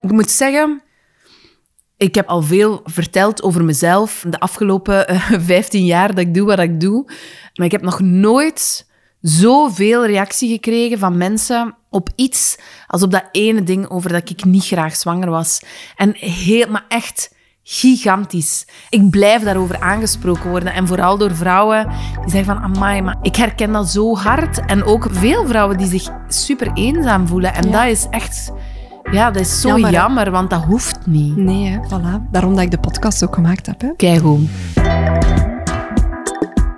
Ik 0.00 0.12
moet 0.12 0.30
zeggen, 0.30 0.82
ik 1.96 2.14
heb 2.14 2.26
al 2.26 2.42
veel 2.42 2.80
verteld 2.84 3.42
over 3.42 3.64
mezelf 3.64 4.24
de 4.28 4.40
afgelopen 4.40 5.10
uh, 5.10 5.32
eh, 5.32 5.40
15 5.46 5.84
jaar 5.84 6.08
dat 6.08 6.18
ik 6.18 6.34
doe 6.34 6.46
wat 6.46 6.58
ik 6.58 6.80
doe. 6.80 7.04
Maar 7.54 7.66
ik 7.66 7.72
heb 7.72 7.82
nog 7.82 8.00
nooit 8.00 8.86
zoveel 9.20 10.06
reactie 10.06 10.50
gekregen 10.50 10.98
van 10.98 11.16
mensen 11.16 11.76
op 11.90 12.08
iets 12.14 12.58
als 12.86 13.02
op 13.02 13.10
dat 13.10 13.28
ene 13.32 13.62
ding 13.62 13.88
over 13.90 14.12
dat 14.12 14.30
ik 14.30 14.44
niet 14.44 14.66
graag 14.66 14.96
zwanger 14.96 15.30
was. 15.30 15.62
En 15.96 16.14
heel, 16.14 16.70
maar 16.70 16.84
echt 16.88 17.36
gigantisch. 17.62 18.66
Ik 18.88 19.10
blijf 19.10 19.42
daarover 19.42 19.80
aangesproken 19.80 20.50
worden. 20.50 20.72
En 20.72 20.86
vooral 20.86 21.18
door 21.18 21.34
vrouwen 21.34 21.88
die 22.20 22.30
zeggen 22.30 22.54
van, 22.54 22.62
amai, 22.62 23.02
maar 23.02 23.18
ik 23.22 23.36
herken 23.36 23.72
dat 23.72 23.88
zo 23.88 24.16
hard. 24.16 24.66
En 24.66 24.84
ook 24.84 25.06
veel 25.10 25.46
vrouwen 25.46 25.76
die 25.76 25.86
zich 25.86 26.08
super 26.28 26.70
eenzaam 26.74 27.26
voelen. 27.26 27.54
En 27.54 27.70
dat 27.70 27.86
is 27.86 28.06
echt... 28.10 28.52
Ja, 29.12 29.30
dat 29.30 29.42
is 29.42 29.60
zo 29.60 29.78
jammer, 29.78 30.30
want 30.30 30.50
dat 30.50 30.64
hoeft 30.64 30.98
niet. 31.06 31.36
Nee, 31.36 31.66
hè, 31.66 31.78
voilà. 31.78 32.30
Daarom 32.30 32.54
dat 32.54 32.64
ik 32.64 32.70
de 32.70 32.78
podcast 32.78 33.24
ook 33.24 33.34
gemaakt 33.34 33.66
heb. 33.66 33.80
Hè. 33.80 33.88
Kijk 33.96 34.20
hoe. 34.20 34.40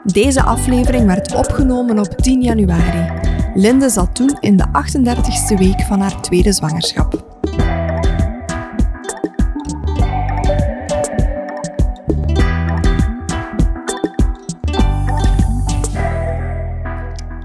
Deze 0.04 0.42
aflevering 0.42 1.06
werd 1.06 1.34
opgenomen 1.34 1.98
op 1.98 2.16
10 2.16 2.42
januari. 2.42 3.10
Linde 3.54 3.88
zat 3.88 4.14
toen 4.14 4.36
in 4.40 4.56
de 4.56 4.64
38e 4.66 5.58
week 5.58 5.80
van 5.80 6.00
haar 6.00 6.20
tweede 6.20 6.52
zwangerschap. 6.52 7.28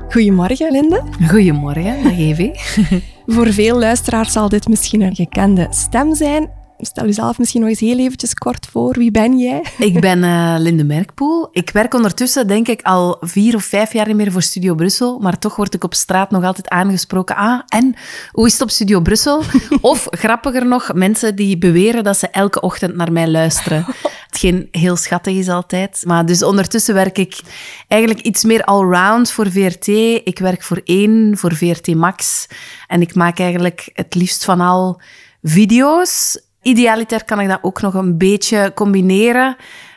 Goedemorgen, 0.09 0.71
Linde. 0.71 1.02
Goedemorgen, 1.27 2.04
dag 2.04 2.17
Evie. 2.17 2.59
Voor 3.25 3.53
veel 3.53 3.79
luisteraars 3.79 4.31
zal 4.31 4.49
dit 4.49 4.67
misschien 4.67 5.02
een 5.02 5.15
gekende 5.15 5.67
stem 5.70 6.15
zijn. 6.15 6.49
Stel 6.77 7.05
jezelf 7.05 7.38
misschien 7.38 7.61
nog 7.61 7.70
eens 7.70 7.79
heel 7.79 7.99
eventjes 7.99 8.34
kort 8.34 8.67
voor. 8.71 8.98
Wie 8.98 9.12
ben 9.12 9.40
jij? 9.40 9.63
Ik 9.77 9.99
ben 9.99 10.23
uh, 10.23 10.55
Linde 10.57 10.84
Merkpoel. 10.84 11.48
Ik 11.51 11.70
werk 11.70 11.93
ondertussen, 11.93 12.48
denk 12.48 12.67
ik, 12.67 12.82
al 12.82 13.17
vier 13.20 13.55
of 13.55 13.63
vijf 13.63 13.93
jaar 13.93 14.07
niet 14.07 14.15
meer 14.15 14.32
voor 14.32 14.41
Studio 14.41 14.76
Brussel. 14.76 15.20
Maar 15.20 15.40
toch 15.40 15.55
word 15.55 15.73
ik 15.73 15.84
op 15.84 15.93
straat 15.93 16.32
nog 16.32 16.43
altijd 16.43 16.70
aangesproken. 16.70 17.35
Ah, 17.35 17.62
en 17.67 17.95
hoe 18.32 18.45
is 18.45 18.54
het 18.54 18.62
op 18.62 18.70
Studio 18.70 19.01
Brussel? 19.01 19.41
Of, 19.82 20.07
grappiger 20.09 20.65
nog, 20.65 20.93
mensen 20.93 21.35
die 21.35 21.57
beweren 21.57 22.04
dat 22.04 22.17
ze 22.17 22.27
elke 22.27 22.62
ochtend 22.62 22.95
naar 22.95 23.12
mij 23.12 23.27
luisteren. 23.27 23.85
Hetgeen 24.26 24.67
heel 24.71 24.95
schattig 24.95 25.35
is 25.35 25.49
altijd. 25.49 26.04
Maar 26.05 26.26
dus 26.26 26.43
ondertussen 26.43 26.93
werk 26.93 27.17
ik 27.17 27.39
eigenlijk 27.87 28.21
iets 28.21 28.43
meer 28.43 28.63
allround 28.63 29.32
voor 29.32 29.51
VRT. 29.51 29.87
Ik 30.23 30.39
werk 30.39 30.63
voor 30.63 30.82
één, 30.84 31.37
voor 31.37 31.55
VRT 31.55 31.95
Max. 31.95 32.48
En 32.87 33.01
ik 33.01 33.15
maak 33.15 33.39
eigenlijk 33.39 33.89
het 33.93 34.15
liefst 34.15 34.45
van 34.45 34.62
al 34.62 35.01
video's 35.41 36.43
idealiter 36.66 37.26
kan 37.26 37.40
ik 37.40 37.48
dat 37.48 37.60
ook 37.62 37.82
nog 37.82 37.94
een 37.94 38.18
beetje 38.18 38.71
combineren 38.76 39.55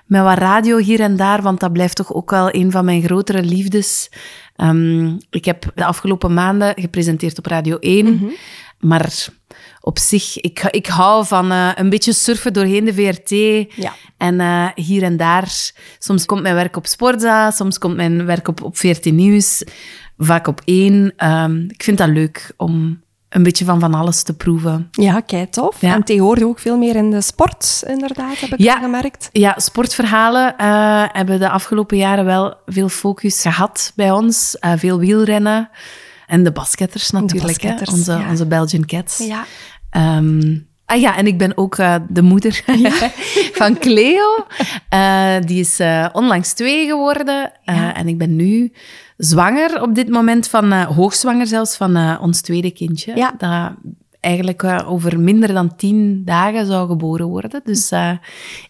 met 0.08 0.22
wat 0.22 0.38
radio 0.38 0.76
hier 0.76 1.00
en 1.00 1.16
daar, 1.16 1.42
want 1.42 1.60
dat 1.60 1.72
blijft 1.72 1.96
toch 1.96 2.14
ook 2.14 2.30
wel 2.30 2.54
een 2.54 2.70
van 2.70 2.84
mijn 2.84 3.02
grotere 3.02 3.42
liefdes. 3.42 4.10
Um, 4.56 5.18
ik 5.30 5.44
heb 5.44 5.70
de 5.74 5.84
afgelopen 5.84 6.34
maanden 6.34 6.72
gepresenteerd 6.76 7.38
op 7.38 7.46
Radio 7.46 7.76
1, 7.78 8.06
mm 8.06 8.18
-hmm. 8.18 8.32
maar 8.78 9.28
op 9.80 9.98
zich, 9.98 10.40
ik, 10.40 10.62
ik 10.70 10.86
hou 10.86 11.26
van 11.26 11.52
uh, 11.52 11.70
een 11.74 11.90
beetje 11.90 12.12
surfen 12.12 12.52
doorheen 12.52 12.84
de 12.84 12.94
VRT. 12.94 13.30
Ja. 13.76 13.94
En 14.16 14.34
uh, 14.34 14.68
hier 14.74 15.02
en 15.02 15.16
daar, 15.16 15.72
soms 15.98 16.26
komt 16.26 16.42
mijn 16.42 16.54
werk 16.54 16.76
op 16.76 16.86
Sportza, 16.86 17.50
soms 17.50 17.78
komt 17.78 17.96
mijn 17.96 18.26
werk 18.26 18.48
op, 18.48 18.62
op 18.62 18.76
VRT 18.76 19.04
Nieuws, 19.04 19.64
vaak 20.18 20.46
op 20.46 20.60
één. 20.64 21.12
Um, 21.26 21.66
ik 21.70 21.82
vind 21.82 21.98
dat 21.98 22.08
leuk 22.08 22.52
om 22.56 23.02
een 23.28 23.42
beetje 23.42 23.64
van 23.64 23.80
van 23.80 23.94
alles 23.94 24.22
te 24.22 24.34
proeven. 24.34 24.88
Ja, 24.90 25.20
kijk 25.20 25.52
tof. 25.52 25.80
Ja. 25.80 25.94
En 25.94 26.04
tegenwoordig 26.04 26.44
ook 26.44 26.58
veel 26.58 26.76
meer 26.76 26.96
in 26.96 27.10
de 27.10 27.20
sport, 27.20 27.82
inderdaad, 27.86 28.38
heb 28.38 28.50
ik 28.52 28.58
ja, 28.58 28.78
gemerkt. 28.78 29.28
Ja, 29.32 29.54
sportverhalen 29.58 30.54
uh, 30.60 31.04
hebben 31.06 31.38
de 31.38 31.50
afgelopen 31.50 31.96
jaren 31.96 32.24
wel 32.24 32.54
veel 32.66 32.88
focus 32.88 33.40
gehad 33.42 33.92
bij 33.94 34.10
ons. 34.10 34.56
Uh, 34.60 34.72
veel 34.76 34.98
wielrennen. 34.98 35.70
En 36.26 36.44
de 36.44 36.52
basketters 36.52 37.10
natuurlijk, 37.10 37.40
de 37.40 37.46
basketters, 37.46 37.90
Onze, 37.90 38.12
ja. 38.12 38.30
onze 38.30 38.46
Belgian 38.46 38.86
Cats. 38.86 39.18
Ja. 39.18 39.44
Um, 40.16 40.67
Ah 40.90 41.00
ja, 41.00 41.16
en 41.16 41.26
ik 41.26 41.38
ben 41.38 41.56
ook 41.56 41.78
uh, 41.78 41.94
de 42.08 42.22
moeder 42.22 42.62
ja. 42.82 43.10
van 43.52 43.78
Cleo. 43.78 44.46
Uh, 44.94 45.36
die 45.44 45.60
is 45.60 45.80
uh, 45.80 46.08
onlangs 46.12 46.52
twee 46.52 46.86
geworden. 46.86 47.52
Ja. 47.64 47.94
En 47.94 48.08
ik 48.08 48.18
ben 48.18 48.36
nu 48.36 48.72
zwanger 49.16 49.82
op 49.82 49.94
dit 49.94 50.08
moment 50.08 50.48
van, 50.48 50.72
hoogzwanger 50.72 51.46
zelfs, 51.46 51.76
van 51.76 52.18
ons 52.18 52.40
tweede 52.40 52.70
kindje. 52.70 53.16
Ja. 53.16 53.34
Dat 53.38 53.72
eigenlijk 54.20 54.62
uh, 54.62 54.78
over 54.86 55.20
minder 55.20 55.52
dan 55.52 55.76
tien 55.76 56.22
dagen 56.24 56.66
zou 56.66 56.88
geboren 56.88 57.26
worden. 57.26 57.60
Dus 57.64 57.92
uh, 57.92 58.12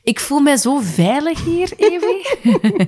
ik 0.03 0.21
voel 0.21 0.41
mij 0.41 0.57
zo 0.57 0.79
veilig 0.83 1.45
hier, 1.45 1.73
Evie. 1.77 2.27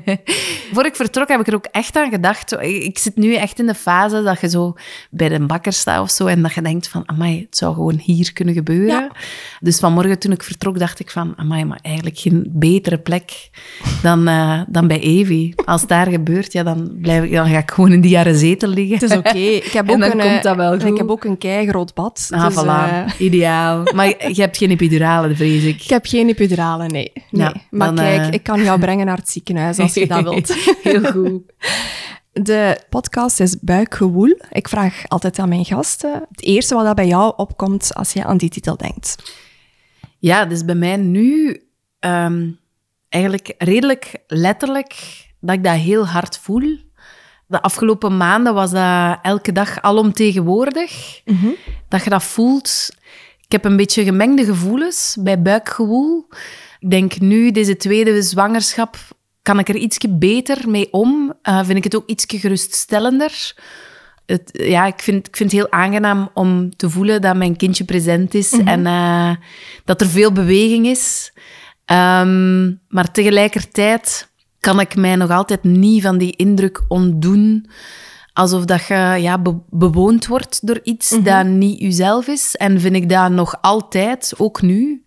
Voor 0.75 0.87
ik 0.87 0.97
vertrok 0.97 1.28
heb 1.28 1.41
ik 1.41 1.47
er 1.47 1.54
ook 1.54 1.69
echt 1.71 1.97
aan 1.97 2.10
gedacht. 2.10 2.53
Ik 2.62 2.98
zit 2.98 3.16
nu 3.16 3.34
echt 3.34 3.59
in 3.59 3.66
de 3.66 3.75
fase 3.75 4.22
dat 4.22 4.41
je 4.41 4.48
zo 4.48 4.75
bij 5.10 5.28
de 5.28 5.47
bakker 5.47 5.72
staat 5.72 6.03
of 6.03 6.10
zo 6.10 6.26
en 6.26 6.43
dat 6.43 6.53
je 6.53 6.62
denkt 6.62 6.88
van, 6.88 7.03
amai, 7.06 7.41
het 7.41 7.56
zou 7.56 7.75
gewoon 7.75 7.98
hier 7.98 8.32
kunnen 8.32 8.54
gebeuren. 8.54 9.03
Ja. 9.03 9.10
Dus 9.60 9.78
vanmorgen 9.78 10.19
toen 10.19 10.32
ik 10.32 10.42
vertrok 10.42 10.78
dacht 10.78 11.00
ik 11.00 11.10
van, 11.10 11.32
amai, 11.37 11.65
maar 11.65 11.78
eigenlijk 11.82 12.19
geen 12.19 12.47
betere 12.48 12.98
plek 12.98 13.50
dan, 14.03 14.28
uh, 14.28 14.60
dan 14.69 14.87
bij 14.87 15.00
Evie. 15.00 15.54
Als 15.65 15.87
daar 15.87 16.06
gebeurt, 16.06 16.53
ja, 16.53 16.62
dan, 16.62 16.98
blijf 17.00 17.25
ik, 17.25 17.32
dan 17.32 17.48
ga 17.48 17.59
ik 17.59 17.71
gewoon 17.71 17.92
in 17.92 18.00
die 18.00 18.10
jaren 18.10 18.37
zetel 18.37 18.69
liggen. 18.69 18.94
Het 18.94 19.03
is 19.03 19.16
oké. 19.16 19.28
Okay. 19.28 19.54
Ik 19.54 19.72
heb 19.72 19.91
ook 19.91 20.00
een, 20.00 20.19
komt 20.19 20.42
dat 20.42 20.56
wel 20.56 20.72
goed. 20.72 20.84
Ik 20.84 20.97
heb 20.97 21.10
ook 21.10 21.25
een 21.25 21.38
keigroot 21.38 21.94
bad. 21.94 22.28
Ah, 22.31 22.47
dus, 22.47 22.59
voilà. 22.65 23.06
Uh... 23.06 23.26
Ideaal. 23.26 23.82
Maar 23.94 24.32
je 24.32 24.41
hebt 24.41 24.56
geen 24.56 24.71
epidurale, 24.71 25.34
vrees 25.34 25.65
ik. 25.65 25.82
Ik 25.82 25.91
heb 25.91 26.06
geen 26.06 26.28
epidurale, 26.28 26.87
nee. 26.87 27.12
nee. 27.31 27.43
Ja, 27.43 27.54
maar 27.71 27.94
dan, 27.94 28.04
kijk, 28.04 28.26
uh... 28.26 28.32
ik 28.32 28.43
kan 28.43 28.62
jou 28.62 28.81
brengen 28.81 29.06
naar 29.06 29.16
het 29.16 29.31
ziekenhuis 29.31 29.78
als 29.78 29.94
je 29.94 30.06
dat 30.06 30.22
wilt. 30.22 30.54
Heel 30.82 31.03
goed. 31.12 31.43
De 32.32 32.81
podcast 32.88 33.41
is 33.41 33.60
Buikgewoel. 33.60 34.38
Ik 34.50 34.69
vraag 34.69 35.03
altijd 35.09 35.38
aan 35.38 35.48
mijn 35.48 35.65
gasten 35.65 36.26
het 36.31 36.43
eerste 36.43 36.75
wat 36.75 36.84
dat 36.84 36.94
bij 36.94 37.06
jou 37.06 37.32
opkomt 37.37 37.94
als 37.94 38.12
je 38.12 38.25
aan 38.25 38.37
die 38.37 38.50
titel 38.50 38.77
denkt. 38.77 39.34
Ja, 40.19 40.44
dus 40.44 40.65
bij 40.65 40.75
mij 40.75 40.97
nu 40.97 41.62
um, 42.00 42.59
eigenlijk 43.09 43.54
redelijk 43.59 44.16
letterlijk 44.27 44.94
dat 45.41 45.56
ik 45.56 45.65
dat 45.65 45.77
heel 45.77 46.06
hard 46.06 46.38
voel 46.38 46.78
de 47.50 47.62
afgelopen 47.62 48.16
maanden 48.16 48.55
was 48.55 48.71
dat 48.71 49.19
elke 49.22 49.53
dag 49.53 49.83
alomtegenwoordig. 49.83 51.21
Mm 51.25 51.37
-hmm. 51.37 51.55
Dat 51.88 52.05
je 52.05 52.11
dat 52.11 52.22
voelt. 52.22 52.88
Ik 53.41 53.53
heb 53.53 53.65
een 53.65 53.77
beetje 53.77 54.05
gemengde 54.05 54.44
gevoelens 54.44 55.16
bij 55.21 55.43
buikgewoel. 55.43 56.27
Ik 56.78 56.91
denk 56.91 57.21
nu, 57.21 57.50
deze 57.50 57.77
tweede 57.77 58.22
zwangerschap, 58.22 58.97
kan 59.43 59.59
ik 59.59 59.69
er 59.69 59.77
ietsje 59.77 60.09
beter 60.09 60.69
mee 60.69 60.93
om. 60.93 61.34
Uh, 61.43 61.65
vind 61.65 61.77
ik 61.78 61.84
het 61.84 61.97
ook 61.97 62.09
ietsje 62.09 62.39
geruststellender. 62.39 63.55
Het, 64.27 64.50
ja, 64.53 64.87
ik 64.87 65.00
vind, 65.00 65.27
ik 65.27 65.37
vind 65.37 65.53
het 65.53 65.60
heel 65.60 65.72
aangenaam 65.72 66.31
om 66.34 66.77
te 66.77 66.91
voelen 66.91 67.21
dat 67.21 67.37
mijn 67.37 67.56
kindje 67.56 67.84
present 67.84 68.34
is 68.34 68.53
mm 68.53 68.59
-hmm. 68.59 68.69
en 68.69 68.81
uh, 68.81 69.37
dat 69.84 70.00
er 70.00 70.06
veel 70.06 70.33
beweging 70.33 70.87
is. 70.87 71.33
Um, 71.87 72.81
maar 72.89 73.12
tegelijkertijd 73.12 74.30
kan 74.60 74.81
ik 74.81 74.97
mij 74.97 75.16
nog 75.16 75.31
altijd 75.31 75.65
niet 75.65 76.03
van 76.03 76.19
die 76.19 76.37
indruk 76.37 76.81
ontdoen. 76.88 77.71
Alsof 78.32 78.65
dat 78.65 78.87
je 78.87 79.16
ja, 79.19 79.38
be 79.38 79.56
bewoond 79.71 80.26
wordt 80.26 80.66
door 80.66 80.81
iets 80.82 81.10
mm 81.10 81.16
-hmm. 81.16 81.26
dat 81.26 81.44
niet 81.44 81.81
jezelf 81.81 82.26
is. 82.26 82.56
En 82.56 82.81
vind 82.81 82.94
ik 82.94 83.09
dat 83.09 83.31
nog 83.31 83.59
altijd, 83.60 84.32
ook 84.37 84.62
nu. 84.62 85.04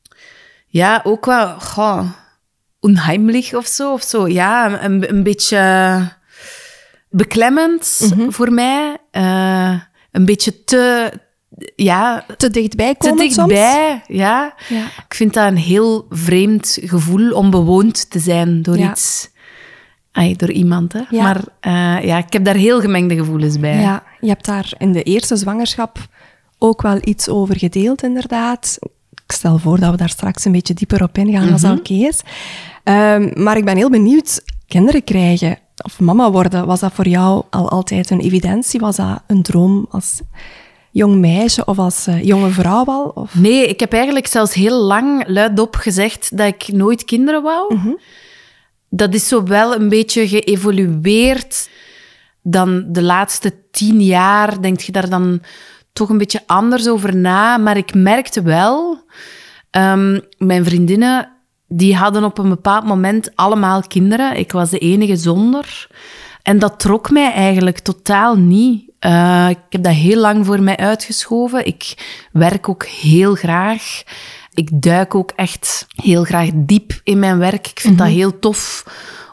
Ja, 0.67 1.01
ook 1.03 1.25
wel 1.25 1.59
goh, 1.59 2.09
onheimlich 2.79 3.53
of 3.53 3.65
zo. 3.65 3.93
Of 3.93 4.03
zo. 4.03 4.27
Ja, 4.27 4.83
een, 4.83 5.09
een 5.09 5.23
beetje 5.23 5.99
beklemmend 7.09 7.99
mm 8.01 8.19
-hmm. 8.19 8.33
voor 8.33 8.51
mij. 8.51 8.97
Uh, 9.11 9.79
een 10.11 10.25
beetje 10.25 10.63
te, 10.63 11.13
ja, 11.75 12.25
te 12.37 12.49
dichtbij 12.49 12.95
komen 12.95 13.17
Te 13.17 13.23
dichtbij, 13.23 14.03
ja. 14.07 14.55
ja. 14.67 14.85
Ik 15.07 15.13
vind 15.13 15.33
dat 15.33 15.47
een 15.47 15.57
heel 15.57 16.05
vreemd 16.09 16.77
gevoel 16.81 17.31
om 17.31 17.49
bewoond 17.49 18.09
te 18.09 18.19
zijn 18.19 18.61
door 18.61 18.77
ja. 18.77 18.91
iets. 18.91 19.31
Ay, 20.13 20.35
door 20.35 20.51
iemand, 20.51 20.93
hè. 20.93 21.01
Ja. 21.09 21.23
Maar 21.23 21.37
uh, 21.37 22.05
ja, 22.05 22.17
ik 22.17 22.33
heb 22.33 22.45
daar 22.45 22.55
heel 22.55 22.81
gemengde 22.81 23.15
gevoelens 23.15 23.59
bij. 23.59 23.81
Ja, 23.81 24.03
je 24.19 24.27
hebt 24.27 24.45
daar 24.45 24.73
in 24.77 24.91
de 24.91 25.03
eerste 25.03 25.35
zwangerschap 25.35 25.97
ook 26.57 26.81
wel 26.81 26.97
iets 27.03 27.29
over 27.29 27.57
gedeeld, 27.57 28.03
inderdaad. 28.03 28.77
Ik 29.25 29.31
stel 29.31 29.57
voor 29.57 29.79
dat 29.79 29.91
we 29.91 29.97
daar 29.97 30.09
straks 30.09 30.45
een 30.45 30.51
beetje 30.51 30.73
dieper 30.73 31.03
op 31.03 31.17
ingaan, 31.17 31.51
als 31.51 31.61
dat 31.61 31.79
oké 31.79 31.93
okay 31.93 32.07
is. 32.07 32.21
Um, 32.83 33.43
maar 33.43 33.57
ik 33.57 33.65
ben 33.65 33.77
heel 33.77 33.89
benieuwd, 33.89 34.43
kinderen 34.67 35.03
krijgen 35.03 35.57
of 35.83 35.99
mama 35.99 36.31
worden, 36.31 36.65
was 36.65 36.79
dat 36.79 36.93
voor 36.93 37.07
jou 37.07 37.43
al 37.49 37.69
altijd 37.69 38.09
een 38.09 38.19
evidentie? 38.19 38.79
Was 38.79 38.95
dat 38.95 39.21
een 39.27 39.41
droom 39.41 39.85
als 39.89 40.21
jong 40.91 41.15
meisje 41.15 41.65
of 41.65 41.77
als 41.77 42.07
uh, 42.07 42.23
jonge 42.23 42.49
vrouw 42.49 42.85
al? 42.85 43.11
Of? 43.15 43.35
Nee, 43.35 43.67
ik 43.67 43.79
heb 43.79 43.93
eigenlijk 43.93 44.27
zelfs 44.27 44.53
heel 44.53 44.81
lang 44.81 45.23
luidop 45.27 45.75
gezegd 45.75 46.37
dat 46.37 46.47
ik 46.47 46.67
nooit 46.67 47.03
kinderen 47.03 47.43
wou. 47.43 47.75
-hmm 47.75 47.97
dat 48.95 49.13
is 49.13 49.27
zo 49.27 49.43
wel 49.43 49.75
een 49.75 49.89
beetje 49.89 50.27
geëvolueerd. 50.27 51.69
Dan 52.41 52.85
de 52.87 53.01
laatste 53.01 53.53
tien 53.71 54.01
jaar 54.01 54.61
denk 54.61 54.79
je 54.79 54.91
daar 54.91 55.09
dan 55.09 55.41
toch 55.93 56.09
een 56.09 56.17
beetje 56.17 56.43
anders 56.45 56.87
over 56.87 57.15
na. 57.15 57.57
Maar 57.57 57.77
ik 57.77 57.93
merkte 57.93 58.41
wel, 58.41 59.03
ehm, 59.69 60.19
mijn 60.37 60.65
vriendinnen, 60.65 61.29
die 61.67 61.95
hadden 61.95 62.23
op 62.23 62.37
een 62.37 62.49
bepaald 62.49 62.85
moment 62.85 63.35
allemaal 63.35 63.81
kinderen. 63.81 64.37
Ik 64.37 64.51
was 64.51 64.69
de 64.69 64.79
enige 64.79 65.15
zonder. 65.15 65.87
En 66.41 66.59
dat 66.59 66.79
trok 66.79 67.09
mij 67.09 67.31
eigenlijk 67.31 67.79
totaal 67.79 68.35
niet. 68.35 68.91
Uh, 68.99 69.49
ik 69.49 69.57
heb 69.69 69.83
dat 69.83 69.93
heel 69.93 70.19
lang 70.19 70.45
voor 70.45 70.61
mij 70.61 70.77
uitgeschoven. 70.77 71.65
Ik 71.65 71.93
werk 72.31 72.69
ook 72.69 72.85
heel 72.85 73.35
graag. 73.35 74.03
Ik 74.53 74.69
duik 74.81 75.15
ook 75.15 75.31
echt 75.35 75.87
heel 75.95 76.23
graag 76.23 76.49
diep 76.53 76.99
in 77.03 77.19
mijn 77.19 77.37
werk. 77.37 77.67
Ik 77.67 77.79
vind 77.79 77.97
dat 77.97 78.07
heel 78.07 78.39
tof 78.39 78.85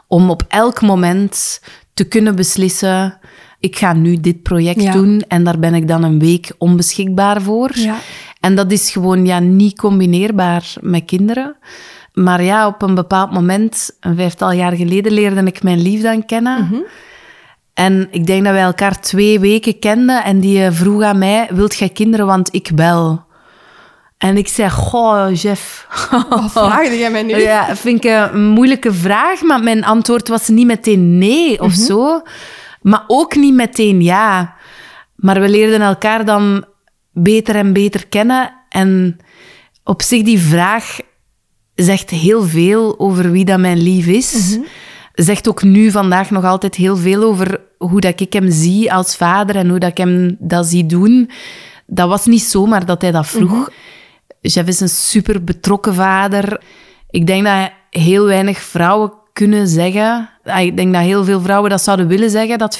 om 0.07 0.29
op 0.29 0.43
elk 0.47 0.81
moment 0.81 1.61
te 1.93 2.03
kunnen 2.03 2.35
beslissen. 2.35 3.19
Ik 3.59 3.77
ga 3.77 3.93
nu 3.93 4.19
dit 4.19 4.41
project 4.41 4.93
doen 4.93 5.23
en 5.27 5.43
daar 5.43 5.59
ben 5.59 5.73
ik 5.73 5.87
dan 5.87 6.03
een 6.03 6.19
week 6.19 6.51
onbeschikbaar 6.57 7.41
voor. 7.41 7.69
Ja. 7.73 7.95
En 8.39 8.55
dat 8.55 8.71
is 8.71 8.91
gewoon 8.91 9.25
ja, 9.25 9.39
niet 9.39 9.77
combineerbaar 9.77 10.73
met 10.79 11.05
kinderen. 11.05 11.55
Maar 12.13 12.43
ja, 12.43 12.67
op 12.67 12.81
een 12.81 12.95
bepaald 12.95 13.31
moment, 13.31 13.97
een 13.99 14.15
vijftal 14.15 14.51
jaar 14.51 14.71
geleden, 14.71 15.11
leerde 15.11 15.43
ik 15.43 15.63
mijn 15.63 15.81
lief 15.81 16.01
dan 16.01 16.25
kennen. 16.25 16.63
Mhm. 16.63 16.81
En 17.73 18.07
ik 18.11 18.25
denk 18.25 18.43
dat 18.43 18.53
wij 18.53 18.61
elkaar 18.61 18.99
twee 18.99 19.39
weken 19.39 19.79
kenden 19.79 20.23
en 20.23 20.39
die 20.39 20.65
eh, 20.65 20.71
vroeg 20.71 21.03
aan 21.03 21.17
mij, 21.17 21.47
wilt 21.51 21.75
jij 21.75 21.89
kinderen, 21.89 22.25
want 22.25 22.53
ik 22.53 22.71
bel. 22.75 23.23
En 24.21 24.37
ik 24.37 24.47
zei, 24.47 24.69
goh, 24.69 25.27
Jeff. 25.33 25.87
Wat 26.29 26.51
vraagde 26.51 26.97
jij 26.97 27.11
mij 27.11 27.23
nu? 27.23 27.35
Ja, 27.37 27.75
vind 27.75 28.05
ik 28.05 28.11
een 28.31 28.45
moeilijke 28.45 28.93
vraag, 28.93 29.41
maar 29.41 29.63
mijn 29.63 29.83
antwoord 29.85 30.27
was 30.27 30.47
niet 30.47 30.65
meteen 30.65 31.17
nee 31.17 31.61
of 31.61 31.71
Mhm. 31.75 31.81
zo. 31.85 32.21
Maar 32.81 33.03
ook 33.07 33.35
niet 33.35 33.53
meteen 33.53 34.01
ja. 34.01 34.55
Maar 35.15 35.39
we 35.41 35.49
leerden 35.49 35.81
elkaar 35.81 36.25
dan 36.25 36.65
beter 37.11 37.55
en 37.55 37.73
beter 37.73 38.07
kennen. 38.07 38.53
En 38.69 39.17
op 39.83 40.01
zich, 40.01 40.23
die 40.23 40.39
vraag 40.39 40.97
zegt 41.75 42.09
heel 42.09 42.43
veel 42.43 42.99
over 42.99 43.31
wie 43.31 43.45
dat 43.45 43.59
mijn 43.59 43.81
lief 43.81 44.05
is. 44.07 44.57
Zegt 45.13 45.49
ook 45.49 45.63
nu 45.63 45.91
vandaag 45.91 46.29
nog 46.29 46.43
altijd 46.43 46.75
heel 46.75 46.97
veel 46.97 47.23
over 47.23 47.59
hoe 47.77 47.99
dat 48.01 48.19
ik 48.19 48.33
hem 48.33 48.51
zie 48.51 48.93
als 48.93 49.15
vader 49.15 49.55
en 49.55 49.69
hoe 49.69 49.79
dat 49.79 49.89
ik 49.89 49.97
hem 49.97 50.35
dat 50.39 50.65
zie 50.65 50.85
doen. 50.85 51.29
Dat 51.87 52.07
was 52.09 52.25
niet 52.25 52.41
zomaar 52.43 52.85
dat 52.85 53.01
hij 53.01 53.11
dat 53.11 53.27
vroeg. 53.27 53.69
Jeff 54.41 54.67
is 54.67 54.79
een 54.79 54.89
super 54.89 55.43
betrokken 55.43 55.93
vader. 55.95 56.61
Ik 57.09 57.27
denk 57.27 57.45
dat 57.45 57.71
heel 57.89 58.25
weinig 58.25 58.59
vrouwen 58.59 59.13
kunnen 59.33 59.67
zeggen. 59.67 60.29
Ah, 60.43 60.59
Ik 60.65 60.77
denk 60.77 60.93
dat 60.93 61.01
heel 61.01 61.23
veel 61.23 61.41
vrouwen 61.41 61.69
dat 61.69 61.81
zouden 61.81 62.07
willen 62.07 62.29
zeggen, 62.29 62.57
dat 62.57 62.79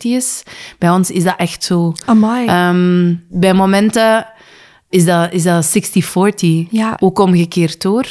is. 0.00 0.42
Bij 0.78 0.90
ons 0.90 1.10
is 1.10 1.24
dat 1.24 1.34
echt 1.36 1.64
zo. 1.64 1.92
Amai. 2.04 2.46
Ehm, 2.46 3.14
bij 3.28 3.54
momenten 3.54 4.26
is 4.88 5.04
dat, 5.04 5.32
is 5.32 5.42
dat 5.42 5.64
60-40. 5.64 6.66
Ja. 6.70 6.96
Ook 7.00 7.18
omgekeerd 7.18 7.82
door. 7.82 8.06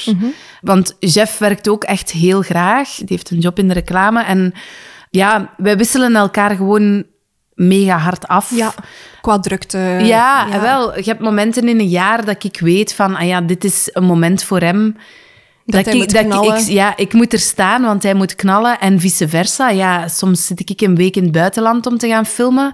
Want 0.62 0.96
Jeff 1.00 1.38
werkt 1.38 1.70
ook 1.70 1.84
echt 1.84 2.12
heel 2.12 2.42
graag. 2.42 2.96
Die 2.96 3.06
heeft 3.08 3.30
een 3.30 3.40
job 3.40 3.60
in 3.60 3.68
de 3.68 3.74
reclame. 3.74 4.24
En 4.24 4.54
ja, 5.10 5.54
wij 5.58 5.78
wisselen 5.78 6.16
elkaar 6.16 6.56
gewoon 6.56 7.04
mega 7.56 7.98
hard 7.98 8.28
af. 8.28 8.56
ja, 8.56 8.74
qua 9.22 9.40
drukte. 9.40 9.78
Ja, 10.02 10.52
en 10.52 10.62
wel. 10.62 10.98
Je 10.98 11.04
hebt 11.04 11.20
momenten 11.20 11.68
in 11.68 11.80
een 11.80 11.88
jaar 11.88 12.26
dat 12.26 12.44
ik 12.44 12.60
weet 12.60 12.94
van, 12.94 13.16
ah 13.16 13.28
ja, 13.28 13.42
dit 13.42 13.64
is 13.64 13.90
een 13.92 14.04
moment 14.04 14.44
voor 14.44 14.60
hem. 14.60 14.98
Dat 15.66 15.86
hij 15.86 15.94
ik, 15.94 16.00
moet 16.00 16.12
dat 16.12 16.60
ik, 16.60 16.68
ja, 16.68 16.98
ik 16.98 17.14
moet 17.14 17.34
er 17.34 17.40
staan, 17.40 17.82
want 17.82 18.04
hij 18.04 18.14
moet 18.14 18.36
knallen. 18.36 18.80
En 18.80 19.00
vice 19.00 19.30
versa. 19.30 19.70
Ja, 19.70 20.08
soms 20.08 20.46
zit 20.46 20.70
ik 20.70 20.82
een 20.82 20.96
week 20.96 21.16
in 21.16 21.24
het 21.24 21.32
buitenland 21.32 21.86
om 21.86 21.98
te 21.98 22.08
gaan 22.08 22.26
filmen. 22.26 22.72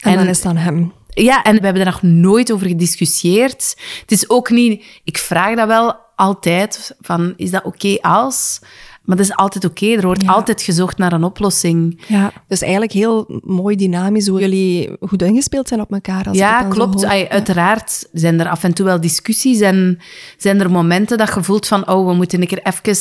En, 0.00 0.16
dan 0.16 0.26
is 0.26 0.36
het 0.36 0.46
aan 0.46 0.56
hem. 0.56 0.92
Ja, 1.08 1.42
en 1.42 1.56
we 1.56 1.64
hebben 1.64 1.84
daar 1.84 1.92
nog 1.92 2.02
nooit 2.02 2.52
over 2.52 2.66
gediscussieerd. 2.66 3.76
Het 4.00 4.12
is 4.12 4.30
ook 4.30 4.50
niet... 4.50 4.84
Ik 5.04 5.18
vraag 5.18 5.56
dat 5.56 5.66
wel 5.66 5.96
altijd, 6.16 6.96
van, 7.00 7.32
is 7.36 7.50
dat 7.50 7.64
oké 7.64 7.98
als... 8.00 8.60
Maar 9.06 9.16
dat 9.16 9.26
is 9.26 9.34
altijd 9.34 9.64
oké. 9.64 9.86
Er 9.86 10.02
wordt 10.06 10.22
Ja. 10.22 10.32
altijd 10.32 10.62
gezocht 10.62 10.98
naar 10.98 11.12
een 11.12 11.24
oplossing. 11.24 12.02
Ja. 12.08 12.32
Dus 12.48 12.60
eigenlijk 12.62 12.92
heel 12.92 13.40
mooi 13.44 13.76
dynamisch 13.76 14.26
hoe 14.28 14.40
jullie 14.40 14.90
goed 15.00 15.22
ingespeeld 15.22 15.68
zijn 15.68 15.80
op 15.80 15.92
elkaar. 15.92 16.24
Als 16.28 16.36
Ja, 16.38 16.58
het 16.64 16.74
dan 16.76 16.76
zo 16.76 16.86
klopt. 16.98 17.04
uiteraard 17.28 18.08
zijn 18.12 18.40
er 18.40 18.48
af 18.48 18.64
en 18.64 18.74
toe 18.74 18.84
wel 18.86 19.00
discussies 19.00 19.60
en 19.60 19.98
zijn 20.36 20.60
er 20.60 20.70
momenten 20.70 21.18
dat 21.18 21.34
je 21.34 21.42
voelt 21.42 21.66
van 21.66 21.88
oh, 21.88 22.06
we 22.08 22.14
moeten 22.14 22.40
een 22.40 22.46
keer 22.46 22.62
even 22.62 22.96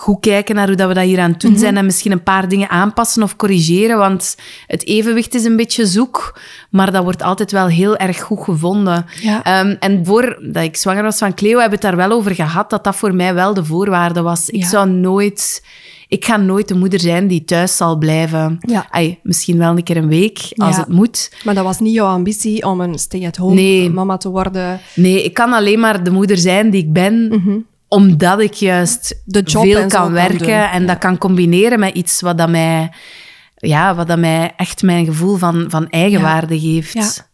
goed 0.00 0.20
kijken 0.20 0.54
naar 0.54 0.66
hoe 0.66 0.76
dat 0.76 0.88
we 0.88 0.94
dat 0.94 1.04
hier 1.04 1.20
aan 1.20 1.30
het 1.30 1.40
doen 1.40 1.50
Mhm. 1.50 1.60
zijn 1.60 1.76
en 1.76 1.84
misschien 1.84 2.12
een 2.12 2.22
paar 2.22 2.48
dingen 2.48 2.68
aanpassen 2.70 3.22
of 3.22 3.36
corrigeren, 3.36 3.98
want 3.98 4.36
het 4.66 4.86
evenwicht 4.86 5.34
is 5.34 5.44
een 5.44 5.56
beetje 5.56 5.86
zoek, 5.86 6.38
maar 6.70 6.92
dat 6.92 7.02
wordt 7.02 7.22
altijd 7.22 7.52
wel 7.52 7.66
heel 7.66 7.96
erg 7.96 8.20
goed 8.20 8.40
gevonden. 8.44 9.04
Ja. 9.20 9.44
Ehm, 9.44 9.74
en 9.80 10.04
voordat 10.06 10.62
ik 10.64 10.76
zwanger 10.76 11.02
was 11.02 11.18
van 11.18 11.34
Cleo, 11.34 11.58
hebben 11.58 11.78
we 11.80 11.86
het 11.86 11.96
daar 11.96 12.08
wel 12.08 12.16
over 12.18 12.34
gehad, 12.34 12.70
dat 12.70 12.84
dat 12.84 12.96
voor 12.96 13.14
mij 13.14 13.34
wel 13.34 13.54
de 13.54 13.64
voorwaarde 13.64 14.22
was. 14.22 14.48
Ik 14.50 14.60
Ja. 14.60 14.68
zou 14.68 14.90
nooit... 14.90 15.64
Ik 16.08 16.24
ga 16.24 16.36
nooit 16.36 16.68
de 16.68 16.74
moeder 16.74 17.00
zijn 17.00 17.26
die 17.26 17.44
thuis 17.44 17.76
zal 17.76 17.96
blijven. 17.96 18.58
Ja. 18.60 18.86
Misschien 19.22 19.58
wel 19.58 19.76
een 19.76 19.82
keer 19.82 19.96
een 19.96 20.08
week, 20.08 20.38
als 20.56 20.76
het 20.76 20.88
moet. 20.88 21.32
Maar 21.44 21.54
dat 21.54 21.64
was 21.64 21.78
niet 21.80 21.94
jouw 21.94 22.06
ambitie 22.06 22.64
om 22.66 22.80
een 22.80 22.98
stay-at-home 22.98 23.54
Nee. 23.54 23.90
mama 23.90 24.16
te 24.16 24.28
worden. 24.28 24.80
Nee, 24.94 25.24
ik 25.24 25.34
kan 25.34 25.52
alleen 25.52 25.80
maar 25.80 26.04
de 26.04 26.10
moeder 26.10 26.38
zijn 26.38 26.70
die 26.70 26.82
ik 26.82 26.92
ben, 26.92 27.28
omdat 27.88 28.40
ik 28.40 28.54
juist. 28.54 29.22
De 29.24 29.42
job 29.42 29.62
veel 29.62 29.78
kan 29.78 29.88
kan 29.88 30.12
werken 30.12 30.38
doen. 30.38 30.48
en 30.48 30.86
dat 30.86 30.98
kan 30.98 31.18
combineren 31.18 31.78
met 31.78 31.94
iets 31.94 32.20
wat 32.20 32.38
dat 32.38 32.48
mij, 32.48 32.92
ja, 33.54 33.94
wat 33.94 34.06
dat 34.06 34.18
mij 34.18 34.52
echt 34.56 34.82
mijn 34.82 35.04
gevoel 35.04 35.36
van, 35.36 35.64
van 35.68 35.88
eigenwaarde 35.88 36.60
geeft. 36.60 36.92
Ja. 36.92 37.26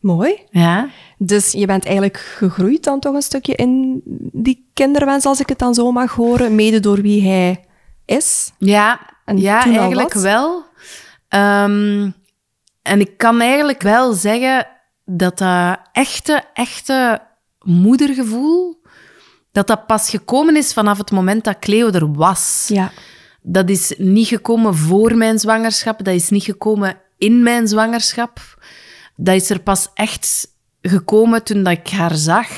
Mooi. 0.00 0.34
Ja. 0.50 0.88
Dus 1.18 1.52
je 1.52 1.66
bent 1.66 1.84
eigenlijk 1.84 2.16
gegroeid 2.36 2.84
dan 2.84 3.00
toch 3.00 3.14
een 3.14 3.22
stukje 3.22 3.54
in 3.54 4.00
die 4.32 4.70
kinderwens, 4.74 5.24
als 5.24 5.40
ik 5.40 5.48
het 5.48 5.58
dan 5.58 5.74
zo 5.74 5.92
mag 5.92 6.12
horen, 6.12 6.54
mede 6.54 6.80
door 6.80 7.02
wie 7.02 7.28
hij 7.28 7.64
is. 8.04 8.52
Ja, 8.58 9.00
En 9.24 9.38
ja 9.38 9.64
eigenlijk 9.64 10.12
wel. 10.12 10.64
Ehm, 11.28 12.10
en 12.82 13.00
ik 13.00 13.16
kan 13.16 13.40
eigenlijk 13.40 13.82
wel 13.82 14.12
zeggen 14.12 14.66
dat 15.04 15.38
dat 15.38 15.78
echte, 15.92 16.42
echte 16.54 17.20
moedergevoel, 17.58 18.77
dat 19.58 19.66
dat 19.66 19.86
pas 19.86 20.10
gekomen 20.10 20.56
is 20.56 20.72
vanaf 20.72 20.98
het 20.98 21.10
moment 21.10 21.44
dat 21.44 21.58
Cleo 21.58 21.90
er 21.90 22.12
was. 22.12 22.64
Ja. 22.68 22.90
Dat 23.42 23.68
is 23.70 23.94
niet 23.96 24.26
gekomen 24.26 24.74
voor 24.76 25.16
mijn 25.16 25.38
zwangerschap, 25.38 26.04
dat 26.04 26.14
is 26.14 26.28
niet 26.28 26.42
gekomen 26.44 26.96
in 27.18 27.42
mijn 27.42 27.68
zwangerschap. 27.68 28.38
Dat 29.16 29.34
is 29.34 29.50
er 29.50 29.60
pas 29.60 29.88
echt 29.94 30.48
gekomen 30.82 31.42
toen 31.44 31.62
dat 31.62 31.72
ik 31.72 31.88
haar 31.88 32.14
zag. 32.14 32.48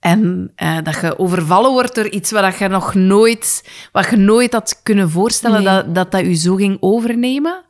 En 0.00 0.52
eh, 0.56 0.76
dat 0.82 1.00
je 1.00 1.18
overvallen 1.18 1.70
wordt 1.72 1.94
door 1.94 2.08
iets 2.08 2.30
wat 2.30 2.58
je 2.58 2.68
nog 2.68 2.94
nooit, 2.94 3.68
wat 3.92 4.10
je 4.10 4.16
nooit 4.16 4.52
had 4.52 4.80
kunnen 4.82 5.10
voorstellen, 5.10 5.62
Nee. 5.62 5.74
dat, 5.74 5.94
dat 5.94 6.10
dat 6.10 6.20
je 6.20 6.34
zo 6.34 6.54
ging 6.54 6.76
overnemen. 6.80 7.64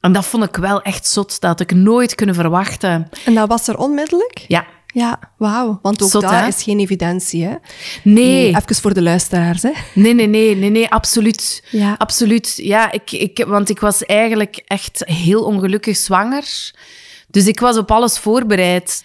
En 0.00 0.12
dat 0.12 0.26
vond 0.26 0.44
ik 0.44 0.56
wel 0.56 0.82
echt 0.82 1.06
zot. 1.06 1.40
Dat 1.40 1.50
had 1.50 1.60
ik 1.60 1.74
nooit 1.74 2.14
kunnen 2.14 2.34
verwachten. 2.34 3.08
En 3.24 3.34
dat 3.34 3.48
was 3.48 3.68
er 3.68 3.78
onmiddellijk? 3.78 4.44
Ja. 4.48 4.64
Ja, 4.92 5.18
wauw. 5.36 5.78
Want 5.82 6.02
ook 6.02 6.10
Zot, 6.10 6.30
hè? 6.30 6.46
is 6.46 6.62
geen 6.62 6.78
evidentie, 6.78 7.44
hè? 7.44 7.54
Nee. 8.02 8.48
Even 8.56 8.74
voor 8.74 8.94
de 8.94 9.02
luisteraars, 9.02 9.62
hè? 9.62 9.70
Nee, 9.94 10.14
nee, 10.14 10.26
nee, 10.26 10.56
nee, 10.56 10.70
nee, 10.70 10.88
absoluut. 10.88 11.64
Ja. 11.70 11.94
Absoluut. 11.98 12.54
Ja, 12.56 12.92
ik, 12.92 13.12
ik, 13.12 13.44
want 13.46 13.68
ik 13.68 13.80
was 13.80 14.04
eigenlijk 14.04 14.62
echt 14.66 15.02
heel 15.04 15.44
ongelukkig 15.44 15.96
zwanger. 15.96 16.72
Dus 17.30 17.46
ik 17.46 17.60
was 17.60 17.76
op 17.76 17.90
alles 17.90 18.18
voorbereid. 18.18 19.04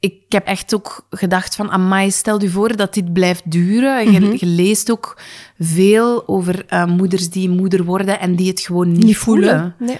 Ik 0.00 0.14
heb 0.28 0.46
echt 0.46 0.74
ook 0.74 1.06
gedacht 1.10 1.54
van, 1.54 1.70
amai, 1.70 2.10
stel 2.10 2.40
je 2.40 2.50
voor 2.50 2.76
dat 2.76 2.94
dit 2.94 3.12
blijft 3.12 3.50
duren. 3.50 4.12
Je, 4.12 4.36
je 4.38 4.46
leest 4.46 4.90
ook 4.90 5.20
veel 5.58 6.28
over 6.28 6.66
eh, 6.66 6.84
moeders 6.84 7.30
die 7.30 7.48
moeder 7.48 7.84
worden 7.84 8.20
en 8.20 8.36
die 8.36 8.48
het 8.48 8.60
gewoon 8.60 8.92
niet, 8.92 9.16
voelen. 9.16 9.74
Nee. 9.78 9.98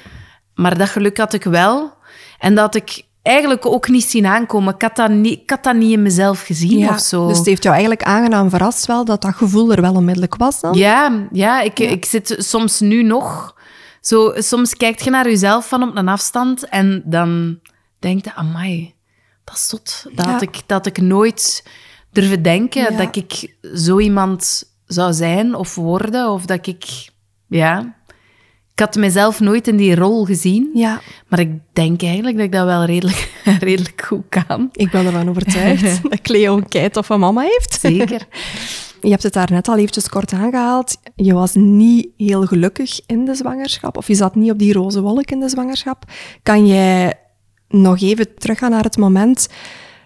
Maar 0.54 0.78
dat 0.78 0.88
geluk 0.88 1.16
had 1.16 1.32
ik 1.32 1.44
wel. 1.44 1.92
En 2.38 2.54
dat 2.54 2.74
ik 2.74 3.04
eigenlijk 3.22 3.66
ook 3.66 3.88
niet 3.88 4.04
zien 4.04 4.26
aankomen. 4.26 4.74
Ik 4.74 4.82
had 4.82 4.96
dat 4.96 5.10
niet, 5.10 5.40
ik 5.40 5.50
had 5.50 5.62
dat 5.64 5.74
niet 5.76 5.92
in 5.92 6.02
mezelf 6.02 6.42
gezien 6.42 6.78
Ja. 6.78 6.88
of 6.88 7.00
zo. 7.00 7.28
Dus 7.28 7.36
het 7.38 7.46
heeft 7.46 7.62
jou 7.62 7.74
eigenlijk 7.74 8.04
aangenaam 8.06 8.50
verrast 8.50 8.86
wel 8.86 9.04
dat 9.04 9.22
dat 9.22 9.34
gevoel 9.34 9.72
er 9.72 9.80
wel 9.80 9.94
onmiddellijk 9.94 10.36
was 10.36 10.60
dan? 10.60 10.74
Ja, 10.74 11.28
ja, 11.32 11.60
ik, 11.60 11.78
ik 11.78 12.04
zit 12.04 12.34
soms 12.38 12.80
nu 12.80 13.02
nog... 13.02 13.58
Zo, 14.00 14.32
soms 14.36 14.76
kijk 14.76 15.00
je 15.00 15.10
naar 15.10 15.24
jezelf 15.28 15.68
van 15.68 15.82
op 15.82 15.96
een 15.96 16.08
afstand 16.08 16.68
en 16.68 17.02
dan 17.04 17.58
denk 17.98 18.24
je, 18.24 18.34
amai, 18.34 18.94
dat 19.44 19.54
is 19.54 19.66
zot. 19.68 20.04
Dat, 20.14 20.24
Ja. 20.26 20.32
had, 20.32 20.42
ik, 20.42 20.52
dat 20.52 20.70
had 20.70 20.86
ik 20.86 21.00
nooit 21.00 21.64
durven 22.12 22.42
denken, 22.42 22.96
dat 22.96 23.16
ik 23.16 23.54
zo 23.74 23.98
iemand 23.98 24.62
zou 24.86 25.12
zijn 25.12 25.54
of 25.54 25.74
worden. 25.74 26.30
Of 26.30 26.44
dat 26.46 26.66
ik... 26.66 26.84
Ja... 27.48 27.94
Ik 28.80 28.86
had 28.86 28.96
mezelf 28.96 29.40
nooit 29.40 29.68
in 29.68 29.76
die 29.76 29.94
rol 29.94 30.24
gezien. 30.24 30.70
Ja, 30.74 31.00
Maar 31.28 31.40
ik 31.40 31.50
denk 31.72 32.02
eigenlijk 32.02 32.36
dat 32.36 32.46
ik 32.46 32.52
dat 32.52 32.64
wel 32.64 32.84
redelijk, 32.84 33.32
redelijk 33.60 34.02
goed 34.02 34.24
kan. 34.28 34.68
ik 34.72 34.90
ben 34.90 35.06
ervan 35.06 35.28
overtuigd 35.28 36.02
dat 36.10 36.20
Cleo 36.20 36.60
een 36.68 36.96
of 36.96 37.08
een 37.08 37.20
mama 37.20 37.42
heeft. 37.42 37.80
Zeker. 37.80 38.26
Je 39.00 39.10
hebt 39.10 39.22
het 39.22 39.32
daar 39.32 39.50
net 39.52 39.68
al 39.68 39.76
eventjes 39.76 40.08
kort 40.08 40.32
aangehaald. 40.32 40.96
Je 41.14 41.34
was 41.34 41.54
niet 41.54 42.08
heel 42.16 42.46
gelukkig 42.46 43.00
in 43.06 43.24
de 43.24 43.34
zwangerschap, 43.34 43.96
of 43.96 44.06
je 44.06 44.14
zat 44.14 44.34
niet 44.34 44.50
op 44.50 44.58
die 44.58 44.72
roze 44.72 45.00
wolk 45.00 45.30
in 45.30 45.40
de 45.40 45.48
zwangerschap. 45.48 46.04
Kan 46.42 46.66
jij 46.66 47.14
nog 47.68 48.00
even 48.00 48.34
teruggaan 48.34 48.70
naar 48.70 48.84
het 48.84 48.96
moment 48.96 49.48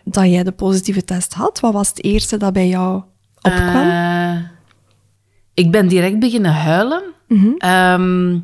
dat 0.04 0.24
jij 0.24 0.42
de 0.42 0.52
positieve 0.52 1.04
test 1.04 1.34
had. 1.34 1.60
Wat 1.60 1.72
was 1.72 1.88
het 1.88 2.04
eerste 2.04 2.36
dat 2.36 2.52
bij 2.52 2.68
jou 2.68 3.02
opkwam? 3.42 3.88
Eh, 3.90 4.36
ik 5.54 5.70
ben 5.70 5.88
direct 5.88 6.18
beginnen 6.18 6.52
huilen. 6.52 7.02
Ehm, 7.58 8.38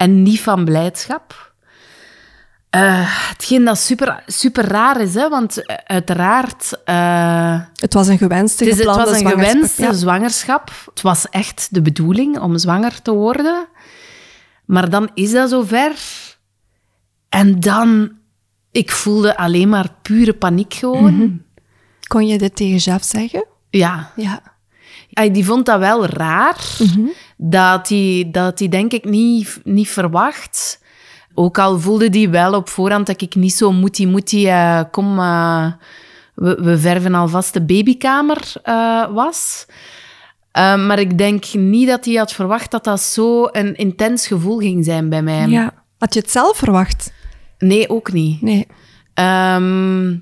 en 0.00 0.22
niet 0.22 0.40
van 0.40 0.64
blijdschap. 0.64 1.52
Eh, 2.70 3.28
hetgeen 3.28 3.64
dat 3.64 3.78
super, 3.78 4.22
super 4.26 4.64
raar 4.64 5.00
is, 5.00 5.14
hè, 5.14 5.28
want 5.28 5.66
eh, 5.66 5.76
uiteraard... 5.84 6.82
eh, 6.84 7.60
het 7.74 7.94
was 7.94 8.08
een 8.08 8.18
gewenste, 8.18 8.64
het, 8.64 8.72
is, 8.72 8.78
het 8.78 8.86
was 8.86 8.96
een 9.10 9.16
zwangerschap. 9.16 9.48
gewenste 9.50 9.82
Ja. 9.82 9.92
zwangerschap. 9.92 10.70
Het 10.84 11.02
was 11.02 11.28
echt 11.28 11.68
de 11.70 11.82
bedoeling 11.82 12.38
om 12.38 12.58
zwanger 12.58 13.02
te 13.02 13.12
worden. 13.12 13.66
Maar 14.64 14.90
dan 14.90 15.10
is 15.14 15.32
dat 15.32 15.50
zover. 15.50 15.92
En 17.28 17.60
dan... 17.60 18.12
Ik 18.72 18.90
voelde 18.90 19.36
alleen 19.36 19.68
maar 19.68 19.88
pure 20.02 20.32
paniek 20.32 20.74
gewoon. 20.74 21.14
Mhm. 21.16 21.28
Kon 22.06 22.26
je 22.26 22.38
dit 22.38 22.56
tegen 22.56 22.76
Jeff 22.76 23.04
zeggen? 23.04 23.44
Ja. 23.70 24.10
Ja. 24.16 24.42
Hij, 25.10 25.30
die 25.30 25.44
vond 25.44 25.66
dat 25.66 25.78
wel 25.78 26.06
raar. 26.06 26.56
Dat 27.36 27.88
hij, 27.88 28.28
dat 28.32 28.58
denk 28.58 28.92
ik 28.92 29.04
niet, 29.04 29.60
niet 29.64 29.88
verwacht. 29.88 30.80
Ook 31.34 31.58
al 31.58 31.80
voelde 31.80 32.08
hij 32.10 32.30
wel 32.30 32.54
op 32.54 32.68
voorhand 32.68 33.06
dat 33.06 33.20
ik 33.20 33.34
niet 33.34 33.52
zo 33.52 33.72
moetie 33.72 34.06
moetie, 34.06 34.48
eh, 34.48 34.80
kom, 34.90 35.18
eh, 35.18 35.72
we, 36.34 36.54
we 36.54 36.78
verven 36.78 37.14
alvast 37.14 37.52
de 37.52 37.62
babykamer 37.62 38.52
eh, 38.62 39.14
was. 39.14 39.66
Maar 40.52 40.98
ik 40.98 41.18
denk 41.18 41.54
niet 41.54 41.88
dat 41.88 42.04
hij 42.04 42.14
had 42.14 42.32
verwacht 42.32 42.70
dat 42.70 42.84
dat 42.84 43.00
zo 43.00 43.48
een 43.52 43.76
intens 43.76 44.26
gevoel 44.26 44.58
ging 44.58 44.84
zijn 44.84 45.08
bij 45.08 45.22
mij. 45.22 45.48
ja. 45.48 45.74
Had 45.98 46.14
je 46.14 46.20
het 46.20 46.30
zelf 46.30 46.56
verwacht? 46.56 47.12
Nee, 47.58 47.88
ook 47.88 48.12
niet. 48.12 48.42
Nee. 48.42 48.66
Ehm, 49.14 50.16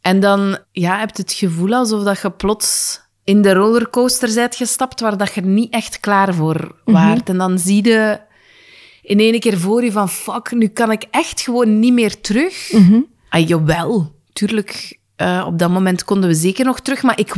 en 0.00 0.20
dan 0.20 0.58
ja, 0.72 0.98
heb 0.98 1.16
je 1.16 1.22
het 1.22 1.32
gevoel 1.32 1.74
alsof 1.74 2.02
dat 2.02 2.20
je 2.20 2.30
plots 2.30 3.00
in 3.30 3.42
de 3.42 3.52
rollercoaster 3.52 4.34
bent 4.34 4.56
gestapt 4.56 5.00
waar 5.00 5.16
dat 5.16 5.34
je 5.34 5.40
er 5.40 5.46
niet 5.46 5.72
echt 5.72 6.00
klaar 6.00 6.34
voor 6.34 6.74
waart. 6.84 7.28
En 7.28 7.38
dan 7.38 7.58
zie 7.58 7.84
je 7.84 8.20
in 9.02 9.18
één 9.20 9.40
keer 9.40 9.58
voor 9.58 9.84
je 9.84 9.92
van 9.92 10.08
fuck, 10.08 10.50
nu 10.52 10.66
kan 10.68 10.90
ik 10.90 11.04
echt 11.10 11.40
gewoon 11.40 11.78
niet 11.78 11.92
meer 11.92 12.20
terug. 12.20 12.70
Ah, 13.28 13.48
jawel, 13.48 14.12
tuurlijk. 14.32 14.98
eh, 15.16 15.44
op 15.46 15.58
dat 15.58 15.70
moment 15.70 16.04
konden 16.04 16.28
we 16.28 16.34
zeker 16.34 16.64
nog 16.64 16.80
terug, 16.80 17.02
maar 17.02 17.18
ik- 17.18 17.34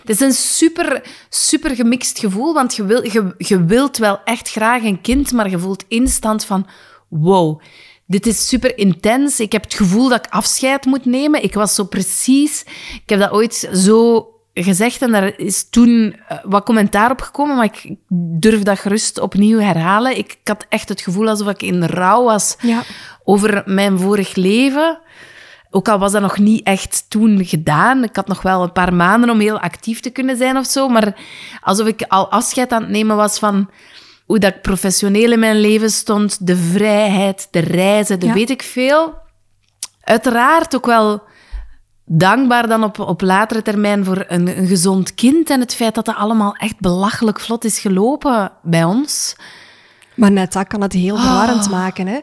het 0.00 0.10
is 0.10 0.20
een 0.20 0.32
super, 0.32 1.02
super 1.28 1.74
gemixt 1.74 2.18
gevoel, 2.18 2.54
want 2.54 2.76
je, 2.76 2.84
wil, 2.84 3.04
je, 3.04 3.34
je 3.38 3.64
wilt 3.64 3.96
wel 3.98 4.18
echt 4.24 4.50
graag 4.50 4.82
een 4.82 5.00
kind, 5.00 5.32
maar 5.32 5.50
je 5.50 5.58
voelt 5.58 5.84
instant 5.88 6.44
van 6.44 6.66
wow, 7.08 7.60
dit 8.06 8.26
is 8.26 8.48
super 8.48 8.78
intens. 8.78 9.40
Ik 9.40 9.52
heb 9.52 9.62
het 9.62 9.74
gevoel 9.74 10.08
dat 10.08 10.26
ik 10.26 10.32
afscheid 10.32 10.84
moet 10.84 11.04
nemen. 11.04 11.42
Ik 11.42 11.54
was 11.54 11.74
zo 11.74 11.84
precies... 11.84 12.62
Ik 12.94 13.02
heb 13.06 13.18
dat 13.18 13.30
ooit 13.30 13.68
zo 13.74 14.26
gezegd 14.54 15.02
en 15.02 15.10
daar 15.12 15.38
is 15.38 15.68
toen 15.70 16.16
eh, 16.28 16.38
wat 16.42 16.64
commentaar 16.64 17.10
op 17.10 17.20
gekomen, 17.20 17.56
maar 17.56 17.64
ik 17.64 17.94
durf 18.40 18.62
dat 18.62 18.78
gerust 18.78 19.20
opnieuw 19.20 19.58
herhalen. 19.58 20.16
Ik, 20.18 20.32
ik 20.40 20.48
had 20.48 20.66
echt 20.68 20.88
het 20.88 21.00
gevoel 21.00 21.28
alsof 21.28 21.48
ik 21.48 21.62
in 21.62 21.84
rouw 21.84 22.24
was 22.24 22.56
Ja. 22.60 22.82
over 23.24 23.62
mijn 23.66 23.98
vorig 23.98 24.34
leven. 24.34 24.98
Ook 25.74 25.88
al 25.88 25.98
was 25.98 26.12
dat 26.12 26.22
nog 26.22 26.38
niet 26.38 26.66
echt 26.66 27.04
toen 27.08 27.44
gedaan. 27.44 28.04
Ik 28.04 28.16
had 28.16 28.28
nog 28.28 28.42
wel 28.42 28.62
een 28.62 28.72
paar 28.72 28.94
maanden 28.94 29.30
om 29.30 29.40
heel 29.40 29.60
actief 29.60 30.00
te 30.00 30.10
kunnen 30.10 30.36
zijn 30.36 30.56
of 30.56 30.66
zo. 30.66 30.88
Maar 30.88 31.14
alsof 31.60 31.86
ik 31.86 32.02
al 32.08 32.30
afscheid 32.30 32.72
aan 32.72 32.82
het 32.82 32.90
nemen 32.90 33.16
was 33.16 33.38
van 33.38 33.70
hoe 34.26 34.38
dat 34.38 34.54
ik 34.54 34.62
professioneel 34.62 35.32
in 35.32 35.38
mijn 35.38 35.60
leven 35.60 35.90
stond. 35.90 36.46
De 36.46 36.56
vrijheid, 36.56 37.48
de 37.50 37.58
reizen, 37.58 38.20
de 38.20 38.26
Ja. 38.26 38.32
weet 38.32 38.50
ik 38.50 38.62
veel. 38.62 39.14
Uiteraard 40.04 40.76
ook 40.76 40.86
wel 40.86 41.22
dankbaar 42.04 42.68
dan 42.68 42.84
op, 42.84 42.98
op 42.98 43.20
latere 43.20 43.62
termijn 43.62 44.04
voor 44.04 44.24
een, 44.28 44.58
een 44.58 44.66
gezond 44.66 45.14
kind. 45.14 45.50
En 45.50 45.60
het 45.60 45.74
feit 45.74 45.94
dat 45.94 46.04
dat 46.04 46.16
allemaal 46.16 46.54
echt 46.54 46.80
belachelijk 46.80 47.40
vlot 47.40 47.64
is 47.64 47.78
gelopen 47.78 48.52
bij 48.62 48.84
ons. 48.84 49.36
Maar 50.14 50.32
net 50.32 50.52
dat 50.52 50.66
kan 50.66 50.80
het 50.80 50.92
heel 50.92 51.16
verwarrend 51.16 51.70
maken. 51.70 52.06
Hè? 52.06 52.18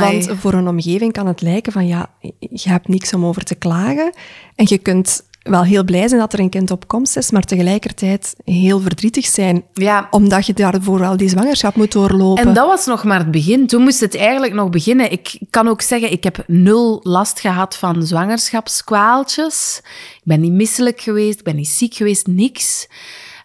Want 0.00 0.28
voor 0.40 0.52
een 0.52 0.68
omgeving 0.68 1.12
kan 1.12 1.26
het 1.26 1.40
lijken 1.40 1.72
van 1.72 1.86
ja, 1.86 2.06
je 2.38 2.68
hebt 2.68 2.88
niks 2.88 3.12
om 3.12 3.24
over 3.24 3.44
te 3.44 3.54
klagen. 3.54 4.12
En 4.54 4.64
je 4.68 4.78
kunt 4.78 5.22
wel 5.48 5.64
heel 5.64 5.84
blij 5.84 6.08
zijn 6.08 6.20
dat 6.20 6.32
er 6.32 6.40
een 6.40 6.50
kind 6.50 6.70
op 6.70 6.88
komst 6.88 7.16
is, 7.16 7.30
maar 7.30 7.42
tegelijkertijd 7.42 8.34
heel 8.44 8.80
verdrietig 8.80 9.26
zijn. 9.26 9.64
Ja, 9.72 10.06
Omdat 10.10 10.46
je 10.46 10.52
daarvoor 10.52 10.98
wel 10.98 11.16
die 11.16 11.28
zwangerschap 11.28 11.76
moet 11.76 11.92
doorlopen. 11.92 12.46
En 12.46 12.54
dat 12.54 12.66
was 12.66 12.86
nog 12.86 13.04
maar 13.04 13.18
het 13.18 13.30
begin. 13.30 13.66
Toen 13.66 13.82
moest 13.82 14.00
het 14.00 14.16
eigenlijk 14.16 14.52
nog 14.52 14.70
beginnen. 14.70 15.12
Ik 15.12 15.38
kan 15.50 15.68
ook 15.68 15.82
zeggen, 15.82 16.12
ik 16.12 16.24
heb 16.24 16.44
nul 16.46 17.00
last 17.02 17.40
gehad 17.40 17.76
van 17.76 18.02
zwangerschapskwaaltjes. 18.02 19.80
Ik 20.14 20.22
ben 20.24 20.40
niet 20.40 20.52
misselijk 20.52 21.00
geweest, 21.00 21.38
ik 21.38 21.44
ben 21.44 21.56
niet 21.56 21.68
ziek 21.68 21.94
geweest, 21.94 22.26
niks. 22.26 22.88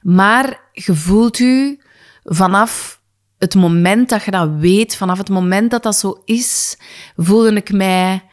Maar 0.02 0.60
je 0.72 0.96
voelt 0.96 1.40
u 1.40 1.80
vanaf 2.24 3.02
het 3.38 3.56
moment 3.56 4.10
dat 4.10 4.24
je 4.24 4.32
dat 4.32 4.50
weet, 4.60 4.96
vanaf 4.96 5.18
het 5.18 5.30
moment 5.30 5.72
dat 5.72 5.84
dat 5.84 5.96
zo 5.96 6.22
is, 6.26 6.78
voelde 7.16 7.54
ik 7.54 7.72
mij, 7.72 8.24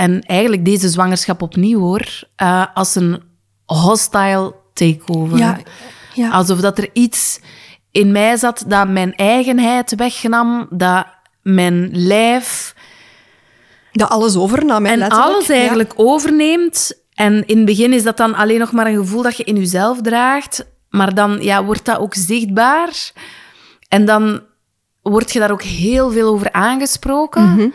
en 0.00 0.22
eigenlijk 0.22 0.64
deze 0.64 0.88
zwangerschap 0.88 1.42
opnieuw 1.42 1.80
hoor, 1.80 2.22
eh, 2.36 2.66
als 2.74 2.94
een 2.94 3.22
hostile 3.64 4.54
takeover. 4.74 5.38
ja, 5.38 5.58
ja. 6.14 6.30
Alsof 6.30 6.60
dat 6.60 6.78
er 6.78 6.88
iets 6.92 7.40
in 7.90 8.12
mij 8.12 8.36
zat 8.36 8.64
dat 8.66 8.88
mijn 8.88 9.14
eigenheid 9.14 9.94
wegnam, 9.94 10.66
dat 10.70 11.06
mijn 11.42 11.88
lijf 11.92 12.74
dat 13.92 14.08
alles 14.08 14.36
overnam. 14.36 14.84
hè, 14.84 14.92
en 14.92 14.98
letterlijk. 14.98 15.30
alles 15.30 15.46
Ja. 15.46 15.54
eigenlijk 15.54 15.92
overneemt. 15.96 16.92
En 17.14 17.46
in 17.46 17.56
het 17.56 17.66
begin 17.66 17.92
is 17.92 18.02
dat 18.02 18.16
dan 18.16 18.34
alleen 18.34 18.58
nog 18.58 18.72
maar 18.72 18.86
een 18.86 18.96
gevoel 18.96 19.22
dat 19.22 19.36
je 19.36 19.44
in 19.44 19.56
jezelf 19.56 20.00
draagt. 20.00 20.66
Maar 20.88 21.14
dan 21.14 21.38
ja, 21.42 21.64
wordt 21.64 21.84
dat 21.84 21.98
ook 21.98 22.14
zichtbaar. 22.14 23.12
En 23.88 24.04
dan 24.04 24.40
word 25.02 25.32
je 25.32 25.38
daar 25.38 25.50
ook 25.50 25.62
heel 25.62 26.10
veel 26.10 26.28
over 26.32 26.52
aangesproken. 26.52 27.42
Mhm. 27.42 27.68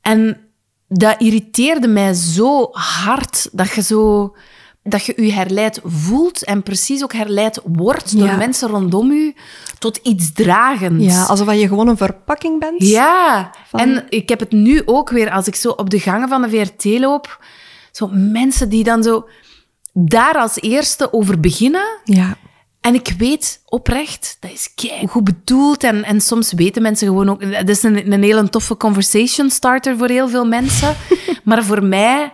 En 0.00 0.45
dat 0.88 1.14
irriteerde 1.20 1.88
mij 1.88 2.14
zo 2.14 2.68
hard 2.72 3.48
dat 3.52 3.70
je 3.74 3.82
zo 3.82 4.34
dat 4.82 5.04
je 5.04 5.22
je 5.24 5.32
herleid 5.32 5.80
voelt 5.84 6.44
en 6.44 6.62
precies 6.62 7.02
ook 7.02 7.12
herleid 7.12 7.60
wordt 7.64 8.18
door 8.18 8.36
mensen 8.36 8.68
rondom 8.68 9.12
je 9.12 9.34
tot 9.78 9.96
iets 10.02 10.32
dragends. 10.32 11.04
Ja, 11.04 11.24
alsof 11.24 11.52
je 11.54 11.68
gewoon 11.68 11.88
een 11.88 11.96
verpakking 11.96 12.60
bent. 12.60 12.82
Ja, 12.82 13.50
Van- 13.68 13.80
en 13.80 14.06
ik 14.08 14.28
heb 14.28 14.40
het 14.40 14.52
nu 14.52 14.82
ook 14.84 15.10
weer 15.10 15.30
als 15.30 15.46
ik 15.46 15.54
zo 15.54 15.70
op 15.70 15.90
de 15.90 16.00
gangen 16.00 16.28
van 16.28 16.42
de 16.42 16.48
VRT 16.48 16.84
loop. 16.98 17.44
Zo 17.92 18.08
mensen 18.12 18.68
die 18.68 18.84
dan 18.84 19.02
zo 19.02 19.28
daar 19.92 20.34
als 20.34 20.60
eerste 20.60 21.12
over 21.12 21.40
beginnen. 21.40 21.86
Ja. 22.04 22.36
En 22.86 22.94
ik 22.94 23.14
weet 23.18 23.60
oprecht, 23.64 24.36
dat 24.40 24.50
is 24.50 24.72
kei 24.74 25.06
goed 25.06 25.24
bedoeld. 25.24 25.84
En, 25.84 26.04
en 26.04 26.20
soms 26.20 26.52
weten 26.52 26.82
mensen 26.82 27.06
gewoon 27.06 27.28
ook... 27.28 27.52
Dat 27.52 27.68
is 27.68 27.82
een, 27.82 28.12
een 28.12 28.22
hele 28.22 28.48
toffe 28.48 28.76
conversation 28.76 29.50
starter 29.50 29.96
voor 29.96 30.08
heel 30.08 30.28
veel 30.28 30.44
mensen. 30.46 30.96
maar 31.44 31.64
voor 31.64 31.84
mij 31.84 32.32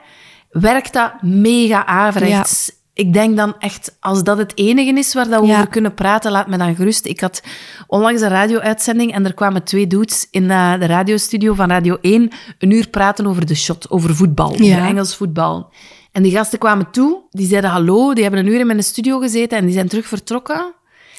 werkt 0.50 0.92
dat 0.92 1.12
mega 1.23 1.87
averechts. 1.87 2.73
Ik 2.94 3.12
denk 3.12 3.37
dan 3.37 3.54
echt, 3.59 3.97
als 4.00 4.23
dat 4.25 4.38
het 4.38 4.52
enige 4.54 4.92
is 4.99 5.14
waar 5.14 5.28
dat 5.28 5.40
we 5.40 5.47
Ja. 5.47 5.54
over 5.56 5.68
kunnen 5.68 5.94
praten, 5.94 6.30
laat 6.32 6.47
me 6.49 6.56
dan 6.56 6.75
gerust. 6.75 7.06
Ik 7.06 7.21
had 7.21 7.42
onlangs 7.87 8.21
een 8.21 8.28
radio-uitzending 8.28 9.12
en 9.12 9.25
er 9.25 9.35
kwamen 9.35 9.62
twee 9.64 9.87
dudes 9.87 10.26
in 10.30 10.50
eh, 10.50 10.78
de 10.78 10.87
radiostudio 10.87 11.54
van 11.54 11.68
Radio 11.71 11.99
1 12.00 12.30
een 12.59 12.71
uur 12.71 12.88
praten 12.88 13.26
over 13.26 13.47
de 13.47 13.54
shot, 13.54 13.90
over 13.90 14.14
voetbal, 14.16 14.62
Ja. 14.62 14.76
over 14.76 14.88
Engels 14.88 15.16
voetbal. 15.16 15.71
En 16.12 16.23
die 16.23 16.33
gasten 16.33 16.59
kwamen 16.59 16.90
toe, 16.90 17.21
die 17.31 17.47
zeiden 17.47 17.71
hallo, 17.71 18.14
die 18.14 18.23
hebben 18.23 18.40
een 18.40 18.52
uur 18.52 18.61
in 18.61 18.66
mijn 18.66 18.83
studio 18.83 19.19
gezeten 19.19 19.59
en 19.59 19.64
die 19.64 19.75
zijn 19.75 19.88
terug 19.88 20.07
vertrokken. 20.07 20.75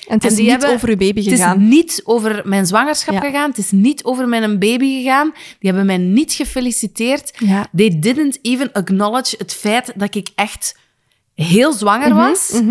En 0.08 0.14
het 0.14 0.24
is 0.24 0.30
En 0.30 0.36
die 0.36 0.44
niet 0.46 0.52
hebben- 0.54 0.74
over 0.76 0.90
uw 0.90 0.98
baby 0.98 1.24
Het 1.24 1.34
gegaan. 1.34 1.62
is 1.62 1.68
niet 1.70 2.02
over 2.04 2.42
mijn 2.46 2.66
zwangerschap 2.66 3.14
Ja. 3.14 3.20
gegaan. 3.20 3.50
Het 3.50 3.58
is 3.58 3.72
niet 3.72 4.04
over 4.04 4.28
mijn 4.28 4.60
baby 4.60 4.98
gegaan. 5.02 5.32
Die 5.32 5.70
hebben 5.70 5.86
mij 5.86 5.98
niet 5.98 6.34
gefeliciteerd. 6.34 7.34
Ja. 7.38 7.66
They 7.76 8.00
didn't 8.00 8.40
even 8.42 8.72
acknowledge 8.72 9.36
het 9.38 9.54
feit 9.54 9.92
dat 9.96 10.16
ik 10.16 10.30
echt 10.36 10.78
heel 11.36 11.72
zwanger 11.74 12.10
Mhm, 12.10 12.18
was. 12.30 12.62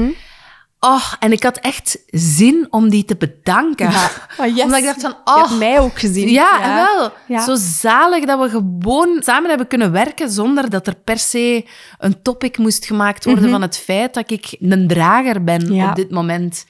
Oh, 0.85 1.13
en 1.19 1.33
ik 1.33 1.43
had 1.43 1.57
echt 1.59 1.99
zin 2.07 2.67
om 2.71 2.89
die 2.89 3.05
te 3.05 3.17
bedanken. 3.17 3.87
Ah, 3.87 4.07
yes. 4.57 4.63
Omdat 4.63 4.79
ik 4.79 4.85
dacht 4.85 5.01
van, 5.01 5.11
Je 5.11 5.31
oh, 5.33 5.37
hebt 5.49 5.59
mij 5.59 5.81
ook 5.81 5.99
gezien. 5.99 6.29
ja, 6.29 6.75
wel. 6.75 7.13
Ja. 7.29 7.45
Zo 7.45 7.55
zalig 7.55 8.25
dat 8.25 8.41
we 8.41 8.49
gewoon 8.49 9.23
samen 9.25 9.49
hebben 9.49 9.67
kunnen 9.67 9.93
werken 9.93 10.31
zonder 10.31 10.71
dat 10.71 10.87
er 10.87 10.95
per 11.05 11.19
se 11.19 11.67
een 11.99 12.23
topic 12.23 12.59
moest 12.59 12.85
gemaakt 12.85 13.25
worden 13.25 13.51
van 13.51 13.63
het 13.63 13.79
feit 13.79 14.15
dat 14.15 14.31
ik 14.31 14.57
een 14.61 14.89
drager 14.89 15.45
ben 15.45 15.63
Mhm. 15.65 15.73
Ja. 15.75 15.89
op 15.91 15.97
dit 15.97 16.11
moment. 16.11 16.67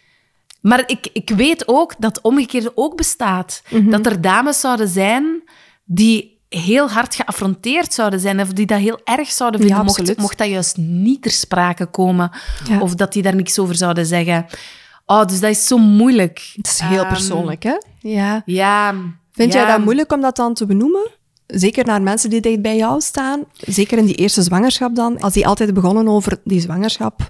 Maar 0.61 0.83
ik, 0.87 1.09
ik 1.13 1.31
weet 1.31 1.69
ook 1.69 1.95
dat 1.99 2.17
het 2.17 2.25
omgekeerde 2.25 2.73
ook 2.75 2.97
bestaat. 2.97 3.63
Mhm. 3.71 3.91
Dat 3.91 4.07
er 4.07 4.21
dames 4.21 4.61
zouden 4.61 4.89
zijn 4.89 5.43
die 5.85 6.41
heel 6.61 6.91
hard 6.91 7.15
geaffronteerd 7.15 7.95
zouden 7.95 8.21
zijn 8.21 8.41
of 8.41 8.49
die 8.49 8.67
dat 8.67 8.79
heel 8.79 9.01
erg 9.05 9.31
zouden 9.31 9.61
vinden, 9.61 9.79
Ja, 9.79 9.83
mocht, 9.83 10.17
mocht 10.19 10.39
dat 10.39 10.49
juist 10.49 10.77
niet 10.77 11.23
ter 11.23 11.31
sprake 11.31 11.87
komen. 11.87 12.31
Ja. 12.69 12.81
Of 12.81 12.95
dat 12.95 13.13
die 13.13 13.23
daar 13.23 13.35
niks 13.35 13.59
over 13.59 13.75
zouden 13.75 14.07
zeggen. 14.07 14.47
Oh, 15.07 15.25
dus 15.25 15.41
dat 15.41 15.51
is 15.51 15.67
zo 15.67 15.79
moeilijk. 15.79 16.53
Het 16.57 16.67
is 16.67 16.81
heel 16.81 17.01
Ehm, 17.01 17.09
persoonlijk, 17.09 17.63
hè? 17.63 17.75
Ja. 18.01 18.43
Ja. 18.47 18.95
Vind 19.33 19.53
jij 19.53 19.67
dat 19.67 19.79
moeilijk 19.79 20.13
om 20.13 20.21
dat 20.21 20.37
dan 20.37 20.55
te 20.55 20.67
benoemen? 20.67 21.11
zeker 21.47 21.85
naar 21.85 22.03
mensen 22.03 22.31
die 22.31 22.41
dicht 22.41 22.63
bij 22.63 22.77
jou 22.77 23.01
staan, 23.01 23.45
zeker 23.57 23.99
in 23.99 24.05
die 24.07 24.15
eerste 24.15 24.43
zwangerschap 24.43 24.95
dan, 24.95 25.21
als 25.21 25.33
die 25.33 25.47
altijd 25.47 25.75
begonnen 25.75 26.09
over 26.09 26.41
die 26.45 26.61
zwangerschap, 26.61 27.29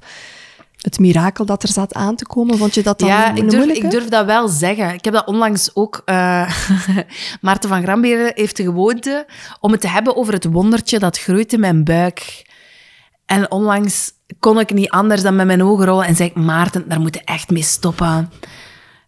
het 0.83 0.99
mirakel 0.99 1.45
dat 1.45 1.63
er 1.63 1.69
zat 1.69 1.95
aan 1.95 2.17
te 2.17 2.27
komen, 2.27 2.59
vond 2.59 2.75
je 2.75 2.83
dat 2.83 2.99
dan 2.99 3.09
ja, 3.09 3.35
ik 3.35 3.51
durf, 3.51 3.65
ik 3.65 3.91
durf 3.91 4.09
dat 4.09 4.27
wel 4.27 4.49
zeggen. 4.49 4.95
Ik 4.95 5.05
heb 5.05 5.15
dat 5.15 5.27
onlangs 5.27 5.71
ook... 5.75 6.03
eh 6.05 6.55
Maarten 7.41 7.69
van 7.69 7.83
Gramberen 7.83 8.33
heeft 8.35 8.57
de 8.57 8.63
gewoonte 8.63 9.27
om 9.61 9.73
het 9.73 9.81
te 9.81 9.89
hebben 9.89 10.17
over 10.17 10.33
het 10.33 10.45
wondertje 10.45 10.99
dat 10.99 11.19
groeit 11.19 11.53
in 11.53 11.61
mijn 11.61 11.85
buik. 11.85 12.51
En 13.27 13.51
onlangs 13.51 14.13
kon 14.39 14.61
ik 14.61 14.73
niet 14.73 14.91
anders 14.91 15.23
dan 15.23 15.37
met 15.37 15.47
mijn 15.47 15.63
ogen 15.63 15.87
rollen 15.87 16.07
en 16.07 16.17
zei 16.17 16.29
ik, 16.29 16.35
Maarten, 16.35 16.89
daar 16.89 17.01
moet 17.01 17.15
je 17.15 17.23
echt 17.25 17.51
mee 17.51 17.63
stoppen. 17.63 18.31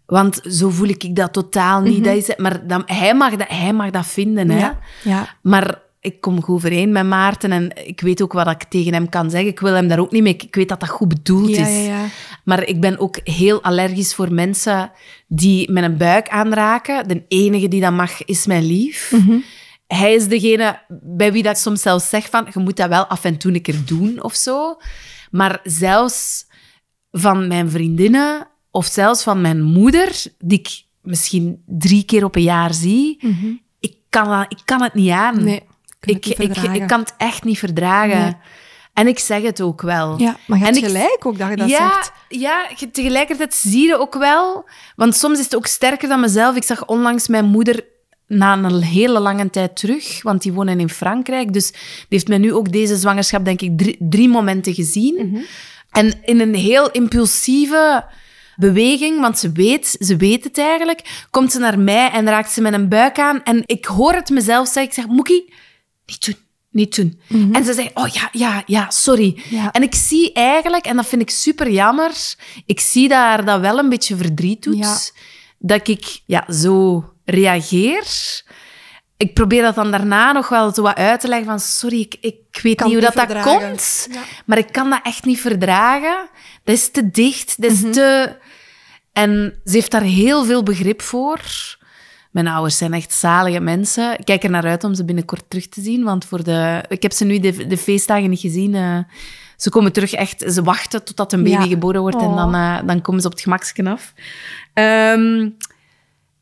Want 0.06 0.40
zo 0.48 0.70
voel 0.70 0.88
ik 0.88 1.16
dat 1.16 1.32
totaal 1.32 1.80
niet. 1.80 2.04
dat 2.04 2.16
is, 2.16 2.36
maar 2.36 2.66
dan, 2.66 2.82
hij, 2.86 3.14
mag 3.14 3.36
dat, 3.36 3.48
hij 3.48 3.72
mag 3.72 3.90
dat 3.90 4.06
vinden, 4.06 4.50
hè. 4.50 4.56
Mhm. 4.56 4.64
Ja, 4.64 4.78
ja. 5.02 5.28
Maar 5.42 5.82
ik 6.04 6.20
kom 6.20 6.42
goed 6.42 6.54
overeen 6.54 6.92
met 6.92 7.06
Maarten 7.06 7.52
en 7.52 7.86
ik 7.86 8.00
weet 8.00 8.22
ook 8.22 8.32
wat 8.32 8.50
ik 8.50 8.64
tegen 8.64 8.92
hem 8.92 9.08
kan 9.08 9.30
zeggen. 9.30 9.50
Ik 9.50 9.60
wil 9.60 9.72
hem 9.74 9.88
daar 9.88 9.98
ook 9.98 10.10
niet 10.10 10.22
mee... 10.22 10.36
Ik 10.36 10.54
weet 10.54 10.68
dat 10.68 10.80
dat 10.80 10.88
goed 10.88 11.08
bedoeld 11.08 11.56
Ja, 11.56 11.66
is. 11.66 11.86
ja, 11.86 11.98
ja. 11.98 12.06
Maar 12.44 12.64
ik 12.64 12.80
ben 12.80 12.98
ook 12.98 13.18
heel 13.24 13.62
allergisch 13.62 14.14
voor 14.14 14.32
mensen 14.32 14.90
die 15.28 15.70
met 15.70 15.84
een 15.84 15.96
buik 15.96 16.28
aanraken. 16.28 17.08
De 17.08 17.24
enige 17.28 17.68
die 17.68 17.80
dat 17.80 17.92
mag, 17.92 18.24
is 18.24 18.46
mijn 18.46 18.64
lief. 18.64 19.12
Mhm. 19.12 19.36
Hij 19.86 20.14
is 20.14 20.28
degene 20.28 20.78
bij 21.02 21.32
wie 21.32 21.42
dat 21.42 21.56
ik 21.56 21.62
soms 21.62 21.82
zelfs 21.82 22.08
zeg 22.08 22.30
van... 22.30 22.46
Je 22.52 22.60
moet 22.60 22.76
dat 22.76 22.88
wel 22.88 23.06
af 23.06 23.24
en 23.24 23.36
toe 23.36 23.54
een 23.54 23.62
keer 23.62 23.84
doen, 23.84 24.22
of 24.22 24.34
zo. 24.34 24.76
Maar 25.30 25.60
zelfs 25.62 26.46
van 27.10 27.46
mijn 27.48 27.70
vriendinnen... 27.70 28.48
Of 28.70 28.86
zelfs 28.86 29.22
van 29.22 29.40
mijn 29.40 29.62
moeder, 29.62 30.22
die 30.38 30.58
ik 30.58 30.84
misschien 31.02 31.62
drie 31.66 32.04
keer 32.04 32.24
op 32.24 32.36
een 32.36 32.42
jaar 32.42 32.74
zie... 32.74 33.18
Ik, 33.80 33.96
kan 34.08 34.46
ik 34.48 34.58
kan 34.64 34.82
het 34.82 34.94
niet 34.94 35.10
aan. 35.10 35.34
Mhm. 35.34 35.44
Nee, 35.44 35.62
ik, 36.04 36.26
ik, 36.26 36.56
ik 36.72 36.86
kan 36.86 37.00
het 37.00 37.14
echt 37.18 37.44
niet 37.44 37.58
verdragen. 37.58 38.20
Nee. 38.20 38.36
En 38.94 39.06
ik 39.06 39.18
zeg 39.18 39.42
het 39.42 39.60
ook 39.60 39.82
wel. 39.82 40.18
Ja, 40.20 40.36
maar 40.46 40.58
je 40.58 40.64
En 40.64 40.72
hebt 40.74 40.84
ik- 40.86 40.90
gelijk 40.90 41.26
ook 41.26 41.38
dat 41.38 41.48
je 41.50 41.56
dat 41.56 41.68
ja, 41.68 41.92
zegt. 41.92 42.12
Ja, 42.28 42.66
tegelijkertijd 42.92 43.54
zie 43.54 43.86
je 43.86 43.98
ook 43.98 44.14
wel... 44.14 44.68
Want 44.96 45.16
soms 45.16 45.38
is 45.38 45.44
het 45.44 45.56
ook 45.56 45.66
sterker 45.66 46.08
dan 46.08 46.20
mezelf. 46.20 46.56
Ik 46.56 46.62
zag 46.64 46.86
onlangs 46.86 47.28
mijn 47.28 47.44
moeder 47.44 47.84
na 48.26 48.52
een 48.56 48.82
hele 48.82 49.20
lange 49.20 49.50
tijd 49.50 49.76
terug, 49.76 50.22
want 50.22 50.42
die 50.42 50.52
wonen 50.52 50.80
in 50.80 50.88
Frankrijk. 50.88 51.52
Dus 51.52 51.70
die 51.70 51.80
heeft 52.08 52.28
mij 52.28 52.38
nu 52.38 52.52
ook 52.52 52.72
deze 52.72 52.96
zwangerschap, 52.96 53.44
denk 53.44 53.60
ik, 53.60 53.78
drie, 53.78 53.96
drie 53.98 54.28
momenten 54.28 54.74
gezien. 54.74 55.28
Mhm. 55.30 55.42
En 55.90 56.12
in 56.24 56.40
een 56.40 56.54
heel 56.54 56.90
impulsieve 56.90 58.04
beweging, 58.56 59.20
want 59.20 59.38
ze 59.38 59.52
weet, 59.52 59.96
ze 60.00 60.16
weet 60.16 60.44
het 60.44 60.58
eigenlijk, 60.58 61.26
komt 61.30 61.52
ze 61.52 61.58
naar 61.58 61.78
mij 61.78 62.10
en 62.10 62.26
raakt 62.26 62.50
ze 62.50 62.60
met 62.60 62.72
een 62.72 62.88
buik 62.88 63.18
aan. 63.18 63.42
En 63.42 63.62
ik 63.66 63.84
hoor 63.84 64.12
het 64.12 64.30
mezelf 64.30 64.66
zeggen. 64.66 64.84
Ik 64.84 64.92
zeg, 64.92 65.06
Moekie, 65.06 65.52
niet 66.06 66.24
doen. 66.26 66.36
Niet 66.70 66.96
doen. 66.96 67.20
En 67.52 67.64
ze 67.64 67.72
zegt, 67.74 67.90
oh 67.94 68.06
ja, 68.08 68.28
ja, 68.32 68.62
ja, 68.66 68.90
sorry. 68.90 69.32
Mhm. 69.44 69.54
Ja. 69.54 69.72
En 69.72 69.82
ik 69.82 69.94
zie 69.94 70.32
eigenlijk, 70.32 70.84
en 70.84 70.96
dat 70.96 71.06
vind 71.06 71.22
ik 71.22 71.30
super 71.30 71.70
jammer, 71.70 72.12
ik 72.66 72.80
zie 72.80 73.08
dat 73.08 73.18
haar 73.18 73.44
dat 73.44 73.60
wel 73.60 73.78
een 73.78 73.88
beetje 73.88 74.16
verdriet 74.16 74.62
doet, 74.62 74.78
Ja. 74.78 74.96
dat 75.58 75.88
ik 75.88 76.20
ja, 76.26 76.52
zo 76.52 77.04
reageer. 77.24 78.04
Ik 79.16 79.34
probeer 79.34 79.62
dat 79.62 79.74
dan 79.74 79.90
daarna 79.90 80.32
nog 80.32 80.48
wel 80.48 80.74
zo 80.74 80.82
wat 80.82 80.96
uit 80.96 81.20
te 81.20 81.28
leggen 81.28 81.46
van, 81.46 81.60
sorry, 81.60 82.00
ik, 82.00 82.16
ik 82.20 82.60
weet 82.62 82.76
Kan 82.76 82.86
niet 82.88 82.96
hoe 83.02 83.12
dat, 83.12 83.28
dat 83.28 83.42
komt, 83.42 84.08
Ja. 84.12 84.20
maar 84.46 84.58
ik 84.58 84.72
kan 84.72 84.90
dat 84.90 85.00
echt 85.02 85.24
niet 85.24 85.40
verdragen. 85.40 86.28
Dat 86.64 86.74
is 86.74 86.90
te 86.90 87.10
dicht, 87.10 87.62
dat 87.62 87.70
is 87.70 87.80
Mhm. 87.80 87.90
te... 87.92 88.36
En 89.12 89.60
ze 89.64 89.72
heeft 89.72 89.90
daar 89.90 90.02
heel 90.02 90.44
veel 90.44 90.62
begrip 90.62 91.02
voor. 91.02 91.40
Mijn 92.34 92.46
ouders 92.48 92.76
zijn 92.76 92.92
echt 92.92 93.12
zalige 93.12 93.60
mensen. 93.60 94.18
Ik 94.18 94.24
kijk 94.24 94.44
er 94.44 94.50
naar 94.50 94.66
uit 94.66 94.84
om 94.84 94.94
ze 94.94 95.04
binnenkort 95.04 95.44
terug 95.48 95.68
te 95.68 95.80
zien, 95.80 96.04
want 96.04 96.24
voor 96.24 96.44
de... 96.44 96.84
ik 96.88 97.02
heb 97.02 97.12
ze 97.12 97.24
nu 97.24 97.38
de, 97.38 97.66
de 97.66 97.76
feestdagen 97.76 98.30
niet 98.30 98.40
gezien. 98.40 98.74
eh. 98.74 98.98
ze 99.56 99.70
komen 99.70 99.92
terug 99.92 100.12
echt... 100.12 100.44
Ze 100.52 100.62
wachten 100.62 101.04
totdat 101.04 101.32
een 101.32 101.42
baby 101.42 101.62
Ja. 101.62 101.66
geboren 101.66 102.00
wordt 102.00 102.16
en 102.20 102.26
Oh. 102.28 102.36
dan, 102.36 102.54
eh, 102.54 102.78
dan 102.86 103.00
komen 103.00 103.20
ze 103.20 103.26
op 103.26 103.32
het 103.32 103.42
gemaksken 103.42 103.86
af. 103.86 104.12
Ehm, 104.72 105.48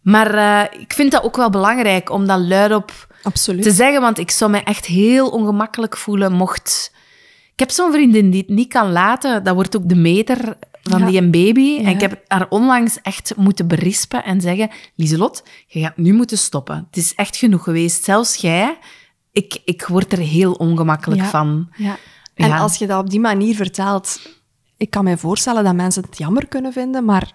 maar 0.00 0.34
eh, 0.34 0.80
ik 0.80 0.92
vind 0.92 1.10
dat 1.12 1.22
ook 1.22 1.36
wel 1.36 1.50
belangrijk 1.50 2.10
om 2.10 2.26
dat 2.26 2.40
luidop 2.40 2.92
Absoluut. 3.22 3.62
te 3.62 3.70
zeggen, 3.70 4.00
want 4.00 4.18
ik 4.18 4.30
zou 4.30 4.50
mij 4.50 4.62
echt 4.64 4.86
heel 4.86 5.28
ongemakkelijk 5.28 5.96
voelen 5.96 6.32
mocht... 6.32 6.92
Ik 7.52 7.58
heb 7.58 7.70
zo'n 7.70 7.92
vriendin 7.92 8.30
die 8.30 8.40
het 8.40 8.48
niet 8.50 8.68
kan 8.72 8.92
laten. 8.92 9.44
Dat 9.44 9.54
wordt 9.54 9.76
ook 9.76 9.88
de 9.88 9.94
meter 9.94 10.56
van 10.82 11.00
Ja. 11.00 11.06
die 11.06 11.20
een 11.20 11.30
baby. 11.30 11.78
En 11.78 11.86
ik 11.86 12.00
heb 12.00 12.22
haar 12.28 12.46
onlangs 12.48 13.00
echt 13.02 13.36
moeten 13.36 13.66
berispen 13.66 14.24
en 14.24 14.40
zeggen... 14.40 14.70
Lieselot, 14.94 15.42
je 15.66 15.80
gaat 15.80 15.96
nu 15.96 16.12
moeten 16.12 16.38
stoppen. 16.38 16.86
Het 16.86 16.96
is 16.96 17.14
echt 17.14 17.36
genoeg 17.36 17.62
geweest. 17.62 18.04
Zelfs 18.04 18.36
jij. 18.36 18.78
Ik, 19.32 19.60
ik 19.64 19.86
word 19.86 20.12
er 20.12 20.18
heel 20.18 20.52
ongemakkelijk 20.52 21.22
van. 21.22 21.68
Ja. 21.76 21.96
En 22.34 22.52
als 22.52 22.76
je 22.76 22.86
dat 22.86 23.00
op 23.00 23.10
die 23.10 23.20
manier 23.20 23.54
vertelt, 23.54 24.20
ik 24.76 24.90
kan 24.90 25.04
me 25.04 25.16
voorstellen 25.16 25.64
dat 25.64 25.74
mensen 25.74 26.02
het 26.02 26.18
jammer 26.18 26.46
kunnen 26.48 26.72
vinden, 26.72 27.04
maar 27.04 27.32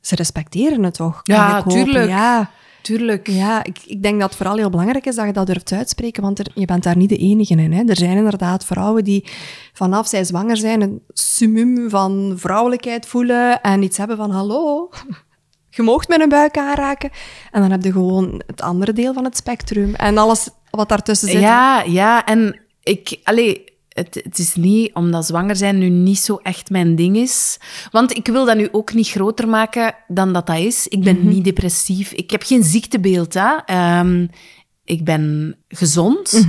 ze 0.00 0.14
respecteren 0.14 0.82
het 0.82 0.94
toch? 0.94 1.20
Ja, 1.22 1.54
hopen. 1.54 1.72
tuurlijk. 1.72 2.08
Ja, 2.08 2.50
Tuurlijk. 2.82 3.28
ja 3.28 3.64
ik, 3.64 3.78
ik 3.86 4.02
denk 4.02 4.20
dat 4.20 4.28
het 4.28 4.36
vooral 4.36 4.56
heel 4.56 4.70
belangrijk 4.70 5.06
is 5.06 5.14
dat 5.14 5.26
je 5.26 5.32
dat 5.32 5.46
durft 5.46 5.72
uitspreken, 5.72 6.22
want 6.22 6.38
er, 6.38 6.46
je 6.54 6.64
bent 6.64 6.82
daar 6.82 6.96
niet 6.96 7.08
de 7.08 7.16
enige 7.16 7.54
in. 7.54 7.72
Hè. 7.72 7.82
Er 7.84 7.96
zijn 7.96 8.16
inderdaad 8.16 8.64
vrouwen 8.64 9.04
die 9.04 9.24
vanaf 9.72 10.08
zij 10.08 10.24
zwanger 10.24 10.56
zijn 10.56 10.80
een 10.80 11.02
summum 11.08 11.90
van 11.90 12.34
vrouwelijkheid 12.36 13.06
voelen 13.06 13.60
en 13.60 13.82
iets 13.82 13.96
hebben 13.96 14.16
van 14.16 14.30
hallo, 14.30 14.90
je 15.76 15.82
moogt 15.82 16.08
met 16.08 16.20
een 16.20 16.28
buik 16.28 16.58
aanraken. 16.58 17.10
En 17.50 17.60
dan 17.60 17.70
heb 17.70 17.84
je 17.84 17.92
gewoon 17.92 18.42
het 18.46 18.62
andere 18.62 18.92
deel 18.92 19.12
van 19.12 19.24
het 19.24 19.36
spectrum 19.36 19.94
en 19.94 20.18
alles 20.18 20.48
wat 20.70 20.88
daartussen 20.88 21.28
zit. 21.28 21.40
Ja, 21.40 21.82
ja. 21.82 22.24
En 22.24 22.60
ik... 22.82 23.20
Allee, 23.24 23.64
het, 24.00 24.20
het 24.24 24.38
is 24.38 24.54
niet 24.54 24.94
omdat 24.94 25.26
zwanger 25.26 25.56
zijn 25.56 25.78
nu 25.78 25.88
niet 25.88 26.18
zo 26.18 26.36
echt 26.42 26.70
mijn 26.70 26.96
ding 26.96 27.16
is. 27.16 27.58
Want 27.90 28.16
ik 28.16 28.26
wil 28.26 28.44
dat 28.44 28.56
nu 28.56 28.68
ook 28.72 28.92
niet 28.92 29.08
groter 29.08 29.48
maken 29.48 29.94
dan 30.08 30.32
dat 30.32 30.46
dat 30.46 30.58
is. 30.58 30.88
Ik 30.88 31.00
ben 31.00 31.28
niet 31.28 31.44
depressief. 31.44 32.12
Ik 32.12 32.30
heb 32.30 32.42
geen 32.42 32.64
ziektebeeld. 32.64 33.34
Hè. 33.34 33.54
Ehm, 33.66 34.26
ik 34.84 35.04
ben 35.04 35.56
gezond, 35.68 36.46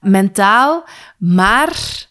mentaal. 0.00 0.84
Maar 1.18 2.08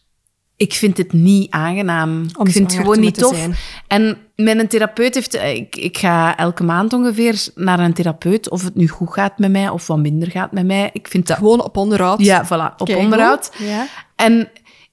ik 0.60 0.74
vind 0.74 0.98
het 0.98 1.14
niet 1.14 1.52
aangenaam. 1.52 2.26
Om 2.38 2.46
ik 2.46 2.52
vind 2.52 2.72
het 2.72 2.82
gewoon 2.82 3.00
niet 3.00 3.18
tof. 3.18 3.36
zijn. 3.36 3.56
En 3.88 4.18
mijn 4.36 4.68
therapeut 4.68 5.14
heeft... 5.14 5.36
Ik, 5.36 5.76
ik 5.76 5.98
ga 5.98 6.38
elke 6.38 6.64
maand 6.64 6.94
ongeveer 6.94 7.48
naar 7.56 7.80
een 7.80 7.94
therapeut. 7.94 8.50
Of 8.50 8.64
het 8.64 8.76
nu 8.76 8.88
goed 8.88 9.14
gaat 9.14 9.38
met 9.38 9.52
mij 9.52 9.70
of 9.70 9.88
wat 9.88 9.98
minder 9.98 10.32
gaat 10.32 10.52
met 10.52 10.66
mij. 10.66 10.90
Ik 10.94 11.08
vind 11.08 11.28
dat... 11.28 11.38
Gewoon 11.38 11.64
op 11.64 11.78
onderhoud. 11.78 12.20
Ja, 12.22 12.46
voilà. 12.46 12.76
Op 12.78 12.88
Kijk, 12.88 13.00
onderhoud. 13.00 13.52
Ja. 13.58 13.88
En 14.16 14.50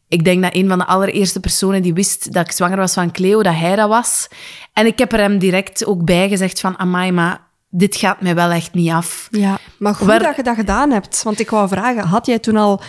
ik 0.09 0.25
denk 0.25 0.43
dat 0.43 0.55
een 0.55 0.69
van 0.69 0.79
de 0.79 0.87
allereerste 0.87 1.41
personen 1.41 1.83
die 1.83 1.95
wist 1.95 2.33
dat 2.33 2.47
ik 2.47 2.53
zwanger 2.53 2.77
was 2.77 2.93
van 2.93 3.11
Cleo, 3.11 3.43
dat 3.43 3.55
hij 3.55 3.77
dat 3.77 3.89
was. 3.89 4.29
En 4.73 4.87
ik 4.87 4.99
heb 4.99 5.13
er 5.13 5.19
hem 5.19 5.39
direct 5.39 5.87
ook 5.87 6.05
bij 6.05 6.29
gezegd 6.29 6.61
van, 6.61 6.79
amai, 6.79 7.13
maar 7.13 7.41
dit 7.71 7.97
gaat 7.97 8.21
mij 8.21 8.35
wel 8.35 8.51
echt 8.51 8.75
niet 8.75 8.91
af. 8.91 9.29
Ja, 9.31 9.59
maar 9.79 9.95
goed 9.95 10.07
Waar- 10.07 10.23
dat 10.23 10.37
je 10.37 10.43
dat 10.43 10.57
gedaan 10.57 10.91
hebt. 10.91 11.23
Want 11.23 11.41
ik 11.41 11.51
wou 11.51 11.69
vragen, 11.69 12.05
had 12.05 12.27
jij 12.27 12.39
toen 12.39 12.57
al 12.57 12.81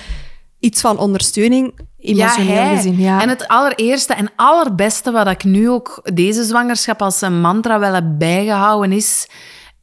iets 0.59 0.81
van 0.81 0.97
ondersteuning, 0.97 1.79
emotioneel 1.99 2.63
hij. 2.63 2.75
gezien? 2.75 2.99
Ja. 2.99 3.21
En 3.21 3.29
het 3.29 3.47
allereerste 3.47 4.13
en 4.13 4.31
allerbeste 4.35 5.11
wat 5.11 5.27
ik 5.27 5.43
nu 5.43 5.69
ook 5.69 6.01
deze 6.13 6.43
zwangerschap 6.43 7.01
als 7.01 7.21
een 7.21 7.41
mantra 7.41 7.79
wel 7.79 7.93
heb 7.93 8.05
bijgehouden 8.17 8.91
is... 8.91 9.27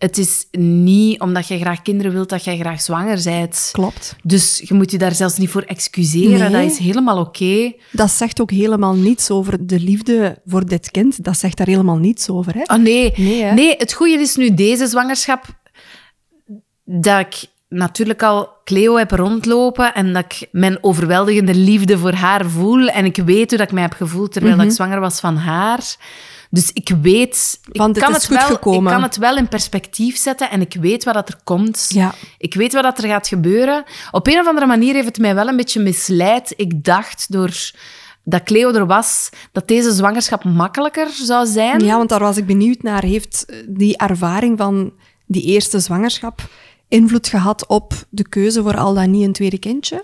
Het 0.04 0.18
is 0.18 0.46
niet 0.58 1.20
omdat 1.20 1.48
je 1.48 1.58
graag 1.58 1.82
kinderen 1.82 2.12
wilt 2.12 2.28
dat 2.28 2.44
jij 2.44 2.56
graag 2.56 2.80
zwanger 2.80 3.20
bent. 3.24 3.68
Klopt. 3.72 4.16
Dus 4.22 4.62
je 4.64 4.74
moet 4.74 4.90
je 4.90 4.98
daar 4.98 5.14
zelfs 5.14 5.36
niet 5.38 5.50
voor 5.50 5.62
excuseren. 5.62 6.52
Nee. 6.52 6.62
Dat 6.62 6.72
is 6.72 6.78
helemaal 6.78 7.18
oké. 7.18 7.72
Dat 7.92 8.10
zegt 8.10 8.40
ook 8.40 8.50
helemaal 8.50 8.94
niets 8.94 9.30
over 9.30 9.66
de 9.66 9.80
liefde 9.80 10.38
voor 10.46 10.66
dit 10.66 10.90
kind. 10.90 11.24
Dat 11.24 11.38
zegt 11.38 11.56
daar 11.56 11.66
helemaal 11.66 11.96
niets 11.96 12.28
over. 12.30 12.54
Hè? 12.54 12.62
Oh 12.74 12.82
nee. 12.82 13.12
Nee, 13.16 13.42
hè? 13.42 13.54
nee, 13.54 13.74
het 13.78 13.92
goede 13.92 14.12
is 14.20 14.36
nu 14.36 14.54
deze 14.54 14.86
zwangerschap 14.86 15.44
dat 16.84 17.20
ik 17.20 17.44
natuurlijk 17.68 18.22
al 18.22 18.48
Cleo 18.64 18.96
heb 18.96 19.10
rondlopen 19.10 19.94
en 19.94 20.12
dat 20.12 20.24
ik 20.24 20.48
mijn 20.52 20.78
overweldigende 20.80 21.54
liefde 21.54 21.98
voor 21.98 22.12
haar 22.14 22.46
voel. 22.46 22.88
En 22.88 23.04
ik 23.04 23.16
weet 23.16 23.48
hoe 23.48 23.58
dat 23.58 23.66
ik 23.68 23.72
mij 23.72 23.82
heb 23.82 23.92
gevoeld 23.92 24.32
terwijl 24.32 24.56
Mhm. 24.56 24.64
ik 24.64 24.72
zwanger 24.72 25.00
was 25.00 25.20
van 25.20 25.36
haar. 25.36 25.96
Dus 26.50 26.70
ik 26.72 26.94
weet... 27.02 27.58
Ik, 27.72 27.78
kan 27.78 28.12
het 28.12 28.28
wel, 28.28 28.40
gekomen. 28.40 28.82
ik 28.82 28.98
kan 28.98 29.02
het 29.02 29.16
wel 29.16 29.36
in 29.36 29.48
perspectief 29.48 30.16
zetten 30.16 30.50
en 30.50 30.60
ik 30.60 30.76
weet 30.80 31.04
wat 31.04 31.14
dat 31.14 31.28
er 31.28 31.38
komt. 31.44 31.86
Ja. 31.88 32.14
Ik 32.38 32.54
weet 32.54 32.72
wat 32.72 32.82
dat 32.82 32.98
er 32.98 33.08
gaat 33.08 33.28
gebeuren. 33.28 33.84
Op 34.10 34.26
een 34.26 34.38
of 34.38 34.46
andere 34.46 34.66
manier 34.66 34.94
heeft 34.94 35.06
het 35.06 35.18
mij 35.18 35.34
wel 35.34 35.48
een 35.48 35.56
beetje 35.56 35.80
misleid. 35.80 36.52
Ik 36.56 36.84
dacht 36.84 37.32
door 37.32 37.72
dat 38.24 38.42
Cleo 38.42 38.72
er 38.72 38.86
was, 38.86 39.30
dat 39.52 39.68
deze 39.68 39.92
zwangerschap 39.92 40.44
makkelijker 40.44 41.08
zou 41.08 41.46
zijn. 41.46 41.84
ja, 41.84 41.96
want 41.96 42.08
daar 42.08 42.20
was 42.20 42.36
ik 42.36 42.46
benieuwd 42.46 42.82
naar. 42.82 43.02
Heeft 43.02 43.44
eh, 43.48 43.56
die 43.68 43.96
ervaring 43.96 44.58
van 44.58 44.92
die 45.26 45.42
eerste 45.42 45.80
zwangerschap 45.80 46.40
invloed 46.88 47.28
gehad 47.28 47.66
op 47.66 47.92
de 48.10 48.28
keuze 48.28 48.62
voor 48.62 48.76
al 48.76 48.94
dan 48.94 49.10
niet 49.10 49.24
een 49.24 49.32
tweede 49.32 49.58
kindje? 49.58 50.02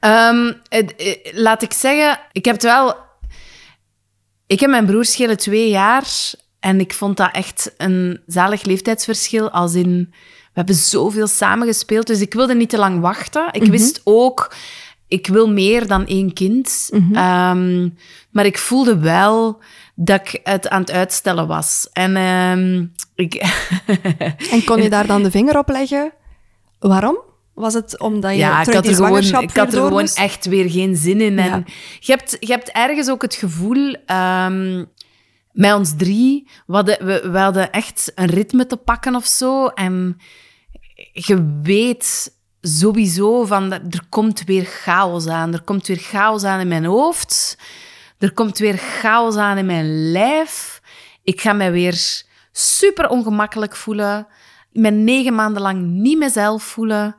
Ehm, 0.00 0.52
eh, 0.68 0.86
laat 1.32 1.62
ik 1.62 1.72
zeggen, 1.72 2.20
ik 2.32 2.44
heb 2.44 2.54
het 2.54 2.64
wel... 2.64 3.08
Ik 4.50 4.60
heb 4.60 4.70
mijn 4.70 4.86
broer 4.86 5.04
schelen 5.04 5.36
twee 5.36 5.68
jaar 5.68 6.04
en 6.60 6.80
ik 6.80 6.92
vond 6.94 7.16
dat 7.16 7.30
echt 7.32 7.74
een 7.76 8.20
zalig 8.26 8.62
leeftijdsverschil. 8.62 9.50
Als 9.50 9.74
in, 9.74 10.08
we 10.10 10.50
hebben 10.52 10.74
zoveel 10.74 11.26
samengespeeld, 11.26 12.06
dus 12.06 12.20
ik 12.20 12.34
wilde 12.34 12.54
niet 12.54 12.68
te 12.70 12.78
lang 12.78 13.00
wachten. 13.00 13.48
Ik 13.52 13.62
Mhm. 13.62 13.70
wist 13.70 14.00
ook, 14.04 14.54
ik 15.08 15.26
wil 15.26 15.48
meer 15.50 15.86
dan 15.86 16.06
één 16.06 16.32
kind. 16.32 16.88
Mhm. 16.92 17.14
Ehm, 17.14 17.88
maar 18.30 18.46
ik 18.46 18.58
voelde 18.58 18.98
wel 18.98 19.58
dat 19.94 20.20
ik 20.20 20.40
het 20.42 20.68
aan 20.68 20.80
het 20.80 20.90
uitstellen 20.90 21.46
was. 21.46 21.88
En 21.92 22.16
ehm, 22.16 22.84
ik... 23.14 23.34
En 24.50 24.64
kon 24.64 24.82
je 24.82 24.90
daar 24.96 25.06
dan 25.06 25.22
de 25.22 25.30
vinger 25.30 25.58
op 25.58 25.68
leggen? 25.68 26.12
Waarom? 26.78 27.18
Was 27.60 27.74
het 27.74 27.98
omdat 27.98 28.30
je 28.30 28.36
ja, 28.36 28.60
ik 28.60 28.72
had 28.72 28.86
er 28.86 28.94
gewoon, 28.94 29.22
ik 29.22 29.56
had 29.56 29.72
er 29.72 29.82
gewoon 29.82 30.08
echt 30.08 30.46
weer 30.46 30.70
geen 30.70 30.96
zin 30.96 31.20
in. 31.20 31.38
En 31.38 31.46
Ja. 31.46 31.62
je, 32.00 32.12
hebt, 32.12 32.36
je 32.40 32.52
hebt 32.52 32.70
ergens 32.70 33.08
ook 33.10 33.22
het 33.22 33.34
gevoel, 33.34 33.96
ehm, 34.06 34.84
met 35.52 35.74
ons 35.74 35.96
drie, 35.96 36.48
we 36.66 36.74
hadden, 36.74 37.06
we, 37.06 37.30
we 37.30 37.38
hadden 37.38 37.72
echt 37.72 38.12
een 38.14 38.26
ritme 38.26 38.66
te 38.66 38.76
pakken 38.76 39.14
of 39.14 39.26
zo. 39.26 39.66
En 39.66 40.16
je 41.12 41.60
weet 41.62 42.38
sowieso 42.60 43.44
van, 43.44 43.72
er 43.72 44.02
komt 44.08 44.44
weer 44.44 44.64
chaos 44.64 45.26
aan. 45.26 45.52
Er 45.52 45.62
komt 45.62 45.86
weer 45.86 45.98
chaos 45.98 46.44
aan 46.44 46.60
in 46.60 46.68
mijn 46.68 46.84
hoofd. 46.84 47.58
Er 48.18 48.32
komt 48.32 48.58
weer 48.58 48.76
chaos 48.76 49.36
aan 49.36 49.58
in 49.58 49.66
mijn 49.66 50.10
lijf. 50.12 50.80
Ik 51.22 51.40
ga 51.40 51.52
mij 51.52 51.72
weer 51.72 52.22
super 52.52 53.08
ongemakkelijk 53.08 53.76
voelen. 53.76 54.26
Mijn 54.72 55.04
negen 55.04 55.34
maanden 55.34 55.62
lang 55.62 55.82
niet 55.82 56.18
mezelf 56.18 56.62
voelen. 56.62 57.16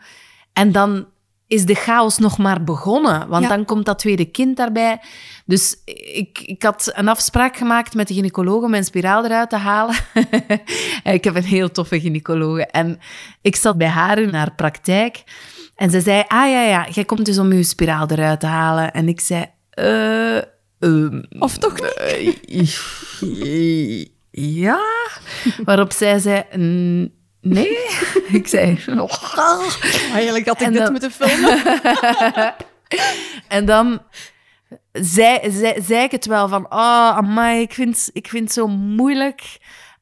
En 0.54 0.72
dan 0.72 1.06
is 1.48 1.66
de 1.66 1.76
chaos 1.76 2.18
nog 2.18 2.38
maar 2.38 2.64
begonnen. 2.64 3.28
Want 3.28 3.44
Ja. 3.44 3.50
dan 3.50 3.66
komt 3.66 3.86
dat 3.86 4.00
tweede 4.00 4.26
kind 4.26 4.58
daarbij. 4.58 5.02
Dus 5.46 5.76
ik, 6.14 6.40
ik 6.46 6.64
had 6.64 6.92
een 6.96 7.08
afspraak 7.08 7.58
gemaakt 7.58 7.94
met 7.94 8.08
de 8.08 8.14
gynaecoloog 8.14 8.64
om 8.64 8.70
mijn 8.70 8.84
spiraal 8.84 9.26
eruit 9.26 9.50
te 9.50 9.56
halen. 9.56 9.96
ik 11.04 11.24
heb 11.24 11.36
een 11.36 11.44
heel 11.44 11.72
toffe 11.72 12.00
gynaecologe. 12.00 12.66
En 12.66 13.00
ik 13.42 13.56
zat 13.56 13.78
bij 13.78 13.88
haar 13.88 14.20
in 14.20 14.34
haar 14.34 14.54
praktijk. 14.56 15.24
En 15.76 15.90
ze 15.90 16.02
zei, 16.02 16.24
ah 16.28 16.50
ja, 16.50 16.62
ja, 16.64 16.88
jij 16.92 17.06
komt 17.06 17.26
dus 17.26 17.38
om 17.40 17.54
je 17.54 17.64
spiraal 17.64 18.08
eruit 18.10 18.40
te 18.40 18.46
halen. 18.46 18.92
En 18.94 19.08
ik 19.08 19.20
zei, 19.20 19.46
eh... 19.70 20.38
ehm, 20.80 21.22
Of 21.40 21.58
toch 21.58 21.74
niet? 21.82 22.40
eh, 22.46 24.06
ja. 24.62 24.80
Waarop 25.64 25.92
zij 25.92 26.20
zei, 26.20 26.44
"N- 26.58 27.14
nee. 27.42 27.78
Ik 28.40 28.48
zei, 28.48 28.80
"Oh." 28.88 29.62
Eigenlijk 30.14 30.48
had 30.48 30.62
ik 30.62 30.68
En 30.68 30.72
dit 30.74 30.82
dan- 30.82 30.92
moeten 30.92 31.12
filmen. 31.12 31.62
En 33.48 33.66
dan 33.66 34.02
zei, 34.92 35.52
zei, 35.52 35.82
zei 35.82 36.04
ik 36.04 36.12
het 36.12 36.26
wel 36.26 36.48
van, 36.48 36.66
oh, 36.66 37.18
amai, 37.18 37.62
ik 37.62 37.74
vind, 37.74 38.10
ik 38.14 38.28
vind 38.28 38.44
het 38.44 38.54
zo 38.54 38.68
moeilijk. 38.68 39.42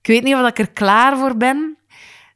Ik 0.01 0.07
weet 0.07 0.23
niet 0.23 0.35
of 0.35 0.47
ik 0.47 0.59
er 0.59 0.71
klaar 0.71 1.17
voor 1.17 1.37
ben. 1.37 1.77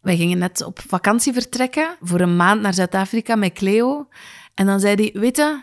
Wij 0.01 0.15
gingen 0.15 0.37
net 0.37 0.63
op 0.63 0.79
vakantie 0.87 1.33
vertrekken 1.33 1.95
voor 2.01 2.19
een 2.19 2.35
maand 2.35 2.61
naar 2.61 2.73
Zuid-Afrika 2.73 3.35
met 3.35 3.53
Cleo. 3.53 4.07
En 4.53 4.65
dan 4.65 4.79
zei 4.79 4.95
hij, 4.95 5.21
weet 5.21 5.37
je, 5.37 5.61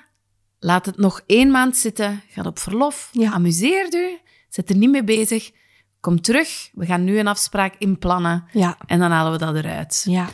laat 0.58 0.86
het 0.86 0.96
nog 0.96 1.20
één 1.26 1.50
maand 1.50 1.76
zitten. 1.76 2.22
Ga 2.28 2.42
op 2.42 2.58
verlof, 2.58 3.08
Ja. 3.12 3.32
amuseer 3.32 3.94
u, 3.94 4.18
zet 4.48 4.70
er 4.70 4.76
niet 4.76 4.90
mee 4.90 5.04
bezig. 5.04 5.50
Kom 6.00 6.20
terug, 6.20 6.70
we 6.72 6.86
gaan 6.86 7.04
nu 7.04 7.18
een 7.18 7.26
afspraak 7.26 7.74
inplannen. 7.78 8.44
Ja, 8.52 8.76
En 8.86 8.98
dan 8.98 9.10
halen 9.10 9.32
we 9.32 9.38
dat 9.38 9.54
eruit. 9.54 10.04
ja. 10.08 10.28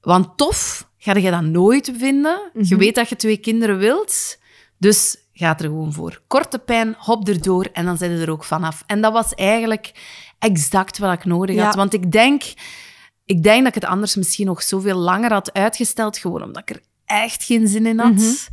Want 0.00 0.36
tof 0.36 0.88
ga 0.98 1.16
je 1.16 1.30
dat 1.30 1.42
nooit 1.42 1.92
vinden. 1.98 2.50
Je 2.68 2.76
weet 2.76 2.94
dat 2.94 3.08
je 3.08 3.16
twee 3.16 3.36
kinderen 3.36 3.78
wilt. 3.78 4.38
Dus 4.78 5.16
ga 5.32 5.58
er 5.58 5.64
gewoon 5.64 5.92
voor. 5.92 6.22
Korte 6.26 6.58
pijn, 6.58 6.94
hop 6.98 7.28
erdoor 7.28 7.64
en 7.72 7.84
dan 7.84 7.96
zit 7.98 8.10
je 8.10 8.16
er 8.18 8.30
ook 8.30 8.44
vanaf. 8.44 8.82
En 8.86 9.00
dat 9.00 9.12
was 9.12 9.34
eigenlijk 9.34 9.92
exact 10.38 10.98
wat 10.98 11.12
ik 11.12 11.24
nodig 11.24 11.56
had. 11.64 11.74
Want 11.74 11.94
ik 11.94 12.12
denk, 12.12 12.42
ik 13.24 13.42
denk 13.42 13.58
dat 13.64 13.76
ik 13.76 13.82
het 13.82 13.90
anders 13.90 14.14
misschien 14.16 14.46
nog 14.46 14.62
zoveel 14.62 14.96
langer 14.98 15.32
had 15.32 15.52
uitgesteld. 15.52 16.18
Gewoon 16.18 16.42
omdat 16.42 16.62
ik 16.62 16.70
er 16.76 16.82
echt 17.04 17.44
geen 17.44 17.68
zin 17.68 17.86
in 17.86 17.98
had. 17.98 18.48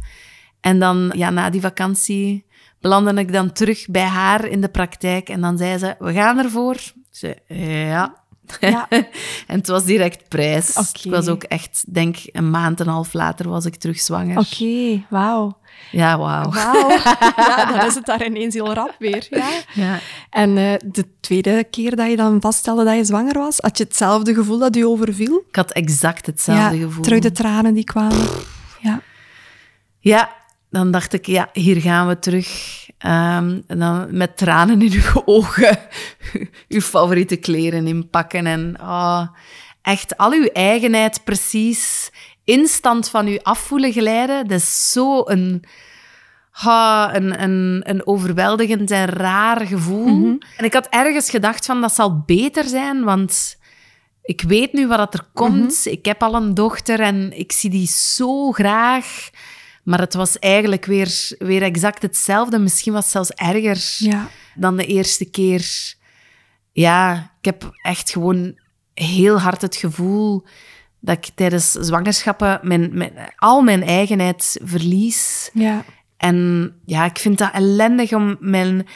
En 0.61 0.79
dan, 0.79 1.11
ja, 1.15 1.29
na 1.29 1.49
die 1.49 1.61
vakantie 1.61 2.45
belandde 2.81 3.13
ik 3.13 3.33
dan 3.33 3.51
terug 3.51 3.85
bij 3.87 4.05
haar 4.05 4.45
in 4.45 4.61
de 4.61 4.69
praktijk. 4.69 5.29
En 5.29 5.41
dan 5.41 5.57
zei 5.57 5.77
ze, 5.77 5.95
we 5.99 6.13
gaan 6.13 6.37
ervoor. 6.37 6.75
Ik 6.75 6.93
zei, 7.09 7.33
ja. 7.89 8.25
Ja. 8.59 8.87
en 9.47 9.57
het 9.57 9.67
was 9.67 9.83
direct 9.83 10.27
prijs. 10.27 10.75
Ik 10.75 11.11
was 11.11 11.27
ook 11.27 11.43
echt, 11.43 11.83
denk 11.87 12.17
een 12.31 12.49
maand 12.49 12.79
en 12.79 12.87
een 12.87 12.93
half 12.93 13.13
later 13.13 13.49
was 13.49 13.65
ik 13.65 13.75
terug 13.75 13.99
zwanger. 13.99 14.37
Oké, 14.37 15.05
wauw. 15.09 15.57
Ja, 15.91 16.17
wauw. 16.17 16.51
Wauw. 16.51 16.89
Ja, 17.37 17.65
dan 17.65 17.87
is 17.87 17.95
het 17.95 18.05
daar 18.05 18.25
ineens 18.25 18.53
heel 18.53 18.73
rap 18.73 18.95
weer. 18.99 19.27
Ja. 19.29 19.49
Ja. 19.73 19.99
En 20.29 20.57
eh, 20.57 20.73
de 20.85 21.05
tweede 21.19 21.63
keer 21.63 21.95
dat 21.95 22.09
je 22.09 22.15
dan 22.15 22.41
vaststelde 22.41 22.83
dat 22.83 22.95
je 22.95 23.05
zwanger 23.05 23.39
was, 23.39 23.57
had 23.57 23.77
je 23.77 23.83
hetzelfde 23.83 24.33
gevoel 24.33 24.57
dat 24.57 24.75
je 24.75 24.87
overviel? 24.87 25.43
Ik 25.49 25.55
had 25.55 25.71
exact 25.71 26.25
hetzelfde 26.25 26.77
ja, 26.77 26.85
gevoel. 26.85 27.03
terug 27.03 27.19
de 27.19 27.31
tranen 27.31 27.73
die 27.73 27.83
kwamen. 27.83 28.27
Ja. 28.81 29.01
Ja, 29.99 30.29
dan 30.69 30.91
dacht 30.91 31.13
ik, 31.13 31.25
ja, 31.25 31.49
hier 31.53 31.81
gaan 31.81 32.07
we 32.07 32.19
terug. 32.19 32.47
Ehm, 32.97 33.61
en 33.67 33.79
dan 33.79 34.17
met 34.17 34.37
tranen 34.37 34.81
in 34.81 34.91
uw 34.91 35.21
ogen 35.25 35.77
uw 36.67 36.81
favoriete 36.81 37.35
kleren 37.35 37.87
inpakken. 37.87 38.45
En 38.45 38.77
ah, 38.77 39.27
echt 39.81 40.17
al 40.17 40.31
uw 40.31 40.47
eigenheid 40.53 41.23
precies 41.23 42.11
instant 42.43 43.09
van 43.09 43.27
u 43.27 43.39
afvoelen 43.41 43.91
glijden. 43.91 44.47
Dat 44.47 44.59
is 44.59 44.91
zo 44.91 45.21
een, 45.25 45.63
ah, 46.51 47.09
een, 47.13 47.43
een, 47.43 47.81
een 47.83 48.07
overweldigend 48.07 48.91
en 48.91 49.05
raar 49.05 49.65
gevoel. 49.65 50.37
En 50.57 50.65
ik 50.65 50.73
had 50.73 50.87
ergens 50.89 51.29
gedacht 51.29 51.65
van, 51.65 51.81
dat 51.81 51.93
zal 51.93 52.23
beter 52.25 52.63
zijn, 52.63 53.03
want 53.03 53.57
ik 54.21 54.41
weet 54.41 54.73
nu 54.73 54.87
wat 54.87 55.13
er 55.13 55.25
komt. 55.33 55.85
Ik 55.85 56.05
heb 56.05 56.23
al 56.23 56.35
een 56.35 56.53
dochter 56.53 56.99
en 56.99 57.39
ik 57.39 57.51
zie 57.51 57.69
die 57.69 57.87
zo 57.87 58.51
graag. 58.51 59.29
Maar 59.87 59.99
het 59.99 60.13
was 60.13 60.39
eigenlijk 60.39 60.85
weer, 60.85 61.29
weer 61.37 61.61
exact 61.61 62.01
hetzelfde. 62.01 62.59
Misschien 62.59 62.93
was 62.93 63.03
het 63.03 63.11
zelfs 63.11 63.31
erger 63.31 63.95
Ja. 63.97 64.27
dan 64.55 64.77
de 64.77 64.85
eerste 64.85 65.25
keer. 65.25 65.93
Ja, 66.71 67.31
ik 67.39 67.45
heb 67.45 67.71
echt 67.81 68.11
gewoon 68.11 68.57
heel 68.93 69.39
hard 69.39 69.61
het 69.61 69.75
gevoel 69.75 70.45
dat 70.99 71.17
ik 71.17 71.29
tijdens 71.35 71.71
zwangerschappen 71.71 72.59
mijn, 72.61 72.89
mijn, 72.93 73.13
al 73.35 73.61
mijn 73.61 73.83
eigenheid 73.83 74.59
verlies. 74.63 75.49
Ja. 75.53 75.83
En 76.17 76.71
ja, 76.85 77.05
ik 77.05 77.17
vind 77.17 77.37
dat 77.37 77.53
ellendig 77.53 78.13
om 78.13 78.37
mijn, 78.39 78.87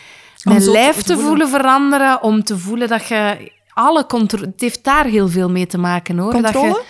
mijn 0.43 0.62
te 0.62 0.71
lijf 0.71 0.95
te 0.95 1.04
voelen. 1.04 1.25
voelen 1.25 1.49
veranderen, 1.49 2.21
om 2.21 2.43
te 2.43 2.58
voelen 2.58 2.88
dat 2.88 3.08
je 3.08 3.51
alle 3.73 4.06
controle... 4.06 4.45
Het 4.45 4.62
heeft 4.62 4.84
daar 4.84 5.06
heel 5.06 5.30
veel 5.30 5.49
mee 5.49 5.67
te 5.67 5.77
maken, 5.77 6.17
hoor. 6.17 6.41
Dat 6.41 6.54
je, 6.54 6.84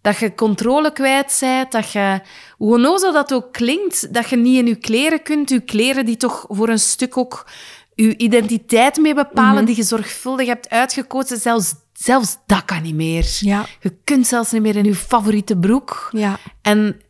dat 0.00 0.18
je 0.18 0.34
controle 0.34 0.92
kwijt 0.92 1.36
bent, 1.40 1.72
dat 1.72 1.90
je... 1.92 2.20
Hoe 2.56 2.74
onnozel 2.74 3.12
dat 3.12 3.32
ook 3.32 3.52
klinkt, 3.52 4.14
dat 4.14 4.28
je 4.28 4.36
niet 4.36 4.58
in 4.58 4.66
je 4.66 4.76
kleren 4.76 5.22
kunt. 5.22 5.50
Je 5.50 5.60
kleren 5.60 6.04
die 6.06 6.16
toch 6.16 6.44
voor 6.48 6.68
een 6.68 6.78
stuk 6.78 7.16
ook 7.16 7.46
je 7.94 8.16
identiteit 8.16 8.96
mee 8.96 9.14
bepalen, 9.14 9.54
Mhm. 9.54 9.64
die 9.64 9.76
je 9.76 9.82
zorgvuldig 9.82 10.46
hebt 10.46 10.68
uitgekozen. 10.70 11.38
Zelfs, 11.38 11.74
zelfs 11.92 12.36
dat 12.46 12.64
kan 12.64 12.82
niet 12.82 12.94
meer. 12.94 13.36
Ja. 13.40 13.66
Je 13.80 13.96
kunt 14.04 14.26
zelfs 14.26 14.52
niet 14.52 14.62
meer 14.62 14.76
in 14.76 14.84
je 14.84 14.94
favoriete 14.94 15.56
broek. 15.56 16.08
Ja. 16.12 16.38
En 16.62 17.00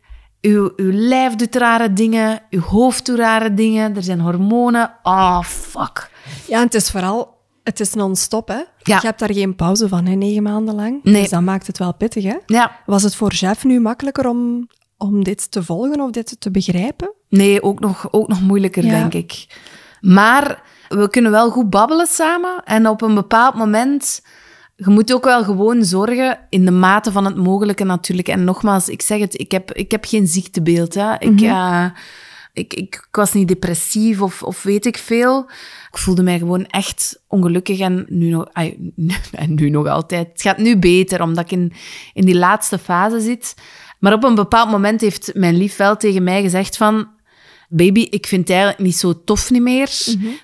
uw, 0.41 0.71
uw 0.75 0.91
lijf 0.91 1.35
doet 1.35 1.55
rare 1.55 1.93
dingen, 1.93 2.41
uw 2.49 2.61
hoofd 2.61 3.05
doet 3.05 3.17
rare 3.17 3.53
dingen, 3.53 3.95
er 3.95 4.03
zijn 4.03 4.19
hormonen. 4.19 4.91
Ah, 5.03 5.43
fuck. 5.43 6.09
Ja, 6.47 6.57
en 6.57 6.63
het 6.63 6.73
is 6.73 6.89
vooral... 6.89 7.37
Het 7.63 7.79
is 7.79 7.93
non-stop, 7.93 8.47
hè? 8.47 8.61
Ja. 8.89 8.99
Je 9.01 9.07
hebt 9.07 9.19
daar 9.19 9.33
geen 9.33 9.55
pauze 9.55 9.87
van, 9.87 10.05
hè, 10.05 10.15
negen 10.15 10.43
maanden 10.43 10.75
lang. 10.75 10.99
Nee. 11.03 11.21
Dus 11.21 11.29
dat 11.29 11.41
maakt 11.41 11.67
het 11.67 11.77
wel 11.77 11.93
pittig, 11.93 12.23
hè? 12.23 12.35
Ja, 12.45 12.79
Was 12.85 13.03
het 13.03 13.15
voor 13.15 13.31
Jeff 13.31 13.63
nu 13.63 13.79
makkelijker 13.79 14.27
om, 14.27 14.67
om 14.97 15.23
dit 15.23 15.51
te 15.51 15.63
volgen 15.63 16.01
of 16.01 16.11
dit 16.11 16.35
te 16.39 16.51
begrijpen? 16.51 17.13
nee, 17.29 17.63
ook 17.63 17.79
nog, 17.79 18.07
ook 18.11 18.27
nog 18.27 18.41
moeilijker, 18.41 18.85
Ja. 18.85 18.89
denk 18.91 19.13
ik. 19.13 19.47
Maar 20.01 20.61
we 20.87 21.09
kunnen 21.09 21.31
wel 21.31 21.49
goed 21.49 21.69
babbelen 21.69 22.07
samen. 22.07 22.61
En 22.65 22.87
op 22.87 23.01
een 23.01 23.15
bepaald 23.15 23.55
moment... 23.55 24.21
Je 24.75 24.89
moet 24.89 25.13
ook 25.13 25.23
wel 25.23 25.43
gewoon 25.43 25.83
zorgen, 25.85 26.39
in 26.49 26.65
de 26.65 26.71
mate 26.71 27.11
van 27.11 27.25
het 27.25 27.35
mogelijke 27.35 27.83
natuurlijk. 27.83 28.27
En 28.27 28.43
nogmaals, 28.43 28.89
ik 28.89 29.01
zeg 29.01 29.19
het, 29.19 29.39
ik 29.39 29.51
heb, 29.51 29.73
ik 29.73 29.91
heb 29.91 30.05
geen 30.05 30.27
ziektebeeld. 30.27 30.93
Hè. 30.93 31.13
Ik, 31.17 31.41
eh, 31.41 31.85
ik, 32.53 32.73
ik, 32.73 32.95
ik 32.95 33.07
was 33.11 33.33
niet 33.33 33.47
depressief 33.47 34.21
of, 34.21 34.43
of 34.43 34.63
weet 34.63 34.85
ik 34.85 34.97
veel. 34.97 35.49
Ik 35.91 35.97
voelde 35.97 36.23
mij 36.23 36.37
gewoon 36.37 36.65
echt 36.65 37.21
ongelukkig 37.27 37.79
en 37.79 38.05
nu 38.09 38.29
nog, 38.29 38.47
en 39.31 39.53
nu 39.55 39.69
nog 39.69 39.87
altijd. 39.87 40.27
Het 40.31 40.41
gaat 40.41 40.57
nu 40.57 40.77
beter, 40.77 41.21
omdat 41.21 41.43
ik 41.43 41.51
in, 41.51 41.73
in 42.13 42.25
die 42.25 42.37
laatste 42.37 42.77
fase 42.77 43.19
zit. 43.19 43.55
Maar 43.99 44.13
op 44.13 44.23
een 44.23 44.35
bepaald 44.35 44.69
moment 44.71 45.01
heeft 45.01 45.31
mijn 45.33 45.57
lief 45.57 45.75
wel 45.75 45.97
tegen 45.97 46.23
mij 46.23 46.41
gezegd 46.41 46.77
van... 46.77 47.17
Baby, 47.71 47.99
ik 48.09 48.25
vind 48.27 48.41
het 48.41 48.49
eigenlijk 48.49 48.79
niet 48.79 48.95
zo 48.97 49.23
tof 49.23 49.49
niet 49.51 49.61
meer 49.61 49.89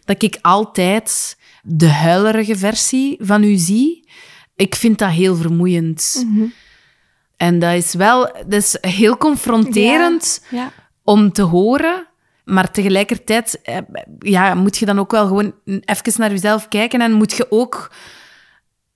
dat 0.03 0.23
ik 0.23 0.37
altijd 0.41 1.37
de 1.63 1.89
huilerige 1.89 2.55
versie 2.55 3.17
van 3.19 3.43
u 3.43 3.55
zie. 3.55 4.09
Ik 4.55 4.75
vind 4.75 4.97
dat 4.97 5.09
heel 5.09 5.35
vermoeiend. 5.35 6.25
En 7.37 7.59
dat 7.59 7.73
is 7.73 7.93
wel 7.93 8.21
dat 8.23 8.53
is 8.53 8.77
heel 8.81 9.17
confronterend 9.17 10.45
Ja. 10.51 10.71
om 11.03 11.31
te 11.31 11.41
horen. 11.41 12.07
Maar 12.45 12.71
tegelijkertijd 12.71 13.59
eh, 13.63 13.77
ja, 14.19 14.53
moet 14.53 14.77
je 14.77 14.85
dan 14.85 14.99
ook 14.99 15.11
wel 15.11 15.27
gewoon 15.27 15.53
even 15.65 16.13
naar 16.17 16.31
jezelf 16.31 16.67
kijken 16.67 17.01
en 17.01 17.11
moet 17.13 17.33
je 17.33 17.45
ook 17.49 17.91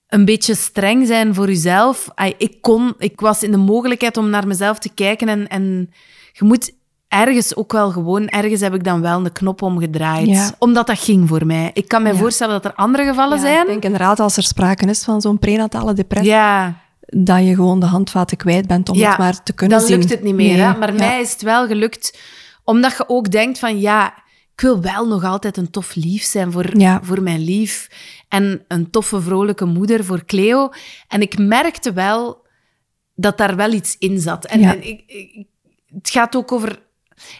een 0.07 0.25
beetje 0.25 0.55
streng 0.55 1.07
zijn 1.07 1.33
voor 1.35 1.47
jezelf. 1.47 2.07
Ik 2.37 2.61
kon, 2.61 2.93
ik 2.97 3.19
was 3.19 3.43
in 3.43 3.51
de 3.51 3.57
mogelijkheid 3.57 4.17
om 4.17 4.29
naar 4.29 4.47
mezelf 4.47 4.79
te 4.79 4.89
kijken 4.93 5.27
en, 5.27 5.47
en 5.47 5.89
je 6.33 6.45
moet 6.45 6.71
ergens 7.07 7.55
ook 7.55 7.71
wel 7.71 7.91
gewoon, 7.91 8.27
ergens 8.27 8.61
heb 8.61 8.73
ik 8.73 8.83
dan 8.83 9.01
wel 9.01 9.23
de 9.23 9.31
knop 9.31 9.61
omgedraaid. 9.61 10.27
Ja. 10.27 10.51
Omdat 10.59 10.87
dat 10.87 10.99
ging 10.99 11.27
voor 11.27 11.45
mij. 11.45 11.71
Ik 11.73 11.87
kan 11.87 12.01
me 12.03 12.09
Ja. 12.09 12.15
voorstellen 12.15 12.53
dat 12.61 12.65
er 12.65 12.73
andere 12.77 13.03
gevallen 13.05 13.37
Ja, 13.37 13.43
zijn. 13.43 13.61
Ik 13.61 13.67
denk 13.67 13.83
inderdaad, 13.83 14.19
als 14.19 14.37
er 14.37 14.43
sprake 14.43 14.85
is 14.85 15.03
van 15.03 15.21
zo'n 15.21 15.39
prenatale 15.39 15.93
depressie, 15.93 16.31
ja, 16.31 16.75
dat 17.01 17.45
je 17.45 17.55
gewoon 17.55 17.79
de 17.79 17.85
handvaten 17.85 18.37
kwijt 18.37 18.67
bent 18.67 18.89
om 18.89 18.97
het 19.01 19.17
maar 19.17 19.43
te 19.43 19.53
kunnen 19.53 19.77
dan 19.77 19.87
zien. 19.87 19.97
lukt 19.97 20.09
het 20.09 20.23
niet 20.23 20.35
meer. 20.35 20.57
Hè? 20.57 20.77
Maar 20.77 20.93
mij 20.93 21.21
is 21.21 21.31
het 21.31 21.41
wel 21.41 21.67
gelukt, 21.67 22.17
omdat 22.69 22.97
je 22.97 23.03
ook 23.09 23.31
denkt 23.31 23.59
van 23.59 23.79
ja, 23.79 24.13
ik 24.53 24.61
wil 24.61 24.81
wel 24.81 25.07
nog 25.07 25.23
altijd 25.23 25.57
een 25.57 25.69
tof 25.69 25.95
lief 25.95 26.23
zijn 26.23 26.51
voor, 26.51 26.77
Ja. 26.77 26.99
voor 27.03 27.21
mijn 27.21 27.39
lief. 27.43 27.89
En 28.27 28.63
een 28.67 28.89
toffe, 28.89 29.21
vrolijke 29.21 29.65
moeder 29.65 30.05
voor 30.05 30.25
Cleo. 30.25 30.69
En 31.07 31.21
ik 31.21 31.37
merkte 31.37 31.93
wel 31.93 32.45
dat 33.15 33.37
daar 33.37 33.55
wel 33.55 33.71
iets 33.71 33.95
in 33.99 34.19
zat. 34.19 34.45
En, 34.45 34.59
Ja. 34.59 34.73
en 34.73 34.87
ik, 34.87 35.03
ik- 35.07 35.47
het 35.95 36.09
gaat 36.09 36.35
ook 36.35 36.51
over... 36.51 36.79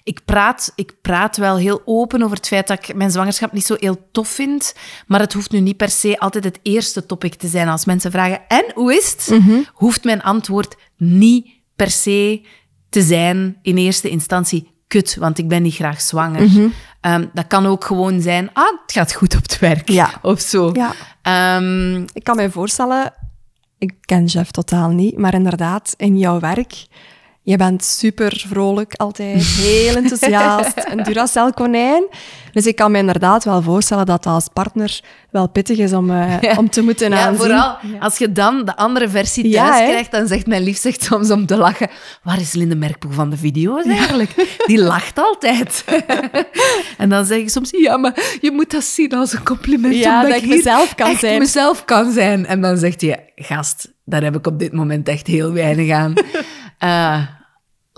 Ik 0.04 0.20
praat, 0.26 0.72
ik 0.76 0.94
praat 1.02 1.38
wel 1.38 1.58
heel 1.58 1.82
open 1.86 2.24
over 2.24 2.38
het 2.38 2.48
feit 2.48 2.68
dat 2.68 2.88
ik 2.90 2.96
mijn 2.96 3.12
zwangerschap 3.12 3.52
niet 3.52 3.66
zo 3.66 3.76
heel 3.80 4.08
tof 4.12 4.28
vind. 4.28 4.76
Maar 5.08 5.20
het 5.20 5.34
hoeft 5.34 5.52
nu 5.52 5.60
niet 5.60 5.78
per 5.78 5.90
se 5.90 6.20
altijd 6.20 6.44
het 6.44 6.60
eerste 6.62 7.06
topic 7.06 7.36
te 7.36 7.48
zijn. 7.48 7.68
Als 7.68 7.86
mensen 7.86 8.12
vragen, 8.12 8.48
en 8.48 8.66
hoe 8.74 8.94
is 8.94 9.12
het? 9.12 9.40
Mhm. 9.40 9.62
Hoeft 9.74 10.04
mijn 10.04 10.22
antwoord 10.22 10.76
niet 10.98 11.48
per 11.76 11.90
se 11.92 12.42
te 12.90 13.02
zijn 13.02 13.60
in 13.62 13.78
eerste 13.78 14.10
instantie 14.10 14.78
kut, 14.90 15.16
want 15.16 15.38
ik 15.38 15.48
ben 15.48 15.62
niet 15.62 15.74
graag 15.76 16.02
zwanger. 16.02 16.42
Mhm. 16.42 16.68
Ehm, 17.02 17.26
dat 17.34 17.48
kan 17.48 17.66
ook 17.66 17.86
gewoon 17.86 18.22
zijn, 18.22 18.50
ah, 18.54 18.64
het 18.86 18.92
gaat 18.92 19.14
goed 19.14 19.36
op 19.36 19.42
het 19.42 19.60
werk. 19.60 19.90
Ja. 19.90 20.10
Of 20.22 20.40
zo. 20.40 20.70
Ja. 20.74 20.92
Ehm, 21.22 22.02
Ik 22.14 22.24
kan 22.24 22.36
me 22.36 22.50
voorstellen, 22.52 23.14
ik 23.78 23.94
ken 24.02 24.26
Jeff 24.26 24.52
totaal 24.52 24.90
niet, 24.90 25.18
maar 25.18 25.34
inderdaad, 25.34 25.94
in 25.98 26.18
jouw 26.18 26.40
werk, 26.40 26.86
je 27.50 27.58
bent 27.58 27.84
super 27.84 28.44
vrolijk 28.48 28.94
altijd, 28.96 29.46
heel 29.46 29.96
enthousiast, 29.96 30.74
een 30.92 31.04
Duracell-konijn. 31.04 32.04
Dus 32.52 32.66
ik 32.66 32.76
kan 32.76 32.92
me 32.92 32.98
inderdaad 32.98 33.44
wel 33.44 33.62
voorstellen 33.62 34.06
dat 34.06 34.24
dat 34.24 34.34
als 34.34 34.48
partner 34.54 35.00
wel 35.32 35.50
pittig 35.50 35.78
is 35.78 35.94
om, 35.94 36.12
eh, 36.12 36.58
om 36.62 36.70
te 36.70 36.82
moeten 36.82 37.10
ja, 37.10 37.26
aanzien. 37.26 37.38
vooral 37.38 37.78
als 38.00 38.18
je 38.18 38.32
dan 38.32 38.66
de 38.66 38.76
andere 38.76 39.10
versie 39.10 39.54
thuis 39.54 39.90
krijgt, 39.90 40.12
dan 40.12 40.28
zegt 40.28 40.48
mijn 40.48 40.64
lief 40.64 40.78
zegt 40.78 41.04
soms 41.04 41.32
om 41.32 41.46
te 41.46 41.58
lachen, 41.58 41.90
waar 42.24 42.40
is 42.40 42.54
Linde 42.54 42.76
Merkpoel 42.76 43.12
van 43.12 43.30
de 43.30 43.38
video's 43.38 43.86
eigenlijk? 43.86 44.58
Die 44.66 44.80
lacht 44.80 45.20
altijd. 45.20 45.84
en 46.98 47.10
dan 47.10 47.26
zeg 47.26 47.38
ik 47.38 47.50
soms, 47.50 47.70
ja, 47.72 47.98
maar 47.98 48.38
je 48.42 48.52
moet 48.52 48.72
dat 48.72 48.84
zien 48.84 49.14
als 49.14 49.34
een 49.34 49.44
compliment, 49.44 49.96
Ja, 49.96 50.16
omdat 50.16 50.32
dat 50.32 50.44
ik 50.44 50.50
mezelf 50.50 50.96
kan 50.96 51.10
echt 51.10 51.20
zijn. 51.20 51.40
mezelf 51.40 51.86
kan 51.86 52.12
zijn. 52.12 52.46
En 52.46 52.62
dan 52.62 52.78
zegt 52.78 53.02
hij, 53.02 53.32
gast, 53.36 53.94
daar 54.06 54.24
heb 54.24 54.36
ik 54.36 54.48
op 54.48 54.60
dit 54.60 54.74
moment 54.74 55.08
echt 55.08 55.28
heel 55.28 55.54
weinig 55.54 55.92
aan. 55.92 56.14
Eh, 56.78 57.22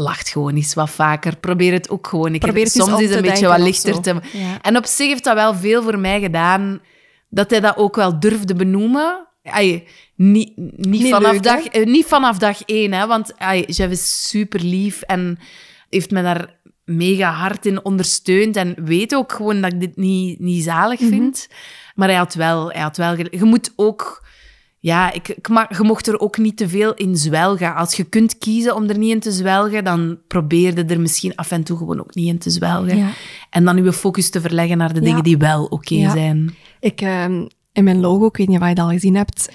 lacht 0.01 0.29
gewoon 0.29 0.55
eens 0.55 0.73
wat 0.73 0.89
vaker. 0.89 1.37
Probeer 1.37 1.73
het 1.73 1.89
ook 1.89 2.07
gewoon 2.07 2.31
keer. 2.31 2.39
Probeer 2.39 2.63
het 2.63 2.73
Soms 2.73 3.01
een 3.01 3.21
beetje 3.21 3.47
wat 3.47 3.59
lichter 3.59 4.01
te... 4.01 4.15
Ja. 4.33 4.61
En 4.61 4.77
op 4.77 4.85
zich 4.85 5.07
heeft 5.07 5.23
dat 5.23 5.33
wel 5.33 5.55
veel 5.55 5.83
voor 5.83 5.99
mij 5.99 6.19
gedaan, 6.19 6.81
dat 7.29 7.49
hij 7.49 7.59
dat 7.59 7.77
ook 7.77 7.95
wel 7.95 8.19
durfde 8.19 8.55
benoemen. 8.55 9.27
Ai, 9.43 9.87
niet, 10.15 10.57
niet, 10.57 10.87
Niet 10.87 11.09
vanaf 11.09 11.31
leuk, 11.31 11.43
dag, 11.43 11.65
eh, 11.65 11.85
niet 11.85 12.05
vanaf 12.05 12.37
dag 12.37 12.61
één, 12.65 12.93
hè, 12.93 13.07
want 13.07 13.37
ai, 13.37 13.63
Jeff 13.65 13.91
is 13.91 14.29
super 14.29 14.59
lief 14.59 15.01
en 15.01 15.39
heeft 15.89 16.11
me 16.11 16.21
daar 16.21 16.59
mega 16.85 17.31
hard 17.31 17.65
in 17.65 17.85
ondersteund 17.85 18.55
en 18.55 18.75
weet 18.85 19.15
ook 19.15 19.31
gewoon 19.31 19.61
dat 19.61 19.73
ik 19.73 19.79
dit 19.79 19.97
niet, 19.97 20.39
niet 20.39 20.63
zalig 20.63 20.99
Mhm. 20.99 21.09
vind. 21.09 21.47
Maar 21.95 22.07
hij 22.07 22.17
had 22.17 22.33
wel, 22.33 22.71
hij 22.71 22.81
had 22.81 22.97
wel... 22.97 23.17
Je 23.17 23.43
moet 23.43 23.73
ook... 23.75 24.29
Ja, 24.83 25.11
ik, 25.11 25.27
ik 25.27 25.49
mag, 25.49 25.77
je 25.77 25.83
mocht 25.83 26.07
er 26.07 26.19
ook 26.19 26.37
niet 26.37 26.57
te 26.57 26.69
veel 26.69 26.93
in 26.93 27.15
zwelgen. 27.17 27.75
Als 27.75 27.95
je 27.95 28.03
kunt 28.03 28.37
kiezen 28.37 28.75
om 28.75 28.89
er 28.89 28.97
niet 28.97 29.11
in 29.11 29.19
te 29.19 29.31
zwelgen, 29.31 29.83
dan 29.83 30.17
probeerde 30.27 30.83
er 30.83 30.99
misschien 31.01 31.35
af 31.35 31.51
en 31.51 31.63
toe 31.63 31.77
gewoon 31.77 31.99
ook 31.99 32.15
niet 32.15 32.27
in 32.27 32.37
te 32.37 32.49
zwelgen. 32.49 32.97
Ja. 32.97 33.09
En 33.49 33.65
dan 33.65 33.83
je 33.83 33.93
focus 33.93 34.29
te 34.29 34.41
verleggen 34.41 34.77
naar 34.77 34.93
de 34.93 34.99
Ja. 34.99 35.05
dingen 35.05 35.23
die 35.23 35.37
wel 35.37 35.65
oké 35.65 35.95
Ja. 35.95 36.11
zijn. 36.11 36.55
Ik, 36.79 37.01
ehm, 37.01 37.45
in 37.73 37.83
mijn 37.83 37.99
logo, 37.99 38.25
ik 38.25 38.37
weet 38.37 38.47
niet 38.47 38.59
of 38.61 38.67
je 38.67 38.75
dat 38.75 38.85
al 38.85 38.91
gezien 38.91 39.15
hebt, 39.15 39.51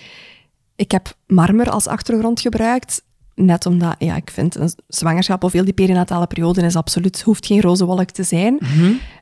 ik 0.76 0.90
heb 0.90 1.14
marmer 1.26 1.70
als 1.70 1.86
achtergrond 1.86 2.40
gebruikt. 2.40 3.04
Net 3.34 3.66
omdat, 3.66 3.94
ja, 3.98 4.16
ik 4.16 4.30
vind 4.30 4.54
een 4.56 4.72
zwangerschap 4.88 5.44
of 5.44 5.52
heel 5.52 5.64
die 5.64 5.72
perinatale 5.72 6.26
periode 6.26 6.62
is 6.62 6.76
absoluut, 6.76 7.22
hoeft 7.22 7.46
geen 7.46 7.60
roze 7.60 7.84
wolk 7.84 8.10
te 8.10 8.22
zijn. 8.22 8.58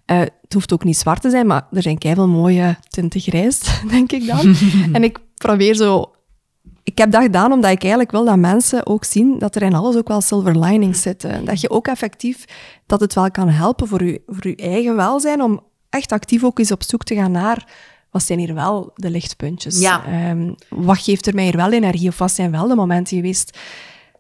Eh, 0.05 0.19
het 0.19 0.53
hoeft 0.53 0.73
ook 0.73 0.85
niet 0.85 0.97
zwart 0.97 1.21
te 1.21 1.31
zijn, 1.31 1.47
maar 1.47 1.67
er 1.73 1.83
zijn 1.83 1.99
keiveel 1.99 2.29
mooie 2.29 2.77
tinten 2.89 3.21
grijs, 3.21 3.61
denk 3.91 4.13
ik 4.13 4.27
dan. 4.27 4.55
en 4.93 5.05
ik 5.05 5.19
probeer 5.37 5.75
zo... 5.75 6.09
Ik 6.83 6.99
heb 6.99 7.11
dat 7.11 7.23
gedaan 7.23 7.53
omdat 7.53 7.71
ik 7.71 7.81
eigenlijk 7.81 8.11
wil 8.11 8.25
dat 8.25 8.37
mensen 8.37 8.87
ook 8.87 9.05
zien 9.05 9.39
dat 9.39 9.55
er 9.55 9.63
in 9.63 9.75
alles 9.75 9.97
ook 9.97 10.09
wel 10.09 10.21
silver 10.21 10.59
linings 10.59 11.03
zitten. 11.03 11.45
Dat 11.45 11.61
je 11.61 11.71
ook 11.71 11.87
effectief, 11.87 12.45
dat 12.87 13.01
het 13.01 13.15
wel 13.15 13.31
kan 13.31 13.49
helpen 13.49 13.89
voor 13.89 14.05
je, 14.05 14.23
voor 14.27 14.49
je 14.49 14.57
eigen 14.57 14.97
welzijn, 14.97 15.43
om 15.43 15.61
echt 15.91 16.13
actief 16.13 16.45
ook 16.45 16.59
eens 16.59 16.73
op 16.73 16.83
zoek 16.83 17.05
te 17.05 17.15
gaan 17.15 17.31
naar 17.31 17.67
wat 18.15 18.23
zijn 18.23 18.39
hier 18.39 18.55
wel 18.55 18.91
de 18.95 19.11
lichtpuntjes? 19.11 19.81
Ja. 19.81 20.05
Ehm, 20.05 20.53
wat 20.69 20.99
geeft 20.99 21.27
er 21.27 21.35
mij 21.35 21.45
hier 21.45 21.57
wel 21.57 21.73
energie? 21.73 22.09
Of 22.09 22.19
wat 22.19 22.33
zijn 22.33 22.51
wel 22.51 22.69
de 22.69 22.75
momenten 22.75 23.17
geweest 23.17 23.59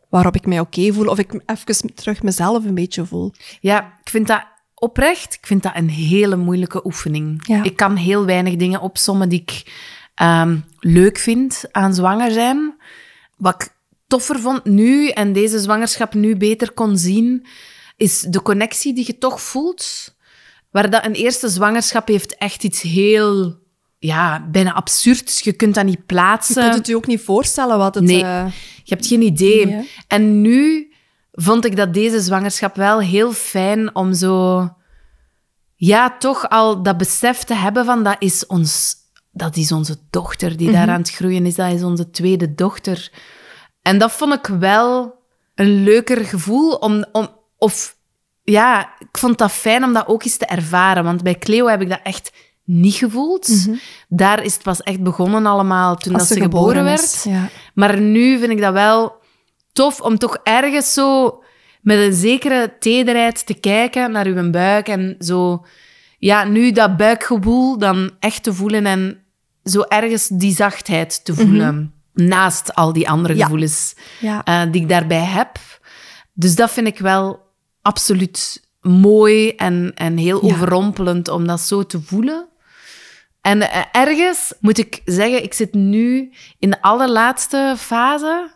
waarop 0.08 0.34
ik 0.34 0.46
mij 0.46 0.60
oké 0.60 0.92
voel? 0.92 1.06
Of 1.06 1.18
ik 1.18 1.42
even 1.46 1.94
terug 1.94 2.22
mezelf 2.22 2.64
een 2.64 2.74
beetje 2.74 3.06
voel? 3.06 3.32
Ja, 3.60 3.98
ik 4.00 4.10
vind 4.10 4.26
dat 4.26 4.46
oprecht, 4.84 5.34
ik 5.34 5.46
vind 5.46 5.62
dat 5.62 5.72
een 5.74 5.88
hele 5.90 6.36
moeilijke 6.36 6.86
oefening. 6.86 7.46
Ja. 7.46 7.62
Ik 7.62 7.76
kan 7.76 7.96
heel 7.96 8.24
weinig 8.24 8.56
dingen 8.56 8.80
opsommen 8.80 9.28
die 9.28 9.40
ik 9.40 9.72
ehm, 10.14 10.56
leuk 10.80 11.18
vind 11.18 11.64
aan 11.72 11.94
zwanger 11.94 12.30
zijn. 12.30 12.74
Wat 13.36 13.54
ik 13.62 13.68
toffer 14.06 14.40
vond 14.40 14.64
nu 14.64 15.08
en 15.08 15.32
deze 15.32 15.58
zwangerschap 15.58 16.14
nu 16.14 16.36
beter 16.36 16.72
kon 16.72 16.98
zien, 16.98 17.46
is 17.96 18.20
de 18.20 18.42
connectie 18.42 18.94
die 18.94 19.04
je 19.06 19.18
toch 19.18 19.40
voelt. 19.40 20.14
Waar 20.70 20.90
dat 20.90 21.04
een 21.04 21.12
eerste 21.12 21.48
zwangerschap 21.48 22.08
heeft 22.08 22.36
echt 22.36 22.64
iets 22.64 22.80
heel, 22.82 23.58
ja, 23.98 24.48
bijna 24.50 24.72
absurds. 24.72 25.40
Je 25.40 25.52
kunt 25.52 25.74
dat 25.74 25.84
niet 25.84 25.94
Je 25.98 26.02
plaatsen. 26.06 26.62
kunt 26.62 26.74
het 26.74 26.86
je 26.86 26.96
ook 26.96 27.06
niet 27.06 27.20
voorstellen 27.20 27.78
wat 27.78 27.94
het... 27.94 28.04
Nee. 28.04 28.22
eh, 28.24 28.46
Je 28.84 28.94
hebt 28.94 29.06
geen 29.06 29.22
idee. 29.22 29.66
Nee, 29.66 29.90
en 30.08 30.40
nu 30.40 30.92
vond 31.34 31.64
ik 31.64 31.76
dat 31.76 31.94
deze 31.94 32.20
zwangerschap 32.20 32.76
wel 32.76 33.00
heel 33.00 33.32
fijn 33.32 33.94
om 33.94 34.12
zo... 34.12 34.68
Ja, 35.76 36.16
toch 36.18 36.48
al 36.48 36.82
dat 36.82 36.96
besef 36.96 37.42
te 37.42 37.54
hebben 37.54 37.84
van 37.84 38.02
dat 38.02 38.16
is, 38.18 38.46
ons, 38.46 38.94
dat 39.30 39.56
is 39.56 39.72
onze 39.72 39.96
dochter 40.10 40.56
die 40.56 40.68
Mhm. 40.68 40.76
daar 40.76 40.88
aan 40.88 41.00
het 41.00 41.10
groeien 41.10 41.46
is. 41.46 41.54
Dat 41.54 41.72
is 41.72 41.82
onze 41.82 42.10
tweede 42.10 42.54
dochter. 42.54 43.12
En 43.82 43.98
dat 43.98 44.12
vond 44.12 44.34
ik 44.34 44.46
wel 44.46 45.14
een 45.54 45.82
leuker 45.84 46.24
gevoel. 46.24 46.72
Om, 46.74 47.04
om, 47.12 47.28
of 47.58 47.96
ja, 48.42 48.94
ik 48.98 49.18
vond 49.18 49.38
dat 49.38 49.52
fijn 49.52 49.84
om 49.84 49.92
dat 49.92 50.06
ook 50.06 50.24
eens 50.24 50.36
te 50.36 50.46
ervaren. 50.46 51.04
Want 51.04 51.22
bij 51.22 51.38
Cleo 51.38 51.66
heb 51.66 51.80
ik 51.80 51.88
dat 51.88 52.00
echt 52.02 52.32
niet 52.64 52.94
gevoeld. 52.94 53.48
Daar 54.08 54.42
is 54.44 54.54
het 54.54 54.62
pas 54.62 54.82
echt 54.82 55.02
begonnen 55.02 55.46
allemaal 55.46 55.96
toen 55.96 56.12
Mhm. 56.12 56.20
als 56.20 56.28
dat 56.28 56.38
ze 56.38 56.44
geboren, 56.44 56.84
werd. 56.84 57.02
is. 57.02 57.22
Ja. 57.24 57.48
Maar 57.74 58.00
nu 58.00 58.38
vind 58.38 58.50
ik 58.52 58.60
dat 58.60 58.72
wel 58.72 59.22
tof 59.74 60.00
om 60.00 60.18
toch 60.18 60.36
ergens 60.42 60.92
zo 60.92 61.38
met 61.80 61.98
een 61.98 62.12
zekere 62.12 62.76
tederheid 62.78 63.46
te 63.46 63.54
kijken 63.54 64.10
naar 64.12 64.26
uw 64.26 64.50
buik 64.50 64.88
en 64.88 65.16
zo, 65.18 65.66
ja, 66.18 66.44
nu 66.44 66.72
dat 66.72 66.96
buikgevoel 66.96 67.78
dan 67.78 68.10
echt 68.18 68.42
te 68.42 68.52
voelen 68.54 68.86
en 68.86 69.18
zo 69.64 69.80
ergens 69.88 70.28
die 70.28 70.54
zachtheid 70.54 71.24
te 71.24 71.34
voelen. 71.34 71.92
Naast 72.14 72.74
al 72.74 72.92
die 72.92 73.08
andere 73.08 73.32
Mhm. 73.32 73.38
Ja. 73.42 73.44
gevoelens 73.44 73.94
Ja. 74.20 74.44
eh, 74.44 74.62
die 74.72 74.82
ik 74.82 74.88
daarbij 74.88 75.24
heb. 75.24 75.58
Dus 76.32 76.54
dat 76.54 76.70
vind 76.70 76.86
ik 76.86 76.98
wel 76.98 77.40
absoluut 77.82 78.62
mooi 78.80 79.50
en, 79.50 79.92
en 79.94 80.16
heel 80.16 80.46
Ja. 80.46 80.52
overrompelend 80.54 81.28
om 81.28 81.46
dat 81.46 81.60
zo 81.60 81.86
te 81.86 82.00
voelen. 82.00 82.48
En 83.40 83.70
eh, 83.70 83.82
ergens 83.92 84.52
moet 84.60 84.78
ik 84.78 85.00
zeggen, 85.04 85.42
ik 85.42 85.54
zit 85.54 85.74
nu 85.74 86.32
in 86.58 86.70
de 86.70 86.82
allerlaatste 86.82 87.74
fase. 87.78 88.50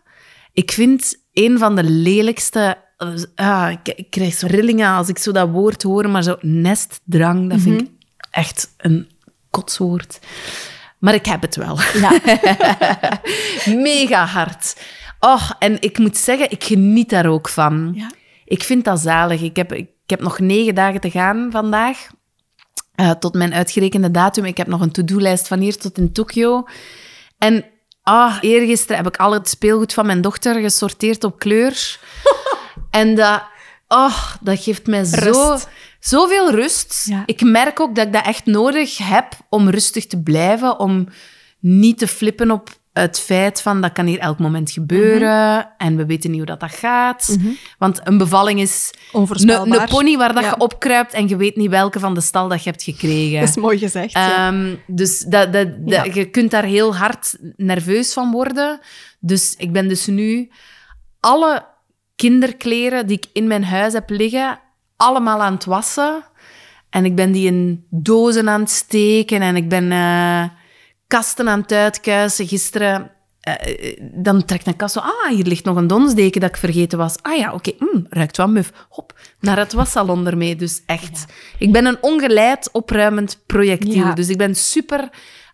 Ik 0.58 0.72
vind 0.72 1.16
een 1.32 1.58
van 1.58 1.76
de 1.76 1.82
lelijkste. 1.84 2.76
eh, 2.96 3.08
ah, 3.34 3.70
ik, 3.70 3.94
ik 3.94 4.10
krijg 4.10 4.34
zo 4.34 4.46
rillingen 4.46 4.88
als 4.90 5.08
ik 5.08 5.18
zo 5.18 5.32
dat 5.32 5.48
woord 5.50 5.82
hoor, 5.82 6.10
maar 6.10 6.22
zo 6.22 6.36
nestdrang, 6.40 7.50
dat 7.50 7.60
vind 7.60 7.80
ik 7.80 7.88
echt 8.30 8.74
een 8.76 9.10
kotswoord. 9.50 10.18
Maar 10.98 11.14
ik 11.14 11.26
heb 11.26 11.42
het 11.42 11.56
wel. 11.56 11.78
Ja. 11.94 12.10
Mega 13.88 14.24
hard. 14.26 14.76
Oh, 15.20 15.50
en 15.58 15.80
ik 15.82 15.98
moet 15.98 16.16
zeggen, 16.16 16.50
ik 16.50 16.64
geniet 16.64 17.10
daar 17.10 17.26
ook 17.26 17.48
van. 17.48 17.92
Ja. 17.94 18.10
Ik 18.44 18.62
vind 18.62 18.84
dat 18.84 19.00
zalig. 19.00 19.42
Ik 19.42 19.56
heb, 19.56 19.72
ik 19.72 19.88
heb 20.06 20.20
nog 20.20 20.38
negen 20.38 20.74
dagen 20.74 21.00
te 21.00 21.10
gaan 21.10 21.48
vandaag. 21.50 22.06
eh, 22.94 23.10
tot 23.10 23.34
mijn 23.34 23.54
uitgerekende 23.54 24.10
datum. 24.10 24.44
Ik 24.44 24.56
heb 24.56 24.66
nog 24.66 24.80
een 24.80 24.90
to-do-lijst 24.92 25.48
van 25.48 25.58
hier 25.60 25.76
tot 25.76 25.98
in 25.98 26.12
Tokio. 26.12 26.64
En 27.38 27.64
ah, 28.08 28.36
eergisteren 28.40 28.96
heb 28.96 29.06
ik 29.06 29.16
al 29.16 29.32
het 29.32 29.48
speelgoed 29.48 29.92
van 29.92 30.06
mijn 30.06 30.20
dochter 30.20 30.60
gesorteerd 30.60 31.24
op 31.24 31.38
kleur. 31.38 32.00
en 32.90 33.14
dat, 33.14 33.42
oh, 33.88 34.34
dat 34.40 34.62
geeft 34.62 34.86
mij 34.86 35.04
zo, 35.04 35.16
Rust. 35.50 35.68
zoveel 36.00 36.50
rust. 36.50 37.04
Ja. 37.04 37.22
Ik 37.26 37.40
merk 37.42 37.80
ook 37.80 37.94
dat 37.94 38.06
ik 38.06 38.12
dat 38.12 38.26
echt 38.26 38.46
nodig 38.46 38.98
heb 38.98 39.32
om 39.48 39.68
rustig 39.68 40.06
te 40.06 40.22
blijven, 40.22 40.78
om 40.78 41.08
niet 41.60 41.98
te 41.98 42.08
flippen 42.08 42.50
op 42.50 42.77
het 43.00 43.20
feit 43.20 43.62
van 43.62 43.80
dat 43.80 43.92
kan 43.92 44.06
hier 44.06 44.18
elk 44.18 44.38
moment 44.38 44.70
gebeuren 44.70 45.68
en 45.78 45.96
we 45.96 46.06
weten 46.06 46.30
niet 46.30 46.38
hoe 46.38 46.48
dat, 46.48 46.60
dat 46.60 46.72
gaat. 46.72 47.36
Want 47.78 48.00
een 48.04 48.18
bevalling 48.18 48.60
is 48.60 48.90
een, 49.12 49.86
pony 49.88 50.16
waar 50.16 50.34
dat 50.34 50.42
Ja. 50.42 50.48
je 50.48 50.56
opkruipt 50.58 51.12
en 51.12 51.28
je 51.28 51.36
weet 51.36 51.56
niet 51.56 51.70
welke 51.70 51.98
van 52.00 52.14
de 52.14 52.20
stal 52.20 52.48
dat 52.48 52.62
je 52.64 52.70
hebt 52.70 52.82
gekregen. 52.82 53.40
Dat 53.40 53.48
is 53.48 53.56
mooi 53.56 53.78
gezegd. 53.78 54.12
ja. 54.12 54.46
Ehm, 54.48 54.74
dus 54.86 55.18
dat, 55.20 55.52
dat, 55.52 55.68
dat- 55.86 56.06
Ja. 56.06 56.12
je 56.14 56.24
kunt 56.30 56.50
daar 56.50 56.64
heel 56.64 56.96
hard 56.96 57.36
nerveus 57.56 58.12
van 58.12 58.30
worden. 58.30 58.80
Dus 59.20 59.54
ik 59.56 59.72
ben 59.72 59.88
dus 59.88 60.06
nu 60.06 60.50
alle 61.20 61.66
kinderkleren 62.16 63.06
die 63.06 63.16
ik 63.16 63.26
in 63.32 63.46
mijn 63.46 63.64
huis 63.64 63.92
heb 63.92 64.10
liggen, 64.10 64.58
allemaal 64.96 65.42
aan 65.42 65.52
het 65.54 65.64
wassen. 65.64 66.22
En 66.90 67.04
ik 67.04 67.14
ben 67.14 67.32
die 67.32 67.46
in 67.46 67.86
dozen 67.90 68.48
aan 68.48 68.60
het 68.60 68.70
steken 68.70 69.40
en 69.42 69.56
ik 69.56 69.68
ben 69.68 69.92
eh, 69.92 70.44
kasten 71.08 71.48
aan 71.48 71.60
het 71.60 71.72
uitkuisen. 71.72 72.48
Gisteren, 72.48 73.10
eh, 73.40 73.54
eh, 73.54 74.00
dan 74.12 74.44
trekt 74.44 74.66
een 74.66 74.76
kast 74.76 74.94
zo, 74.94 75.00
ah, 75.00 75.28
hier 75.28 75.44
ligt 75.44 75.64
nog 75.64 75.76
een 75.76 75.86
donsdeken 75.86 76.40
dat 76.40 76.50
ik 76.50 76.56
vergeten 76.56 76.98
was. 76.98 77.16
Ah 77.22 77.36
ja, 77.36 77.52
oké, 77.52 77.72
mm, 77.78 78.06
ruikt 78.08 78.36
wel 78.36 78.48
muf. 78.48 78.72
Hop, 78.88 79.18
naar 79.40 79.58
het 79.58 79.72
wassalon 79.72 80.26
ermee. 80.26 80.56
Dus 80.56 80.82
echt, 80.86 81.24
ik 81.58 81.72
ben 81.72 81.86
een 81.86 81.98
ongeleid 82.00 82.68
opruimend 82.72 83.42
projectiel. 83.46 84.04
Ja. 84.04 84.12
Dus 84.14 84.28
ik 84.28 84.38
ben 84.38 84.54
super 84.54 85.08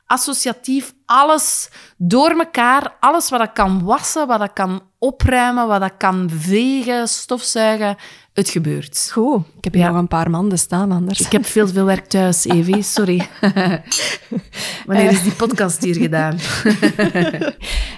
associatief. 0.06 0.92
Alles 1.06 1.68
door 1.96 2.30
elkaar, 2.30 2.96
alles 3.00 3.30
wat 3.30 3.40
ik 3.42 3.50
kan 3.54 3.82
wassen, 3.84 4.26
wat 4.26 4.42
ik 4.42 4.50
kan 4.54 4.82
opruimen, 4.98 5.66
wat 5.66 5.82
ik 5.82 5.94
kan 5.98 6.30
vegen, 6.34 7.08
stofzuigen, 7.08 7.96
het 8.32 8.48
gebeurt. 8.48 9.10
Goed, 9.12 9.42
ik 9.58 9.64
heb 9.64 9.72
hier 9.72 9.82
Ja. 9.82 9.88
nog 9.90 9.98
een 9.98 10.08
paar 10.08 10.30
manden 10.30 10.58
staan 10.58 10.92
anders. 10.92 11.20
Ik 11.20 11.32
heb 11.32 11.46
veel 11.46 11.66
te 11.66 11.72
veel 11.72 11.84
werk 11.84 12.06
thuis, 12.06 12.44
Evie, 12.54 12.82
sorry. 12.82 13.28
Wanneer 14.86 15.10
is 15.10 15.22
die 15.22 15.32
podcast 15.32 15.82
hier 15.82 15.94
gedaan? 15.96 16.38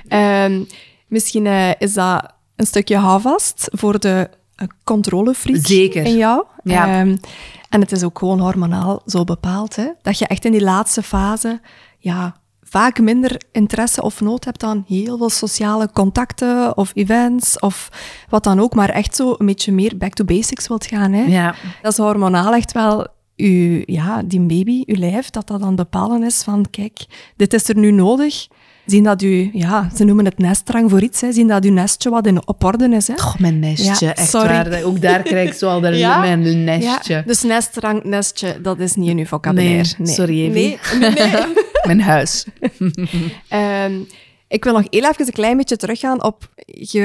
Ehm, 0.08 0.62
misschien 1.08 1.46
eh, 1.46 1.70
is 1.78 1.92
dat 1.94 2.32
een 2.56 2.66
stukje 2.66 2.96
houvast 2.96 3.68
voor 3.72 3.98
de 3.98 4.30
controlefreak 4.84 5.66
Zeker. 5.66 6.04
in 6.04 6.16
jou. 6.16 6.44
Ja. 6.62 6.86
Ehm, 7.00 7.16
en 7.68 7.80
het 7.80 7.92
is 7.92 8.02
ook 8.02 8.18
gewoon 8.18 8.40
hormonaal 8.40 9.02
zo 9.06 9.24
bepaald, 9.24 9.76
hè, 9.76 9.86
dat 10.02 10.18
je 10.18 10.26
echt 10.26 10.44
in 10.44 10.52
die 10.52 10.62
laatste 10.62 11.02
fase 11.02 11.60
ja, 12.06 12.36
vaak 12.62 13.00
minder 13.00 13.42
interesse 13.52 14.02
of 14.02 14.20
nood 14.20 14.44
hebt 14.44 14.62
aan 14.62 14.84
heel 14.88 15.16
veel 15.18 15.30
sociale 15.30 15.90
contacten 15.92 16.76
of 16.76 16.90
events 16.94 17.58
of 17.58 17.88
wat 18.28 18.44
dan 18.44 18.60
ook, 18.60 18.74
maar 18.74 18.88
echt 18.88 19.16
zo 19.16 19.34
een 19.38 19.46
beetje 19.46 19.72
meer 19.72 19.96
back 19.96 20.12
to 20.12 20.24
basics 20.24 20.68
wilt 20.68 20.86
gaan. 20.86 21.12
Hè. 21.12 21.22
Ja, 21.22 21.54
Dat 21.82 21.92
is 21.92 21.98
hormonaal 21.98 22.54
echt 22.54 22.72
wel 22.72 23.06
uw, 23.36 23.82
ja, 23.86 24.22
die 24.22 24.40
baby, 24.40 24.82
uw 24.86 24.96
lijf, 24.96 25.30
dat 25.30 25.46
dat 25.46 25.60
dan 25.60 25.74
bepalen 25.76 26.22
is 26.22 26.42
van, 26.42 26.66
kijk, 26.70 27.06
dit 27.36 27.52
is 27.52 27.68
er 27.68 27.76
nu 27.76 27.90
nodig. 27.90 28.46
Zien 28.86 29.04
dat 29.04 29.22
u, 29.22 29.50
ja, 29.52 29.90
ze 29.96 30.04
noemen 30.04 30.24
het 30.24 30.38
nestrang 30.38 30.90
voor 30.90 31.00
iets, 31.02 31.20
hè. 31.20 31.32
zien 31.32 31.48
dat 31.48 31.64
uw 31.64 31.72
nestje 31.72 32.10
wat 32.10 32.26
in, 32.26 32.46
op 32.48 32.64
orde 32.64 32.88
is. 32.88 33.08
Hè. 33.08 33.18
Goh, 33.18 33.36
mijn 33.38 33.58
nestje, 33.58 34.06
Ja, 34.06 34.14
echt 34.14 34.28
sorry. 34.28 34.48
waar. 34.68 34.82
Ook 34.82 35.00
daar 35.00 35.22
krijg 35.22 35.48
ik 35.48 35.54
zo 35.54 35.68
al 35.68 35.80
de 35.80 35.88
Ja. 35.98 36.18
mijn 36.20 36.64
nestje. 36.64 37.14
Ja, 37.14 37.22
dus 37.26 37.42
nestrang, 37.42 38.04
nestje, 38.04 38.60
dat 38.62 38.78
is 38.78 38.94
niet 38.94 39.08
in 39.08 39.18
uw 39.18 39.24
vocabulaire. 39.26 39.94
Nee, 39.98 40.14
sorry, 40.14 40.40
Evie. 40.46 40.78
Nee, 40.98 41.10
nee, 41.10 41.26
nee. 41.32 41.44
Mijn 41.86 42.00
huis. 42.00 42.46
Ehm, 43.48 43.92
ik 44.48 44.64
wil 44.64 44.72
nog 44.72 44.84
heel 44.90 45.04
even 45.08 45.26
een 45.26 45.32
klein 45.32 45.56
beetje 45.56 45.76
teruggaan 45.76 46.22
op... 46.24 46.50
Je 46.66 47.00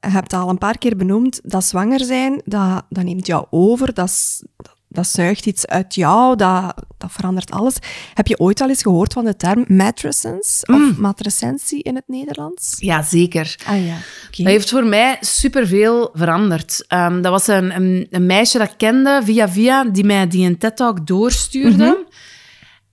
hebt 0.00 0.32
al 0.32 0.48
een 0.48 0.58
paar 0.58 0.78
keer 0.78 0.96
benoemd 0.96 1.40
dat 1.42 1.64
zwanger 1.64 2.00
zijn, 2.04 2.42
dat, 2.44 2.82
dat 2.88 3.04
neemt 3.04 3.26
jou 3.26 3.46
over, 3.50 3.94
dat, 3.94 4.08
is- 4.08 4.42
dat, 4.56 4.74
dat 4.92 5.06
zuigt 5.06 5.46
iets 5.46 5.66
uit 5.66 5.94
jou, 5.94 6.36
dat, 6.36 6.74
dat 6.98 7.12
verandert 7.12 7.50
alles. 7.50 7.76
Heb 8.14 8.26
je 8.26 8.38
ooit 8.38 8.60
al 8.60 8.68
eens 8.68 8.82
gehoord 8.82 9.12
van 9.12 9.24
de 9.24 9.36
term 9.36 9.64
matrescence 9.68 10.66
of 10.66 10.96
matrescentie 10.96 11.82
in 11.82 11.94
het 11.94 12.04
Nederlands? 12.06 12.76
Ja, 12.78 13.02
zeker. 13.02 13.56
Ah 13.66 13.86
ja, 13.86 13.96
oké. 14.26 14.42
Dat 14.42 14.52
heeft 14.52 14.70
voor 14.70 14.84
mij 14.84 15.16
superveel 15.20 16.10
veranderd. 16.12 16.84
Ehm, 16.88 17.22
dat 17.22 17.32
was 17.32 17.46
een, 17.46 17.74
een, 17.76 18.06
een 18.10 18.26
meisje 18.26 18.58
dat 18.58 18.70
ik 18.70 18.76
kende 18.76 19.20
via 19.24 19.48
via, 19.48 19.84
die 19.84 20.04
mij 20.04 20.26
die 20.26 20.46
een 20.46 20.58
TED-talk 20.58 21.06
doorstuurde. 21.06 22.06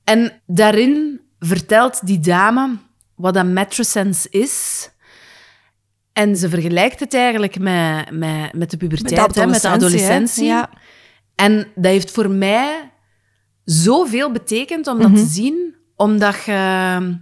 En 0.04 0.42
daarin 0.46 1.22
vertelt 1.40 2.06
die 2.06 2.20
dame 2.20 2.78
wat 3.16 3.36
een 3.36 3.54
matrescence 3.54 4.30
is. 4.30 4.90
En 6.14 6.36
ze 6.36 6.50
vergelijkt 6.50 7.00
het 7.00 7.14
eigenlijk 7.14 7.60
met, 7.60 8.12
met, 8.12 8.54
met 8.54 8.72
de 8.72 8.78
puberteit, 8.78 9.36
hè, 9.36 9.46
met 9.46 9.62
de 9.62 9.70
adolescentie. 9.70 10.46
Ja. 10.46 10.70
En 11.38 11.68
dat 11.76 11.92
heeft 11.92 12.12
voor 12.12 12.30
mij 12.30 12.92
zoveel 13.64 14.32
betekend 14.32 14.88
om 14.88 15.00
dat 15.02 15.16
te 15.16 15.26
zien, 15.26 15.76
omdat 15.96 16.44
je 16.46 17.20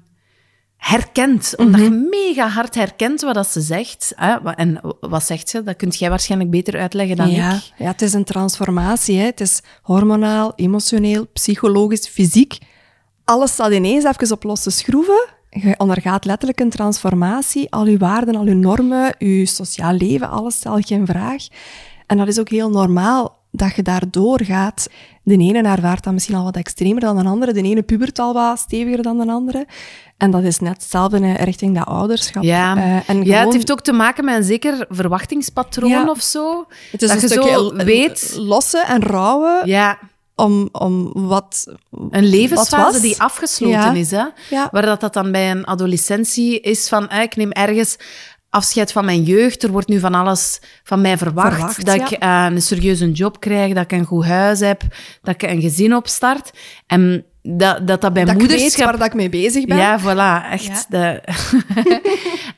herkent, 0.78 1.54
omdat 1.58 1.82
je 1.82 1.89
mega 1.89 2.47
hard 2.47 2.75
herkent 2.75 3.21
wat 3.21 3.34
dat 3.34 3.47
ze 3.47 3.62
zegt. 3.62 4.13
Hè? 4.15 4.54
En 4.54 4.82
wat 4.99 5.23
zegt 5.23 5.49
ze? 5.49 5.63
Dat 5.63 5.75
kunt 5.75 5.97
jij 5.97 6.10
waarschijnlijk 6.10 6.51
beter 6.51 6.80
uitleggen 6.80 7.15
dan 7.15 7.30
ja, 7.30 7.54
ik. 7.54 7.71
ja, 7.78 7.86
het 7.86 8.01
is 8.01 8.13
een 8.13 8.23
transformatie. 8.23 9.17
Hè. 9.17 9.25
Het 9.25 9.41
is 9.41 9.62
hormonaal, 9.82 10.54
emotioneel, 10.56 11.28
psychologisch, 11.28 12.08
fysiek. 12.08 12.58
Alles 13.23 13.51
staat 13.51 13.71
ineens 13.71 14.04
even 14.04 14.32
op 14.32 14.43
losse 14.43 14.69
schroeven. 14.69 15.28
Je 15.49 15.73
ondergaat 15.78 16.25
letterlijk 16.25 16.60
een 16.60 16.69
transformatie. 16.69 17.71
Al 17.71 17.88
je 17.88 17.97
waarden, 17.97 18.36
al 18.36 18.45
je 18.45 18.56
normen, 18.56 19.15
je 19.17 19.45
sociaal 19.45 19.93
leven, 19.93 20.30
alles 20.30 20.56
stel 20.56 20.78
je 20.78 20.95
in 20.95 21.06
vraag. 21.06 21.47
En 22.08 22.17
dat 22.17 22.28
is 22.28 22.39
ook 22.39 22.49
heel 22.49 22.69
normaal 22.69 23.43
dat 23.57 23.75
je 23.75 23.81
daardoor 23.81 24.41
gaat. 24.43 24.87
De 25.23 25.37
ene 25.37 25.61
ervaart 25.63 26.03
dat 26.03 26.13
misschien 26.13 26.35
al 26.35 26.43
wat 26.43 26.55
extremer 26.55 26.99
dan 27.01 27.17
de 27.17 27.23
andere. 27.23 27.53
De 27.53 27.61
ene 27.61 27.81
pubert 27.83 28.19
al 28.19 28.33
wat 28.33 28.59
steviger 28.59 29.01
dan 29.03 29.17
de 29.17 29.25
andere. 29.31 29.67
En 30.17 30.31
dat 30.31 30.43
is 30.43 30.59
net 30.59 30.73
hetzelfde 30.73 31.33
richting 31.33 31.75
dat 31.77 31.85
ouderschap. 31.87 32.43
Ja, 32.43 32.77
Eh, 32.77 33.09
en 33.09 33.23
ja 33.23 33.43
het 33.43 33.53
heeft 33.53 33.71
ook 33.71 33.81
te 33.81 33.91
maken 33.91 34.25
met 34.25 34.35
een 34.35 34.43
zeker 34.43 34.85
verwachtingspatroon 34.89 35.89
Ja. 35.89 36.09
of 36.09 36.21
zo. 36.21 36.65
het 36.91 37.01
is 37.01 37.09
dat 37.09 37.21
een 37.21 37.43
je 37.43 37.51
zo 37.51 37.75
weet... 37.75 38.33
lossen 38.37 38.85
en 38.85 39.01
rouwen 39.01 39.67
Ja, 39.67 39.97
om, 40.35 40.69
om 40.71 41.11
wat... 41.13 41.67
een 42.09 42.25
levensfase 42.25 42.99
die 43.01 43.21
afgesloten 43.21 43.77
Ja. 43.79 43.91
is. 43.93 44.11
Hè? 44.11 44.23
Waar 44.71 44.85
dat, 44.85 44.99
dat 44.99 45.13
dan 45.13 45.31
bij 45.31 45.51
een 45.51 45.65
adolescentie 45.65 46.59
is 46.59 46.87
van, 46.89 47.07
eh, 47.09 47.21
ik 47.21 47.35
neem 47.35 47.51
ergens 47.51 47.97
afscheid 48.55 48.91
van 48.91 49.05
mijn 49.05 49.23
jeugd. 49.23 49.63
Er 49.63 49.71
wordt 49.71 49.87
nu 49.87 49.99
van 49.99 50.13
alles 50.13 50.59
van 50.83 51.01
mij 51.01 51.17
verwacht. 51.17 51.55
Verwacht, 51.55 51.85
dat 51.85 51.95
ja. 51.95 52.05
ik 52.05 52.11
eh, 52.11 52.55
een 52.55 52.61
serieuze 52.61 53.11
job 53.11 53.39
krijg, 53.39 53.73
dat 53.73 53.83
ik 53.83 53.91
een 53.91 54.05
goed 54.05 54.25
huis 54.25 54.59
heb, 54.59 54.81
dat 55.21 55.33
ik 55.33 55.41
een 55.41 55.61
gezin 55.61 55.95
opstart. 55.95 56.51
En 56.87 57.25
dat 57.41 57.87
dat, 57.87 58.01
dat 58.01 58.13
bij 58.13 58.25
dat 58.25 58.33
ik 58.33 58.39
moederschap... 58.39 58.85
waar 58.85 58.97
dat 58.97 59.07
ik 59.07 59.13
mee 59.13 59.29
bezig 59.29 59.65
ben. 59.65 59.77
Ja, 59.77 59.99
voilà, 59.99 60.51
echt. 60.51 60.91
De... 60.91 61.21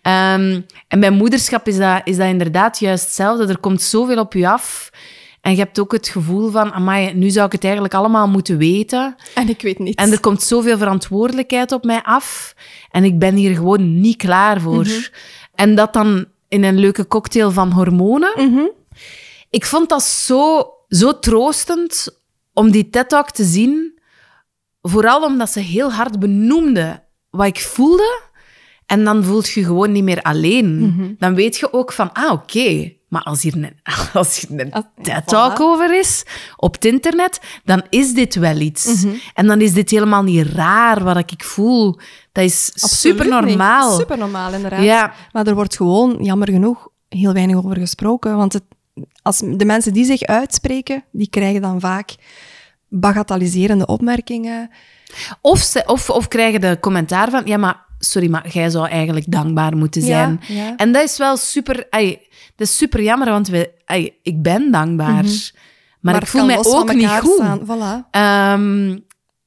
Ehm, 0.02 0.62
en 0.88 1.00
bij 1.00 1.12
moederschap 1.12 1.68
is 1.68 1.78
dat, 1.78 2.02
is 2.04 2.18
dat 2.18 2.28
inderdaad 2.28 2.80
juist 2.80 3.04
hetzelfde. 3.04 3.48
Er 3.48 3.60
komt 3.60 3.82
zoveel 3.82 4.20
op 4.20 4.34
je 4.34 4.50
af. 4.50 4.90
En 5.42 5.52
je 5.52 5.60
hebt 5.60 5.80
ook 5.80 5.92
het 5.92 6.08
gevoel 6.08 6.52
van, 6.52 6.74
amai, 6.74 7.14
nu 7.14 7.30
zou 7.30 7.46
ik 7.46 7.52
het 7.52 7.64
eigenlijk 7.64 7.94
allemaal 7.94 8.28
moeten 8.28 8.58
weten. 8.58 9.16
En 9.34 9.50
ik 9.50 9.62
weet 9.62 9.80
niet. 9.80 9.96
En 9.96 10.12
er 10.12 10.20
komt 10.20 10.42
zoveel 10.42 10.78
verantwoordelijkheid 10.78 11.72
op 11.72 11.84
mij 11.84 12.02
af. 12.04 12.54
En 12.92 13.04
ik 13.04 13.20
ben 13.20 13.36
hier 13.36 13.56
gewoon 13.56 14.00
niet 14.00 14.18
klaar 14.18 14.62
voor. 14.62 14.84
Mhm. 14.84 15.02
En 15.58 15.76
dat 15.76 15.94
dan 15.94 16.26
in 16.48 16.64
een 16.64 16.78
leuke 16.80 17.08
cocktail 17.08 17.52
van 17.52 17.72
hormonen. 17.72 18.32
Mhm. 18.36 18.66
Ik 19.50 19.66
vond 19.66 19.90
dat 19.90 20.04
zo, 20.04 20.74
zo 20.88 21.20
troostend 21.20 22.22
om 22.54 22.72
die 22.72 22.90
TED-talk 22.90 23.32
te 23.32 23.44
zien. 23.44 24.00
Vooral 24.82 25.24
omdat 25.24 25.50
ze 25.50 25.60
heel 25.60 25.92
hard 25.92 26.20
benoemde 26.20 27.04
wat 27.30 27.46
ik 27.46 27.60
voelde. 27.60 28.22
En 28.86 29.04
dan 29.04 29.24
voelt 29.24 29.50
je 29.50 29.64
gewoon 29.64 29.92
niet 29.92 30.04
meer 30.04 30.22
alleen. 30.22 30.80
Mhm. 30.80 31.14
Dan 31.18 31.36
weet 31.36 31.58
je 31.58 31.74
ook 31.74 31.92
van, 31.92 32.14
ah, 32.14 32.32
oké. 32.32 32.94
Maar 33.08 33.22
als 33.22 33.42
hier 33.42 33.56
een, 33.56 33.80
als 34.14 34.40
hier 34.40 34.60
een 34.60 34.72
Ah, 34.72 34.84
TED-talk 35.02 35.54
voilà. 35.54 35.62
over 35.62 36.00
is 36.00 36.24
op 36.56 36.74
het 36.74 36.86
internet, 36.86 37.40
dan 37.64 37.84
is 37.90 38.14
dit 38.14 38.36
wel 38.36 38.60
iets. 38.60 38.86
Mhm. 38.86 39.16
En 39.34 39.48
dan 39.48 39.62
is 39.62 39.74
dit 39.74 39.90
helemaal 39.90 40.24
niet 40.24 40.48
raar 40.48 41.04
wat 41.04 41.18
ik 41.18 41.44
voel. 41.44 42.00
Dat 42.32 42.44
is 42.44 42.72
super 42.74 43.28
normaal. 43.28 43.98
Super 43.98 44.18
normaal, 44.18 44.54
inderdaad. 44.54 44.84
Ja. 44.84 45.14
Maar 45.32 45.48
er 45.48 45.56
wordt 45.56 45.76
gewoon, 45.76 46.18
jammer 46.22 46.50
genoeg, 46.50 46.88
heel 47.10 47.34
weinig 47.34 47.56
over 47.56 47.78
gesproken. 47.78 48.36
Want 48.36 48.54
het, 48.54 48.64
als 49.22 49.38
de 49.38 49.66
mensen 49.66 49.94
die 49.94 50.06
zich 50.06 50.22
uitspreken, 50.22 51.04
die 51.12 51.30
krijgen 51.30 51.62
dan 51.62 51.80
vaak 51.80 52.16
bagatelliserende 52.90 53.86
opmerkingen. 53.86 54.70
Of, 55.42 55.60
ze, 55.60 55.84
of, 55.86 56.10
of 56.10 56.28
krijgen 56.28 56.62
de 56.62 56.78
commentaar 56.80 57.30
van, 57.30 57.42
ja, 57.46 57.58
maar 57.58 57.86
sorry, 58.00 58.30
maar 58.30 58.48
jij 58.50 58.70
zou 58.70 58.88
eigenlijk 58.88 59.32
dankbaar 59.32 59.78
moeten 59.78 60.02
zijn. 60.02 60.42
Ja, 60.48 60.56
ja. 60.56 60.76
En 60.76 60.92
dat 60.92 61.04
is 61.04 61.18
wel 61.18 61.38
super, 61.38 61.88
dat 62.58 62.68
is 62.68 62.78
super 62.78 63.02
jammer, 63.02 63.30
want 63.30 63.48
we, 63.48 63.72
ik 64.22 64.42
ben 64.42 64.72
dankbaar. 64.72 65.26
Maar, 66.00 66.22
ik 66.22 66.28
voel 66.28 66.46
mij 66.46 66.58
ook 66.64 66.94
niet 66.94 67.10
goed. 67.10 67.42
Voilà. 67.64 68.10
Ehm, 68.12 68.98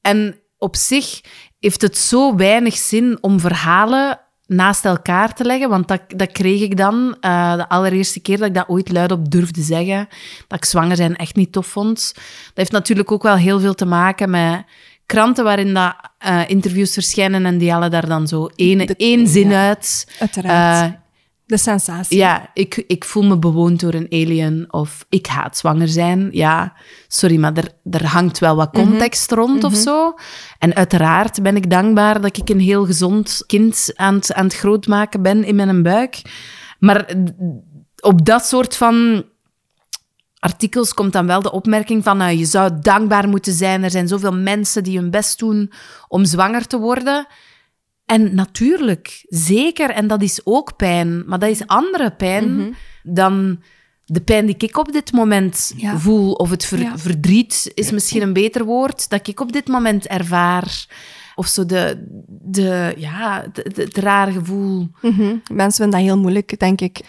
en 0.01 0.39
op 0.57 0.75
zich 0.75 1.21
heeft 1.59 1.81
het 1.81 1.97
zo 1.97 2.35
weinig 2.35 2.77
zin 2.77 3.17
om 3.21 3.39
verhalen 3.39 4.19
naast 4.45 4.85
elkaar 4.85 5.33
te 5.33 5.43
leggen, 5.43 5.69
want 5.69 5.87
dat, 5.87 6.01
dat 6.07 6.31
kreeg 6.31 6.61
ik 6.61 6.77
dan 6.77 7.17
eh, 7.19 7.55
de 7.55 7.69
allereerste 7.69 8.19
keer 8.19 8.37
dat 8.37 8.47
ik 8.47 8.53
dat 8.53 8.67
ooit 8.69 8.91
luidop 8.91 9.31
durfde 9.31 9.61
zeggen, 9.61 10.07
dat 10.47 10.57
ik 10.57 10.65
zwanger 10.65 10.95
zijn 10.95 11.15
echt 11.15 11.35
niet 11.35 11.51
tof 11.51 11.67
vond. 11.67 12.11
Dat 12.15 12.53
heeft 12.53 12.71
natuurlijk 12.71 13.11
ook 13.11 13.23
wel 13.23 13.35
heel 13.35 13.59
veel 13.59 13.73
te 13.73 13.85
maken 13.85 14.29
met 14.29 14.63
kranten 15.05 15.43
waarin 15.43 15.73
dat, 15.73 15.95
eh, 16.17 16.41
interviews 16.49 16.93
verschijnen 16.93 17.45
en 17.45 17.57
die 17.57 17.71
halen 17.71 17.91
daar 17.91 18.07
dan 18.07 18.27
zo 18.27 18.49
één, 18.55 18.77
De- 18.77 18.95
één 18.97 19.27
zin 19.27 19.49
ja, 19.49 19.67
uit. 19.67 20.07
Uiteraard. 20.19 20.91
Eh, 20.93 20.99
de 21.51 21.57
sensatie. 21.57 22.17
ja, 22.17 22.49
ik, 22.53 22.83
ik 22.87 23.05
voel 23.05 23.23
me 23.23 23.37
bewoond 23.37 23.79
door 23.79 23.93
een 23.93 24.07
alien 24.09 24.73
of 24.73 25.05
ik 25.09 25.25
haat 25.25 25.57
zwanger 25.57 25.87
zijn. 25.87 26.29
Ja, 26.31 26.73
sorry, 27.07 27.37
maar 27.37 27.53
er, 27.53 27.69
er 27.91 28.05
hangt 28.05 28.39
wel 28.39 28.55
wat 28.55 28.69
context 28.71 29.31
rond 29.31 29.63
of 29.63 29.75
zo. 29.75 30.13
En 30.59 30.75
uiteraard 30.75 31.43
ben 31.43 31.55
ik 31.55 31.69
dankbaar 31.69 32.21
dat 32.21 32.37
ik 32.37 32.49
een 32.49 32.59
heel 32.59 32.85
gezond 32.85 33.43
kind 33.47 33.91
aan 33.95 34.15
het, 34.15 34.33
aan 34.33 34.43
het 34.43 34.55
grootmaken 34.55 35.21
ben 35.21 35.43
in 35.43 35.55
mijn 35.55 35.83
buik. 35.83 36.21
Maar 36.79 37.15
op 37.99 38.25
dat 38.25 38.45
soort 38.45 38.75
van 38.75 39.25
artikels 40.39 40.93
komt 40.93 41.13
dan 41.13 41.27
wel 41.27 41.41
de 41.41 41.51
opmerking 41.51 42.03
van 42.03 42.17
nou, 42.17 42.37
je 42.37 42.45
zou 42.45 42.71
dankbaar 42.81 43.29
moeten 43.29 43.53
zijn. 43.53 43.83
Er 43.83 43.91
zijn 43.91 44.07
zoveel 44.07 44.33
mensen 44.33 44.83
die 44.83 44.97
hun 44.97 45.11
best 45.11 45.39
doen 45.39 45.71
om 46.07 46.25
zwanger 46.25 46.67
te 46.67 46.77
worden. 46.77 47.27
En 48.11 48.35
natuurlijk, 48.35 49.25
zeker. 49.29 49.89
En 49.89 50.07
dat 50.07 50.21
is 50.21 50.41
ook 50.43 50.75
pijn. 50.75 51.23
Maar 51.25 51.39
dat 51.39 51.49
is 51.49 51.67
andere 51.67 52.11
pijn 52.11 52.75
dan 53.03 53.59
de 54.05 54.21
pijn 54.21 54.45
die 54.45 54.55
ik 54.57 54.77
op 54.77 54.91
dit 54.91 55.11
moment 55.11 55.73
Ja. 55.77 55.97
voel. 55.97 56.31
Of 56.33 56.49
het 56.49 56.65
ver- 56.65 56.79
Ja. 56.79 56.97
verdriet 56.97 57.71
is 57.73 57.91
misschien 57.91 58.21
een 58.21 58.33
beter 58.33 58.63
woord. 58.65 59.09
Dat 59.09 59.27
ik 59.27 59.39
op 59.39 59.51
dit 59.51 59.67
moment 59.67 60.07
ervaar. 60.07 60.85
Of 61.35 61.47
zo 61.47 61.65
de, 61.65 62.05
de, 62.27 62.93
ja, 62.97 63.45
de- 63.53 63.69
de- 63.73 63.81
het 63.81 63.97
rare 63.97 64.31
gevoel. 64.31 64.87
Mhm. 65.01 65.35
Mensen 65.53 65.81
vinden 65.83 65.99
dat 65.99 66.09
heel 66.09 66.19
moeilijk, 66.19 66.59
denk 66.59 66.81
ik, 66.81 66.99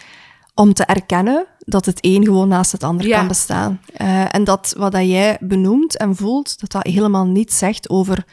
om 0.55 0.73
te 0.73 0.83
erkennen 0.85 1.45
dat 1.59 1.85
het 1.85 1.97
een 2.01 2.23
gewoon 2.23 2.47
naast 2.47 2.71
het 2.71 2.83
ander 2.83 3.07
Ja. 3.07 3.17
kan 3.17 3.27
bestaan. 3.27 3.81
Eh, 3.93 4.35
en 4.35 4.43
dat 4.43 4.73
wat 4.77 4.91
dat 4.91 5.05
jij 5.07 5.37
benoemt 5.39 5.97
en 5.97 6.15
voelt, 6.15 6.59
dat 6.59 6.71
dat 6.71 6.87
helemaal 6.93 7.25
niet 7.25 7.53
zegt 7.53 7.89
over 7.89 8.25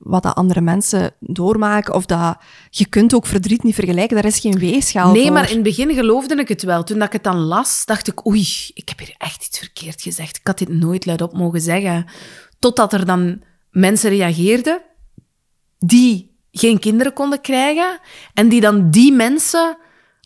wat 0.00 0.22
dat 0.22 0.34
andere 0.34 0.60
mensen 0.60 1.14
doormaken. 1.18 1.94
Of 1.94 2.06
dat 2.06 2.36
je 2.70 2.86
kunt 2.86 3.14
ook 3.14 3.26
verdriet 3.26 3.62
niet 3.62 3.74
vergelijken. 3.74 4.16
Daar 4.16 4.24
is 4.24 4.38
geen 4.38 4.58
weegschaal 4.58 5.12
Nee, 5.12 5.22
voor. 5.22 5.32
maar 5.32 5.48
in 5.48 5.54
het 5.54 5.62
begin 5.62 5.94
geloofde 5.94 6.34
ik 6.34 6.48
het 6.48 6.62
wel. 6.62 6.84
Toen 6.84 6.98
dat 6.98 7.06
ik 7.06 7.12
het 7.12 7.24
dan 7.24 7.36
las, 7.36 7.84
dacht 7.84 8.08
ik, 8.08 8.26
oei, 8.26 8.46
ik 8.74 8.88
heb 8.88 8.98
hier 8.98 9.14
echt 9.18 9.46
iets 9.46 9.58
verkeerd 9.58 10.02
gezegd. 10.02 10.36
Ik 10.36 10.46
had 10.46 10.58
dit 10.58 10.68
nooit 10.68 11.06
luidop 11.06 11.32
mogen 11.32 11.60
zeggen. 11.60 12.06
Totdat 12.58 12.92
er 12.92 13.06
dan 13.06 13.42
mensen 13.70 14.10
reageerden 14.10 14.80
die 15.78 16.38
geen 16.52 16.78
kinderen 16.78 17.12
konden 17.12 17.40
krijgen 17.40 17.98
en 18.34 18.48
die 18.48 18.60
dan 18.60 18.90
die 18.90 19.12
mensen 19.12 19.76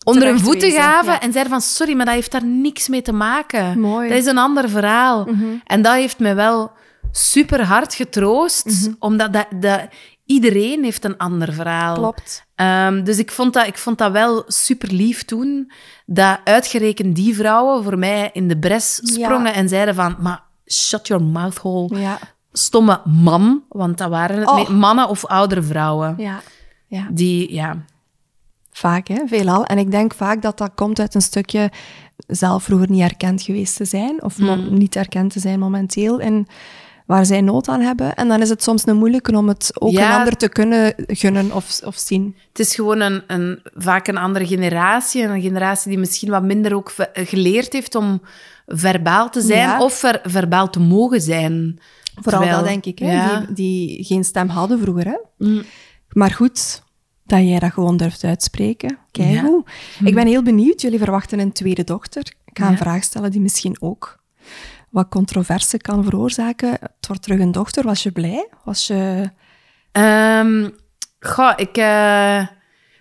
onder 0.05 0.29
hun 0.29 0.41
voeten 0.41 0.71
gaven 0.71 1.13
ja. 1.13 1.21
en 1.21 1.33
zeiden 1.33 1.53
van, 1.53 1.61
sorry, 1.61 1.95
maar 1.97 2.07
dat 2.07 2.15
heeft 2.15 2.31
daar 2.33 2.45
niks 2.45 2.89
mee 2.89 3.03
te 3.03 3.13
maken. 3.13 3.81
Mooi. 3.81 4.09
Dat 4.09 4.19
is 4.19 4.27
een 4.27 4.39
ander 4.39 4.69
verhaal. 4.69 5.29
En 5.65 5.83
dat 5.83 5.95
heeft 5.95 6.19
mij 6.19 6.35
wel 6.35 6.73
super 7.17 7.65
hard 7.65 7.95
getroost, 7.95 8.91
omdat 8.99 9.33
dat, 9.33 9.47
dat, 9.61 9.81
iedereen 10.27 10.85
heeft 10.85 11.05
een 11.05 11.17
ander 11.17 11.53
verhaal. 11.53 11.95
Klopt. 11.95 12.45
Ehm, 12.55 13.03
dus 13.05 13.19
ik 13.19 13.31
vond, 13.31 13.53
dat, 13.53 13.67
ik 13.67 13.79
vond 13.79 13.99
dat 13.99 14.13
wel 14.13 14.45
super 14.47 14.93
lief 14.93 15.23
toen, 15.25 15.73
dat 16.07 16.39
uitgerekend 16.45 17.17
die 17.17 17.35
vrouwen 17.35 17.83
voor 17.85 17.99
mij 17.99 18.31
in 18.33 18.49
de 18.49 18.59
bres 18.59 18.95
sprongen 18.95 19.51
Ja. 19.51 19.53
en 19.55 19.69
zeiden 19.69 19.95
van, 19.95 20.17
maar 20.21 20.43
shut 20.67 21.07
your 21.07 21.23
mouth 21.25 21.57
hole, 21.59 21.99
Ja. 22.01 22.19
stomme 22.53 23.01
man, 23.05 23.63
want 23.69 23.99
dat 23.99 24.09
waren 24.09 24.39
het 24.39 24.49
Oh. 24.49 24.69
mannen 24.69 25.09
of 25.09 25.25
oudere 25.27 25.63
vrouwen. 25.63 26.15
Ja. 26.19 26.41
ja. 26.87 27.07
Die, 27.11 27.53
ja, 27.55 27.85
Vaak, 28.71 29.09
hè? 29.09 29.23
veelal. 29.27 29.65
En 29.65 29.79
ik 29.79 29.91
denk 29.91 30.15
vaak 30.15 30.43
dat 30.43 30.59
dat 30.59 30.71
komt 30.75 31.01
uit 31.01 31.15
een 31.15 31.23
stukje 31.23 31.71
zelf 32.27 32.63
vroeger 32.63 32.91
niet 32.91 33.03
erkend 33.03 33.43
geweest 33.43 33.77
te 33.77 33.85
zijn, 33.85 34.23
of 34.23 34.39
Mm. 34.39 34.79
niet 34.79 34.97
erkend 34.97 35.33
te 35.33 35.41
zijn 35.41 35.59
momenteel, 35.59 36.21
en 36.21 36.47
waar 37.05 37.27
zij 37.27 37.41
nood 37.41 37.69
aan 37.69 37.81
hebben. 37.81 38.15
En 38.15 38.29
dan 38.29 38.41
is 38.43 38.49
het 38.49 38.63
soms 38.63 38.87
een 38.87 38.97
moeilijke 38.97 39.37
om 39.37 39.49
het 39.49 39.71
ook 39.75 39.91
Ja. 39.91 40.13
een 40.13 40.19
ander 40.19 40.37
te 40.37 40.49
kunnen 40.49 40.95
gunnen 41.07 41.53
of, 41.53 41.81
of 41.85 41.97
zien. 41.99 42.37
Het 42.49 42.59
is 42.59 42.75
gewoon 42.75 43.01
een, 43.01 43.23
een, 43.27 43.61
vaak 43.75 44.07
een 44.09 44.17
andere 44.17 44.47
generatie. 44.47 45.23
Een 45.23 45.41
generatie 45.43 45.91
die 45.91 45.99
misschien 45.99 46.31
wat 46.31 46.43
minder 46.43 46.75
ook 46.75 46.95
geleerd 47.15 47.73
heeft 47.73 47.95
om 47.95 48.21
verbaal 48.67 49.31
te 49.31 49.41
zijn 49.41 49.59
Ja. 49.69 49.81
of 49.81 49.95
ver- 49.95 50.21
verbaal 50.25 50.71
te 50.71 50.81
mogen 50.81 51.21
zijn. 51.21 51.79
Vooral 52.15 52.41
Terwijl- 52.41 52.61
dat, 52.63 52.69
denk 52.69 52.85
ik, 52.85 52.99
hè? 52.99 53.13
Ja. 53.13 53.39
Die, 53.41 53.53
die 53.55 54.05
geen 54.05 54.25
stem 54.25 54.49
hadden 54.49 54.79
vroeger. 54.81 55.05
Hè? 55.07 55.17
Mm. 55.39 55.63
Maar 56.09 56.31
goed, 56.31 56.83
dat 57.25 57.41
jij 57.41 57.59
dat 57.59 57.73
gewoon 57.73 57.97
durft 57.97 58.25
uitspreken. 58.25 58.99
Kijk 59.11 59.39
hoe. 59.41 59.65
Ik 60.05 60.15
ben 60.15 60.27
heel 60.27 60.43
benieuwd. 60.43 60.81
Jullie 60.81 60.99
verwachten 60.99 61.39
een 61.39 61.53
tweede 61.53 61.85
dochter. 61.85 62.33
Ik 62.45 62.59
ga 62.59 62.69
een 62.69 62.77
vraag 62.79 63.03
stellen 63.03 63.31
die 63.31 63.41
misschien 63.41 63.77
ook 63.81 64.23
wat 64.95 65.09
controverse 65.09 65.77
kan 65.77 66.05
veroorzaken. 66.05 66.71
Het 66.71 67.07
wordt 67.07 67.23
terug 67.23 67.41
een 67.41 67.53
dochter. 67.53 67.85
Was 67.85 68.03
je 68.03 68.13
blij? 68.13 68.49
Was 68.65 68.87
je... 68.87 69.31
Goh, 71.21 71.53
ik, 71.57 71.77
eh, 71.77 72.47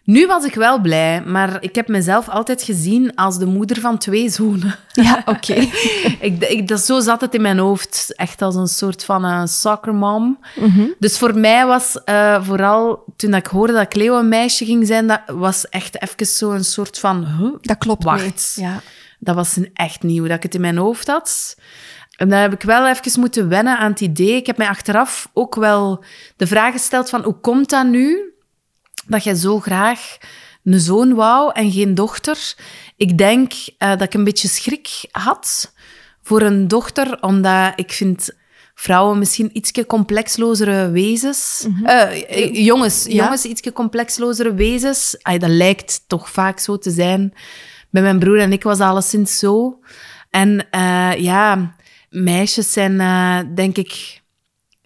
nu 0.04 0.28
was 0.28 0.46
ik 0.46 0.56
wel 0.56 0.80
blij, 0.82 1.24
maar 1.26 1.58
ik 1.64 1.76
heb 1.76 1.88
mezelf 1.88 2.30
altijd 2.30 2.64
gezien 2.64 3.16
als 3.16 3.38
de 3.38 3.46
moeder 3.46 3.80
van 3.80 3.98
twee 3.98 4.30
zonen. 4.30 4.76
Ja, 4.91 5.22
oké. 5.36 5.54
ik, 6.20 6.44
ik, 6.44 6.68
dat, 6.68 6.80
zo 6.80 7.00
zat 7.00 7.22
het 7.22 7.34
in 7.34 7.41
mijn 7.41 7.58
hoofd, 7.58 8.14
echt 8.16 8.41
als 8.41 8.56
een 8.56 8.68
soort 8.68 9.06
van 9.06 9.24
een 9.24 9.48
soccer 9.48 9.96
mom. 9.96 10.39
Mhm. 10.56 10.86
Dus 11.00 11.18
voor 11.18 11.39
mij 11.39 11.66
was 11.66 12.04
eh, 12.04 12.44
vooral, 12.44 13.04
toen 13.16 13.34
ik 13.34 13.46
hoorde 13.46 13.74
dat 13.74 13.88
Cleo 13.88 14.20
een 14.20 14.30
meisje 14.30 14.66
ging 14.66 14.88
zijn, 14.88 15.08
dat 15.08 15.22
was 15.26 15.70
echt 15.70 16.02
even 16.02 16.26
zo'n 16.26 16.64
soort 16.64 17.00
van... 17.00 17.26
huh? 17.26 17.54
Dat 17.62 17.78
klopt 17.78 18.04
Wacht. 18.04 18.54
mee. 18.56 18.66
Ja. 18.66 18.82
Dat 19.24 19.36
was 19.36 19.55
een 19.55 19.69
echt 19.74 20.03
nieuw, 20.03 20.28
dat 20.28 20.36
ik 20.36 20.43
het 20.43 20.55
in 20.55 20.61
mijn 20.61 20.78
hoofd 20.78 21.07
had. 21.07 21.55
En 22.17 22.30
dan 22.30 22.39
heb 22.39 22.53
ik 22.53 22.61
wel 22.61 22.88
even 22.88 23.19
moeten 23.19 23.49
wennen 23.49 23.78
aan 23.78 23.91
het 23.91 24.01
idee. 24.01 24.36
Ik 24.36 24.45
heb 24.45 24.57
mij 24.57 24.67
achteraf 24.67 25.30
ook 25.34 25.55
wel 25.55 26.03
de 26.36 26.47
vraag 26.47 26.71
gesteld 26.71 27.09
van 27.09 27.24
hoe 27.24 27.39
komt 27.39 27.69
dat 27.69 27.88
nu 27.88 28.34
dat 29.07 29.24
jij 29.24 29.36
zo 29.36 29.59
graag 29.59 30.17
een 30.63 30.80
zoon 30.80 31.13
wou 31.13 31.51
en 31.53 31.71
geen 31.71 31.95
dochter? 31.95 32.53
Ik 32.97 33.17
denk 33.17 33.53
eh, 33.78 33.89
dat 33.89 34.01
ik 34.01 34.13
een 34.13 34.24
beetje 34.24 34.47
schrik 34.47 34.89
had 35.11 35.74
voor 36.21 36.41
een 36.41 36.67
dochter, 36.67 37.21
omdat 37.21 37.74
ik 37.76 37.91
vind 37.91 38.30
vrouwen 38.76 39.19
misschien 39.19 39.49
ietsje 39.57 39.86
complexlozere 39.86 40.89
wezens. 40.91 41.67
Eh, 41.84 42.01
eh, 42.01 42.65
jongens, 42.65 43.05
Ja. 43.05 43.24
jongens 43.24 43.45
ietsje 43.45 43.71
complexlozere 43.71 44.53
wezens. 44.53 45.15
Ay, 45.21 45.38
dat 45.38 45.49
lijkt 45.49 46.03
toch 46.07 46.30
vaak 46.30 46.59
zo 46.59 46.78
te 46.78 46.91
zijn. 46.91 47.34
Bij 47.94 48.02
mijn 48.02 48.20
broer 48.20 48.39
en 48.39 48.52
ik 48.52 48.64
was 48.64 48.80
alleszins 48.80 49.38
zo. 49.38 49.80
En 50.30 50.70
eh, 50.70 51.14
ja, 51.16 51.76
meisjes 52.10 52.72
zijn, 52.72 53.00
eh, 53.00 53.56
denk 53.56 53.78
ik, 53.78 54.22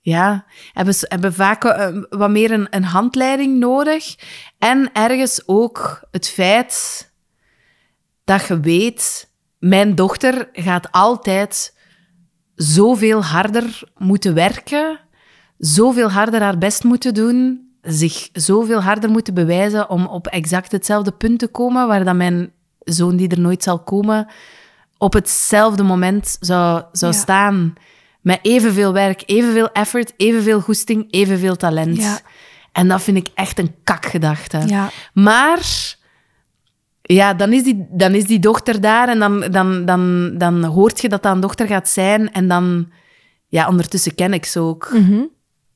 ja, 0.01 0.45
hebben, 0.73 0.95
hebben 0.99 1.33
vaak 1.33 1.63
eh, 1.63 1.87
wat 2.09 2.29
meer 2.29 2.51
een, 2.51 2.67
een 2.69 2.83
handleiding 2.83 3.59
nodig. 3.59 4.15
En 4.57 4.89
ergens 4.93 5.43
ook 5.45 6.03
het 6.11 6.29
feit 6.29 7.05
dat 8.23 8.47
je 8.47 8.59
weet, 8.59 9.31
mijn 9.59 9.95
dochter 9.95 10.49
gaat 10.53 10.91
altijd 10.91 11.77
zoveel 12.55 13.23
harder 13.23 13.81
moeten 13.97 14.33
werken, 14.33 14.99
zoveel 15.57 16.11
harder 16.11 16.41
haar 16.41 16.57
best 16.57 16.83
moeten 16.83 17.13
doen, 17.13 17.69
zich 17.81 18.29
zoveel 18.33 18.81
harder 18.81 19.09
moeten 19.09 19.33
bewijzen 19.33 19.89
om 19.89 20.05
op 20.07 20.27
exact 20.27 20.71
hetzelfde 20.71 21.11
punt 21.11 21.39
te 21.39 21.47
komen 21.47 21.87
waar 21.87 22.03
dat 22.03 22.15
mijn 22.15 22.55
zoon, 22.93 23.15
die 23.15 23.29
er 23.29 23.39
nooit 23.39 23.63
zal 23.63 23.79
komen, 23.79 24.27
op 24.97 25.13
hetzelfde 25.13 25.83
moment 25.83 26.37
zou, 26.39 26.83
zou 26.91 27.13
Ja. 27.13 27.19
staan. 27.19 27.73
Met 28.21 28.39
evenveel 28.41 28.93
werk, 28.93 29.23
evenveel 29.25 29.71
effort, 29.71 30.13
evenveel 30.17 30.59
goesting, 30.61 31.07
evenveel 31.09 31.55
talent. 31.55 31.97
Ja. 31.97 32.19
En 32.71 32.87
dat 32.87 33.01
vind 33.01 33.17
ik 33.17 33.27
echt 33.33 33.59
een 33.59 33.75
kakgedachte. 33.83 34.61
Ja. 34.67 34.89
Maar 35.13 35.95
ja, 37.01 37.33
dan 37.33 37.53
is 37.53 37.63
die, 37.63 37.87
dan 37.89 38.13
is 38.13 38.23
die 38.23 38.39
dochter 38.39 38.81
daar 38.81 39.09
en 39.09 39.19
dan, 39.19 39.39
dan, 39.39 39.85
dan, 39.85 40.31
dan 40.37 40.63
hoort 40.63 41.01
je 41.01 41.09
dat 41.09 41.23
dat 41.23 41.33
een 41.33 41.39
dochter 41.39 41.67
gaat 41.67 41.89
zijn. 41.89 42.31
En 42.31 42.47
dan, 42.47 42.91
ja, 43.47 43.67
ondertussen 43.67 44.15
ken 44.15 44.33
ik 44.33 44.45
ze 44.45 44.59
ook. 44.59 44.89
Mhm. 44.93 45.21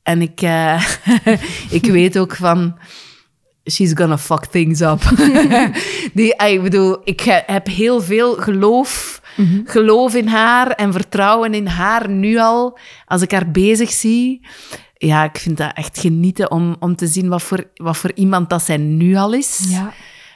En 0.04 0.22
ik, 0.22 0.42
eh, 0.42 0.84
ik 1.70 1.86
weet 1.86 2.18
ook 2.18 2.36
van, 2.36 2.78
she's 3.72 3.92
gonna 3.94 4.18
fuck 4.18 4.46
things 4.46 4.80
up. 4.82 5.02
die, 6.14 6.36
ik 6.36 6.62
bedoel, 6.64 6.98
ik 7.04 7.20
he- 7.22 7.44
heb 7.46 7.68
heel 7.68 8.02
veel 8.02 8.34
geloof, 8.36 9.22
geloof 9.66 10.16
in 10.16 10.28
haar 10.28 10.72
en 10.72 10.92
vertrouwen 10.92 11.54
in 11.54 11.68
haar 11.68 12.10
nu 12.10 12.38
al. 12.38 12.78
Als 13.06 13.22
ik 13.22 13.32
haar 13.32 13.52
bezig 13.52 13.92
zie, 13.92 14.48
ja, 14.98 15.24
ik 15.24 15.38
vind 15.38 15.58
dat 15.58 15.72
echt 15.74 16.00
genieten 16.00 16.52
om, 16.52 16.76
om 16.80 16.96
te 16.96 17.08
zien 17.08 17.30
wat 17.30 17.42
voor, 17.42 17.64
wat 17.76 17.98
voor 17.98 18.12
iemand 18.16 18.50
dat 18.50 18.62
zij 18.64 18.78
nu 18.78 19.16
al 19.16 19.34
is. 19.34 19.66
Ja. 19.70 19.94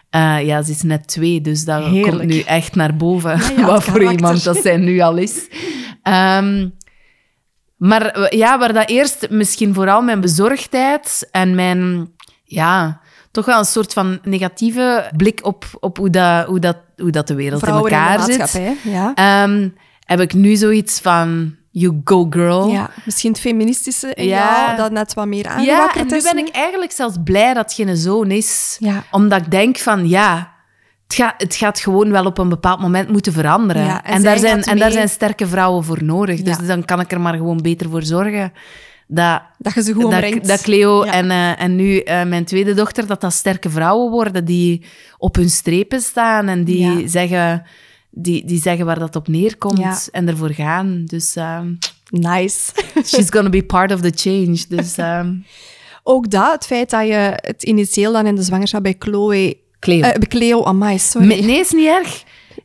Eh, 0.09 0.45
ja, 0.45 0.61
ze 0.61 0.71
is 0.71 0.82
net 0.82 1.07
twee, 1.07 1.41
dus 1.41 1.65
dat 1.65 1.84
Heerlijk. 1.84 2.17
komt 2.17 2.23
nu 2.30 2.39
echt 2.39 2.76
naar 2.76 2.95
boven. 2.95 3.38
Ja, 3.38 3.49
ja, 3.57 3.65
wat 3.71 3.84
voor 3.84 3.93
karakter. 3.93 4.11
iemand 4.19 4.43
dat 4.43 4.57
zij 4.57 4.78
nu 4.78 4.99
al 4.99 5.15
is. 5.17 5.47
Ehm, 6.01 6.69
maar 7.78 8.36
ja, 8.36 8.59
waar 8.59 8.73
dat 8.73 8.89
eerst 8.89 9.28
misschien 9.30 9.73
vooral 9.73 10.01
mijn 10.01 10.21
bezorgdheid 10.21 11.28
en 11.32 11.55
mijn, 11.55 12.11
ja, 12.43 13.01
toch 13.36 13.46
wel 13.46 13.60
een 13.60 13.66
soort 13.66 13.94
van 13.94 14.20
negatieve 14.24 15.12
blik 15.18 15.40
op, 15.46 15.66
op 15.80 15.98
hoe, 15.98 16.10
dat, 16.10 16.46
hoe, 16.46 16.60
dat, 16.60 16.78
hoe 16.98 17.12
dat 17.12 17.28
de 17.28 17.36
wereld 17.36 17.62
Vrouwen 17.62 17.92
in 17.92 17.98
in 17.98 18.04
de 18.04 18.10
elkaar 18.10 18.26
zit. 18.26 18.38
maatschappij. 18.38 18.76
Ja. 18.84 19.12
Ehm, 19.16 19.70
heb 20.06 20.20
ik 20.20 20.34
nu 20.34 20.56
zoiets 20.56 21.00
van, 21.00 21.56
You 21.72 22.02
go, 22.04 22.28
girl. 22.30 22.68
Ja, 22.68 22.90
misschien 23.06 23.32
het 23.32 23.40
feministische 23.40 24.14
in 24.14 24.26
Ja. 24.26 24.76
dat 24.76 24.92
net 24.92 25.14
wat 25.14 25.28
meer 25.28 25.44
Ja, 25.44 25.50
aangewakkerd 25.50 26.12
en 26.12 26.18
nu 26.18 26.24
ben 26.24 26.38
ik 26.38 26.56
eigenlijk 26.56 26.92
zelfs 26.92 27.16
blij 27.24 27.54
dat 27.54 27.64
het 27.64 27.74
geen 27.74 27.98
zoon 27.98 28.32
is. 28.32 28.78
Ja. 28.80 29.04
Omdat 29.12 29.42
ik 29.42 29.52
denk 29.52 29.78
van, 29.78 30.08
ja, 30.08 30.52
het 31.08 31.16
gaat, 31.16 31.34
het 31.38 31.56
gaat 31.56 31.80
gewoon 31.80 32.12
wel 32.12 32.26
op 32.26 32.38
een 32.38 32.50
bepaald 32.50 32.80
moment 32.80 33.10
moeten 33.10 33.34
veranderen. 33.34 33.86
Ja, 33.86 34.04
en 34.04 34.24
daar 34.24 34.38
zijn, 34.38 34.64
en 34.64 34.78
daar 34.78 34.92
zijn 34.92 35.10
sterke 35.10 35.48
vrouwen 35.48 35.84
voor 35.84 36.04
nodig. 36.04 36.38
Ja. 36.38 36.44
Dus 36.44 36.68
dan 36.68 36.86
kan 36.86 37.00
ik 37.00 37.12
er 37.12 37.22
maar 37.22 37.36
gewoon 37.36 37.62
beter 37.62 37.90
voor 37.90 38.04
zorgen 38.04 38.54
dat, 39.08 39.41
Dat 39.58 39.74
je 39.74 39.84
ze 39.84 39.93
goed 39.93 40.47
dat, 40.47 40.62
Cleo 40.62 41.06
Ja. 41.06 41.12
en, 41.12 41.32
eh, 41.32 41.62
en 41.62 41.76
nu 41.76 41.97
eh, 41.99 42.24
mijn 42.24 42.45
tweede 42.45 42.74
dochter, 42.74 43.08
dat 43.08 43.22
dat 43.22 43.34
sterke 43.34 43.70
vrouwen 43.70 44.12
worden 44.12 44.45
die 44.45 44.86
op 45.18 45.36
hun 45.36 45.49
strepen 45.49 46.01
staan 46.01 46.47
en 46.47 46.64
die, 46.64 46.78
Ja. 46.99 47.08
zeggen, 47.08 47.64
die, 48.10 48.45
die 48.45 48.62
zeggen 48.62 48.86
waar 48.86 48.99
dat 48.99 49.16
op 49.16 49.28
neerkomt 49.28 49.78
Ja. 49.80 49.97
en 50.12 50.28
ervoor 50.28 50.53
gaan. 50.53 51.01
Dus 51.06 51.36
ehm, 51.36 51.74
Nice. 52.10 52.72
she's 53.06 53.30
gonna 53.30 53.49
be 53.49 53.64
part 53.64 53.91
of 53.93 54.01
the 54.01 54.12
change. 54.16 54.66
Dus 54.70 54.97
ehm, 55.08 55.34
Ook 56.08 56.30
dat, 56.30 56.51
het 56.51 56.66
feit 56.66 56.89
dat 56.89 57.08
je 57.08 57.34
het 57.36 57.64
initieel 57.64 58.12
dan 58.14 58.26
in 58.26 58.36
de 58.36 58.41
zwangerschap 58.43 58.84
bij 58.84 58.95
Chloe... 58.99 59.58
Cleo. 59.80 60.01
eh, 60.01 60.12
bij 60.20 60.28
Cleo, 60.28 60.64
amai, 60.64 60.99
sorry. 60.99 61.28
Me- 61.28 61.36
Nee, 61.36 61.60
is 61.60 61.72
niet 61.72 61.88
erg. 61.88 62.24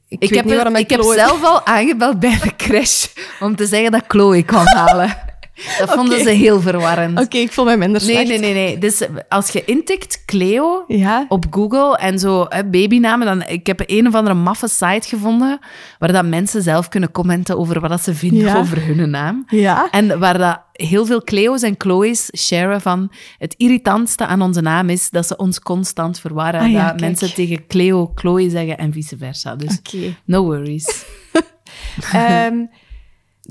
Ik, 0.09 0.35
heb, 0.35 0.47
ik 0.77 0.91
heb 0.91 1.03
zelf 1.03 1.45
al 1.45 1.67
aangebeld 1.67 2.21
bij 2.21 2.39
de 2.43 2.57
crash 2.57 3.07
om 3.41 3.57
te 3.57 3.67
zeggen 3.67 3.91
dat 3.93 4.05
Chloe 4.09 4.43
kwam 4.43 4.67
halen. 4.67 5.17
Dat 5.79 5.91
vonden 5.93 6.21
ze 6.23 6.31
heel 6.31 6.61
verwarrend. 6.61 7.21
Oké, 7.21 7.37
ik 7.39 7.53
voel 7.53 7.65
mij 7.65 7.77
minder 7.77 8.03
Nee, 8.07 8.11
slecht. 8.15 8.29
nee, 8.29 8.39
nee, 8.39 8.53
nee. 8.53 8.79
Dus 8.79 9.03
als 9.29 9.49
je 9.51 9.65
intikt 9.65 10.23
Cleo 10.25 10.85
Ja. 10.87 11.25
op 11.29 11.45
Google 11.51 11.97
en 11.97 12.19
zo 12.19 12.47
hè, 12.49 12.65
babynamen, 12.65 13.27
dan 13.27 13.43
ik 13.49 13.67
heb 13.67 13.83
een 13.87 14.07
of 14.07 14.15
andere 14.15 14.35
maffe 14.37 14.69
site 14.69 15.09
gevonden 15.09 15.59
waar 15.99 16.13
dat 16.13 16.25
mensen 16.27 16.63
zelf 16.63 16.89
kunnen 16.89 17.11
commenten 17.11 17.59
over 17.59 17.81
wat 17.81 17.91
dat 17.91 18.03
ze 18.03 18.15
vinden 18.15 18.39
Ja. 18.45 18.59
over 18.59 18.85
hun 18.87 19.11
naam. 19.11 19.45
Ja. 19.49 19.89
En 19.91 20.19
waar 20.19 20.39
dat 20.39 20.61
heel 20.73 21.07
veel 21.07 21.23
Cleo's 21.25 21.63
en 21.63 21.75
Chloe's 21.79 22.31
sharen 22.37 22.81
van 22.81 23.13
het 23.39 23.55
irritantste 23.57 24.27
aan 24.27 24.43
onze 24.43 24.61
naam 24.61 24.89
is 24.89 25.11
dat 25.11 25.27
ze 25.27 25.37
ons 25.37 25.61
constant 25.61 26.21
verwarren. 26.21 26.61
Ah 26.61 26.71
ja, 26.71 26.79
dat 26.79 26.87
kijk. 26.89 27.01
mensen 27.01 27.35
tegen 27.35 27.67
Cleo 27.67 28.13
Chloe 28.15 28.51
zeggen 28.51 28.79
en 28.79 28.93
vice 28.93 29.17
versa. 29.17 29.57
Dus 29.57 29.81
no 30.25 30.43
worries. 30.45 31.05
Ehm, 32.13 32.55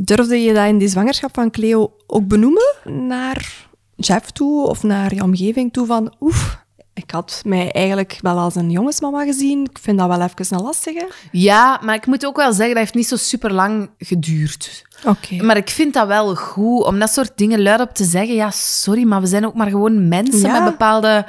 durfde 0.01 0.41
je 0.41 0.53
dat 0.53 0.67
in 0.67 0.77
die 0.77 0.87
zwangerschap 0.87 1.29
van 1.33 1.51
Cleo 1.51 1.93
ook 2.07 2.27
benoemen 2.27 2.75
naar 2.83 3.67
Jeff 3.95 4.31
toe 4.31 4.67
of 4.67 4.83
naar 4.83 5.13
je 5.15 5.23
omgeving 5.23 5.73
toe 5.73 5.85
van 5.85 6.13
oef, 6.19 6.63
ik 6.93 7.11
had 7.11 7.41
mij 7.45 7.71
eigenlijk 7.71 8.17
wel 8.21 8.37
als 8.37 8.55
een 8.55 8.71
jongensmama 8.71 9.23
gezien. 9.23 9.67
Ik 9.69 9.77
vind 9.81 9.97
dat 9.97 10.07
wel 10.07 10.21
even 10.21 10.57
een 10.57 10.63
lastige. 10.63 11.07
Ja, 11.31 11.79
maar 11.83 11.95
ik 11.95 12.05
moet 12.05 12.25
ook 12.25 12.35
wel 12.35 12.51
zeggen, 12.51 12.67
dat 12.69 12.77
heeft 12.77 12.93
niet 12.93 13.07
zo 13.07 13.15
super 13.15 13.53
lang 13.53 13.89
geduurd. 13.97 14.83
Oké. 15.05 15.43
Maar 15.43 15.57
ik 15.57 15.69
vind 15.69 15.93
dat 15.93 16.07
wel 16.07 16.35
goed 16.35 16.83
om 16.85 16.99
dat 16.99 17.09
soort 17.09 17.31
dingen 17.35 17.61
luidop 17.61 17.93
te 17.93 18.03
zeggen. 18.03 18.35
Ja, 18.35 18.51
sorry, 18.51 19.03
maar 19.03 19.21
we 19.21 19.27
zijn 19.27 19.45
ook 19.45 19.53
maar 19.53 19.69
gewoon 19.69 20.07
mensen 20.07 20.39
Ja. 20.39 20.53
met 20.53 20.71
bepaalde 20.71 21.25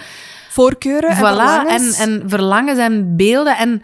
Voorkeuren 0.51 1.11
en 1.11 1.17
voilà, 1.17 1.21
en, 1.21 1.25
verlangens. 1.27 1.99
en 1.99 2.23
verlangens 2.27 2.79
en 2.79 3.17
beelden. 3.17 3.57
En 3.57 3.83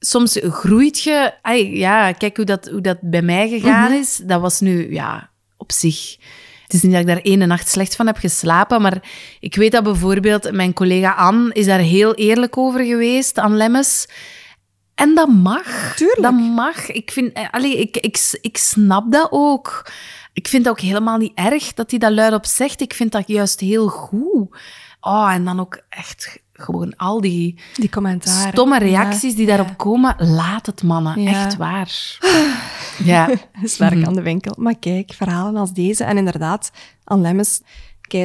soms 0.00 0.38
groeit 0.40 1.02
je... 1.02 1.32
Ai, 1.42 1.78
ja, 1.78 2.12
kijk 2.12 2.36
hoe 2.36 2.44
dat, 2.46 2.68
hoe 2.68 2.80
dat 2.80 2.98
bij 3.00 3.22
mij 3.22 3.48
gegaan 3.48 3.90
Mhm. 3.90 4.00
is. 4.00 4.16
Dat 4.16 4.40
was 4.40 4.60
nu, 4.60 4.92
ja, 4.92 5.30
op 5.56 5.72
zich... 5.72 6.16
Het 6.62 6.76
is 6.76 6.82
niet 6.82 6.92
dat 6.92 7.00
ik 7.00 7.06
daar 7.06 7.16
ene 7.18 7.46
nacht 7.46 7.68
slecht 7.68 7.96
van 7.96 8.06
heb 8.06 8.16
geslapen, 8.16 8.82
maar 8.82 9.02
ik 9.40 9.54
weet 9.54 9.72
dat 9.72 9.82
bijvoorbeeld 9.82 10.52
mijn 10.52 10.72
collega 10.72 11.12
Anne 11.12 11.52
is 11.52 11.66
daar 11.66 11.78
heel 11.78 12.14
eerlijk 12.14 12.56
over 12.58 12.84
geweest, 12.84 13.38
Anne 13.38 13.56
Lemmes. 13.56 14.08
En 14.94 15.14
dat 15.14 15.28
mag. 15.28 15.94
Tuurlijk. 15.96 16.22
Dat 16.22 16.32
mag. 16.32 16.90
Ik, 16.90 17.10
vind, 17.10 17.32
eh, 17.32 17.44
allee, 17.50 17.78
ik, 17.78 17.96
ik, 17.96 18.38
ik 18.40 18.56
snap 18.56 19.12
dat 19.12 19.28
ook. 19.30 19.90
Ik 20.32 20.48
vind 20.48 20.64
het 20.64 20.72
ook 20.72 20.80
helemaal 20.80 21.16
niet 21.18 21.32
erg 21.34 21.74
dat 21.74 21.90
hij 21.90 21.98
dat 21.98 22.12
luidop 22.12 22.46
zegt. 22.46 22.80
Ik 22.80 22.94
vind 22.94 23.12
dat 23.12 23.28
juist 23.28 23.60
heel 23.60 23.88
goed. 23.88 24.56
Oh, 25.00 25.30
en 25.32 25.44
dan 25.44 25.60
ook 25.60 25.80
echt 25.88 26.38
gewoon 26.58 26.96
al 26.96 27.20
die 27.20 27.58
die 27.74 27.88
commentaren. 27.88 28.52
stomme 28.52 28.78
reacties 28.78 29.30
Ja, 29.30 29.36
die 29.36 29.46
daarop 29.46 29.76
komen. 29.76 30.14
Laat 30.18 30.66
het, 30.66 30.82
mannen. 30.82 31.22
Ja. 31.22 31.30
Echt 31.30 31.56
waar. 31.56 32.18
Ja. 33.04 33.28
Is 33.62 33.78
werk 33.78 34.06
aan 34.06 34.14
de 34.14 34.22
winkel. 34.22 34.54
Maar 34.58 34.78
kijk, 34.78 35.12
verhalen 35.12 35.56
als 35.56 35.72
deze. 35.72 36.04
En 36.04 36.16
inderdaad, 36.16 36.70
Anne 37.04 37.22
Lemmens, 37.22 37.60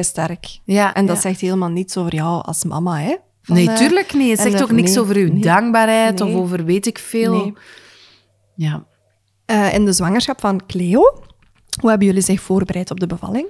sterk. 0.00 0.58
Ja, 0.64 0.94
En 0.94 1.06
dat 1.06 1.16
ja. 1.16 1.22
zegt 1.22 1.40
helemaal 1.40 1.68
niets 1.68 1.96
over 1.96 2.14
jou 2.14 2.42
als 2.44 2.64
mama, 2.64 2.98
hè? 2.98 3.14
Van, 3.42 3.54
Nee, 3.54 3.68
eh, 3.70 3.76
tuurlijk 3.76 4.14
niet. 4.14 4.30
Het 4.30 4.40
zegt 4.40 4.62
ook 4.62 4.70
niks 4.70 4.90
nee, 4.90 5.00
over 5.00 5.16
uw 5.16 5.32
nee. 5.32 5.42
dankbaarheid 5.42 6.18
Nee. 6.18 6.28
of 6.34 6.40
over 6.40 6.64
weet 6.64 6.86
ik 6.86 6.98
veel. 6.98 7.56
Ja. 8.54 8.84
Eh, 9.44 9.74
in 9.74 9.84
de 9.84 9.92
zwangerschap 9.92 10.40
van 10.40 10.66
Cleo, 10.66 11.00
hoe 11.80 11.90
hebben 11.90 12.06
jullie 12.06 12.22
zich 12.22 12.40
voorbereid 12.40 12.90
op 12.90 13.00
de 13.00 13.06
bevalling? 13.06 13.46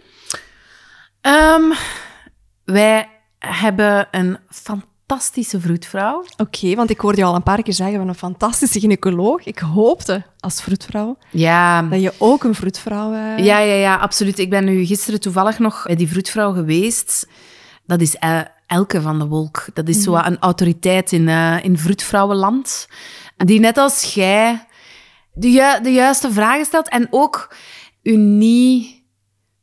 Ehm, 1.21 1.63
wij 2.65 3.09
hebben 3.47 4.09
een 4.11 4.39
fantastische 4.51 5.61
vroedvrouw. 5.61 6.25
Oké, 6.37 6.75
want 6.75 6.91
ik 6.91 7.01
hoorde 7.01 7.19
je 7.19 7.25
al 7.25 7.35
een 7.35 7.43
paar 7.43 7.63
keer 7.63 7.73
zeggen 7.75 7.99
van 7.99 8.09
een 8.09 8.15
fantastische 8.15 8.81
gynaecoloog. 8.81 9.45
Ik 9.45 9.59
hoopte 9.59 10.23
als 10.41 10.63
vroedvrouw 10.63 11.17
Ja, 11.31 11.83
dat 11.83 12.01
je 12.03 12.13
ook 12.19 12.45
een 12.45 12.55
vroedvrouw... 12.55 13.13
eh, 13.13 13.45
Ja, 13.45 13.59
ja, 13.59 13.75
ja, 13.75 13.97
absoluut. 13.97 14.39
Ik 14.39 14.51
ben 14.51 14.65
nu 14.65 14.85
gisteren 14.85 15.21
toevallig 15.21 15.59
nog 15.59 15.83
bij 15.87 15.97
die 15.97 16.09
vroedvrouw 16.09 16.53
geweest. 16.53 17.29
Dat 17.87 18.01
is 18.01 18.17
eh, 18.17 18.41
Elke 18.67 19.01
van 19.01 19.19
de 19.19 19.27
Wolk. 19.27 19.67
Dat 19.75 19.89
is 19.89 20.03
zo 20.03 20.11
wat 20.11 20.27
een 20.27 20.39
autoriteit 20.41 21.13
in, 21.13 21.29
eh, 21.29 21.65
in 21.65 21.79
vroedvrouwenland. 21.79 22.89
Die 23.37 23.61
net 23.61 23.77
als 23.79 24.15
jij 24.15 24.67
de, 25.33 25.51
ju- 25.51 25.81
de 25.83 25.93
juiste 25.93 26.33
vragen 26.33 26.65
stelt 26.65 26.89
en 26.89 27.07
ook 27.11 27.55
u 28.03 28.17
niet... 28.17 29.03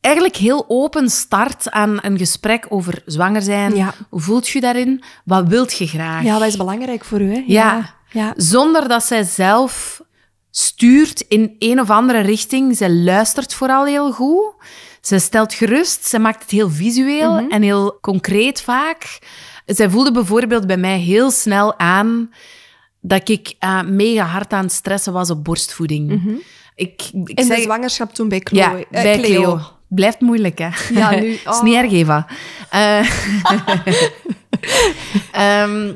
Eigenlijk 0.02 0.36
heel 0.36 0.66
open 0.68 1.10
start 1.10 1.72
aan 1.72 1.98
een 2.02 2.18
gesprek 2.18 2.66
over 2.70 3.02
zwanger 3.06 3.42
zijn. 3.42 3.76
Ja. 3.76 3.94
Hoe 4.10 4.20
voelt 4.22 4.48
je 4.48 4.60
daarin? 4.60 5.04
Wat 5.26 5.48
wilt 5.48 5.78
je 5.78 5.88
graag? 5.88 6.24
Ja, 6.24 6.38
dat 6.40 6.48
is 6.48 6.58
belangrijk 6.58 7.06
voor 7.06 7.22
u, 7.22 7.34
hè? 7.34 7.44
Ja. 7.48 7.94
ja. 8.12 8.34
Zonder 8.38 8.88
dat 8.88 9.04
zij 9.04 9.24
zelf 9.24 10.02
stuurt 10.52 11.22
in 11.22 11.56
een 11.60 11.80
of 11.80 11.90
andere 11.90 12.20
richting. 12.20 12.78
Zij 12.78 12.90
luistert 12.92 13.54
vooral 13.54 13.86
heel 13.86 14.12
goed. 14.12 14.54
Ze 15.02 15.20
stelt 15.20 15.54
gerust. 15.54 16.06
Ze 16.06 16.20
maakt 16.20 16.42
het 16.42 16.52
heel 16.52 16.70
visueel 16.70 17.38
en 17.50 17.62
heel 17.62 17.98
concreet 18.02 18.62
vaak. 18.62 19.20
Zij 19.66 19.90
voelde 19.90 20.12
bijvoorbeeld 20.12 20.68
bij 20.68 20.78
mij 20.78 20.98
heel 21.00 21.32
snel 21.32 21.80
aan 21.80 22.30
dat 23.02 23.30
ik 23.30 23.54
eh, 23.60 23.82
mega 23.84 24.24
hard 24.26 24.54
aan 24.54 24.64
het 24.64 24.72
stressen 24.74 25.14
was 25.14 25.30
op 25.30 25.44
borstvoeding. 25.44 26.12
Ik, 26.76 27.02
ik 27.26 27.30
In 27.40 27.46
zeg, 27.46 27.56
de 27.58 27.62
zwangerschap 27.64 28.14
toen 28.14 28.30
bij 28.30 28.40
Chloe. 28.44 28.62
ja, 28.62 28.78
eh, 28.78 29.04
bij 29.04 29.18
Cleo. 29.20 29.42
Cleo. 29.42 29.60
Blijft 29.94 30.20
moeilijk, 30.20 30.58
hè? 30.58 30.70
Ja, 30.94 31.12
nu- 31.12 31.28
is 31.50 31.62
niet 31.62 31.74
oh. 31.74 31.80
erg, 31.80 31.92
Eva. 31.92 32.28
Ehm, 35.32 35.94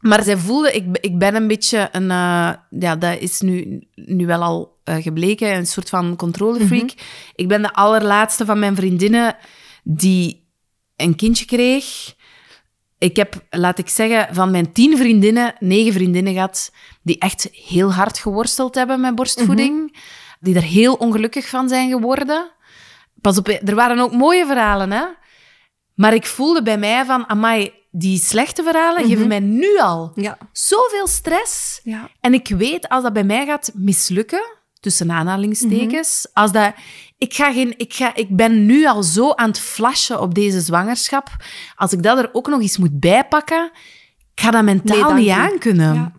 maar 0.00 0.22
zij 0.22 0.36
voelde, 0.36 0.72
ik, 0.72 0.98
ik 1.00 1.18
ben 1.18 1.34
een 1.34 1.46
beetje 1.46 1.88
een... 1.92 2.10
eh, 2.10 2.52
ja, 2.70 2.96
dat 2.96 3.18
is 3.18 3.40
nu, 3.40 3.86
nu 3.94 4.26
wel 4.26 4.42
al 4.42 4.78
eh, 4.84 4.96
gebleken, 4.96 5.56
een 5.56 5.66
soort 5.66 5.88
van 5.88 6.16
controlefreak. 6.16 6.90
Ik 7.34 7.48
ben 7.48 7.62
de 7.62 7.72
allerlaatste 7.72 8.44
van 8.44 8.58
mijn 8.58 8.76
vriendinnen 8.76 9.36
die 9.82 10.46
een 10.96 11.16
kindje 11.16 11.44
kreeg. 11.44 12.14
Ik 12.98 13.16
heb, 13.16 13.44
laat 13.50 13.78
ik 13.78 13.88
zeggen, 13.88 14.34
van 14.34 14.50
mijn 14.50 14.72
tien 14.72 14.96
vriendinnen, 14.96 15.54
negen 15.58 15.92
vriendinnen 15.92 16.32
gehad 16.32 16.72
die 17.02 17.18
echt 17.18 17.48
heel 17.52 17.92
hard 17.92 18.18
geworsteld 18.18 18.74
hebben 18.74 19.00
met 19.00 19.14
borstvoeding. 19.14 19.96
Die 20.40 20.54
er 20.54 20.62
heel 20.62 20.94
ongelukkig 20.94 21.48
van 21.48 21.68
zijn 21.68 21.90
geworden. 21.90 22.52
Pas 23.24 23.38
op, 23.38 23.48
er 23.48 23.74
waren 23.74 23.98
ook 23.98 24.12
mooie 24.12 24.46
verhalen, 24.46 24.92
hè. 24.92 25.04
Maar 25.94 26.14
ik 26.14 26.26
voelde 26.26 26.62
bij 26.62 26.78
mij 26.78 27.04
van, 27.04 27.28
amai, 27.28 27.72
die 27.90 28.18
slechte 28.18 28.62
verhalen 28.62 29.04
geven 29.08 29.28
mij 29.28 29.40
nu 29.40 29.78
al 29.78 30.12
Ja. 30.14 30.38
zoveel 30.52 31.06
stress. 31.06 31.80
Ja. 31.82 32.08
En 32.20 32.34
ik 32.34 32.48
weet, 32.48 32.88
als 32.88 33.02
dat 33.02 33.12
bij 33.12 33.24
mij 33.24 33.46
gaat 33.46 33.70
mislukken, 33.74 34.44
tussen 34.80 35.10
aanhalingstekens, 35.10 36.26
als 36.32 36.52
dat... 36.52 36.72
Ik, 37.18 37.34
ga 37.34 37.52
geen, 37.52 37.74
ik, 37.76 37.94
ga, 37.94 38.14
ik 38.14 38.36
ben 38.36 38.66
nu 38.66 38.86
al 38.86 39.02
zo 39.02 39.30
aan 39.32 39.48
het 39.48 39.60
flashen 39.60 40.20
op 40.20 40.34
deze 40.34 40.60
zwangerschap. 40.60 41.28
Als 41.76 41.92
ik 41.92 42.02
dat 42.02 42.18
er 42.18 42.28
ook 42.32 42.48
nog 42.48 42.60
eens 42.60 42.78
moet 42.78 43.00
bijpakken, 43.00 43.70
ik 44.34 44.40
ga 44.40 44.50
dat 44.50 44.62
mentaal 44.64 45.12
Nee, 45.12 45.20
niet 45.20 45.26
u. 45.36 45.38
aankunnen. 45.38 45.94
Ja. 45.94 46.12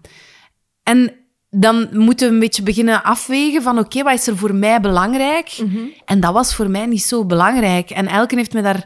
En 0.83 1.13
dan 1.59 1.87
moeten 1.91 2.27
we 2.27 2.33
een 2.33 2.39
beetje 2.39 2.63
beginnen 2.63 3.03
afwegen 3.03 3.61
van 3.61 3.79
oké, 3.79 4.03
wat 4.03 4.13
is 4.13 4.27
er 4.27 4.37
voor 4.37 4.55
mij 4.55 4.79
belangrijk? 4.81 5.57
Mhm. 5.63 5.77
En 6.05 6.19
dat 6.19 6.33
was 6.33 6.55
voor 6.55 6.69
mij 6.69 6.85
niet 6.85 7.03
zo 7.03 7.25
belangrijk. 7.25 7.89
En 7.89 8.07
Elke 8.07 8.35
heeft 8.35 8.53
me 8.53 8.61
daar 8.61 8.85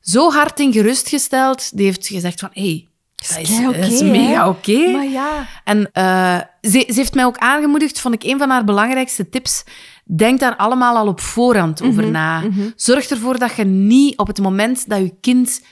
zo 0.00 0.30
hard 0.32 0.60
in 0.60 0.72
gerustgesteld. 0.72 1.76
Die 1.76 1.84
heeft 1.86 2.06
gezegd 2.06 2.40
van, 2.40 2.48
hé, 2.52 2.62
hey, 2.62 2.86
dat 3.16 3.38
is, 3.38 3.48
kei 3.58 3.64
dat 3.64 3.76
is 3.92 4.00
oké, 4.00 4.10
mega 4.10 4.48
oké. 4.48 4.90
Maar 4.90 5.04
ja. 5.08 5.46
En 5.64 5.90
eh, 5.92 6.36
ze, 6.60 6.84
ze 6.86 6.94
heeft 6.94 7.14
mij 7.14 7.24
ook 7.24 7.38
aangemoedigd, 7.38 8.00
vond 8.00 8.14
ik 8.14 8.22
een 8.22 8.38
van 8.38 8.50
haar 8.50 8.64
belangrijkste 8.64 9.28
tips. 9.28 9.64
Denk 10.04 10.40
daar 10.40 10.56
allemaal 10.56 10.96
al 10.96 11.06
op 11.06 11.20
voorhand 11.20 11.82
over 11.82 12.02
Mhm, 12.02 12.12
na. 12.12 12.42
Zorg 12.76 13.08
ervoor 13.08 13.38
dat 13.38 13.56
je 13.56 13.64
niet 13.64 14.18
op 14.18 14.26
het 14.26 14.40
moment 14.40 14.88
dat 14.88 14.98
je 14.98 15.14
kind 15.20 15.62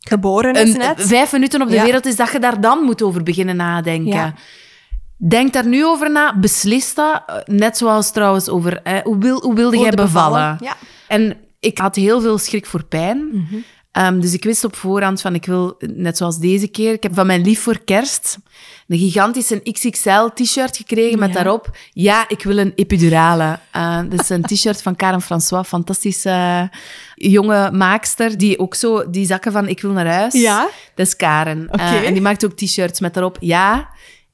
Geboren 0.00 0.54
is 0.54 0.72
een, 0.72 0.78
net. 0.78 0.94
vijf 1.06 1.32
minuten 1.32 1.62
op 1.62 1.68
de 1.68 1.74
Ja. 1.74 1.84
wereld 1.84 2.06
is, 2.06 2.16
dat 2.16 2.32
je 2.32 2.38
daar 2.38 2.60
dan 2.60 2.82
moet 2.82 3.02
over 3.02 3.22
beginnen 3.22 3.56
nadenken. 3.56 4.12
Ja. 4.12 4.34
Denk 5.28 5.52
daar 5.52 5.66
nu 5.66 5.84
over 5.86 6.10
na, 6.10 6.38
beslis 6.38 6.94
dat. 6.94 7.22
Eh, 7.26 7.36
Net 7.44 7.76
zoals 7.76 8.12
trouwens 8.12 8.48
over 8.48 8.80
hoe, 9.04 9.18
wil, 9.18 9.42
hoe 9.42 9.54
wilde 9.54 9.78
jij 9.78 9.90
bevallen? 9.90 10.56
Ja. 10.60 10.76
En 11.08 11.36
ik 11.60 11.78
had 11.78 11.96
heel 11.96 12.20
veel 12.20 12.38
schrik 12.38 12.66
voor 12.66 12.84
pijn. 12.84 13.48
Ehm, 13.92 14.20
dus 14.20 14.32
ik 14.32 14.44
wist 14.44 14.64
op 14.64 14.76
voorhand 14.76 15.20
van, 15.20 15.34
ik 15.34 15.44
wil, 15.46 15.74
net 15.78 16.16
zoals 16.16 16.38
deze 16.38 16.68
keer, 16.68 16.92
ik 16.92 17.02
heb 17.02 17.14
van 17.14 17.26
mijn 17.26 17.42
lief 17.42 17.62
voor 17.62 17.78
kerst 17.84 18.38
een 18.88 18.98
gigantische 18.98 19.60
XXL-t-shirt 19.72 20.76
gekregen 20.76 21.18
met 21.18 21.28
Ja. 21.28 21.34
daarop, 21.34 21.70
ja, 21.92 22.24
ik 22.28 22.42
wil 22.42 22.58
een 22.58 22.72
epidurale. 22.74 23.58
Uh, 23.76 24.00
dat 24.08 24.20
is 24.20 24.28
een 24.28 24.42
t-shirt 24.42 24.82
van 24.82 24.96
Karen 24.96 25.22
François, 25.22 25.66
fantastische 25.68 26.68
jonge 27.14 27.70
maakster, 27.70 28.38
die 28.38 28.58
ook 28.58 28.74
zo, 28.74 29.10
die 29.10 29.26
zakken 29.26 29.52
van, 29.52 29.68
ik 29.68 29.80
wil 29.80 29.90
naar 29.90 30.06
huis. 30.06 30.32
Ja? 30.32 30.68
Dat 30.94 31.06
is 31.06 31.16
Karen. 31.16 31.68
Eh, 31.70 32.06
en 32.06 32.12
die 32.12 32.22
maakt 32.22 32.44
ook 32.44 32.52
t-shirts 32.56 33.00
met 33.00 33.14
daarop, 33.14 33.36
ja, 33.40 33.88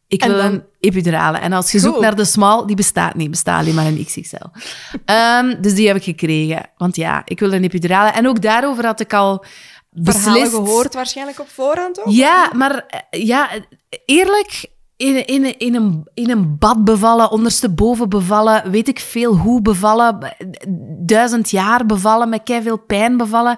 ik 0.08 0.22
En 0.22 0.28
wil 0.30 0.38
dan- 0.42 0.52
een 0.52 0.64
epidurale. 0.80 1.38
En 1.38 1.52
als 1.52 1.72
je 1.72 1.78
zoekt 1.78 2.00
naar 2.00 2.16
de 2.16 2.24
small, 2.24 2.66
die 2.66 2.76
bestaat 2.76 3.14
niet, 3.14 3.30
bestaat 3.30 3.60
alleen 3.60 3.74
maar 3.74 3.86
een 3.86 4.04
XXL. 4.04 4.36
Ehm, 5.04 5.60
dus 5.60 5.74
die 5.74 5.86
heb 5.86 5.96
ik 5.96 6.02
gekregen. 6.04 6.70
Want 6.76 6.96
ja, 6.96 7.22
ik 7.24 7.40
wil 7.40 7.52
een 7.52 7.64
epidurale. 7.64 8.10
En 8.10 8.28
ook 8.28 8.42
daarover 8.42 8.84
had 8.86 9.00
ik 9.00 9.12
al 9.12 9.44
Verhalen 10.02 10.32
beslist. 10.32 10.54
gehoord 10.54 10.94
waarschijnlijk 10.94 11.40
op 11.40 11.48
voorhand 11.48 11.98
ook? 12.00 12.12
Ja, 12.12 12.50
maar 12.54 12.86
eh, 13.10 13.22
ja, 13.24 13.48
eerlijk, 14.04 14.66
in, 14.96 15.26
in, 15.26 15.58
in, 15.58 15.74
een, 15.74 16.08
in 16.14 16.30
een 16.30 16.58
bad 16.58 16.84
bevallen, 16.84 17.30
ondersteboven 17.30 18.08
bevallen, 18.08 18.70
weet 18.70 18.88
ik 18.88 19.00
veel 19.00 19.36
hoe 19.36 19.62
bevallen, 19.62 20.36
duizend 20.98 21.50
jaar 21.50 21.86
bevallen, 21.86 22.28
met 22.28 22.40
veel 22.62 22.78
pijn 22.78 23.16
bevallen. 23.16 23.56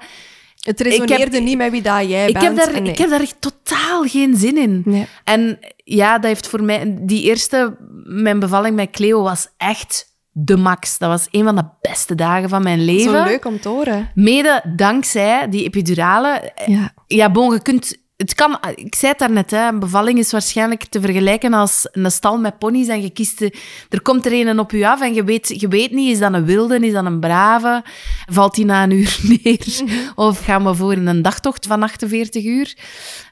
Het 0.68 0.80
resoneerde 0.80 1.40
niet 1.40 1.56
met 1.56 1.70
wie 1.70 1.82
dat 1.82 2.08
jij 2.08 2.26
Ik 2.26 2.32
bent. 2.32 2.44
heb, 2.44 2.56
daar, 2.56 2.74
en 2.74 2.82
nee. 2.82 2.92
ik 2.92 2.98
heb 2.98 3.10
daar 3.10 3.20
echt 3.20 3.40
totaal 3.40 4.02
geen 4.02 4.36
zin 4.36 4.58
in. 4.58 4.82
Nee. 4.84 5.06
En 5.24 5.58
ja, 5.84 6.12
dat 6.18 6.24
heeft 6.24 6.48
voor 6.48 6.62
mij... 6.62 6.96
Die 7.00 7.22
eerste, 7.22 7.76
mijn 8.04 8.38
bevalling 8.38 8.76
met 8.76 8.90
Cleo 8.90 9.22
was 9.22 9.48
echt 9.56 10.16
de 10.30 10.56
max. 10.56 10.98
Dat 10.98 11.08
was 11.08 11.28
een 11.30 11.44
van 11.44 11.56
de 11.56 11.64
beste 11.80 12.14
dagen 12.14 12.48
van 12.48 12.62
mijn 12.62 12.84
leven. 12.84 13.12
Zo 13.12 13.24
leuk 13.24 13.44
om 13.44 13.60
te 13.60 13.68
horen. 13.68 14.10
Mede 14.14 14.62
dankzij 14.76 15.48
die 15.48 15.64
epidurale. 15.64 16.52
Ja. 16.66 16.92
Ja, 17.06 17.30
bon, 17.30 17.52
je 17.52 17.62
kunt... 17.62 17.96
Het 18.18 18.34
kan, 18.34 18.58
ik 18.74 18.94
zei 18.94 19.10
het 19.10 19.18
daarnet, 19.20 19.50
hè, 19.50 19.68
een 19.68 19.78
bevalling 19.78 20.18
is 20.18 20.30
waarschijnlijk 20.32 20.84
te 20.84 21.00
vergelijken 21.00 21.52
als 21.52 21.88
een 21.92 22.10
stal 22.10 22.38
met 22.38 22.58
ponies 22.58 22.88
en 22.88 23.02
je 23.02 23.10
kiest... 23.10 23.38
de- 23.38 23.54
er 23.88 24.02
komt 24.02 24.26
er 24.26 24.32
een 24.32 24.58
op 24.58 24.70
je 24.70 24.88
af 24.88 25.00
en 25.00 25.14
je 25.14 25.24
weet, 25.24 25.60
je 25.60 25.68
weet 25.68 25.90
niet, 25.90 26.12
is 26.12 26.18
dat 26.18 26.32
een 26.32 26.44
wilde, 26.44 26.78
is 26.86 26.92
dat 26.92 27.04
een 27.04 27.20
brave? 27.20 27.84
Valt 28.30 28.54
die 28.54 28.64
na 28.64 28.82
een 28.82 28.90
uur 28.90 29.18
neer? 29.42 29.82
Of 30.14 30.44
gaan 30.44 30.64
we 30.64 30.74
voor 30.74 30.92
een 30.92 31.22
dagtocht 31.22 31.66
van 31.66 31.82
48 31.82 32.44
uur? 32.44 32.76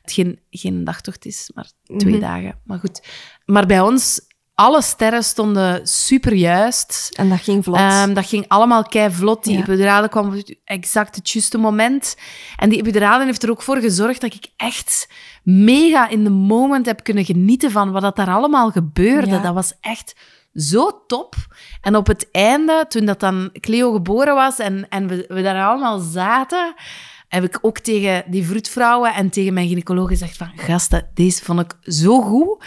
Het 0.03 0.13
geen, 0.13 0.39
geen 0.51 0.85
dagtocht 0.85 1.25
is, 1.25 1.51
maar 1.55 1.71
twee 1.97 2.13
Mhm. 2.13 2.21
dagen. 2.21 2.59
Maar 2.65 2.79
goed. 2.79 3.01
Maar 3.45 3.67
bij 3.67 3.81
ons, 3.81 4.21
alle 4.57 4.83
sterren 4.83 5.25
stonden 5.25 5.87
super 5.87 6.35
juist. 6.35 7.11
En 7.17 7.29
dat 7.29 7.41
ging 7.41 7.65
vlot. 7.65 7.77
Ehm, 7.77 8.15
dat 8.15 8.27
ging 8.27 8.45
allemaal 8.49 8.83
kei 8.83 9.11
vlot. 9.11 9.45
Die 9.45 9.53
Ja. 9.53 9.61
epidurale 9.61 10.09
kwam 10.09 10.27
op 10.27 10.33
het 10.33 10.57
exact 10.65 11.17
het 11.17 11.31
juiste 11.31 11.59
moment. 11.59 12.17
En 12.57 12.69
die 12.69 12.79
epidurale 12.79 13.25
heeft 13.25 13.43
er 13.43 13.51
ook 13.51 13.63
voor 13.63 13.77
gezorgd 13.77 14.21
dat 14.21 14.35
ik 14.35 14.47
echt 14.57 15.09
mega 15.43 16.09
in 16.09 16.25
de 16.25 16.31
moment 16.31 16.87
heb 16.87 17.03
kunnen 17.03 17.25
genieten 17.25 17.71
van 17.71 17.91
wat 17.93 18.03
dat 18.03 18.17
daar 18.17 18.31
allemaal 18.31 18.71
gebeurde. 18.71 19.31
Ja. 19.31 19.39
Dat 19.39 19.55
was 19.55 19.73
echt 19.81 20.15
zo 20.55 21.05
top. 21.07 21.35
En 21.81 21.97
op 21.97 22.07
het 22.07 22.29
einde, 22.33 22.85
toen 22.89 23.05
dat 23.05 23.21
dan 23.21 23.51
Cleo 23.61 23.93
geboren 23.93 24.35
was 24.35 24.59
en, 24.59 24.87
en 24.89 25.07
we, 25.09 25.25
we 25.29 25.43
daar 25.43 25.65
allemaal 25.65 25.99
zaten, 25.99 26.75
heb 27.29 27.45
ik 27.45 27.59
ook 27.63 27.79
tegen 27.79 28.25
die 28.27 28.47
vroedvrouwen 28.47 29.15
en 29.15 29.31
tegen 29.31 29.55
mijn 29.55 29.69
gynaecoloog 29.69 30.09
gezegd 30.09 30.37
van, 30.37 30.51
gasten, 30.57 31.09
deze 31.15 31.45
vond 31.45 31.61
ik 31.61 31.75
zo 31.93 32.21
goed. 32.21 32.65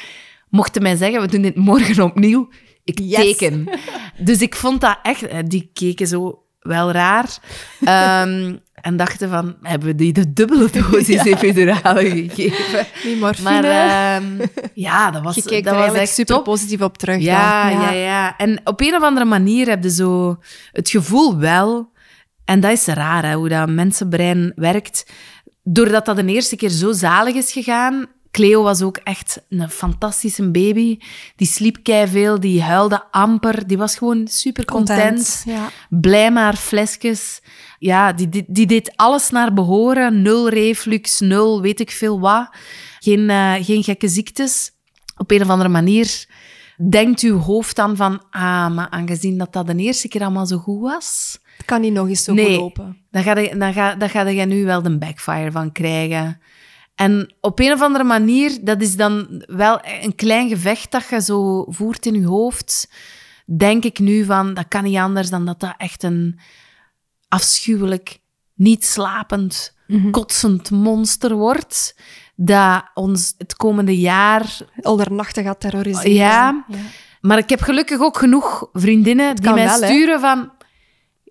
Mochten 0.50 0.82
mij 0.82 0.96
zeggen, 0.96 1.22
we 1.22 1.28
doen 1.28 1.42
dit 1.42 1.56
morgen 1.56 2.04
opnieuw. 2.04 2.50
Ik 2.84 3.00
Yes. 3.00 3.16
teken. 3.38 3.70
Dus 4.18 4.42
ik 4.42 4.56
vond 4.56 4.82
dat 4.82 5.00
echt... 5.04 5.28
eh, 5.28 5.38
Die 5.46 5.70
keken 5.74 6.08
zo 6.08 6.44
wel 6.60 6.92
raar. 6.92 7.38
Ehm, 7.84 8.56
en 8.82 8.98
dachten 8.98 9.30
van, 9.30 9.56
hebben 9.62 9.88
we 9.88 9.96
die 9.96 10.14
de 10.14 10.34
dubbele 10.34 10.70
dosis 10.72 11.24
epidurale 11.34 12.10
gegeven? 12.10 12.86
die 13.04 13.16
morfine. 13.18 13.50
Maar 13.62 13.64
ehm, 13.64 14.48
ja, 14.74 15.12
dat 15.12 15.22
was, 15.24 15.36
je 15.36 15.44
keek 15.44 15.64
dat 15.64 15.76
was 15.76 15.94
echt 15.94 16.14
super 16.14 16.36
top. 16.36 16.44
positief 16.44 16.82
op 16.82 16.98
terug. 16.98 17.22
Ja, 17.22 17.70
ja, 17.70 17.92
ja, 17.92 18.38
En 18.38 18.62
op 18.64 18.82
een 18.82 18.96
of 18.96 19.04
andere 19.04 19.26
manier 19.26 19.68
heb 19.70 19.84
je 19.84 19.92
zo 19.92 20.38
het 20.72 20.90
gevoel 20.90 21.38
wel, 21.38 21.92
en 22.46 22.60
dat 22.60 22.72
is 22.72 22.86
raar, 22.86 23.26
hè, 23.26 23.34
hoe 23.34 23.50
dat 23.50 23.70
mensenbrein 23.70 24.52
werkt, 24.56 25.06
doordat 25.64 26.06
dat 26.06 26.16
de 26.16 26.26
eerste 26.26 26.56
keer 26.56 26.70
zo 26.70 26.92
zalig 26.92 27.36
is 27.36 27.52
gegaan. 27.52 28.06
Cleo 28.32 28.64
was 28.64 28.82
ook 28.82 28.98
echt 28.98 29.42
een 29.50 29.70
fantastische 29.70 30.52
baby. 30.52 30.98
Die 31.36 31.48
sliep 31.48 31.78
veel, 31.84 32.40
die 32.40 32.62
huilde 32.62 33.04
amper. 33.12 33.68
Die 33.68 33.78
was 33.78 33.98
gewoon 33.98 34.28
super 34.28 34.66
content. 34.66 35.44
Ja. 35.46 35.70
Blij 35.90 36.32
maar 36.32 36.56
flesjes. 36.56 37.42
Ja, 37.80 38.14
die, 38.14 38.30
die, 38.30 38.46
die 38.48 38.66
deed 38.66 38.92
alles 38.96 39.30
naar 39.30 39.54
behoren. 39.54 40.22
Nul 40.22 40.50
reflux, 40.50 41.20
nul 41.20 41.62
weet 41.62 41.80
ik 41.80 41.92
veel 41.92 42.20
wat. 42.20 42.50
Geen, 43.00 43.30
eh, 43.30 43.54
geen 43.60 43.84
gekke 43.84 44.08
ziektes. 44.08 44.72
Op 45.18 45.32
een 45.32 45.42
of 45.42 45.50
andere 45.50 45.70
manier 45.70 46.26
denkt 46.90 47.22
uw 47.22 47.38
hoofd 47.38 47.76
dan 47.76 47.96
van... 47.96 48.24
Ah, 48.30 48.70
maar 48.70 48.90
aangezien 48.90 49.38
dat 49.38 49.54
dat 49.54 49.68
de 49.68 49.76
eerste 49.76 50.08
keer 50.08 50.22
allemaal 50.22 50.46
zo 50.46 50.58
goed 50.58 50.82
was... 50.82 51.40
Kan 51.66 51.82
niet 51.82 51.94
nog 51.94 52.08
eens 52.08 52.24
zo 52.24 52.34
Nee. 52.34 52.46
goed 52.46 52.56
lopen. 52.56 52.98
Dan 53.12 53.24
ga, 53.24 53.38
je, 53.38 53.58
dan, 53.58 53.74
ga, 53.74 53.96
dan 53.96 54.10
ga 54.10 54.28
je 54.28 54.46
nu 54.46 54.66
wel 54.66 54.82
de 54.82 54.98
backfire 54.98 55.52
van 55.52 55.72
krijgen. 55.72 56.40
En 57.00 57.34
op 57.42 57.60
een 57.60 57.72
of 57.72 57.82
andere 57.82 58.04
manier, 58.04 58.58
dat 58.62 58.82
is 58.82 58.96
dan 58.96 59.44
wel 59.48 59.80
een 60.02 60.16
klein 60.16 60.50
gevecht 60.50 60.92
dat 60.92 61.08
je 61.10 61.22
zo 61.22 61.66
voert 61.70 62.06
in 62.06 62.14
je 62.14 62.26
hoofd. 62.26 62.90
Denk 63.46 63.84
ik 63.84 64.00
nu 64.00 64.24
van, 64.24 64.54
dat 64.54 64.68
kan 64.68 64.84
niet 64.84 64.98
anders 64.98 65.30
dan 65.30 65.46
dat 65.46 65.60
dat 65.60 65.74
echt 65.78 66.04
een 66.04 66.40
afschuwelijk, 67.28 68.20
niet 68.54 68.86
slapend, 68.86 69.76
kotsend 70.12 70.72
monster 70.72 71.36
wordt. 71.36 71.96
Dat 72.36 72.84
ons 72.94 73.34
het 73.38 73.56
komende 73.56 74.00
jaar 74.00 74.58
Aldernachtig 74.82 75.44
gaat 75.44 75.60
terroriseren. 75.60 76.12
ja. 76.12 76.66
maar 77.22 77.38
ik 77.38 77.50
heb 77.50 77.62
gelukkig 77.62 78.00
ook 78.00 78.18
genoeg 78.18 78.70
vriendinnen 78.74 79.36
die 79.36 79.54
mij 79.54 79.66
wel, 79.66 79.82
hè? 79.82 79.88
sturen 79.88 80.20
van... 80.20 80.52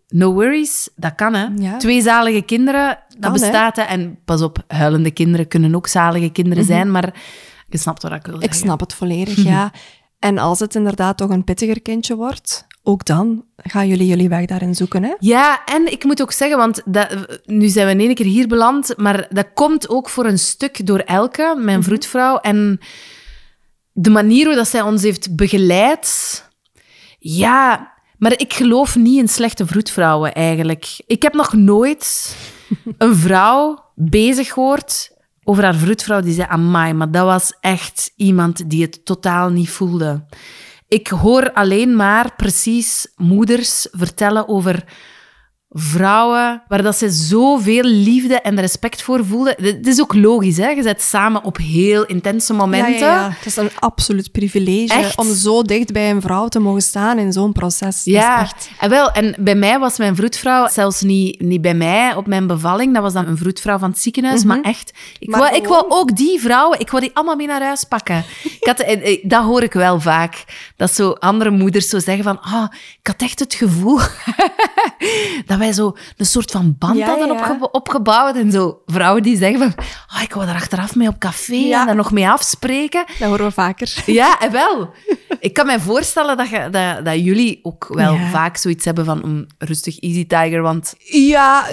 No 0.09 0.33
worries, 0.33 0.89
dat 0.97 1.15
kan, 1.15 1.35
hè. 1.35 1.47
Ja. 1.57 1.77
Twee 1.77 2.03
zalige 2.03 2.43
kinderen, 2.43 2.99
dat 3.09 3.19
Kan, 3.21 3.33
bestaat, 3.33 3.77
hè. 3.77 3.83
En 3.83 4.19
pas 4.25 4.43
op, 4.43 4.65
huilende 4.67 5.11
kinderen 5.11 5.49
kunnen 5.49 5.75
ook 5.75 5.87
zalige 5.87 6.29
kinderen 6.31 6.65
zijn, 6.65 6.91
maar 6.91 7.15
je 7.69 7.79
snapt 7.79 8.03
wat 8.03 8.13
ik 8.13 8.23
wil 8.27 8.35
Mhm. 8.35 8.43
Ik 8.45 8.49
zeggen. 8.51 8.67
snap 8.67 8.81
het 8.81 8.95
volledig, 8.95 9.43
ja. 9.55 9.73
En 10.19 10.39
als 10.39 10.59
het 10.59 10.75
inderdaad 10.75 11.17
toch 11.17 11.31
een 11.31 11.45
pittiger 11.45 11.83
kindje 11.83 12.17
wordt, 12.17 12.67
ook 12.83 13.05
dan 13.05 13.45
gaan 13.57 13.89
jullie 13.89 14.07
jullie 14.07 14.29
weg 14.29 14.45
daarin 14.47 14.75
zoeken, 14.75 15.03
hè? 15.03 15.15
Ja, 15.19 15.65
en 15.65 15.93
ik 15.93 16.05
moet 16.05 16.23
ook 16.23 16.33
zeggen, 16.33 16.59
want 16.59 16.83
dat, 16.85 17.41
nu 17.45 17.69
zijn 17.69 17.87
we 17.87 17.93
in 17.93 18.01
één 18.01 18.15
keer 18.15 18.27
hier 18.27 18.49
beland, 18.49 18.97
maar 18.97 19.27
dat 19.31 19.47
komt 19.55 19.89
ook 19.89 20.09
voor 20.09 20.25
een 20.27 20.39
stuk 20.39 20.87
door 20.87 20.99
Elke, 20.99 21.53
Mhm. 21.57 21.65
mijn 21.65 21.83
vroedvrouw. 21.83 22.37
En 22.39 22.81
de 23.93 24.11
manier 24.11 24.47
hoe 24.47 24.55
dat 24.55 24.69
zij 24.69 24.83
ons 24.83 25.03
heeft 25.03 25.37
begeleid... 25.37 26.47
Ja, 27.19 27.93
maar 28.19 28.33
ik 28.33 28.53
geloof 28.53 28.97
niet 28.97 29.19
in 29.19 29.29
slechte 29.29 29.67
vroedvrouwen, 29.67 30.35
eigenlijk. 30.35 31.01
Ik 31.07 31.23
heb 31.23 31.35
nog 31.35 31.53
nooit 31.53 32.37
een 32.99 33.17
vrouw 33.17 33.85
bezig 33.95 34.53
gehoord 34.53 35.17
over 35.45 35.65
haar 35.65 35.75
vroedvrouw 35.75 36.21
die 36.21 36.35
zei, 36.35 36.49
amai, 36.51 36.93
maar 36.93 37.11
dat 37.11 37.25
was 37.25 37.57
echt 37.61 38.13
iemand 38.17 38.71
die 38.71 38.83
het 38.83 39.05
totaal 39.05 39.51
niet 39.51 39.71
voelde. 39.71 40.25
Ik 40.89 41.09
hoor 41.09 41.53
alleen 41.53 41.97
maar 41.97 42.35
precies 42.37 43.13
moeders 43.17 43.89
vertellen 43.91 44.49
over 44.49 44.85
vrouwen 45.71 46.63
waar 46.69 46.83
dat 46.83 46.97
ze 46.97 47.11
zoveel 47.11 47.83
liefde 47.83 48.35
en 48.35 48.61
respect 48.61 49.03
voor 49.03 49.25
voelden. 49.25 49.55
Het 49.63 49.87
is 49.87 50.01
ook 50.01 50.15
logisch, 50.15 50.57
hè? 50.57 50.69
Je 50.69 50.83
zit 50.83 51.03
samen 51.03 51.45
op 51.45 51.57
heel 51.57 52.07
intense 52.07 52.53
momenten. 52.53 52.93
Ja, 52.93 53.15
ja, 53.15 53.21
ja. 53.21 53.31
Het 53.31 53.47
is 53.47 53.57
een 53.57 53.71
absoluut 53.79 54.33
privilege 54.33 54.95
Echt? 54.95 55.19
om 55.19 55.35
zo 55.35 55.63
dicht 55.63 55.93
bij 55.93 56.11
een 56.11 56.21
vrouw 56.21 56.49
te 56.49 56.59
mogen 56.59 56.83
staan 56.83 57.19
in 57.19 57.33
zo'n 57.33 57.53
proces. 57.53 58.05
Ja, 58.05 58.41
echt... 58.41 58.71
en 58.79 58.91
wel, 58.91 59.11
en 59.11 59.35
bij 59.39 59.55
mij 59.55 59.79
was 59.79 59.99
mijn 59.99 60.17
vroedvrouw 60.17 60.69
zelfs 60.69 61.01
niet, 61.01 61.41
niet 61.41 61.61
bij 61.61 61.75
mij 61.75 62.15
op 62.15 62.27
mijn 62.27 62.47
bevalling. 62.47 62.95
Dat 62.95 63.03
was 63.03 63.13
dan 63.13 63.27
een 63.27 63.37
vroedvrouw 63.37 63.79
van 63.79 63.91
het 63.91 63.99
ziekenhuis, 63.99 64.45
maar 64.45 64.61
echt. 64.61 64.93
Ik, 65.19 65.29
Maar 65.29 65.41
wou, 65.41 65.57
ik 65.57 65.67
wou 65.67 65.85
ook 65.89 66.17
die 66.17 66.41
vrouwen, 66.41 66.81
ik 66.81 66.91
wou 66.91 67.03
die 67.03 67.15
allemaal 67.15 67.37
mee 67.37 67.47
naar 67.47 67.63
huis 67.63 67.85
pakken. 67.85 68.25
Ik 68.43 68.67
had, 68.67 68.79
eh, 68.81 69.13
eh, 69.13 69.25
dat 69.25 69.45
hoor 69.45 69.63
ik 69.63 69.73
wel 69.73 70.01
vaak. 70.01 70.45
Dat 70.77 70.95
zo 70.95 71.11
andere 71.11 71.51
moeders 71.51 71.89
zo 71.89 71.99
zeggen 71.99 72.25
van, 72.25 72.41
ah, 72.41 72.73
ik 73.01 73.07
had 73.07 73.23
echt 73.23 73.39
het 73.39 73.55
gevoel 73.55 73.99
dat 75.47 75.58
dat 75.59 75.67
wij 75.67 75.73
zo 75.77 75.97
een 76.17 76.27
soort 76.27 76.51
van 76.51 76.75
band 76.79 76.97
Ja, 76.99 77.07
hadden 77.07 77.31
opge- 77.31 77.71
opgebouwd. 77.71 78.37
En 78.37 78.53
zo 78.53 78.83
vrouwen 78.87 79.23
die 79.23 79.37
zeggen 79.37 79.59
van, 79.59 79.85
oh, 80.17 80.23
ik 80.23 80.33
wou 80.33 80.49
er 80.49 80.55
achteraf 80.55 80.95
mee 80.95 81.09
op 81.09 81.19
café 81.19 81.63
en 81.73 81.87
daar 81.87 81.95
nog 81.95 82.13
mee 82.13 82.29
afspreken. 82.29 83.05
Dat 83.19 83.29
horen 83.29 83.45
we 83.47 83.53
vaker. 83.53 84.03
Ja, 84.07 84.41
en 84.41 84.53
wel. 84.53 84.91
Ik 85.41 85.53
kan 85.53 85.67
me 85.67 85.81
voorstellen 85.81 86.37
dat, 86.37 86.49
je, 86.49 86.69
dat, 86.71 87.05
dat 87.05 87.25
jullie 87.25 87.61
ook 87.63 87.87
wel 87.91 88.17
vaak 88.31 88.57
zoiets 88.57 88.85
hebben 88.85 89.05
van 89.05 89.21
mm, 89.25 89.47
rustig, 89.59 89.99
easy 89.99 90.27
tiger, 90.27 90.63
want 90.63 90.95
Ja, 90.99 91.67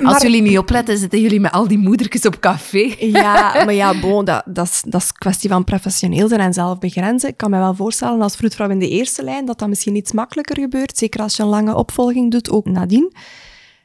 maar... 0.00 0.12
als 0.14 0.22
jullie 0.22 0.42
niet 0.42 0.58
opletten, 0.58 0.98
zitten 0.98 1.20
jullie 1.20 1.40
met 1.40 1.52
al 1.52 1.68
die 1.68 1.78
moedertjes 1.78 2.26
op 2.26 2.40
café. 2.40 2.94
Ja, 2.98 3.52
maar 3.64 3.74
ja, 3.74 4.00
bon, 4.00 4.24
dat, 4.24 4.42
dat, 4.46 4.66
is, 4.66 4.82
dat 4.86 5.02
is 5.02 5.12
kwestie 5.12 5.48
van 5.48 5.64
professioneel 5.64 6.28
zijn 6.28 6.40
en 6.40 6.52
zelf 6.52 6.78
begrenzen. 6.78 7.28
Ik 7.28 7.36
kan 7.36 7.50
me 7.50 7.58
wel 7.58 7.74
voorstellen 7.74 8.22
als 8.22 8.36
vroedvrouw 8.36 8.68
in 8.68 8.78
de 8.78 8.88
eerste 8.88 9.22
lijn 9.22 9.44
dat 9.46 9.58
dat 9.58 9.68
misschien 9.68 9.96
iets 9.96 10.12
makkelijker 10.12 10.58
gebeurt. 10.58 10.98
Zeker 10.98 11.20
als 11.20 11.36
je 11.36 11.42
een 11.42 11.48
lange 11.48 11.74
opvolging 11.74 12.30
doet, 12.30 12.50
ook 12.50 12.66
nadien. 12.66 13.12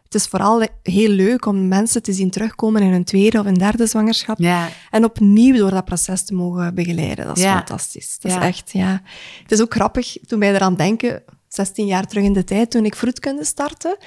Het 0.08 0.16
is 0.16 0.26
vooral 0.28 0.64
heel 0.84 1.10
leuk 1.10 1.46
om 1.46 1.68
mensen 1.68 2.04
te 2.04 2.14
zien 2.14 2.30
terugkomen 2.30 2.82
in 2.82 2.94
een 2.94 3.04
tweede 3.04 3.40
of 3.40 3.46
een 3.46 3.54
derde 3.54 3.88
zwangerschap. 3.88 4.40
Ja, 4.40 4.68
En 4.92 5.04
opnieuw 5.04 5.56
door 5.58 5.70
dat 5.72 5.86
proces 5.86 6.24
te 6.26 6.34
mogen 6.34 6.76
begeleiden. 6.76 7.26
Dat 7.26 7.38
is 7.38 7.44
Ja. 7.44 7.56
fantastisch. 7.56 8.18
Dat 8.20 8.32
Ja. 8.32 8.40
is 8.40 8.46
echt, 8.46 8.72
ja. 8.72 9.02
Het 9.42 9.52
is 9.52 9.62
ook 9.62 9.74
grappig, 9.74 10.18
toen 10.28 10.40
wij 10.40 10.54
eraan 10.56 10.76
denken, 10.76 11.24
16 11.48 11.86
jaar 11.86 12.08
terug 12.08 12.24
in 12.24 12.34
de 12.34 12.44
tijd, 12.44 12.72
toen 12.72 12.86
ik 12.86 12.96
vroedkunde 12.96 13.46
startte, 13.46 14.00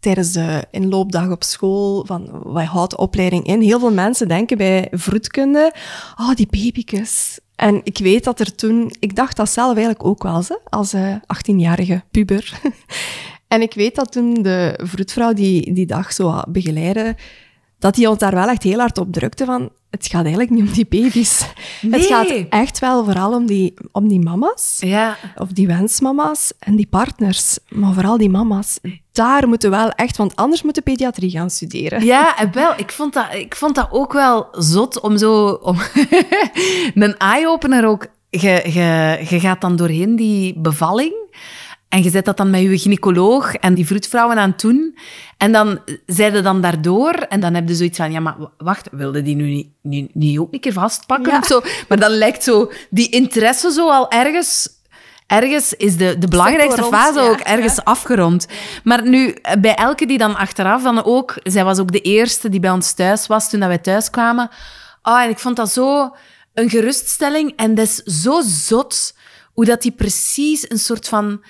tijdens 0.00 0.32
de 0.32 0.64
inloopdag 0.70 1.30
op 1.30 1.42
school, 1.44 2.04
van 2.06 2.28
wat 2.42 2.64
houdt 2.64 2.90
de 2.90 2.96
opleiding 2.96 3.44
in? 3.46 3.60
Heel 3.60 3.78
veel 3.78 3.92
mensen 3.92 4.28
denken 4.28 4.56
bij 4.56 4.88
vroedkunde, 4.90 5.74
oh, 6.20 6.34
die 6.34 6.46
babykus. 6.50 7.38
En 7.56 7.80
ik 7.84 7.98
weet 7.98 8.24
dat 8.24 8.40
er 8.40 8.54
toen, 8.54 8.92
ik 8.98 9.16
dacht 9.16 9.36
dat 9.36 9.50
zelf 9.50 9.70
eigenlijk 9.74 10.04
ook 10.04 10.22
wel, 10.22 10.42
ze, 10.42 10.60
als 10.68 10.92
eh 10.92 11.14
18-jarige 11.14 12.02
puber. 12.10 12.60
En 13.54 13.62
ik 13.62 13.74
weet 13.74 13.94
dat 13.94 14.12
toen 14.12 14.34
de 14.34 14.78
vroedvrouw 14.82 15.32
die 15.32 15.72
die 15.72 15.86
dag 15.86 16.12
zo 16.12 16.40
begeleidde, 16.48 17.16
dat 17.78 17.94
die 17.94 18.08
ons 18.08 18.18
daar 18.18 18.34
wel 18.34 18.48
echt 18.48 18.62
heel 18.62 18.78
hard 18.78 18.98
op 18.98 19.12
drukte 19.12 19.44
van, 19.44 19.70
het 19.90 20.06
gaat 20.06 20.22
eigenlijk 20.22 20.50
niet 20.50 20.68
om 20.68 20.72
die 20.72 20.86
baby's. 20.88 21.44
Nee. 21.80 22.00
Het 22.00 22.06
gaat 22.06 22.32
echt 22.48 22.78
wel 22.78 23.04
vooral 23.04 23.34
om 23.34 23.46
die, 23.46 23.74
om 23.92 24.08
die 24.08 24.20
mama's, 24.20 24.76
ja. 24.80 25.16
of 25.36 25.48
die 25.48 25.66
wensmama's 25.66 26.52
en 26.58 26.76
die 26.76 26.86
partners, 26.86 27.58
maar 27.68 27.92
vooral 27.92 28.18
die 28.18 28.30
mama's. 28.30 28.78
Daar 29.12 29.48
moeten 29.48 29.70
we 29.70 29.76
wel 29.76 29.90
echt, 29.90 30.16
want 30.16 30.36
anders 30.36 30.62
moeten 30.62 30.82
pediatrie 30.82 31.30
gaan 31.30 31.50
studeren. 31.50 32.04
Ja, 32.04 32.36
en 32.38 32.52
wel. 32.52 32.72
Ik 32.76 32.92
vond, 32.92 33.12
dat, 33.12 33.26
ik 33.34 33.56
vond 33.56 33.74
dat 33.74 33.88
ook 33.90 34.12
wel 34.12 34.48
zot 34.52 35.00
om 35.00 35.18
zo... 35.18 35.48
Om 35.48 35.78
een 36.94 37.16
eye-opener 37.16 37.86
ook. 37.86 38.06
Je, 38.30 38.62
je, 38.64 39.18
je 39.28 39.40
gaat 39.40 39.60
dan 39.60 39.76
doorheen 39.76 40.16
die 40.16 40.58
bevalling 40.58 41.14
en 41.94 42.02
je 42.02 42.10
zet 42.10 42.24
dat 42.24 42.36
dan 42.36 42.50
met 42.50 42.60
je 42.60 42.78
gynaecoloog 42.78 43.54
en 43.54 43.74
die 43.74 43.86
vroedvrouwen 43.86 44.38
aan 44.38 44.50
het 44.50 44.60
doen. 44.60 44.98
En 45.36 45.52
dan 45.52 45.78
zeiden 46.06 46.42
dan 46.42 46.60
daardoor 46.60 47.12
en 47.12 47.40
dan 47.40 47.54
heb 47.54 47.68
je 47.68 47.74
zoiets 47.74 47.96
van... 47.96 48.12
Ja, 48.12 48.20
maar 48.20 48.36
wacht, 48.58 48.88
wilde 48.90 49.22
die 49.22 49.36
nu 49.36 49.70
niet, 49.82 50.14
niet 50.14 50.38
ook 50.38 50.52
een 50.52 50.60
keer 50.60 50.72
vastpakken 50.72 51.32
Ja. 51.32 51.38
of 51.38 51.46
zo? 51.46 51.60
Maar 51.88 51.98
dan 51.98 52.10
lijkt 52.10 52.42
zo 52.42 52.72
die 52.90 53.08
interesse 53.08 53.72
zo 53.72 53.90
al 53.90 54.10
ergens... 54.10 54.68
Ergens 55.26 55.72
is 55.72 55.96
de, 55.96 56.18
de 56.18 56.28
belangrijkste 56.28 56.80
rond, 56.80 56.94
fase 56.94 57.20
ja. 57.20 57.28
ook 57.28 57.40
ergens 57.40 57.84
afgerond. 57.84 58.46
Maar 58.84 59.08
nu, 59.08 59.28
eh, 59.28 59.60
bij 59.60 59.74
elke 59.74 60.06
die 60.06 60.18
dan 60.18 60.36
achteraf 60.36 60.82
dan 60.82 61.04
ook... 61.04 61.34
Zij 61.42 61.64
was 61.64 61.78
ook 61.78 61.92
de 61.92 62.00
eerste 62.00 62.48
die 62.48 62.60
bij 62.60 62.70
ons 62.70 62.92
thuis 62.92 63.26
was 63.26 63.50
toen 63.50 63.60
dat 63.60 63.68
wij 63.68 63.78
thuis 63.78 64.10
kwamen. 64.10 64.50
Ah, 65.02 65.22
en 65.22 65.30
ik 65.30 65.38
vond 65.38 65.56
dat 65.56 65.70
zo 65.70 66.14
een 66.54 66.70
geruststelling. 66.70 67.52
En 67.56 67.74
dat 67.74 67.86
is 67.86 68.22
zo 68.22 68.40
zot 68.44 69.14
hoe 69.52 69.64
dat 69.64 69.82
die 69.82 69.92
precies 69.92 70.70
een 70.70 70.78
soort 70.78 71.08
van 71.08 71.40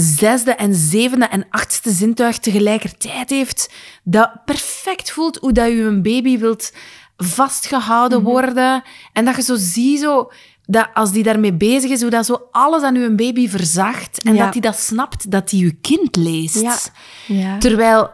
zesde 0.00 0.50
en 0.50 0.74
zevende 0.74 1.24
en 1.26 1.46
achtste 1.50 1.90
zintuig 1.90 2.38
tegelijkertijd 2.38 3.30
heeft. 3.30 3.72
Dat 4.02 4.30
perfect 4.44 5.10
voelt 5.10 5.36
hoe 5.36 5.52
dat 5.52 5.66
je 5.66 5.82
een 5.82 6.02
baby 6.02 6.38
wilt 6.38 6.72
vastgehouden 7.16 8.22
worden. 8.22 8.82
En 9.12 9.24
dat 9.24 9.36
je 9.36 9.42
zo 9.42 9.54
ziet, 9.58 10.00
zo, 10.00 10.30
dat 10.66 10.88
als 10.94 11.12
die 11.12 11.22
daarmee 11.22 11.52
bezig 11.52 11.90
is, 11.90 12.00
hoe 12.00 12.10
dat 12.10 12.26
zo 12.26 12.48
alles 12.50 12.82
aan 12.82 12.94
je 12.94 13.10
baby 13.14 13.48
verzacht. 13.48 14.22
En 14.22 14.34
Ja. 14.34 14.44
dat 14.44 14.52
hij 14.52 14.62
dat 14.62 14.78
snapt, 14.78 15.30
dat 15.30 15.50
hij 15.50 15.60
je 15.60 15.72
kind 15.80 16.16
leest. 16.16 16.60
Ja. 16.60 16.78
Ja. 17.26 17.58
Terwijl 17.58 18.10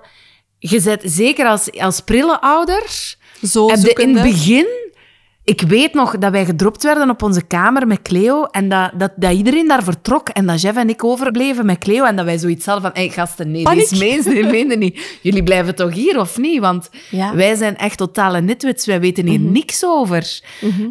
je 0.58 0.80
zet, 0.80 1.02
zeker 1.04 1.46
als, 1.46 1.70
als 1.78 2.00
prille 2.00 2.40
ouder, 2.40 3.16
Zo 3.42 3.68
heb 3.70 3.78
je 3.80 3.92
in 3.92 4.14
het 4.16 4.22
begin... 4.22 4.66
Ik 5.44 5.60
weet 5.60 5.94
nog 5.94 6.18
dat 6.18 6.32
wij 6.32 6.44
gedropt 6.44 6.82
werden 6.82 7.10
op 7.10 7.22
onze 7.22 7.42
kamer 7.46 7.86
met 7.86 8.02
Cleo 8.02 8.44
en 8.44 8.68
dat, 8.68 8.90
dat, 8.96 9.12
dat 9.16 9.32
iedereen 9.32 9.68
daar 9.68 9.82
vertrok 9.82 10.28
en 10.28 10.46
dat 10.46 10.60
Jeff 10.60 10.76
en 10.78 10.88
ik 10.88 11.04
overbleven 11.04 11.66
met 11.66 11.78
Cleo 11.78 12.04
en 12.04 12.16
dat 12.16 12.24
wij 12.24 12.38
zoiets 12.38 12.66
hadden 12.66 12.82
van, 12.82 12.92
hé 12.94 13.00
hey, 13.06 13.10
gasten, 13.14 13.50
nee, 13.50 13.62
Paniek. 13.62 13.88
die 13.88 14.08
is 14.08 14.24
die 14.24 14.44
meende 14.44 14.76
niet. 14.76 15.18
Jullie 15.22 15.42
blijven 15.42 15.74
toch 15.74 15.94
hier 15.94 16.18
of 16.18 16.38
niet? 16.38 16.60
Want 16.60 16.90
Ja. 17.10 17.34
wij 17.34 17.54
zijn 17.54 17.76
echt 17.76 17.98
totale 17.98 18.40
nitwits, 18.40 18.86
wij 18.86 19.00
weten 19.00 19.26
hier 19.26 19.40
niks 19.40 19.84
over. 19.84 20.40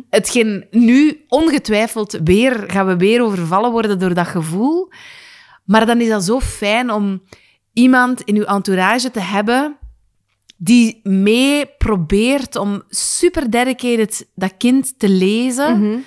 Hetgeen 0.09 0.65
nu 0.71 1.25
ongetwijfeld 1.27 2.19
weer, 2.23 2.63
gaan 2.67 2.87
we 2.87 2.97
weer 2.97 3.23
overvallen 3.23 3.71
worden 3.71 3.99
door 3.99 4.13
dat 4.13 4.27
gevoel. 4.27 4.89
Maar 5.65 5.85
dan 5.85 6.01
is 6.01 6.09
dat 6.09 6.23
zo 6.23 6.39
fijn 6.39 6.91
om 6.91 7.21
iemand 7.73 8.21
in 8.21 8.35
uw 8.35 8.43
entourage 8.45 9.11
te 9.11 9.21
hebben 9.21 9.77
die 10.61 10.99
mee 11.03 11.65
probeert 11.77 12.55
om 12.55 12.83
super 12.89 13.49
dedicated 13.49 14.27
dat 14.35 14.53
kind 14.57 14.99
te 14.99 15.09
lezen. 15.09 15.79
Mhm. 15.79 15.99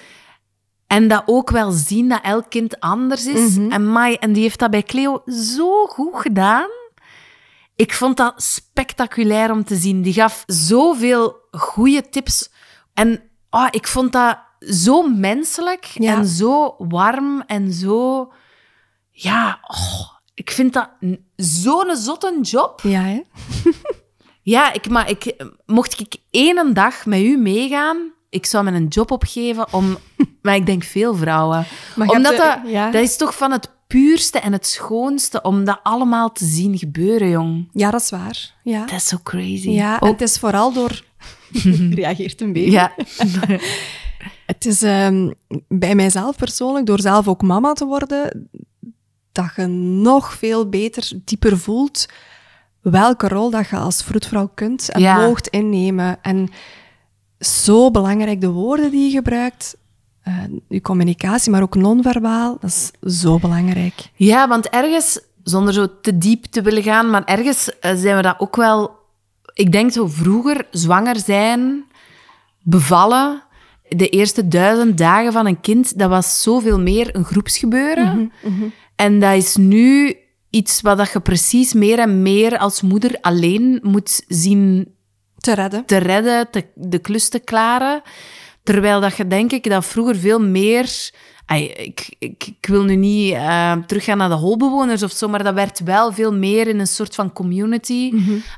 En 0.86 1.08
dat 1.08 1.22
ook 1.26 1.50
wel 1.50 1.70
zien 1.70 2.08
dat 2.08 2.20
elk 2.22 2.50
kind 2.50 2.80
anders 2.80 3.26
is. 3.26 3.56
Mhm. 3.56 3.70
En, 3.70 3.86
Mai, 3.86 4.14
en 4.14 4.32
die 4.32 4.42
heeft 4.42 4.58
dat 4.58 4.70
bij 4.70 4.82
Cleo 4.82 5.22
zo 5.26 5.86
goed 5.86 6.20
gedaan. 6.20 6.68
Ik 7.76 7.94
vond 7.94 8.16
dat 8.16 8.42
spectaculair 8.42 9.50
om 9.50 9.64
te 9.64 9.76
zien. 9.76 10.02
Die 10.02 10.12
gaf 10.12 10.42
zoveel 10.46 11.36
goede 11.50 12.08
tips. 12.08 12.50
En 12.94 13.22
ah, 13.48 13.68
ik 13.70 13.86
vond 13.86 14.12
dat 14.12 14.38
zo 14.58 15.02
menselijk 15.08 15.84
Ja. 15.94 16.16
en 16.16 16.26
zo 16.26 16.74
warm 16.78 17.42
en 17.46 17.72
zo... 17.72 18.32
Ja, 19.10 19.58
oh, 19.62 20.08
ik 20.34 20.50
vind 20.50 20.72
dat 20.72 20.90
zo'n 21.36 21.96
zotte 21.96 22.38
job. 22.42 22.80
Ja, 22.82 23.00
hè? 23.02 23.20
Ja, 24.42 24.72
ik, 24.72 24.88
maar 24.88 25.10
ik, 25.10 25.44
mocht 25.66 26.00
ik 26.00 26.16
één 26.30 26.74
dag 26.74 27.06
met 27.06 27.20
u 27.20 27.36
meegaan, 27.36 28.12
ik 28.30 28.46
zou 28.46 28.64
me 28.64 28.70
een 28.72 28.86
job 28.86 29.10
opgeven 29.10 29.72
om... 29.72 29.96
Maar 30.42 30.54
ik 30.56 30.66
denk 30.66 30.82
veel 30.84 31.14
vrouwen. 31.14 31.66
Omdat 31.96 32.32
de- 32.32 32.36
dat, 32.62 32.70
ja. 32.72 32.90
dat 32.90 33.02
is 33.02 33.16
toch 33.16 33.36
van 33.36 33.50
het 33.52 33.70
puurste 33.86 34.38
en 34.38 34.52
het 34.52 34.66
schoonste 34.66 35.42
om 35.42 35.64
dat 35.64 35.80
allemaal 35.82 36.32
te 36.32 36.44
zien 36.44 36.78
gebeuren, 36.78 37.28
jong. 37.28 37.68
Ja, 37.72 37.90
dat 37.90 38.00
is 38.00 38.10
waar. 38.10 38.54
Ja, 38.62 38.80
Dat 38.86 38.94
is 38.94 39.08
zo 39.08 39.16
crazy. 39.22 39.70
ja 39.70 39.98
het 40.00 40.20
is 40.20 40.38
vooral 40.38 40.72
door... 40.72 41.02
reageert 41.94 42.40
een 42.40 42.52
beetje. 42.52 42.70
ja. 42.70 42.94
Het 44.46 44.66
is 44.66 44.82
ehm, 44.82 45.30
bij 45.68 45.94
mijzelf 45.94 46.36
persoonlijk, 46.36 46.86
door 46.86 47.00
zelf 47.00 47.28
ook 47.28 47.42
mama 47.42 47.72
te 47.72 47.84
worden, 47.86 48.50
dat 49.32 49.52
je 49.56 49.66
nog 49.66 50.32
veel 50.34 50.68
beter, 50.68 51.12
dieper 51.24 51.58
voelt 51.58 52.06
welke 52.82 53.28
rol 53.28 53.50
dat 53.50 53.68
je 53.68 53.76
als 53.76 54.02
vroedvrouw 54.02 54.50
kunt 54.54 54.88
en 54.88 55.00
Ja. 55.00 55.16
moogt 55.16 55.48
innemen. 55.48 56.18
En 56.22 56.48
zo 57.38 57.90
belangrijk 57.90 58.40
de 58.40 58.50
woorden 58.50 58.90
die 58.90 59.04
je 59.04 59.10
gebruikt, 59.16 59.76
eh, 60.22 60.34
je 60.68 60.80
communicatie, 60.80 61.50
maar 61.50 61.62
ook 61.62 61.74
non-verbaal, 61.74 62.56
dat 62.60 62.70
is 62.70 62.90
zo 63.20 63.38
belangrijk. 63.38 63.94
Ja, 64.14 64.48
want 64.48 64.68
ergens, 64.68 65.20
zonder 65.42 65.74
zo 65.74 66.00
te 66.00 66.18
diep 66.18 66.44
te 66.44 66.62
willen 66.62 66.82
gaan, 66.82 67.10
maar 67.10 67.24
ergens 67.24 67.78
eh, 67.78 67.92
zijn 67.96 68.16
we 68.16 68.22
dat 68.22 68.34
ook 68.38 68.56
wel... 68.56 69.00
Ik 69.54 69.72
denk 69.72 69.92
zo 69.92 70.06
vroeger, 70.06 70.66
zwanger 70.70 71.16
zijn, 71.18 71.84
bevallen, 72.62 73.42
de 73.88 74.08
eerste 74.08 74.48
duizend 74.48 74.98
dagen 74.98 75.32
van 75.32 75.46
een 75.46 75.60
kind, 75.60 75.98
dat 75.98 76.08
was 76.08 76.42
zoveel 76.42 76.80
meer 76.80 77.16
een 77.16 77.24
groepsgebeuren. 77.24 78.32
En 78.96 79.20
dat 79.20 79.34
is 79.34 79.56
nu 79.56 80.16
iets 80.52 80.80
wat 80.80 80.96
dat 80.98 81.12
je 81.12 81.20
precies 81.20 81.72
meer 81.72 81.98
en 81.98 82.22
meer 82.22 82.58
als 82.58 82.82
moeder 82.82 83.18
alleen 83.20 83.78
moet 83.82 84.24
zien 84.28 84.94
Te 85.38 85.54
redden. 85.54 85.84
te 85.86 85.96
redden, 85.96 86.50
te, 86.50 86.66
de 86.74 86.98
klus 86.98 87.28
te 87.28 87.38
klaren. 87.38 88.02
Terwijl 88.62 89.00
dat 89.00 89.16
je, 89.16 89.26
denk 89.26 89.52
ik, 89.52 89.70
dat 89.70 89.86
vroeger 89.86 90.16
veel 90.16 90.40
meer... 90.40 91.10
Ik, 91.46 92.14
ik, 92.18 92.44
ik 92.58 92.66
wil 92.66 92.84
nu 92.84 92.96
niet 92.96 93.32
eh, 93.32 93.72
teruggaan 93.86 94.18
naar 94.18 94.28
de 94.28 94.34
holbewoners 94.34 95.02
of 95.02 95.12
zo, 95.12 95.28
maar 95.28 95.42
dat 95.42 95.54
werd 95.54 95.80
wel 95.84 96.12
veel 96.12 96.32
meer 96.34 96.66
in 96.68 96.78
een 96.80 96.86
soort 96.86 97.14
van 97.14 97.32
community. 97.32 98.12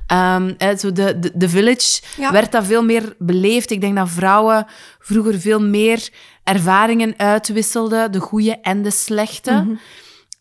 Ehm, 0.06 0.52
eh, 0.58 0.76
zo 0.76 0.92
de, 0.92 1.18
de, 1.18 1.30
de 1.34 1.48
village 1.48 2.02
Ja. 2.16 2.32
werd 2.32 2.52
dat 2.52 2.64
veel 2.64 2.84
meer 2.84 3.14
beleefd. 3.18 3.70
Ik 3.70 3.80
denk 3.80 3.96
dat 3.96 4.08
vrouwen 4.10 4.66
vroeger 4.98 5.40
veel 5.40 5.60
meer 5.60 6.08
ervaringen 6.44 7.14
uitwisselden, 7.16 8.12
de 8.12 8.20
goede 8.20 8.56
en 8.60 8.82
de 8.82 8.90
slechte. 8.90 9.78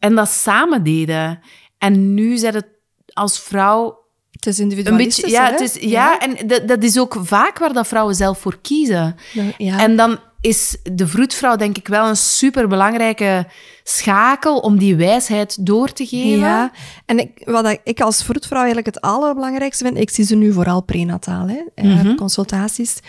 En 0.04 0.16
dat 0.16 0.30
samen 0.30 0.84
deden. 0.84 1.40
En 1.78 2.14
nu 2.14 2.38
zijn 2.38 2.54
het 2.54 2.68
als 3.14 3.40
vrouw 3.40 4.02
Het 4.32 4.46
is 4.46 4.58
een 4.58 4.64
individualistisch, 4.64 5.24
beetje, 5.24 5.38
ja, 5.38 5.46
hè? 5.46 5.52
het 5.52 5.62
is, 5.62 5.74
ja, 5.74 6.20
en 6.20 6.48
dat, 6.48 6.68
dat 6.68 6.84
is 6.84 7.00
ook 7.00 7.18
vaak 7.22 7.60
waar 7.60 7.74
dat 7.74 7.88
vrouwen 7.88 8.16
zelf 8.16 8.40
voor 8.40 8.58
kiezen. 8.62 9.16
Ja. 9.58 9.80
En 9.80 9.96
dan 9.96 10.20
is 10.42 10.78
de 10.92 11.08
vroedvrouw 11.08 11.56
denk 11.56 11.78
ik 11.78 11.88
wel 11.88 12.08
een 12.08 12.18
superbelangrijke 12.18 13.48
schakel 13.84 14.60
om 14.60 14.78
die 14.78 14.96
wijsheid 14.96 15.66
door 15.66 15.92
te 15.94 16.06
geven. 16.06 16.40
Ja, 16.40 16.72
en 17.06 17.20
ik, 17.20 17.42
wat 17.46 17.80
ik 17.84 18.02
als 18.02 18.24
vroedvrouw 18.24 18.64
eigenlijk 18.64 18.96
het 18.96 19.02
allerbelangrijkste 19.02 19.86
vind, 19.86 19.98
ik 19.98 20.10
zie 20.10 20.26
ze 20.26 20.36
nu 20.36 20.54
vooral 20.54 20.82
prenataal, 20.82 21.48
hè, 21.48 21.62
eh, 21.76 22.16
consultaties, 22.16 23.00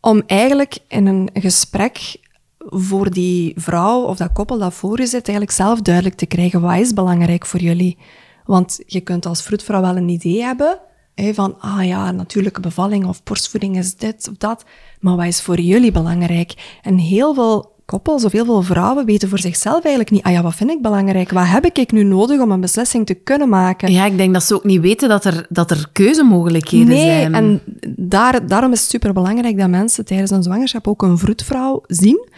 om 0.00 0.22
eigenlijk 0.26 0.78
in 0.88 1.06
een 1.06 1.30
gesprek 1.32 2.20
voor 2.66 3.10
die 3.10 3.52
vrouw 3.56 4.02
of 4.02 4.16
dat 4.16 4.32
koppel 4.32 4.58
dat 4.58 4.74
voor 4.74 5.00
je 5.00 5.06
zit, 5.06 5.28
eigenlijk 5.28 5.56
zelf 5.56 5.80
duidelijk 5.80 6.16
te 6.16 6.26
krijgen 6.26 6.60
wat 6.60 6.78
is 6.78 6.92
belangrijk 6.92 7.46
voor 7.46 7.60
jullie. 7.60 7.98
Want 8.44 8.80
je 8.86 9.00
kunt 9.00 9.26
als 9.26 9.42
vroedvrouw 9.42 9.80
wel 9.80 9.96
een 9.96 10.08
idee 10.08 10.42
hebben 10.42 10.80
hè, 11.14 11.34
van, 11.34 11.60
ah 11.60 11.84
ja, 11.86 12.10
natuurlijke 12.10 12.60
bevalling 12.60 13.06
of 13.06 13.22
borstvoeding 13.22 13.76
is 13.76 13.96
dit 13.96 14.28
of 14.30 14.36
dat. 14.36 14.64
Maar 15.00 15.16
wat 15.16 15.26
is 15.26 15.42
voor 15.42 15.60
jullie 15.60 15.92
belangrijk? 15.92 16.78
En 16.82 16.98
heel 16.98 17.34
veel 17.34 17.71
koppels 17.92 18.24
of 18.24 18.32
heel 18.32 18.44
veel 18.44 18.62
vrouwen 18.62 19.04
weten 19.04 19.28
voor 19.28 19.38
zichzelf 19.38 19.82
eigenlijk 19.84 20.10
niet, 20.10 20.22
ah 20.22 20.32
ja, 20.32 20.42
wat 20.42 20.54
vind 20.54 20.70
ik 20.70 20.82
belangrijk? 20.82 21.30
Wat 21.30 21.46
heb 21.46 21.64
ik 21.64 21.92
nu 21.92 22.02
nodig 22.02 22.40
om 22.40 22.50
een 22.50 22.60
beslissing 22.60 23.06
te 23.06 23.14
kunnen 23.14 23.48
maken? 23.48 23.92
Ja, 23.92 24.06
ik 24.06 24.16
denk 24.16 24.32
dat 24.32 24.42
ze 24.42 24.54
ook 24.54 24.64
niet 24.64 24.80
weten 24.80 25.08
dat 25.08 25.24
er, 25.24 25.46
dat 25.48 25.70
er 25.70 25.88
keuzemogelijkheden 25.92 26.86
nee, 26.86 27.20
zijn. 27.20 27.34
en 27.34 27.60
daar, 27.96 28.46
daarom 28.46 28.72
is 28.72 28.80
het 28.80 28.90
superbelangrijk 28.90 29.58
dat 29.58 29.68
mensen 29.68 30.04
tijdens 30.04 30.30
een 30.30 30.42
zwangerschap 30.42 30.88
ook 30.88 31.02
een 31.02 31.18
vroedvrouw 31.18 31.82
zien. 31.86 32.28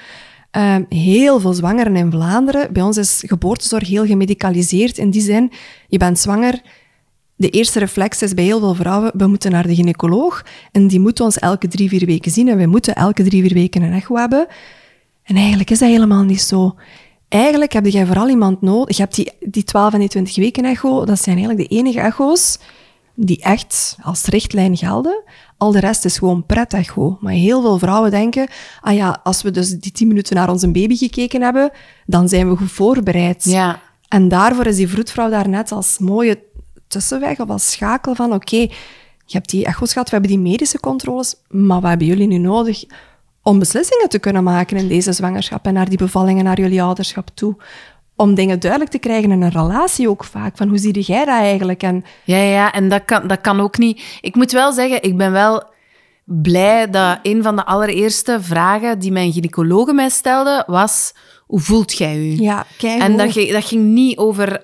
Ehm, 0.50 0.82
heel 0.88 1.40
veel 1.40 1.52
zwangeren 1.52 1.96
in 1.96 2.10
Vlaanderen. 2.10 2.72
Bij 2.72 2.82
ons 2.82 2.96
is 2.96 3.22
geboortezorg 3.26 3.88
heel 3.88 4.06
gemedicaliseerd. 4.06 4.98
In 4.98 5.10
die 5.10 5.22
zin, 5.22 5.52
je 5.88 5.98
bent 5.98 6.18
zwanger. 6.18 6.60
De 7.36 7.50
eerste 7.50 7.78
reflex 7.78 8.22
is 8.22 8.34
bij 8.34 8.44
heel 8.44 8.58
veel 8.58 8.74
vrouwen, 8.74 9.12
we 9.14 9.26
moeten 9.26 9.50
naar 9.50 9.66
de 9.66 9.74
gynaecoloog. 9.74 10.44
En 10.72 10.86
die 10.86 11.00
moet 11.00 11.20
ons 11.20 11.38
elke 11.38 11.68
drie, 11.68 11.88
vier 11.88 12.06
weken 12.06 12.30
zien. 12.30 12.48
En 12.48 12.56
wij 12.56 12.66
moeten 12.66 12.94
elke 12.94 13.22
drie, 13.22 13.42
vier 13.42 13.54
weken 13.54 13.82
een 13.82 13.92
echo 13.92 14.16
hebben. 14.16 14.46
En 15.24 15.36
eigenlijk 15.36 15.70
is 15.70 15.78
dat 15.78 15.88
helemaal 15.88 16.22
niet 16.22 16.40
zo. 16.40 16.74
Eigenlijk 17.28 17.72
heb 17.72 17.86
je 17.86 18.06
vooral 18.06 18.28
iemand 18.28 18.60
nodig. 18.60 18.96
Je 18.96 19.02
hebt 19.02 19.14
die, 19.14 19.32
die 19.40 19.64
12 19.64 19.92
en 19.92 19.98
die 19.98 20.08
20 20.08 20.36
weken 20.36 20.64
echo. 20.64 21.04
Dat 21.04 21.20
zijn 21.20 21.36
eigenlijk 21.36 21.68
de 21.68 21.76
enige 21.76 22.00
echo's 22.00 22.58
die 23.14 23.42
echt 23.42 23.96
als 24.02 24.24
richtlijn 24.24 24.76
gelden. 24.76 25.22
Al 25.56 25.72
de 25.72 25.80
rest 25.80 26.04
is 26.04 26.18
gewoon 26.18 26.46
pret-echo. 26.46 27.18
Maar 27.20 27.32
heel 27.32 27.60
veel 27.60 27.78
vrouwen 27.78 28.10
denken, 28.10 28.48
ah 28.80 28.94
ja, 28.94 29.20
als 29.22 29.42
we 29.42 29.50
dus 29.50 29.70
die 29.70 29.92
10 29.92 30.08
minuten 30.08 30.36
naar 30.36 30.50
onze 30.50 30.70
baby 30.70 30.96
gekeken 30.96 31.42
hebben, 31.42 31.70
dan 32.06 32.28
zijn 32.28 32.50
we 32.50 32.56
goed 32.56 32.72
voorbereid. 32.72 33.44
Ja. 33.44 33.80
En 34.08 34.28
daarvoor 34.28 34.66
is 34.66 34.76
die 34.76 34.88
vroedvrouw 34.88 35.30
daar 35.30 35.48
net 35.48 35.72
als 35.72 35.98
mooie 35.98 36.42
tussenweg 36.86 37.40
of 37.40 37.48
als 37.48 37.70
schakel 37.70 38.14
van, 38.14 38.32
oké, 38.32 38.56
je 39.26 39.36
hebt 39.36 39.50
die 39.50 39.64
echo's 39.64 39.92
gehad, 39.92 40.10
we 40.10 40.16
hebben 40.16 40.30
die 40.30 40.50
medische 40.50 40.80
controles, 40.80 41.34
maar 41.48 41.80
wat 41.80 41.88
hebben 41.88 42.06
jullie 42.06 42.26
nu 42.26 42.38
nodig 42.38 42.84
om 43.44 43.58
beslissingen 43.58 44.08
te 44.08 44.18
kunnen 44.18 44.44
maken 44.44 44.76
in 44.76 44.88
deze 44.88 45.12
zwangerschap 45.12 45.66
en 45.66 45.72
naar 45.74 45.88
die 45.88 45.98
bevallingen, 45.98 46.44
naar 46.44 46.60
jullie 46.60 46.82
ouderschap 46.82 47.28
toe? 47.34 47.56
Om 48.16 48.34
dingen 48.34 48.60
duidelijk 48.60 48.90
te 48.90 48.98
krijgen 48.98 49.30
in 49.30 49.42
een 49.42 49.50
relatie 49.50 50.08
ook 50.08 50.24
vaak. 50.24 50.56
Van 50.56 50.68
hoe 50.68 50.78
zie 50.78 51.00
jij 51.00 51.24
dat 51.24 51.34
eigenlijk? 51.34 51.82
En 51.82 52.04
Ja, 52.24 52.36
ja, 52.36 52.72
en 52.72 52.88
dat 52.88 53.04
kan, 53.04 53.26
dat 53.26 53.40
kan 53.40 53.60
ook 53.60 53.78
niet. 53.78 54.02
Ik 54.20 54.34
moet 54.34 54.52
wel 54.52 54.72
zeggen, 54.72 55.02
ik 55.02 55.16
ben 55.16 55.32
wel 55.32 55.62
blij 56.24 56.90
dat 56.90 57.18
een 57.22 57.42
van 57.42 57.56
de 57.56 57.64
allereerste 57.64 58.38
vragen 58.42 58.98
die 58.98 59.12
mijn 59.12 59.32
gynaecologe 59.32 59.92
mij 59.92 60.08
stelde 60.08 60.62
was: 60.66 61.14
hoe 61.46 61.60
voelt 61.60 61.92
jij 61.98 62.16
je? 62.18 62.42
ja, 62.42 62.66
kijk. 62.78 63.00
En 63.02 63.16
dat, 63.16 63.32
ging- 63.32 63.50
dat 63.52 63.64
ging 63.64 63.84
niet 63.84 64.18
over 64.18 64.62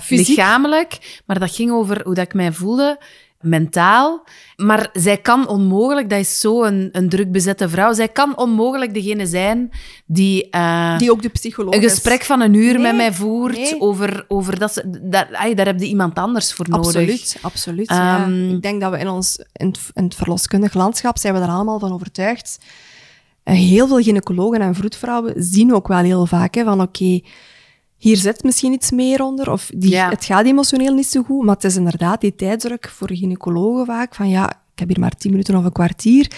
Fysiek. 0.00 0.26
lichamelijk, 0.28 1.20
maar 1.26 1.38
dat 1.38 1.54
ging 1.54 1.70
over 1.70 2.00
hoe 2.04 2.14
dat 2.14 2.24
ik 2.24 2.34
mij 2.34 2.52
voelde, 2.52 2.98
mentaal. 3.40 4.24
Maar 4.56 4.88
zij 4.92 5.16
kan 5.16 5.48
onmogelijk, 5.48 6.10
dat 6.10 6.18
is 6.18 6.40
zo 6.40 6.62
een, 6.64 6.88
een 6.92 7.08
druk 7.08 7.32
bezette 7.32 7.68
vrouw, 7.68 7.92
zij 7.92 8.08
kan 8.08 8.36
onmogelijk 8.36 8.94
degene 8.94 9.26
zijn 9.26 9.70
die, 10.06 10.50
eh, 10.50 10.98
die 10.98 11.10
ook 11.10 11.22
de 11.22 11.28
psycholoog 11.28 11.74
een 11.74 11.82
is. 11.82 11.90
gesprek 11.90 12.22
van 12.22 12.40
een 12.40 12.54
uur 12.54 12.72
Nee, 12.72 12.82
met 12.82 12.96
mij 12.96 13.12
voert 13.12 13.56
nee. 13.56 13.80
over, 13.80 14.24
over 14.28 14.58
dat 14.58 14.72
ze... 14.72 15.00
Dat, 15.02 15.26
ai, 15.32 15.54
daar 15.54 15.66
heb 15.66 15.80
je 15.80 15.86
iemand 15.86 16.18
anders 16.18 16.52
voor 16.52 16.68
nodig. 16.68 16.86
Absoluut, 16.86 17.36
absoluut. 17.40 17.88
ja. 17.88 18.16
Ehm, 18.24 18.50
Ik 18.50 18.62
denk 18.62 18.80
dat 18.80 18.90
we 18.92 18.98
in 18.98 19.08
ons 19.08 19.38
in 19.52 19.66
het, 19.66 19.80
in 19.94 20.04
het 20.04 20.14
verloskundig 20.14 20.74
landschap 20.74 21.18
zijn 21.18 21.34
we 21.34 21.40
daar 21.40 21.48
allemaal 21.48 21.78
van 21.78 21.92
overtuigd. 21.92 22.58
Eh, 23.42 23.54
Heel 23.54 23.86
veel 23.86 24.02
gynaecologen 24.02 24.60
en 24.60 24.74
vroedvrouwen 24.74 25.32
zien 25.36 25.74
ook 25.74 25.88
wel 25.88 25.98
heel 25.98 26.26
vaak 26.26 26.54
hè, 26.54 26.64
van 26.64 26.80
oké, 26.80 27.20
hier 27.98 28.16
zit 28.16 28.42
misschien 28.42 28.72
iets 28.72 28.90
meer 28.90 29.22
onder, 29.22 29.50
of 29.52 29.70
die, 29.74 29.90
Ja. 29.90 30.08
het 30.10 30.24
gaat 30.24 30.44
emotioneel 30.46 30.94
niet 30.94 31.06
zo 31.06 31.22
goed, 31.22 31.44
maar 31.44 31.54
het 31.54 31.64
is 31.64 31.76
inderdaad 31.76 32.20
die 32.20 32.34
tijdsdruk 32.34 32.88
voor 32.88 33.08
gynaecologen 33.12 33.86
vaak, 33.86 34.14
van 34.14 34.28
ja, 34.28 34.50
ik 34.50 34.78
heb 34.78 34.88
hier 34.88 35.00
maar 35.00 35.16
tien 35.16 35.30
minuten 35.30 35.56
of 35.56 35.64
een 35.64 35.72
kwartier. 35.72 36.30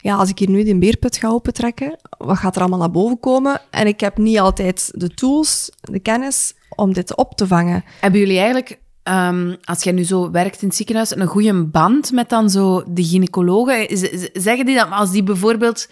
Ja, 0.00 0.14
als 0.16 0.28
ik 0.30 0.38
hier 0.38 0.50
nu 0.50 0.64
die 0.64 0.78
beerput 0.78 1.16
ga 1.16 1.28
opentrekken, 1.28 1.96
wat 2.18 2.36
gaat 2.38 2.54
er 2.54 2.60
allemaal 2.60 2.78
naar 2.78 2.90
boven 2.90 3.20
komen? 3.20 3.60
En 3.70 3.86
ik 3.86 4.00
heb 4.00 4.18
niet 4.18 4.38
altijd 4.38 4.90
de 4.94 5.08
tools, 5.14 5.70
de 5.80 5.98
kennis 5.98 6.54
om 6.76 6.92
dit 6.92 7.16
op 7.16 7.34
te 7.34 7.46
vangen. 7.46 7.84
Hebben 8.00 8.20
jullie 8.20 8.36
eigenlijk, 8.36 8.78
ehm, 9.02 9.54
als 9.64 9.82
jij 9.82 9.92
nu 9.92 10.04
zo 10.04 10.30
werkt 10.30 10.62
in 10.62 10.68
het 10.68 10.76
ziekenhuis, 10.76 11.16
een 11.16 11.26
goede 11.26 11.64
band 11.64 12.12
met 12.12 12.28
dan 12.28 12.50
zo 12.50 12.82
de 12.86 13.04
gynaecologen? 13.04 13.86
Zeggen 14.32 14.66
die 14.66 14.74
dat 14.76 14.90
als 14.90 15.10
die 15.10 15.22
bijvoorbeeld 15.22 15.88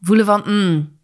voelen 0.00 0.26
van, 0.26 0.42
mm, 0.46 0.97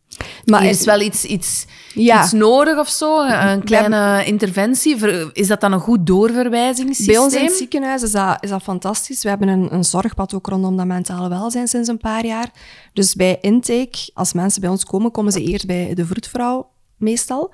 Maar 0.44 0.62
er 0.62 0.68
is 0.68 0.84
wel 0.84 1.00
iets, 1.00 1.24
iets, 1.24 1.66
Ja. 1.94 2.22
iets 2.22 2.32
nodig 2.32 2.78
of 2.78 2.88
zo, 2.88 3.26
een 3.26 3.64
kleine 3.64 4.24
interventie, 4.24 4.96
is 5.32 5.46
dat 5.46 5.60
dan 5.60 5.72
een 5.72 5.80
goed 5.80 6.06
doorverwijzingssysteem? 6.06 7.14
Bij 7.14 7.24
ons 7.24 7.34
in 7.34 7.44
het 7.44 7.52
ziekenhuis 7.54 8.02
is 8.02 8.12
dat, 8.12 8.36
is 8.40 8.50
dat 8.50 8.62
fantastisch. 8.62 9.22
We 9.22 9.28
hebben 9.28 9.48
een, 9.48 9.74
een 9.74 9.84
zorgpad 9.84 10.34
ook 10.34 10.46
rondom 10.46 10.76
dat 10.76 10.86
mentale 10.86 11.28
welzijn 11.28 11.68
sinds 11.68 11.88
een 11.88 11.98
paar 11.98 12.26
jaar. 12.26 12.50
Dus 12.92 13.14
bij 13.14 13.38
intake, 13.40 14.10
als 14.14 14.32
mensen 14.32 14.60
bij 14.60 14.70
ons 14.70 14.84
komen, 14.84 15.10
komen 15.10 15.32
ze 15.32 15.42
eerst 15.42 15.66
bij 15.66 15.94
de 15.94 16.06
vroedvrouw 16.06 16.70
meestal. 16.96 17.52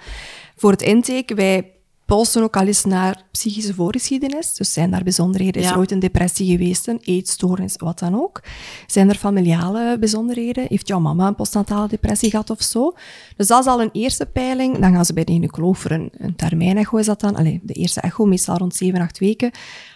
Voor 0.56 0.70
het 0.70 0.82
intake, 0.82 1.34
wij 1.34 1.70
polsen 2.10 2.42
ook 2.42 2.56
al 2.56 2.66
eens 2.66 2.84
naar 2.84 3.22
psychische 3.30 3.74
voorgeschiedenis. 3.74 4.54
Dus 4.54 4.72
zijn 4.72 4.90
daar 4.90 5.02
bijzonderheden? 5.02 5.62
Is 5.62 5.70
er 5.70 5.78
ooit 5.78 5.90
een 5.90 5.98
depressie 5.98 6.50
geweest, 6.50 6.88
een 6.88 7.00
eetstoornis, 7.02 7.74
wat 7.76 7.98
dan 7.98 8.14
ook? 8.14 8.42
Zijn 8.86 9.08
er 9.08 9.14
familiale 9.14 9.98
bijzonderheden? 9.98 10.66
Heeft 10.68 10.88
jouw 10.88 10.98
mama 10.98 11.26
een 11.26 11.34
postnatale 11.34 11.88
depressie 11.88 12.30
gehad 12.30 12.50
of 12.50 12.62
zo? 12.62 12.94
Dus 13.36 13.46
dat 13.46 13.60
is 13.60 13.70
al 13.70 13.82
een 13.82 13.90
eerste 13.92 14.26
peiling. 14.26 14.78
Dan 14.78 14.92
gaan 14.92 15.04
ze 15.04 15.12
bij 15.12 15.24
de 15.24 15.32
gynaecoloog 15.32 15.78
voor 15.78 15.90
een, 15.90 16.10
een 16.18 16.36
termijnecho 16.36 16.96
is 16.96 17.06
dat 17.06 17.20
dan. 17.20 17.36
Allee, 17.36 17.60
de 17.62 17.72
eerste 17.72 18.00
echo, 18.00 18.24
meestal 18.24 18.56
rond 18.56 18.74
7, 18.74 19.00
8 19.00 19.18
weken. 19.18 19.50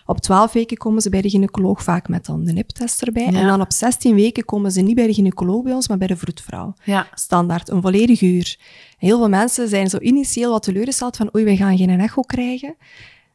Op 0.06 0.20
12 0.20 0.52
weken 0.52 0.76
komen 0.76 1.02
ze 1.02 1.10
bij 1.10 1.20
de 1.20 1.28
gynaecoloog 1.28 1.82
vaak 1.82 2.08
met 2.08 2.26
dan 2.26 2.44
de 2.44 2.52
niptest 2.52 3.02
erbij. 3.02 3.30
Ja. 3.30 3.40
En 3.40 3.46
dan 3.46 3.60
op 3.60 3.72
16 3.72 4.14
weken 4.14 4.44
komen 4.44 4.72
ze 4.72 4.80
niet 4.80 4.94
bij 4.94 5.06
de 5.06 5.14
gynaecoloog 5.14 5.62
bij 5.62 5.72
ons, 5.72 5.88
maar 5.88 5.98
bij 5.98 6.06
de 6.06 6.16
vroedvrouw. 6.16 6.74
Ja. 6.84 7.06
Standaard, 7.14 7.68
een 7.68 7.82
volledig 7.82 8.20
uur. 8.20 8.58
Heel 8.98 9.18
veel 9.18 9.28
mensen 9.28 9.68
zijn 9.68 9.88
zo 9.90 9.98
initieel 9.98 10.50
wat 10.50 10.62
teleurgesteld 10.62 11.16
van 11.16 11.30
oei, 11.36 11.44
we 11.44 11.56
gaan 11.56 11.76
geen 11.76 12.00
echo 12.00 12.22
krijgen. 12.22 12.76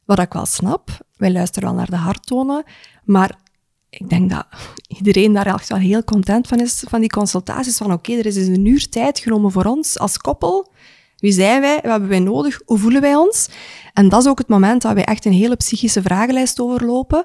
Wat 0.06 0.20
ik 0.20 0.34
wel 0.34 0.46
snap. 0.46 1.06
Wij 1.18 1.32
luisteren 1.32 1.70
wel 1.70 1.78
naar 1.78 1.90
de 1.90 1.96
harttonen. 1.96 2.64
Maar 3.04 3.38
ik 3.90 4.10
denk 4.10 4.30
dat 4.30 4.46
iedereen 4.88 5.34
daar 5.34 5.46
echt 5.46 5.70
wel 5.70 5.78
heel 5.78 6.04
content 6.04 6.48
van 6.48 6.60
is, 6.60 6.84
van 6.88 7.00
die 7.00 7.10
consultaties. 7.10 7.78
Van 7.78 7.94
oké, 7.94 8.14
er 8.14 8.26
is 8.26 8.34
dus 8.34 8.48
een 8.48 8.66
uur 8.66 8.90
tijd 8.90 9.20
genomen 9.20 9.52
voor 9.52 9.66
ons 9.66 10.00
als 10.00 10.18
koppel. 10.18 10.72
Wie 11.18 11.32
zijn 11.32 11.62
wij? 11.62 11.76
Wat 11.76 11.92
hebben 11.92 12.10
wij 12.10 12.20
nodig? 12.20 12.62
Hoe 12.66 12.78
voelen 12.78 13.02
wij 13.02 13.16
ons? 13.16 13.50
En 13.94 14.10
dat 14.10 14.22
is 14.22 14.28
ook 14.28 14.38
het 14.38 14.48
moment 14.48 14.82
dat 14.82 14.94
wij 14.94 15.04
echt 15.06 15.26
een 15.26 15.32
hele 15.34 15.56
psychische 15.56 16.02
vragenlijst 16.02 16.60
overlopen. 16.60 17.24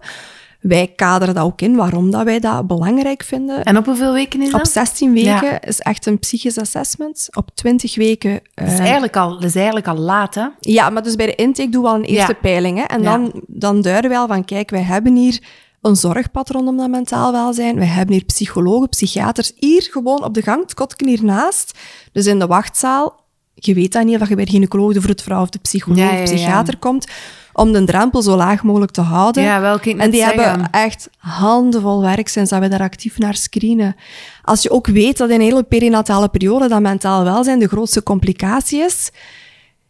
Wij 0.60 0.92
kaderen 0.96 1.34
dat 1.34 1.44
ook 1.44 1.60
in, 1.60 1.76
waarom 1.76 2.10
dat 2.10 2.22
wij 2.24 2.40
dat 2.40 2.66
belangrijk 2.66 3.22
vinden. 3.22 3.62
En 3.64 3.76
op 3.76 3.84
hoeveel 3.84 4.12
weken 4.12 4.42
is 4.42 4.50
dat? 4.50 4.60
Op 4.60 4.66
16 4.66 5.12
weken 5.12 5.28
Ja. 5.30 5.60
is 5.62 5.80
echt 5.80 6.06
een 6.06 6.18
psychisch 6.18 6.58
assessment. 6.58 7.28
Op 7.32 7.50
20 7.54 7.94
weken... 7.94 8.40
dat, 8.54 8.66
is 8.66 8.72
eh, 8.72 8.80
eigenlijk 8.80 9.16
al, 9.16 9.30
dat 9.34 9.44
is 9.44 9.54
eigenlijk 9.54 9.86
al 9.88 9.96
laat, 9.96 10.34
hè? 10.34 10.46
ja, 10.60 10.90
maar 10.90 11.02
dus 11.02 11.14
bij 11.16 11.26
de 11.26 11.34
intake 11.34 11.68
doen 11.68 11.82
we 11.82 11.88
al 11.88 11.94
een 11.94 12.04
eerste 12.04 12.32
Ja. 12.32 12.38
peiling. 12.40 12.78
Hè? 12.78 12.84
En 12.84 13.02
Ja. 13.02 13.10
dan, 13.16 13.42
dan 13.46 13.82
duiden 13.82 14.10
wij 14.10 14.18
al 14.18 14.26
van, 14.26 14.44
kijk, 14.44 14.70
wij 14.70 14.82
hebben 14.82 15.16
hier 15.16 15.40
een 15.82 15.96
zorgpad 15.96 16.50
rondom 16.50 16.76
dat 16.76 16.88
mentaal 16.88 17.32
welzijn. 17.32 17.78
We 17.78 17.84
hebben 17.84 18.14
hier 18.14 18.24
psychologen, 18.24 18.88
psychiaters, 18.88 19.52
hier 19.56 19.88
gewoon 19.90 20.24
op 20.24 20.34
de 20.34 20.42
gang, 20.42 20.62
het 20.62 20.74
kotken 20.74 21.08
hiernaast. 21.08 21.78
Dus 22.12 22.26
in 22.26 22.38
de 22.38 22.46
wachtzaal, 22.46 23.23
je 23.66 23.74
weet 23.74 23.92
dan 23.92 24.06
niet 24.06 24.20
of 24.20 24.28
je 24.28 24.34
bij 24.34 24.44
de 24.44 24.50
gynaecoloog, 24.50 24.92
de 24.92 25.00
vroedvrouw 25.00 25.42
of 25.42 25.48
de 25.48 25.58
psycholoog 25.58 25.98
Ja, 25.98 26.04
of 26.04 26.12
ja, 26.12 26.18
ja. 26.18 26.24
psychiater 26.24 26.76
komt, 26.78 27.06
om 27.52 27.72
de 27.72 27.84
drempel 27.84 28.22
zo 28.22 28.36
laag 28.36 28.62
mogelijk 28.62 28.92
te 28.92 29.00
houden. 29.00 29.42
Ja, 29.42 29.60
wel, 29.60 29.74
ik 29.74 29.84
net 29.84 29.98
En 29.98 30.10
die 30.10 30.20
zeggen. 30.20 30.42
hebben 30.42 30.70
echt 30.70 31.08
handenvol 31.18 32.00
werk 32.00 32.28
sinds 32.28 32.50
dat 32.50 32.60
we 32.60 32.68
daar 32.68 32.80
actief 32.80 33.18
naar 33.18 33.34
screenen. 33.34 33.96
Als 34.42 34.62
je 34.62 34.70
ook 34.70 34.86
weet 34.86 35.16
dat 35.16 35.28
in 35.28 35.34
een 35.34 35.40
hele 35.40 35.62
perinatale 35.62 36.28
periode 36.28 36.68
dat 36.68 36.80
mentaal 36.80 37.24
welzijn 37.24 37.58
de 37.58 37.68
grootste 37.68 38.02
complicatie 38.02 38.80
is, 38.80 39.10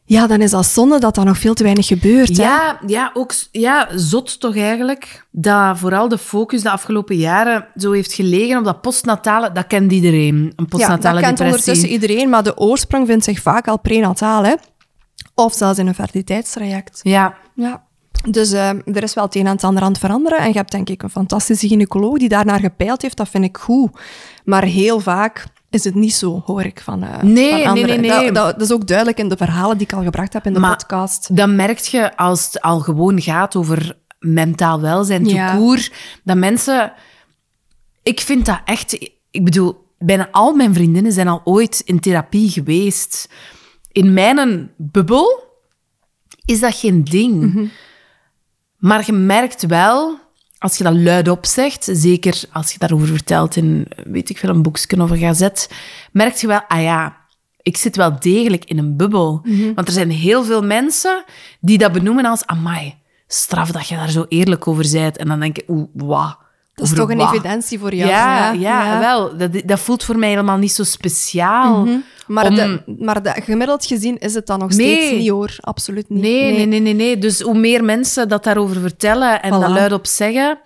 ja, 0.07 0.27
dan 0.27 0.41
is 0.41 0.51
dat 0.51 0.67
zonde 0.67 0.99
dat 0.99 1.15
dat 1.15 1.25
nog 1.25 1.39
veel 1.39 1.55
te 1.55 1.63
weinig 1.63 1.87
gebeurt. 1.87 2.37
hè. 2.37 2.43
Ja, 2.43 2.79
ja, 2.87 3.11
ook 3.15 3.33
ja, 3.51 3.89
zot 3.95 4.41
toch 4.41 4.57
eigenlijk. 4.57 5.27
Dat 5.31 5.79
vooral 5.79 6.09
de 6.09 6.19
focus 6.19 6.63
de 6.63 6.71
afgelopen 6.71 7.17
jaren 7.17 7.67
zo 7.77 7.93
heeft 7.93 8.13
gelegen 8.13 8.59
op 8.59 8.65
dat 8.65 8.81
postnatale. 8.81 9.53
Dat 9.53 9.67
kent 9.67 9.93
iedereen, 9.93 10.35
een 10.35 10.53
Ja, 10.57 10.65
postnatale 10.65 11.21
dat 11.21 11.25
kent 11.25 11.41
ondertussen 11.41 11.89
iedereen, 11.89 12.29
maar 12.29 12.43
de 12.43 12.57
oorsprong 12.59 13.07
vindt 13.07 13.25
zich 13.25 13.41
vaak 13.41 13.69
al 13.69 13.79
prenataal, 13.81 14.45
hè? 14.45 14.55
Of 15.35 15.55
zelfs 15.55 15.79
in 15.79 15.87
een 15.87 15.95
fertiliteitstraject. 15.95 17.01
Ja, 17.03 17.35
Ja. 17.55 17.83
Dus 18.29 18.53
eh, 18.53 18.69
er 18.69 19.03
is 19.03 19.15
wel 19.15 19.25
het 19.25 19.35
een 19.35 19.47
en 19.47 19.53
het 19.53 19.65
ander 19.65 19.83
aan 19.83 19.89
het 19.91 19.99
veranderen. 19.99 20.39
En 20.39 20.49
je 20.49 20.57
hebt 20.57 20.71
denk 20.71 20.89
ik 20.89 21.03
een 21.03 21.11
fantastische 21.11 21.69
gynaecoloog 21.69 22.19
die 22.19 22.29
daarnaar 22.29 22.61
gepeild 22.61 23.03
heeft. 23.03 23.17
Dat 23.17 23.29
vind 23.29 23.45
ik 23.45 23.57
goed. 23.57 23.91
Maar 24.45 24.65
heel 24.65 25.01
vaak 25.01 25.45
is 25.75 25.85
het 25.85 25.95
niet 25.95 26.15
zo, 26.15 26.43
hoor 26.47 26.63
ik 26.65 26.81
van, 26.81 27.03
eh, 27.03 27.23
Nee, 27.23 27.51
van 27.51 27.59
nee, 27.59 27.69
anderen. 27.69 28.01
nee, 28.01 28.11
nee. 28.11 28.25
Dat, 28.33 28.35
dat, 28.35 28.53
dat 28.59 28.61
is 28.61 28.73
ook 28.73 28.87
duidelijk 28.87 29.19
in 29.19 29.29
de 29.29 29.37
verhalen 29.37 29.79
die 29.79 29.87
ik 29.87 29.93
al 29.93 30.03
gebracht 30.03 30.33
heb 30.33 30.47
in 30.47 30.53
de 30.53 30.61
Maar- 30.61 30.77
podcast. 30.77 31.37
Dan 31.37 31.57
merk 31.57 31.79
je, 31.79 32.17
als 32.17 32.45
het 32.47 32.61
al 32.61 32.81
gewoon 32.81 33.21
gaat 33.21 33.57
over 33.57 33.99
mentaal 34.19 34.81
welzijn, 34.81 35.25
Ja. 35.27 35.57
koer, 35.57 35.89
dat 36.25 36.37
mensen... 36.37 36.93
Ik 38.03 38.21
vind 38.21 38.47
dat 38.47 38.61
echt... 38.65 38.93
Ik 39.31 39.45
bedoel, 39.45 39.85
bijna 39.99 40.29
al 40.31 40.55
mijn 40.55 40.75
vriendinnen 40.75 41.13
zijn 41.13 41.29
al 41.29 41.41
ooit 41.45 41.83
in 41.85 42.01
therapie 42.01 42.51
geweest. 42.51 43.29
In 43.93 44.13
mijn 44.13 44.71
bubbel 44.77 45.43
is 46.45 46.61
dat 46.61 46.75
geen 46.75 47.05
ding. 47.05 47.71
Maar 48.77 49.03
je 49.07 49.13
merkt 49.13 49.67
wel, 49.67 50.19
als 50.65 50.77
je 50.79 50.85
dat 50.85 50.95
luidop 50.95 51.47
zegt, 51.47 51.89
zeker 51.93 52.43
als 52.53 52.73
je 52.73 52.79
daarover 52.79 53.07
vertelt 53.07 53.57
in, 53.57 53.87
weet 54.05 54.31
ik 54.31 54.39
veel, 54.39 54.49
een 54.49 54.63
boekje 54.63 55.03
of 55.03 55.11
een 55.11 55.19
gazet, 55.19 55.71
merk 56.13 56.35
je 56.35 56.47
wel, 56.47 56.63
ah 56.69 56.83
ja, 56.83 57.17
ik 57.63 57.77
zit 57.77 57.97
wel 57.97 58.19
degelijk 58.19 58.65
in 58.65 58.79
een 58.79 58.97
bubbel. 58.97 59.47
Want 59.75 59.89
er 59.89 59.93
zijn 59.95 60.11
heel 60.11 60.45
veel 60.45 60.63
mensen 60.63 61.25
die 61.61 61.79
dat 61.79 61.93
benoemen 61.93 62.25
als, 62.25 62.47
amai, 62.47 62.95
straf 63.27 63.71
dat 63.71 63.89
je 63.89 63.97
daar 63.97 64.11
zo 64.11 64.27
eerlijk 64.29 64.69
over 64.69 64.87
bent. 64.93 65.17
En 65.17 65.29
dan 65.29 65.41
denk 65.41 65.59
ik, 65.59 65.69
oeh, 65.69 65.89
wat? 65.93 66.39
Dat 66.75 66.87
is 66.87 66.95
toch 66.95 67.11
een 67.11 67.17
wat? 67.17 67.33
evidentie 67.33 67.79
voor 67.79 67.95
jou. 67.95 68.11
Ja, 68.11 68.53
ja, 68.53 68.99
wel. 68.99 69.37
Dat, 69.37 69.51
dat 69.65 69.81
voelt 69.81 70.05
voor 70.05 70.19
mij 70.19 70.29
helemaal 70.29 70.57
niet 70.57 70.73
zo 70.73 70.85
speciaal. 70.85 71.87
Maar, 72.27 72.47
om- 72.49 72.55
de, 72.55 72.83
maar 72.99 73.23
de, 73.23 73.31
gemiddeld 73.43 73.87
gezien 73.87 74.19
is 74.19 74.35
het 74.35 74.47
dan 74.47 74.59
nog 74.59 74.69
Nee. 74.69 74.97
steeds 74.97 75.21
niet, 75.21 75.29
hoor. 75.29 75.57
Absoluut 75.61 76.09
niet. 76.09 76.23
Nee, 76.23 76.53
nee, 76.57 76.67
nee, 76.67 76.81
nee, 76.81 76.95
nee. 76.95 77.19
Dus 77.19 77.41
hoe 77.41 77.59
meer 77.59 77.85
mensen 77.85 78.29
dat 78.29 78.45
daarover 78.45 78.81
vertellen 78.81 79.43
en 79.43 79.49
Voilà. 79.53 79.61
dat 79.61 79.71
luidop 79.71 80.07
zeggen, 80.07 80.59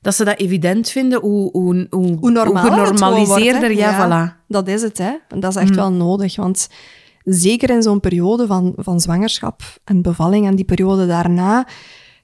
dat 0.00 0.14
ze 0.14 0.24
dat 0.24 0.38
evident 0.38 0.90
vinden, 0.90 1.20
hoe, 1.20 1.50
hoe, 1.52 1.86
hoe, 1.90 2.16
Hoe 2.20 2.30
normaal 2.30 2.64
genormaliseerder. 2.64 3.60
wordt, 3.60 3.76
ja, 3.78 4.08
voilà. 4.32 4.44
Dat 4.48 4.68
is 4.68 4.82
het, 4.82 4.98
hè. 4.98 5.12
En 5.28 5.40
dat 5.40 5.50
is 5.56 5.62
echt 5.62 5.74
wel 5.74 5.92
nodig, 5.92 6.36
want 6.36 6.68
zeker 7.24 7.70
in 7.70 7.82
zo'n 7.82 8.00
periode 8.00 8.46
van, 8.46 8.72
van 8.76 9.00
zwangerschap 9.00 9.62
en 9.84 10.02
bevalling 10.02 10.46
en 10.46 10.54
die 10.56 10.64
periode 10.64 11.06
daarna, 11.06 11.66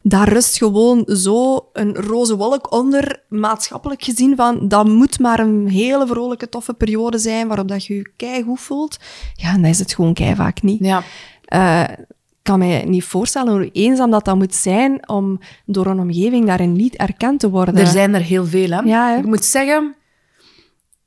daar 0.03 0.29
rust 0.29 0.57
gewoon 0.57 1.05
zo 1.07 1.69
een 1.73 1.95
roze 1.95 2.37
wolk 2.37 2.73
onder, 2.73 3.23
maatschappelijk 3.29 4.03
gezien, 4.03 4.37
van 4.37 4.69
dat 4.69 4.87
moet 4.87 5.19
maar 5.19 5.39
een 5.39 5.69
hele 5.69 6.07
vrolijke, 6.07 6.49
toffe 6.49 6.75
periode 6.75 7.19
zijn 7.19 7.49
waarop 7.49 7.69
dat 7.69 7.85
je 7.85 7.95
je 7.95 8.13
keigoed 8.17 8.61
voelt. 8.61 8.99
Ja, 9.35 9.53
en 9.53 9.63
dat 9.63 9.71
is 9.71 9.79
het 9.79 9.95
gewoon 9.95 10.15
kei 10.15 10.35
vaak 10.35 10.63
niet. 10.63 10.85
Ja. 10.85 11.03
Eh, 11.45 11.83
ik 12.29 12.47
kan 12.47 12.59
mij 12.59 12.85
niet 12.85 13.05
voorstellen 13.05 13.53
hoe 13.53 13.71
eenzaam 13.73 14.11
dat, 14.11 14.25
dat 14.25 14.37
moet 14.37 14.55
zijn 14.55 15.09
om 15.09 15.39
door 15.67 15.87
een 15.87 16.01
omgeving 16.01 16.47
daarin 16.47 16.73
niet 16.73 16.97
erkend 16.97 17.41
te 17.41 17.51
worden. 17.51 17.77
Er 17.77 17.87
zijn 17.87 18.15
er 18.15 18.21
heel 18.21 18.47
veel, 18.47 18.71
hè. 18.71 18.81
Ja, 18.81 19.11
hè. 19.11 19.19
Ik 19.19 19.27
moet 19.27 19.45
zeggen, 19.45 19.95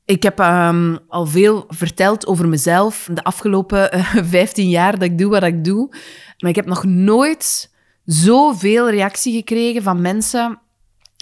ik 0.04 0.22
heb 0.22 0.38
ehm, 0.38 0.96
al 1.08 1.26
veel 1.26 1.64
verteld 1.68 2.26
over 2.26 2.48
mezelf 2.48 3.08
de 3.12 3.24
afgelopen 3.24 3.92
eh, 3.92 4.16
15 4.24 4.68
jaar 4.68 4.92
dat 4.92 5.02
ik 5.02 5.18
doe 5.18 5.30
wat 5.30 5.42
ik 5.42 5.64
doe. 5.64 5.88
Maar 6.38 6.50
ik 6.50 6.56
heb 6.56 6.66
nog 6.66 6.84
nooit 6.84 7.72
zoveel 8.04 8.90
reactie 8.90 9.34
gekregen 9.34 9.82
van 9.82 10.00
mensen 10.00 10.58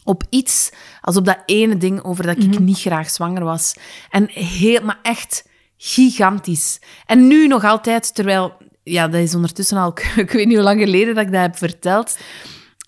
op 0.04 0.22
iets 0.30 0.70
als 1.00 1.16
op 1.16 1.24
dat 1.24 1.42
ene 1.46 1.76
ding 1.76 2.02
over 2.04 2.26
dat 2.26 2.36
ik 2.42 2.58
niet 2.58 2.78
graag 2.80 3.10
zwanger 3.10 3.44
was. 3.44 3.76
En 4.10 4.28
heel, 4.30 4.80
maar 4.82 4.98
echt 5.02 5.48
gigantisch. 5.76 6.80
En 7.06 7.26
nu 7.26 7.46
nog 7.46 7.64
altijd, 7.64 8.14
terwijl, 8.14 8.56
ja, 8.82 9.08
dat 9.08 9.20
is 9.20 9.34
ondertussen 9.34 9.76
al, 9.78 9.94
ik 10.16 10.30
weet 10.30 10.46
niet 10.46 10.56
hoe 10.56 10.64
lang 10.64 10.80
geleden 10.80 11.14
dat 11.14 11.26
ik 11.26 11.32
dat 11.32 11.40
heb 11.40 11.56
verteld. 11.56 12.18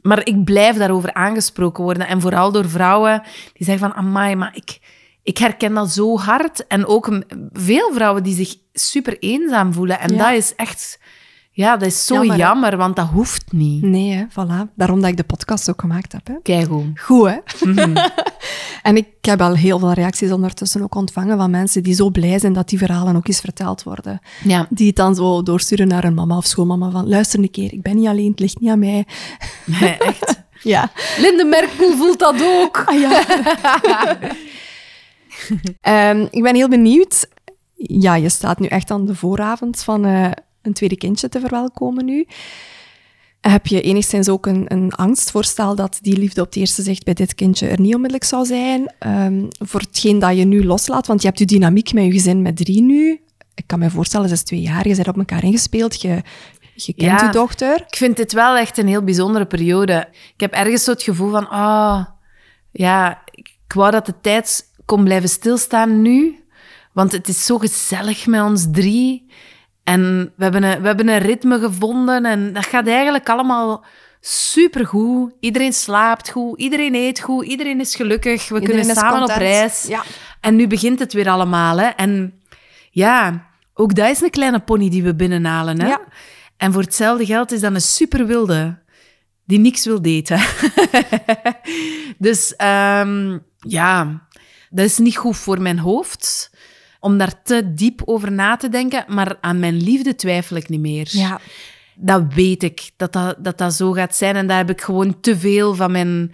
Maar 0.02 0.26
ik 0.26 0.44
blijf 0.44 0.76
daarover 0.76 1.14
aangesproken 1.14 1.84
worden. 1.84 2.06
En 2.06 2.20
vooral 2.20 2.52
door 2.52 2.68
vrouwen 2.68 3.22
die 3.52 3.66
zeggen 3.66 3.88
van, 3.90 3.98
amai, 3.98 4.36
maar 4.36 4.56
ik, 4.56 4.78
ik 5.22 5.38
herken 5.38 5.74
dat 5.74 5.90
zo 5.90 6.18
hard. 6.18 6.66
En 6.66 6.86
ook 6.86 7.20
veel 7.52 7.92
vrouwen 7.92 8.22
die 8.22 8.34
zich 8.34 8.54
super 8.72 9.18
eenzaam 9.18 9.72
voelen. 9.72 10.00
En 10.00 10.14
Ja. 10.14 10.18
dat 10.28 10.38
is 10.38 10.54
echt, 10.54 10.98
ja, 11.56 11.76
dat 11.76 11.88
is 11.88 12.06
zo 12.06 12.24
Jammer, 12.24 12.76
want 12.76 12.96
dat 12.96 13.06
hoeft 13.06 13.52
niet. 13.52 13.82
Nee, 13.82 14.12
hè, 14.12 14.24
voilà. 14.30 14.74
Daarom 14.76 15.00
dat 15.00 15.10
ik 15.10 15.16
de 15.16 15.24
podcast 15.24 15.70
ook 15.70 15.80
gemaakt 15.80 16.12
heb. 16.12 16.26
Hè. 16.26 16.34
Keigoed. 16.42 17.00
Goed, 17.00 17.28
hè? 17.28 17.38
en 18.88 18.96
ik 18.96 19.06
heb 19.20 19.40
al 19.40 19.54
heel 19.54 19.78
veel 19.78 19.92
reacties 19.92 20.32
ondertussen 20.32 20.82
ook 20.82 20.94
ontvangen 20.94 21.36
van 21.36 21.50
mensen 21.50 21.82
die 21.82 21.94
zo 21.94 22.10
blij 22.10 22.38
zijn 22.38 22.52
dat 22.52 22.68
die 22.68 22.78
verhalen 22.78 23.16
ook 23.16 23.28
eens 23.28 23.40
verteld 23.40 23.82
worden. 23.82 24.20
Ja. 24.44 24.66
Die 24.70 24.86
het 24.86 24.96
dan 24.96 25.14
zo 25.14 25.42
doorsturen 25.42 25.88
naar 25.88 26.02
hun 26.02 26.14
mama 26.14 26.36
of 26.36 26.46
schoonmama 26.46 26.90
van 26.90 27.08
luister 27.08 27.38
een 27.38 27.50
keer, 27.50 27.72
ik 27.72 27.82
ben 27.82 27.96
niet 27.96 28.08
alleen, 28.08 28.30
het 28.30 28.40
ligt 28.40 28.60
niet 28.60 28.70
aan 28.70 28.78
mij. 28.78 29.06
Nee, 29.80 29.96
echt. 29.96 30.42
Ja. 30.62 30.90
Linde 31.18 31.44
Merkel 31.44 31.96
voelt 31.96 32.18
dat 32.18 32.42
ook. 32.42 32.82
Ah, 32.86 33.00
ja. 33.00 33.24
Ehm, 35.80 36.26
ik 36.30 36.42
ben 36.42 36.54
heel 36.54 36.68
benieuwd. 36.68 37.28
Ja, 37.74 38.14
je 38.14 38.28
staat 38.28 38.58
nu 38.58 38.66
echt 38.66 38.90
aan 38.90 39.06
de 39.06 39.14
vooravond 39.14 39.82
van 39.82 40.04
eh, 40.04 40.30
een 40.64 40.72
tweede 40.72 40.96
kindje 40.96 41.28
te 41.28 41.40
verwelkomen 41.40 42.04
nu. 42.04 42.26
Heb 43.40 43.66
je 43.66 43.80
enigszins 43.80 44.28
ook 44.28 44.46
een, 44.46 44.64
een 44.68 44.92
angstvoorstel 44.92 45.74
dat 45.74 45.98
die 46.00 46.16
liefde 46.18 46.40
op 46.40 46.46
het 46.46 46.56
eerste 46.56 46.82
zicht 46.82 47.04
bij 47.04 47.14
dit 47.14 47.34
kindje 47.34 47.68
er 47.68 47.80
niet 47.80 47.94
onmiddellijk 47.94 48.24
zou 48.30 48.46
zijn? 48.46 48.92
Ehm, 48.98 49.44
voor 49.58 49.80
hetgeen 49.80 50.18
dat 50.18 50.36
je 50.36 50.44
nu 50.44 50.64
loslaat, 50.64 51.06
want 51.06 51.20
je 51.20 51.26
hebt 51.26 51.38
je 51.38 51.44
dynamiek 51.44 51.92
met 51.92 52.04
je 52.04 52.12
gezin 52.12 52.42
met 52.42 52.56
drie 52.56 52.82
nu. 52.82 53.20
Ik 53.54 53.66
kan 53.66 53.78
me 53.78 53.90
voorstellen, 53.90 54.28
ze 54.28 54.34
is 54.34 54.42
twee 54.42 54.60
jaar, 54.60 54.88
je 54.88 54.94
bent 54.94 55.08
op 55.08 55.16
elkaar 55.18 55.44
ingespeeld, 55.44 56.00
je, 56.02 56.22
je 56.74 56.92
kent 56.94 57.20
Ja. 57.20 57.26
je 57.26 57.32
dochter. 57.32 57.76
Ik 57.86 57.96
vind 57.96 58.16
dit 58.16 58.32
wel 58.32 58.56
echt 58.56 58.78
een 58.78 58.88
heel 58.88 59.04
bijzondere 59.04 59.46
periode. 59.46 60.08
Ik 60.12 60.40
heb 60.40 60.52
ergens 60.52 60.84
zo 60.84 60.90
het 60.90 61.02
gevoel 61.02 61.30
van, 61.30 61.48
ah, 61.48 62.04
ja, 62.70 63.22
ik 63.30 63.72
wou 63.74 63.90
dat 63.90 64.06
de 64.06 64.14
tijd 64.20 64.70
kon 64.84 65.04
blijven 65.04 65.28
stilstaan 65.28 66.02
nu. 66.02 66.38
Want 66.92 67.12
het 67.12 67.28
is 67.28 67.46
zo 67.46 67.58
gezellig 67.58 68.26
met 68.26 68.42
ons 68.42 68.66
drie. 68.70 69.26
En 69.84 70.32
we 70.36 70.42
hebben 70.42 70.62
een, 70.62 70.80
we 70.80 70.86
hebben 70.86 71.08
een 71.08 71.18
ritme 71.18 71.58
gevonden 71.58 72.24
en 72.24 72.52
dat 72.52 72.66
gaat 72.66 72.86
eigenlijk 72.86 73.28
allemaal 73.28 73.84
supergoed. 74.20 75.32
Iedereen 75.40 75.72
slaapt 75.72 76.30
goed, 76.30 76.58
iedereen 76.58 76.94
eet 76.94 77.20
goed, 77.20 77.46
iedereen 77.46 77.80
is 77.80 77.94
gelukkig. 77.94 78.48
We 78.48 78.60
Iedereen 78.60 78.80
kunnen 78.80 78.96
samen 78.96 79.22
op 79.22 79.36
reis. 79.36 79.84
Ja. 79.88 80.02
En 80.40 80.56
nu 80.56 80.66
begint 80.66 80.98
het 80.98 81.12
weer 81.12 81.28
allemaal. 81.28 81.78
Hè. 81.78 81.86
En 81.86 82.42
ja, 82.90 83.46
ook 83.74 83.94
dat 83.94 84.10
is 84.10 84.20
een 84.20 84.30
kleine 84.30 84.60
pony 84.60 84.90
die 84.90 85.02
we 85.02 85.14
binnenhalen. 85.14 85.80
Hè. 85.80 85.88
Ja. 85.88 86.00
En 86.56 86.72
voor 86.72 86.82
hetzelfde 86.82 87.26
geld 87.26 87.52
is 87.52 87.60
dat 87.60 87.74
een 87.74 87.80
super 87.80 88.26
wilde 88.26 88.82
die 89.44 89.58
niks 89.58 89.84
wil 89.84 90.02
daten. 90.02 90.40
dus 92.18 92.56
ehm, 92.56 93.38
ja, 93.58 94.26
dat 94.70 94.84
is 94.84 94.98
niet 94.98 95.16
goed 95.16 95.36
voor 95.36 95.62
mijn 95.62 95.78
hoofd 95.78 96.50
om 97.04 97.18
daar 97.18 97.42
te 97.42 97.72
diep 97.74 98.02
over 98.04 98.32
na 98.32 98.56
te 98.56 98.68
denken. 98.68 99.04
Maar 99.08 99.36
aan 99.40 99.58
mijn 99.58 99.76
liefde 99.82 100.14
twijfel 100.14 100.56
ik 100.56 100.68
niet 100.68 100.80
meer. 100.80 101.08
Ja. 101.10 101.40
Dat 101.96 102.34
weet 102.34 102.62
ik, 102.62 102.90
dat 102.96 103.12
dat, 103.12 103.36
dat 103.38 103.58
dat 103.58 103.74
zo 103.74 103.92
gaat 103.92 104.16
zijn. 104.16 104.36
En 104.36 104.46
daar 104.46 104.56
heb 104.56 104.70
ik 104.70 104.80
gewoon 104.80 105.20
te 105.20 105.38
veel 105.38 105.74
van 105.74 105.92
mijn 105.92 106.32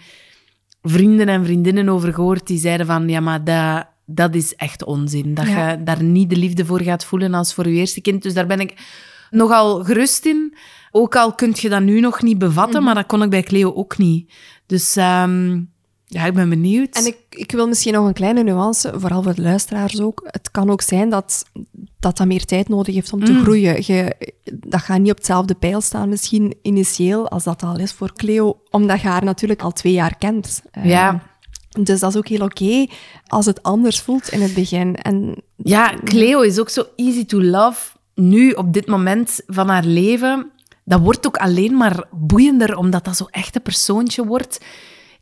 vrienden 0.82 1.28
en 1.28 1.44
vriendinnen 1.44 1.88
over 1.88 2.14
gehoord. 2.14 2.46
Die 2.46 2.58
zeiden 2.58 2.86
van, 2.86 3.08
ja, 3.08 3.20
maar 3.20 3.44
dat, 3.44 3.86
dat 4.06 4.34
is 4.34 4.54
echt 4.54 4.84
onzin. 4.84 5.34
Dat 5.34 5.46
Ja. 5.46 5.70
je 5.70 5.82
daar 5.82 6.02
niet 6.02 6.30
de 6.30 6.36
liefde 6.36 6.64
voor 6.64 6.80
gaat 6.82 7.04
voelen 7.04 7.34
als 7.34 7.54
voor 7.54 7.68
je 7.68 7.74
eerste 7.78 8.00
kind. 8.00 8.22
Dus 8.22 8.34
daar 8.34 8.46
ben 8.46 8.60
ik 8.60 8.74
nogal 9.30 9.84
gerust 9.84 10.24
in. 10.24 10.54
Ook 10.90 11.16
al 11.16 11.34
kun 11.34 11.52
je 11.54 11.68
dat 11.68 11.82
nu 11.82 12.00
nog 12.00 12.22
niet 12.22 12.38
bevatten, 12.38 12.74
Mhm. 12.76 12.84
maar 12.84 12.94
dat 12.94 13.06
kon 13.06 13.22
ik 13.22 13.30
bij 13.30 13.42
Cleo 13.42 13.72
ook 13.74 13.98
niet. 13.98 14.32
Dus 14.66 14.96
ehm, 14.96 15.60
ja, 16.12 16.24
ik 16.26 16.34
ben 16.34 16.48
benieuwd. 16.48 16.96
En 16.96 17.06
ik, 17.06 17.16
ik 17.30 17.52
wil 17.52 17.68
misschien 17.68 17.92
nog 17.92 18.06
een 18.06 18.12
kleine 18.12 18.42
nuance, 18.42 18.92
vooral 18.96 19.22
voor 19.22 19.34
de 19.34 19.42
luisteraars 19.42 20.00
ook. 20.00 20.22
Het 20.26 20.50
kan 20.50 20.70
ook 20.70 20.82
zijn 20.82 21.10
dat 21.10 21.44
dat, 22.00 22.16
dat 22.16 22.26
meer 22.26 22.44
tijd 22.44 22.68
nodig 22.68 22.94
heeft 22.94 23.12
om 23.12 23.24
te 23.24 23.32
Mm. 23.32 23.42
groeien. 23.42 23.82
Je, 23.86 24.14
dat 24.54 24.80
gaat 24.80 24.98
niet 24.98 25.10
op 25.10 25.16
hetzelfde 25.16 25.54
pijl 25.54 25.80
staan 25.80 26.08
misschien 26.08 26.54
initieel 26.62 27.28
als 27.28 27.44
dat 27.44 27.62
al 27.62 27.78
is 27.78 27.92
voor 27.92 28.12
Cleo, 28.12 28.60
omdat 28.70 29.00
je 29.00 29.06
haar 29.08 29.24
natuurlijk 29.24 29.62
al 29.62 29.72
twee 29.72 29.92
jaar 29.92 30.16
kent. 30.18 30.62
Eh, 30.70 30.84
Ja. 30.84 31.22
Dus 31.80 32.00
dat 32.00 32.10
is 32.10 32.16
ook 32.16 32.28
heel 32.28 32.44
oké 32.44 32.86
als 33.26 33.46
het 33.46 33.62
anders 33.62 34.00
voelt 34.00 34.28
in 34.28 34.40
het 34.40 34.54
begin. 34.54 34.96
En 34.96 35.42
Ja, 35.56 35.94
Cleo 36.04 36.40
is 36.40 36.58
ook 36.58 36.68
zo 36.68 36.84
easy 36.96 37.24
to 37.24 37.42
love. 37.42 37.96
Nu, 38.14 38.50
op 38.50 38.72
dit 38.72 38.86
moment 38.86 39.40
van 39.46 39.68
haar 39.68 39.84
leven, 39.84 40.50
dat 40.84 41.00
wordt 41.00 41.26
ook 41.26 41.36
alleen 41.36 41.76
maar 41.76 42.04
boeiender, 42.10 42.76
omdat 42.76 43.04
dat 43.04 43.16
zo 43.16 43.26
echt 43.30 43.54
een 43.56 43.62
persoontje 43.62 44.26
wordt. 44.26 44.58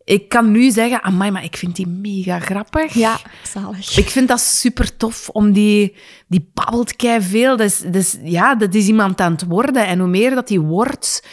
Ik 0.09 0.29
kan 0.29 0.51
nu 0.51 0.71
zeggen, 0.71 1.03
amai, 1.03 1.31
maar 1.31 1.45
ik 1.45 1.57
vind 1.57 1.77
die 1.77 1.87
mega 1.87 2.41
grappig. 2.41 2.93
ja, 2.95 3.19
zalig. 3.43 3.97
Ik 3.99 4.09
vind 4.11 4.29
dat 4.29 4.41
super 4.41 4.97
tof, 4.97 5.29
om 5.29 5.53
die... 5.53 5.97
Die 6.29 6.51
babbelt 6.55 6.97
kei 6.97 7.23
veel. 7.23 7.57
Dat 7.57 7.85
is- 7.93 8.17
ja, 8.23 8.55
dat 8.55 8.75
is 8.75 8.87
iemand 8.87 9.21
aan 9.21 9.33
het 9.33 9.45
worden. 9.45 9.87
En 9.87 9.99
hoe 9.99 10.09
meer 10.09 10.35
dat 10.35 10.49
die 10.49 10.61
wordt, 10.61 11.27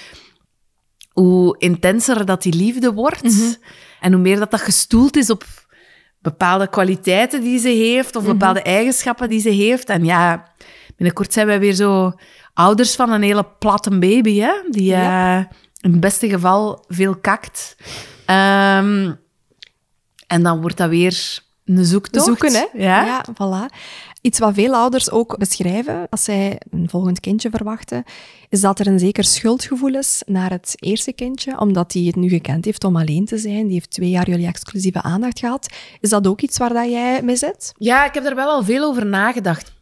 hoe 1.11 1.55
intenser 1.57 2.25
dat 2.25 2.41
die 2.41 2.53
liefde 2.53 2.93
wordt. 2.93 3.21
En 3.99 4.13
hoe 4.13 4.21
meer 4.21 4.39
dat 4.39 4.51
dat 4.51 4.61
gestoeld 4.61 5.17
is 5.17 5.29
op 5.29 5.43
bepaalde 6.19 6.67
kwaliteiten 6.69 7.41
die 7.41 7.59
ze 7.59 7.69
heeft, 7.69 8.15
of 8.15 8.23
bepaalde 8.25 8.61
eigenschappen 8.61 9.29
die 9.29 9.39
ze 9.39 9.49
heeft. 9.49 9.89
En 9.89 10.05
ja, 10.05 10.51
binnenkort 10.95 11.33
zijn 11.33 11.47
wij 11.47 11.59
weer 11.59 11.73
zo 11.73 12.13
ouders 12.53 12.95
van 12.95 13.11
een 13.11 13.21
hele 13.21 13.45
platte 13.59 13.89
baby, 13.99 14.39
hè? 14.39 14.51
Die 14.69 14.93
eh, 14.93 15.43
in 15.81 15.91
het 15.91 15.99
beste 15.99 16.29
geval 16.29 16.85
veel 16.87 17.15
kakt. 17.15 17.75
Ehm, 18.25 19.11
en 20.27 20.43
dan 20.43 20.61
wordt 20.61 20.77
dat 20.77 20.89
weer 20.89 21.39
Een 21.65 21.85
zoektocht. 21.85 22.25
Zoeken, 22.25 22.53
hè? 22.53 22.65
Ja. 22.73 23.25
voilà. 23.33 23.75
Iets 24.21 24.39
wat 24.39 24.53
veel 24.53 24.73
ouders 24.73 25.11
ook 25.11 25.37
beschrijven 25.37 26.07
als 26.09 26.23
zij 26.23 26.61
een 26.71 26.89
volgend 26.89 27.19
kindje 27.19 27.49
verwachten, 27.49 28.03
is 28.49 28.61
dat 28.61 28.79
er 28.79 28.87
een 28.87 28.99
zeker 28.99 29.23
schuldgevoel 29.23 29.95
is 29.95 30.23
naar 30.25 30.49
het 30.49 30.73
eerste 30.79 31.13
kindje, 31.13 31.59
omdat 31.59 31.91
die 31.91 32.07
het 32.07 32.15
nu 32.15 32.29
gekend 32.29 32.65
heeft 32.65 32.83
om 32.83 32.95
alleen 32.95 33.25
te 33.25 33.37
zijn. 33.37 33.63
Die 33.63 33.73
heeft 33.73 33.91
twee 33.91 34.09
jaar 34.09 34.29
jullie 34.29 34.47
exclusieve 34.47 35.01
aandacht 35.01 35.39
gehad. 35.39 35.73
Is 35.99 36.09
dat 36.09 36.27
ook 36.27 36.41
iets 36.41 36.57
waar 36.57 36.73
dat 36.73 36.89
jij 36.89 37.21
mee 37.21 37.35
zit? 37.35 37.73
Ja, 37.77 38.05
ik 38.05 38.13
heb 38.13 38.25
er 38.25 38.35
wel 38.35 38.49
al 38.49 38.63
veel 38.63 38.83
over 38.83 39.05
nagedacht. 39.05 39.73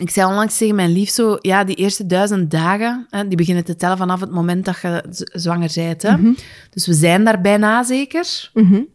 Ik 0.00 0.10
zei 0.10 0.26
onlangs 0.28 0.56
tegen 0.56 0.74
mijn 0.74 0.92
lief 0.92 1.10
zo, 1.10 1.36
ja, 1.40 1.64
die 1.64 1.76
eerste 1.76 2.06
duizend 2.06 2.50
dagen, 2.50 3.06
hè, 3.10 3.28
die 3.28 3.36
beginnen 3.36 3.64
te 3.64 3.76
tellen 3.76 3.96
vanaf 3.96 4.20
het 4.20 4.30
moment 4.30 4.64
dat 4.64 4.80
je 4.80 5.04
zwanger 5.32 5.70
bent. 5.74 6.02
Hè. 6.02 6.16
Dus 6.70 6.86
we 6.86 6.92
zijn 6.92 7.24
daar 7.24 7.40
bijna 7.40 7.82
zeker. 7.82 8.50
Misschien 8.52 8.88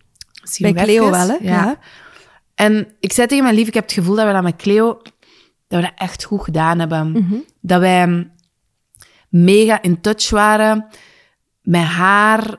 Bij 0.57 0.71
nog 0.71 0.83
Cleo 0.83 1.11
wel, 1.11 1.27
hè? 1.27 1.33
Ja. 1.33 1.39
Ja. 1.41 1.79
En 2.55 2.87
ik 2.99 3.11
zei 3.11 3.27
tegen 3.27 3.43
mijn 3.43 3.55
lief, 3.55 3.67
ik 3.67 3.73
heb 3.73 3.83
het 3.83 3.93
gevoel 3.93 4.15
dat 4.15 4.25
we 4.25 4.33
dat 4.33 4.43
met 4.43 4.55
Cleo, 4.55 5.01
dat 5.67 5.79
we 5.79 5.81
dat 5.81 5.91
echt 5.95 6.23
goed 6.23 6.43
gedaan 6.43 6.79
hebben. 6.79 7.45
Dat 7.61 7.79
wij 7.79 8.31
mega 9.29 9.81
in 9.81 10.01
touch 10.01 10.29
waren 10.29 10.87
met 11.61 11.83
haar. 11.83 12.57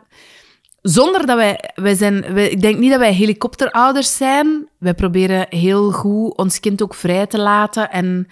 Zonder 0.83 1.27
dat 1.27 1.37
wij, 1.37 1.71
wij 1.75 1.95
zijn, 1.95 2.35
wij, 2.35 2.49
ik 2.49 2.61
denk 2.61 2.79
niet 2.79 2.91
dat 2.91 2.99
wij 2.99 3.13
helikopterouders 3.15 4.17
zijn. 4.17 4.69
Wij 4.79 4.95
proberen 4.95 5.47
heel 5.49 5.91
goed 5.91 6.37
ons 6.37 6.61
kind 6.61 6.83
ook 6.83 6.95
vrij 6.95 7.27
te 7.27 7.39
laten. 7.39 7.91
En 7.91 8.27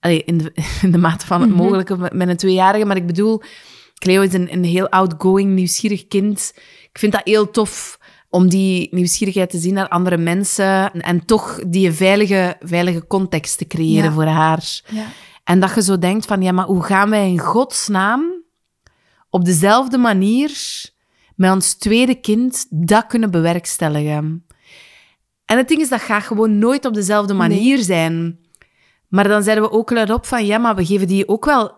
allee, 0.00 0.22
in, 0.24 0.38
de, 0.38 0.52
in 0.82 0.90
de 0.92 0.98
mate 0.98 1.26
van 1.26 1.40
het 1.40 1.50
mogelijke 1.50 1.96
met, 1.96 2.12
met 2.12 2.28
een 2.28 2.36
tweejarige. 2.36 2.84
Maar 2.84 2.96
ik 2.96 3.06
bedoel, 3.06 3.42
Cleo 3.94 4.22
is 4.22 4.32
een, 4.32 4.52
een 4.52 4.64
heel 4.64 4.88
outgoing, 4.88 5.50
nieuwsgierig 5.54 6.08
kind. 6.08 6.52
Ik 6.90 6.98
vind 6.98 7.12
dat 7.12 7.20
heel 7.24 7.50
tof 7.50 7.98
om 8.30 8.48
die 8.48 8.88
nieuwsgierigheid 8.90 9.50
te 9.50 9.58
zien 9.58 9.74
naar 9.74 9.88
andere 9.88 10.16
mensen. 10.16 10.92
En, 10.92 11.00
en 11.00 11.24
toch 11.24 11.60
die 11.66 11.92
veilige, 11.92 12.56
veilige 12.60 13.06
context 13.06 13.58
te 13.58 13.66
creëren 13.66 14.04
Ja. 14.04 14.12
voor 14.12 14.24
haar. 14.24 14.80
Ja. 14.88 15.04
En 15.44 15.60
dat 15.60 15.74
je 15.74 15.82
zo 15.82 15.98
denkt 15.98 16.26
van, 16.26 16.42
ja, 16.42 16.52
maar 16.52 16.66
hoe 16.66 16.82
gaan 16.82 17.10
wij 17.10 17.28
in 17.28 17.38
godsnaam 17.38 18.42
op 19.30 19.44
dezelfde 19.44 19.98
manier 19.98 20.50
met 21.38 21.52
ons 21.52 21.74
tweede 21.74 22.14
kind 22.14 22.66
dat 22.70 23.06
kunnen 23.06 23.30
bewerkstelligen? 23.30 24.46
En 25.44 25.56
het 25.56 25.68
ding 25.68 25.80
is, 25.80 25.88
dat 25.88 26.00
gaat 26.00 26.22
gewoon 26.22 26.58
nooit 26.58 26.84
op 26.84 26.94
dezelfde 26.94 27.34
manier 27.34 27.78
zijn. 27.78 28.38
Maar 29.08 29.28
dan 29.28 29.42
zeiden 29.42 29.64
we 29.64 29.70
ook 29.70 29.90
luid 29.90 30.10
op 30.10 30.26
van, 30.26 30.46
ja, 30.46 30.58
maar 30.58 30.74
we 30.76 30.86
geven 30.86 31.06
die 31.06 31.28
ook 31.28 31.44
wel... 31.44 31.72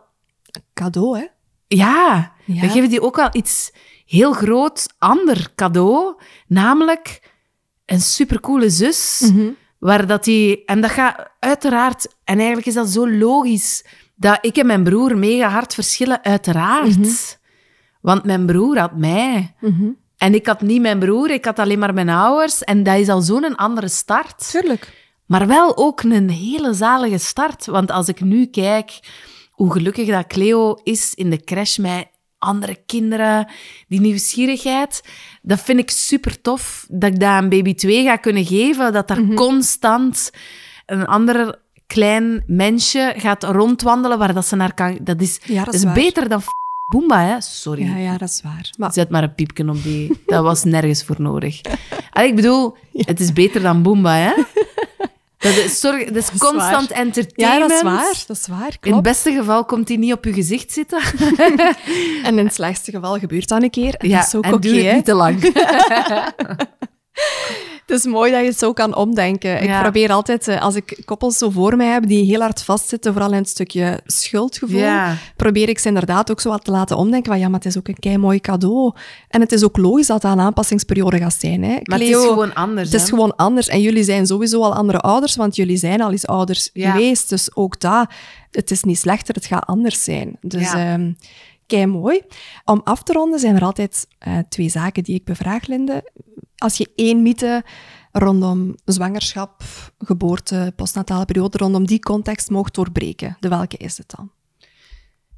Cadeau, 0.75 1.19
hè? 1.19 1.27
Ja, 1.67 2.33
Ja. 2.45 2.61
we 2.61 2.69
geven 2.69 2.89
die 2.89 3.03
ook 3.03 3.17
wel 3.17 3.29
iets 3.33 3.73
heel 4.07 4.33
groot 4.33 4.87
ander 4.99 5.53
cadeau. 5.55 6.15
Namelijk 6.47 7.31
een 7.87 8.01
supercoole 8.01 8.71
zus. 8.71 9.31
Waar 9.79 10.07
dat 10.07 10.25
die... 10.25 10.65
En 10.65 10.81
dat 10.81 10.91
gaat 10.91 11.31
uiteraard... 11.39 12.07
En 12.25 12.37
eigenlijk 12.37 12.67
is 12.67 12.75
dat 12.75 12.89
zo 12.89 13.11
logisch 13.11 13.85
dat 14.15 14.39
ik 14.41 14.57
en 14.57 14.67
mijn 14.67 14.85
broer 14.85 15.19
mega 15.19 15.49
hard 15.49 15.75
verschillen, 15.75 16.25
uiteraard. 16.25 17.39
Want 18.01 18.25
mijn 18.25 18.47
broer 18.47 18.79
had 18.79 18.97
mij. 18.97 19.55
En 20.17 20.35
ik 20.35 20.47
had 20.47 20.61
niet 20.61 20.81
mijn 20.81 20.99
broer, 20.99 21.31
ik 21.31 21.45
had 21.45 21.59
alleen 21.59 21.79
maar 21.79 21.95
mijn 21.95 22.09
ouders. 22.09 22.65
En 22.65 22.83
dat 22.83 22.99
is 22.99 23.09
al 23.09 23.21
zo'n 23.21 23.57
andere 23.57 23.89
start. 23.89 24.51
Tuurlijk. 24.51 24.99
Maar 25.27 25.47
wel 25.47 25.77
ook 25.77 26.03
een 26.03 26.31
hele 26.31 26.73
zalige 26.73 27.19
start. 27.19 27.67
Want 27.67 27.91
als 27.91 28.09
ik 28.09 28.21
nu 28.21 28.47
kijk 28.47 29.01
hoe 29.51 29.73
gelukkig 29.73 30.09
dat 30.09 30.27
Cleo 30.27 30.75
is 30.83 31.15
in 31.15 31.31
de 31.31 31.45
crash 31.45 31.79
met 31.79 32.09
andere 32.39 32.79
kinderen, 32.87 33.49
die 33.89 34.01
nieuwsgierigheid, 34.01 35.03
dat 35.43 35.61
vind 35.61 35.79
ik 35.79 35.91
super 35.91 36.41
tof. 36.41 36.87
Dat 36.89 37.13
ik 37.13 37.21
dat 37.21 37.29
aan 37.29 37.49
baby 37.49 37.75
2 37.75 38.05
ga 38.05 38.17
kunnen 38.17 38.45
geven. 38.45 38.93
Dat 38.93 39.09
daar 39.09 39.25
constant 39.35 40.31
een 40.87 41.07
ander 41.07 41.59
klein 41.87 42.45
mensje 42.47 43.15
gaat 43.17 43.45
rondwandelen 43.45 44.19
waar 44.19 44.35
dat 44.35 44.47
ze 44.47 44.57
naar 44.57 44.75
kan... 44.75 44.99
Dat 45.03 45.21
is, 45.21 45.41
Ja, 45.45 45.65
dat 45.65 45.65
dat 45.65 45.75
is 45.75 45.93
beter 45.93 46.29
dan 46.29 46.43
Boomba, 46.91 47.21
hè? 47.21 47.41
Sorry. 47.41 47.83
Ja, 47.83 47.97
ja, 47.97 48.19
dat 48.19 48.29
is 48.29 48.41
waar. 48.43 48.71
Maar 48.79 48.93
Zet 48.93 49.11
maar 49.11 49.23
een 49.23 49.35
piepje 49.35 49.69
op 49.69 49.83
die. 49.83 50.21
Dat 50.27 50.43
was 50.43 50.65
nergens 50.65 51.05
voor 51.05 51.17
nodig. 51.19 51.61
Allee, 52.11 52.29
ik 52.29 52.37
bedoel, 52.37 52.77
het 52.93 53.21
is 53.21 53.33
beter 53.33 53.63
dan 53.63 53.83
Boomba, 53.83 54.15
hè? 54.15 54.33
Dat 55.39 55.57
is, 55.57 55.81
dat 55.81 55.95
is 55.95 56.31
is 56.31 56.39
constant 56.39 56.89
waar. 56.89 56.99
entertainment. 56.99 57.35
ja, 57.37 57.59
dat 57.59 57.71
is 57.71 57.83
waar. 57.83 58.25
Dat 58.27 58.37
is 58.37 58.47
waar. 58.47 58.77
In 58.81 58.93
het 58.93 59.03
beste 59.03 59.33
geval 59.33 59.65
komt 59.65 59.89
hij 59.89 59.97
niet 59.97 60.13
op 60.13 60.25
je 60.25 60.33
gezicht 60.33 60.73
zitten. 60.73 61.01
En 62.25 62.39
in 62.39 62.45
het 62.45 62.55
slechtste 62.55 62.91
geval 62.91 63.19
gebeurt 63.19 63.49
dat 63.49 63.63
een 63.63 63.71
keer. 63.71 63.95
En 63.95 64.09
ja, 64.09 64.19
dat 64.19 64.27
is 64.27 64.35
ook 64.35 64.45
en 64.45 64.61
doe 64.61 64.75
het 64.75 64.95
niet 64.95 65.05
te 65.05 65.15
lang. 65.15 65.43
Het 67.87 67.99
is 67.99 68.05
mooi 68.05 68.31
dat 68.33 68.41
je 68.41 68.47
het 68.47 68.59
zo 68.59 68.73
kan 68.73 68.95
omdenken. 68.97 69.63
Ik 69.63 69.81
probeer 69.81 70.13
altijd, 70.13 70.49
eh, 70.49 70.63
als 70.63 70.75
ik 70.75 71.03
koppels 71.05 71.39
zo 71.39 71.51
voor 71.51 71.77
mij 71.77 71.87
heb 71.87 72.07
die 72.07 72.25
heel 72.25 72.41
hard 72.41 72.63
vastzitten, 72.63 73.13
vooral 73.13 73.31
in 73.33 73.37
het 73.39 73.49
stukje 73.49 74.01
schuldgevoel, 74.07 74.79
Ja. 74.79 75.17
probeer 75.37 75.69
ik 75.69 75.79
ze 75.79 75.89
inderdaad 75.89 76.31
ook 76.31 76.41
zo 76.41 76.49
wat 76.51 76.65
te 76.65 76.71
laten 76.71 76.97
omdenken 76.97 77.31
van 77.33 77.41
ja, 77.41 77.49
maar 77.49 77.59
het 77.61 77.69
is 77.69 77.79
ook 77.79 77.89
een 77.89 77.99
kei 77.99 78.19
mooi 78.19 78.41
cadeau. 78.41 78.93
En 79.29 79.41
het 79.41 79.53
is 79.53 79.65
ook 79.65 79.77
logisch 79.77 80.07
dat 80.07 80.23
dat 80.23 80.33
een 80.33 80.41
aanpassingsperiode 80.41 81.19
gaat 81.19 81.35
zijn. 81.39 81.63
Hè. 81.63 81.77
Maar 81.83 81.99
het 81.99 82.09
is 82.09 82.15
gewoon 82.15 82.55
anders. 82.55 82.87
Het 82.91 82.95
is 83.01 83.03
hè? 83.03 83.09
gewoon 83.09 83.37
anders. 83.37 83.69
En 83.69 83.81
jullie 83.81 84.05
zijn 84.05 84.27
sowieso 84.27 84.63
al 84.63 84.75
andere 84.75 84.99
ouders, 84.99 85.37
want 85.37 85.57
jullie 85.57 85.77
zijn 85.77 86.01
al 86.03 86.11
eens 86.11 86.27
ouders 86.27 86.71
Ja. 86.73 86.91
geweest. 86.91 87.29
Dus 87.29 87.57
ook 87.57 87.81
dat, 87.81 88.07
het 88.51 88.71
is 88.71 88.83
niet 88.83 88.99
slechter, 88.99 89.35
het 89.35 89.47
gaat 89.47 89.67
anders 89.67 90.05
zijn. 90.05 90.37
Dus 90.41 90.73
Ja. 90.73 90.99
Kei 91.71 91.87
mooi. 91.87 92.21
Om 92.65 92.81
af 92.85 93.03
te 93.03 93.13
ronden 93.13 93.41
zijn 93.41 93.57
er 93.57 93.65
altijd 93.65 94.07
eh, 94.19 94.39
twee 94.49 94.69
zaken 94.69 95.03
die 95.03 95.15
ik 95.15 95.25
bevraag, 95.25 95.67
Linde. 95.67 96.11
Als 96.57 96.77
je 96.77 96.91
één 96.95 97.23
mythe 97.23 97.65
rondom 98.13 98.75
zwangerschap, 98.85 99.63
geboorte, 99.99 100.73
postnatale 100.77 101.25
periode, 101.25 101.59
rondom 101.59 101.87
die 101.87 102.01
context 102.01 102.51
mocht 102.51 102.75
doorbreken, 102.75 103.37
de 103.41 103.49
welke 103.49 103.77
is 103.77 103.99
het 103.99 104.13
dan? 104.17 104.31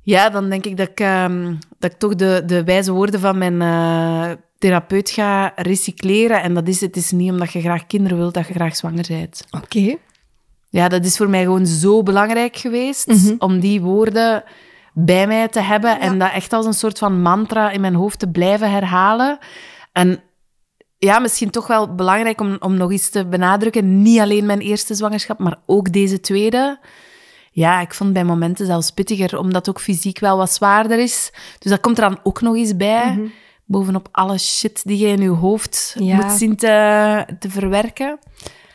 Ja, 0.03 0.31
dan 0.31 0.51
denk 0.51 0.65
ik 0.65 0.77
dat 0.77 0.89
ik, 0.89 1.01
ehm, 1.01 1.55
dat 1.79 1.93
ik 1.93 1.99
toch 1.99 2.15
de, 2.15 2.43
de 2.47 2.65
wijze 2.65 2.93
woorden 2.93 3.21
van 3.21 3.39
mijn 3.39 3.63
eh, 3.63 4.37
therapeut 4.59 5.11
ga 5.11 5.53
recycleren. 5.57 6.43
En 6.43 6.55
dat 6.55 6.69
is, 6.69 6.81
het 6.81 6.97
is 6.97 7.11
niet 7.11 7.31
omdat 7.31 7.53
je 7.53 7.61
graag 7.61 7.87
kinderen 7.87 8.19
wilt, 8.19 8.35
dat 8.35 8.47
je 8.47 8.53
graag 8.53 8.77
zwanger 8.77 9.05
bent. 9.09 9.47
Oké. 9.51 9.97
Ja, 10.71 10.89
dat 10.89 11.05
is 11.05 11.17
voor 11.17 11.29
mij 11.29 11.43
gewoon 11.43 11.67
zo 11.67 12.03
belangrijk 12.03 12.57
geweest 12.57 13.35
om 13.39 13.61
die 13.61 13.81
woorden 13.81 14.45
bij 14.93 15.27
mij 15.27 15.49
te 15.49 15.61
hebben 15.61 16.01
en 16.01 16.19
dat 16.19 16.33
echt 16.33 16.53
als 16.53 16.67
een 16.67 16.75
soort 16.75 16.99
van 16.99 17.23
mantra 17.23 17.71
in 17.71 17.81
mijn 17.81 17.95
hoofd 17.95 18.19
te 18.19 18.29
blijven 18.31 18.71
herhalen. 18.71 19.39
En 19.93 20.23
ja, 20.99 21.19
misschien 21.19 21.51
toch 21.51 21.67
wel 21.67 21.95
belangrijk 21.95 22.41
om, 22.41 22.57
om 22.61 22.77
nog 22.77 22.91
eens 22.91 23.09
te 23.09 23.27
benadrukken, 23.27 24.03
niet 24.03 24.21
alleen 24.21 24.47
mijn 24.47 24.61
eerste 24.61 24.95
zwangerschap, 24.95 25.39
maar 25.39 25.57
ook 25.67 25.93
deze 25.93 26.21
tweede. 26.21 26.79
Ja, 27.51 27.81
ik 27.81 27.95
vond 27.95 28.13
bij 28.13 28.25
momenten 28.25 28.67
zelfs 28.67 28.91
pittiger, 28.91 29.39
omdat 29.39 29.67
het 29.67 29.77
ook 29.77 29.83
fysiek 29.83 30.19
wel 30.19 30.37
wat 30.37 30.53
zwaarder 30.53 30.99
is. 30.99 31.31
Dus 31.59 31.71
dat 31.71 31.81
komt 31.81 31.99
er 31.99 32.09
dan 32.09 32.19
ook 32.23 32.41
nog 32.41 32.57
eens 32.57 32.77
bij, 32.77 33.31
bovenop 33.65 34.09
alle 34.11 34.39
shit 34.39 34.81
die 34.85 34.99
je 34.99 35.07
in 35.09 35.23
je 35.23 35.29
hoofd 35.29 35.95
Ja. 35.99 36.17
moet 36.17 36.31
zien 36.31 36.57
te, 36.57 37.27
te 37.39 37.51
verwerken. 37.51 38.19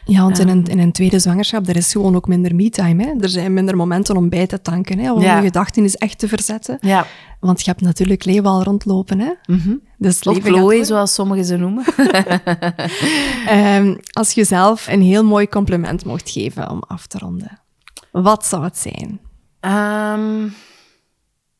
Ja, 0.07 0.21
want 0.21 0.39
in, 0.39 0.47
een, 0.47 0.65
in 0.65 0.79
een 0.79 0.91
tweede 0.91 1.19
zwangerschap, 1.19 1.67
er 1.67 1.75
is 1.75 1.91
gewoon 1.91 2.15
ook 2.15 2.27
minder 2.27 2.55
me-time. 2.55 3.03
Hè? 3.03 3.13
Er 3.19 3.29
zijn 3.29 3.53
minder 3.53 3.75
momenten 3.77 4.17
om 4.17 4.29
bij 4.29 4.47
te 4.47 4.61
tanken, 4.61 4.99
hè? 4.99 5.11
om 5.13 5.21
Ja. 5.21 5.37
je 5.37 5.43
gedachten 5.45 5.83
eens 5.83 5.95
echt 5.97 6.19
te 6.19 6.27
verzetten. 6.27 6.77
Ja. 6.81 7.05
Want 7.39 7.59
je 7.63 7.69
hebt 7.69 7.81
natuurlijk 7.81 8.25
Leo 8.25 8.43
al 8.43 8.63
rondlopen. 8.63 9.19
Hè? 9.19 9.31
Dus 9.97 10.19
Of 10.19 10.25
leven 10.25 10.41
gaat 10.41 10.51
Chloe, 10.59 10.75
door. 10.75 10.85
zoals 10.85 11.13
sommigen 11.13 11.45
ze 11.45 11.57
noemen. 11.57 11.83
Ehm, 13.47 13.95
als 14.11 14.31
je 14.31 14.43
zelf 14.43 14.87
een 14.87 15.01
heel 15.01 15.23
mooi 15.23 15.47
compliment 15.49 16.05
mocht 16.05 16.29
geven 16.29 16.69
om 16.69 16.83
af 16.87 17.07
te 17.07 17.17
ronden, 17.17 17.59
wat 18.11 18.45
zou 18.45 18.63
het 18.63 18.77
zijn? 18.77 19.19
Ehm, 19.59 20.47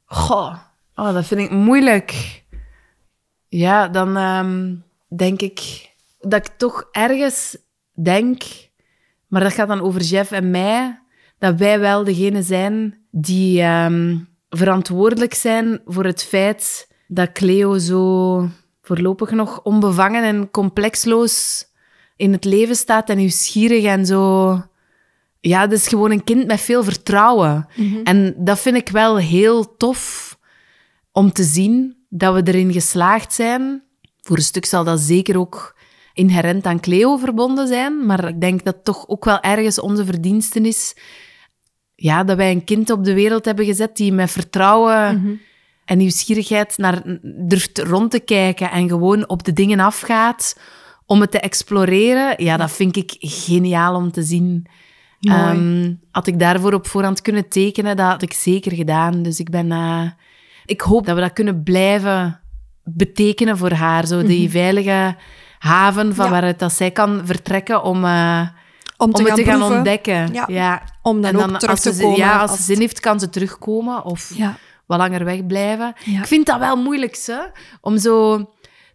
goh, 0.06 0.56
oh, 0.96 1.14
dat 1.14 1.26
vind 1.26 1.42
ik 1.42 1.52
moeilijk. 1.52 2.44
Ja, 3.48 3.88
dan 3.88 4.18
ehm, 4.18 4.76
denk 5.18 5.42
ik 5.42 5.90
dat 6.20 6.46
ik 6.48 6.54
toch 6.58 6.88
ergens 6.92 7.58
denk, 8.04 8.44
maar 9.28 9.44
dat 9.44 9.54
gaat 9.54 9.68
dan 9.68 9.82
over 9.82 10.02
Jeff 10.02 10.32
en 10.32 10.52
mij, 10.52 11.00
dat 11.38 11.56
wij 11.56 11.80
wel 11.80 12.04
degene 12.04 12.42
zijn 12.42 12.98
die 13.12 13.62
ehm, 13.62 14.18
verantwoordelijk 14.50 15.34
zijn 15.34 15.82
voor 15.86 16.06
het 16.06 16.24
feit 16.24 16.88
dat 17.08 17.32
Cleo 17.32 17.78
zo 17.78 18.50
voorlopig 18.82 19.32
nog 19.32 19.62
onbevangen 19.64 20.24
en 20.24 20.52
complexloos 20.52 21.66
in 22.16 22.32
het 22.32 22.46
leven 22.46 22.76
staat 22.76 23.10
en 23.10 23.18
nieuwsgierig 23.18 23.84
en 23.84 24.06
zo 24.06 24.62
ja, 25.40 25.62
het 25.62 25.72
is 25.72 25.88
gewoon 25.88 26.12
een 26.12 26.24
kind 26.24 26.48
met 26.48 26.62
veel 26.62 26.84
vertrouwen. 26.84 27.68
En 28.04 28.34
dat 28.38 28.60
vind 28.60 28.76
ik 28.76 28.90
wel 28.90 29.18
heel 29.18 29.78
tof 29.78 30.38
om 31.12 31.32
te 31.32 31.44
zien 31.44 31.98
dat 32.10 32.34
we 32.34 32.42
erin 32.44 32.72
geslaagd 32.74 33.34
zijn. 33.34 33.84
Voor 34.22 34.38
een 34.38 34.44
stuk 34.44 34.66
zal 34.66 34.84
dat 34.84 35.00
zeker 35.00 35.38
ook 35.38 35.77
inherent 36.18 36.66
aan 36.66 36.80
Cleo 36.80 37.18
verbonden 37.18 37.68
zijn, 37.68 38.06
maar 38.06 38.28
ik 38.28 38.42
denk 38.42 38.64
dat 38.64 38.74
het 38.76 38.84
toch 38.84 39.08
ook 39.08 39.26
wel 39.26 39.42
ergens 39.42 39.80
onze 39.80 40.06
verdiensten 40.06 40.66
is. 40.66 40.96
Ja, 41.96 42.24
dat 42.24 42.38
wij 42.38 42.52
een 42.52 42.64
kind 42.64 42.90
op 42.90 43.04
de 43.04 43.14
wereld 43.14 43.46
hebben 43.46 43.66
gezet 43.66 43.96
die 43.98 44.14
met 44.14 44.32
vertrouwen 44.32 45.22
en 45.86 45.98
nieuwsgierigheid 45.98 46.78
naar, 46.78 47.02
durft 47.22 47.78
rond 47.80 48.12
te 48.12 48.20
kijken 48.20 48.72
en 48.72 48.88
gewoon 48.90 49.30
op 49.30 49.44
de 49.44 49.54
dingen 49.54 49.80
afgaat, 49.80 50.60
om 51.06 51.22
het 51.22 51.32
te 51.32 51.40
exploreren, 51.40 52.44
ja, 52.44 52.58
dat 52.58 52.72
vind 52.72 52.96
ik 52.96 53.16
geniaal 53.20 53.96
om 53.96 54.12
te 54.12 54.24
zien. 54.24 54.66
Ehm, 55.20 55.94
had 56.12 56.28
ik 56.28 56.40
daarvoor 56.40 56.74
op 56.74 56.88
voorhand 56.88 57.22
kunnen 57.22 57.48
tekenen, 57.50 57.96
dat 57.96 58.08
had 58.08 58.22
ik 58.22 58.34
zeker 58.34 58.74
gedaan. 58.74 59.24
Dus 59.24 59.40
ik 59.40 59.50
ben... 59.50 59.72
eh, 59.72 60.10
ik 60.66 60.82
hoop 60.82 61.06
dat 61.06 61.16
we 61.16 61.22
dat 61.22 61.34
kunnen 61.34 61.64
blijven 61.64 62.40
betekenen 62.84 63.58
voor 63.58 63.72
haar. 63.72 64.08
Zo 64.08 64.24
die 64.24 64.50
veilige 64.50 65.16
haven 65.58 66.16
van. 66.16 66.26
Ja. 66.26 66.32
waaruit 66.32 66.60
dat 66.60 66.74
zij 66.74 66.92
kan 66.92 67.22
vertrekken 67.26 67.84
om, 67.84 68.06
eh, 68.06 68.48
om 68.98 69.12
te 69.12 69.22
het 69.22 69.28
gaan 69.28 69.38
te 69.38 69.44
gaan 69.44 69.64
ontdekken. 69.64 70.34
Ja. 70.34 70.44
Ja. 70.48 70.82
Om 71.02 71.22
dan, 71.22 71.34
En 71.34 71.40
ook 71.40 71.60
terug 71.60 71.70
als 71.70 71.82
te 71.82 71.94
ze, 71.94 72.02
komen. 72.02 72.18
Ja, 72.18 72.40
als 72.40 72.52
als 72.52 72.60
ze 72.60 72.66
zin 72.66 72.80
heeft, 72.80 73.00
kan 73.00 73.20
ze 73.20 73.30
terugkomen 73.30 74.04
of 74.04 74.34
wat 74.86 74.98
langer 74.98 75.26
wegblijven. 75.26 75.94
Ik 76.06 76.26
vind 76.26 76.46
dat 76.46 76.60
wel 76.60 76.76
moeilijk, 76.76 77.24
hè? 77.26 77.40
Om 77.82 77.98
zo... 77.98 78.46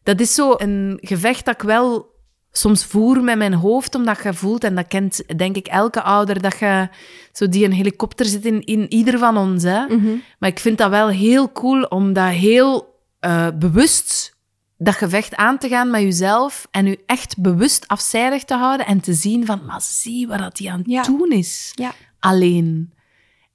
Dat 0.03 0.21
is 0.21 0.35
zo 0.35 0.55
een 0.57 0.99
gevecht 1.01 1.45
dat 1.45 1.55
ik 1.55 1.63
wel 1.63 2.13
soms 2.53 2.85
voer 2.85 3.23
met 3.23 3.37
mijn 3.37 3.55
hoofd, 3.55 3.95
omdat 3.95 4.23
je 4.23 4.35
voelt, 4.35 4.65
en 4.65 4.75
dat 4.75 4.87
kent 4.89 5.39
denk 5.39 5.57
ik 5.57 5.67
elke 5.67 6.03
ouder, 6.03 6.43
dat 6.43 6.59
je 6.59 6.89
zo 7.33 7.49
die 7.49 7.65
een 7.65 7.73
helikopter 7.73 8.27
zit 8.27 8.45
in, 8.45 8.61
in 8.65 8.93
ieder 8.93 9.19
van 9.19 9.37
ons. 9.37 9.63
Hè? 9.63 9.87
Mhm. 9.87 10.15
Maar 10.39 10.51
ik 10.51 10.59
vind 10.59 10.79
dat 10.79 10.91
wel 10.91 11.09
heel 11.09 11.53
cool 11.53 11.83
om 11.83 12.13
dat 12.13 12.29
heel 12.29 13.01
eh, 13.21 13.47
bewust, 13.55 14.32
dat 14.83 14.95
gevecht 14.95 15.35
aan 15.37 15.59
te 15.59 15.69
gaan 15.69 15.91
met 15.91 16.01
jezelf 16.03 16.67
en 16.71 16.87
je 16.87 17.03
echt 17.07 17.39
bewust 17.39 17.89
afzijdig 17.89 18.45
te 18.45 18.55
houden 18.55 18.87
en 18.87 19.01
te 19.01 19.13
zien 19.15 19.47
van, 19.47 19.65
maar 19.67 19.81
zie 19.83 20.27
wat 20.27 20.39
dat 20.39 20.57
die 20.57 20.71
aan 20.73 20.79
het 20.79 20.91
Ja. 20.91 21.03
doen 21.03 21.31
is. 21.33 21.73
Ja. 21.75 21.93
Alleen. 22.21 22.93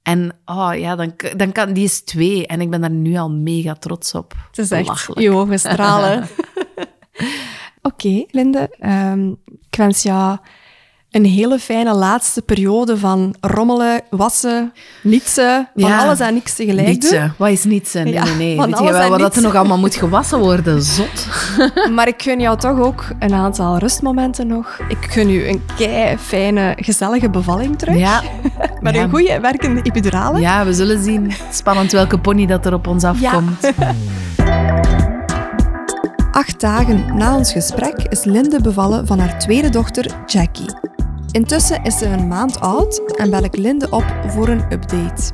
En 0.02 0.38
oh 0.44 0.70
ja, 0.74 0.96
dan, 0.96 1.12
dan 1.36 1.52
kan, 1.52 1.72
die 1.72 1.84
is 1.84 2.00
twee 2.00 2.46
en 2.46 2.60
ik 2.60 2.70
ben 2.70 2.80
daar 2.80 2.90
nu 2.90 3.16
al 3.16 3.30
mega 3.30 3.74
trots 3.74 4.14
op. 4.14 4.34
Het 4.48 4.58
is 4.58 4.70
echt 4.70 5.06
je 5.14 5.30
ogen 5.30 5.58
stralen. 5.58 6.28
Oké, 7.82 8.24
Linde. 8.30 8.76
ehm, 8.78 9.28
ik 9.70 9.76
wens 9.76 10.02
jou 10.02 10.38
een 11.10 11.24
hele 11.24 11.58
fijne 11.58 11.94
laatste 11.94 12.42
periode 12.42 12.98
van 12.98 13.34
rommelen, 13.40 14.00
wassen, 14.10 14.72
nietsen, 15.02 15.68
van 15.76 15.88
Ja. 15.90 15.98
alles 16.04 16.20
en 16.20 16.34
niks 16.34 16.54
tegelijk 16.54 16.86
Niets, 16.86 17.10
doen. 17.10 17.18
hè. 17.20 17.26
Wat 17.36 17.48
is 17.50 17.64
niets? 17.64 17.92
hè? 17.92 18.02
Nee, 18.02 18.12
Ja, 18.12 18.24
nee, 18.24 18.34
nee. 18.34 18.56
Weet 18.66 18.78
je 18.78 18.92
wel 18.92 19.08
wat 19.08 19.18
dat 19.18 19.36
er 19.36 19.42
nog 19.42 19.54
allemaal 19.54 19.78
moet 19.78 19.94
gewassen 19.94 20.38
worden? 20.38 20.82
Zot. 20.94 21.26
Maar 21.94 22.08
ik 22.08 22.22
gun 22.22 22.40
jou 22.40 22.58
toch 22.58 22.80
ook 22.80 23.04
een 23.18 23.32
aantal 23.34 23.78
rustmomenten 23.78 24.46
nog. 24.46 24.78
Ik 24.88 25.06
gun 25.10 25.30
u 25.30 25.48
een 25.48 25.62
kei 25.76 26.18
fijne, 26.18 26.72
gezellige 26.80 27.30
bevalling 27.30 27.78
terug. 27.78 27.96
Ja. 27.96 28.22
Met 28.80 28.94
Ja. 28.94 29.02
een 29.02 29.10
goede 29.10 29.40
werkende 29.40 29.82
epidurale. 29.82 30.40
ja, 30.40 30.64
we 30.64 30.72
zullen 30.72 31.02
zien. 31.02 31.32
Spannend 31.52 31.92
welke 31.92 32.18
pony 32.18 32.46
dat 32.46 32.66
er 32.66 32.74
op 32.74 32.86
ons 32.86 33.04
afkomt. 33.04 33.60
Acht 36.32 36.60
dagen 36.60 37.16
na 37.16 37.36
ons 37.36 37.52
gesprek 37.52 37.96
is 38.08 38.24
Linde 38.24 38.60
bevallen 38.60 39.06
van 39.06 39.18
haar 39.18 39.38
tweede 39.38 39.68
dochter 39.70 40.22
Jackie. 40.26 40.76
Intussen 41.32 41.84
is 41.84 41.98
ze 41.98 42.04
een 42.06 42.28
maand 42.28 42.60
oud 42.60 43.16
en 43.16 43.30
bel 43.30 43.44
ik 43.44 43.56
Linde 43.56 43.86
op 43.90 44.04
voor 44.26 44.48
een 44.48 44.72
update. 44.72 45.32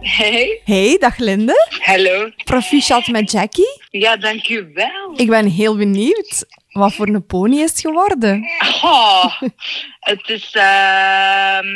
Hey, 0.00 0.60
Hey, 0.64 0.96
dag 0.98 1.18
Linde. 1.18 1.68
hallo. 1.80 2.30
Proficiat 2.44 3.06
met 3.06 3.30
Jackie. 3.30 3.80
Ja, 3.90 4.16
dank 4.16 4.48
u 4.48 4.70
wel. 4.74 5.12
Ik 5.16 5.28
ben 5.28 5.46
heel 5.46 5.76
benieuwd. 5.76 6.44
Wat 6.70 6.94
voor 6.94 7.06
een 7.08 7.26
pony 7.26 7.56
is 7.56 7.70
het 7.70 7.80
geworden? 7.80 8.44
Oh, 8.82 9.40
het, 10.00 10.28
is, 10.28 10.50
ehm, 10.52 11.66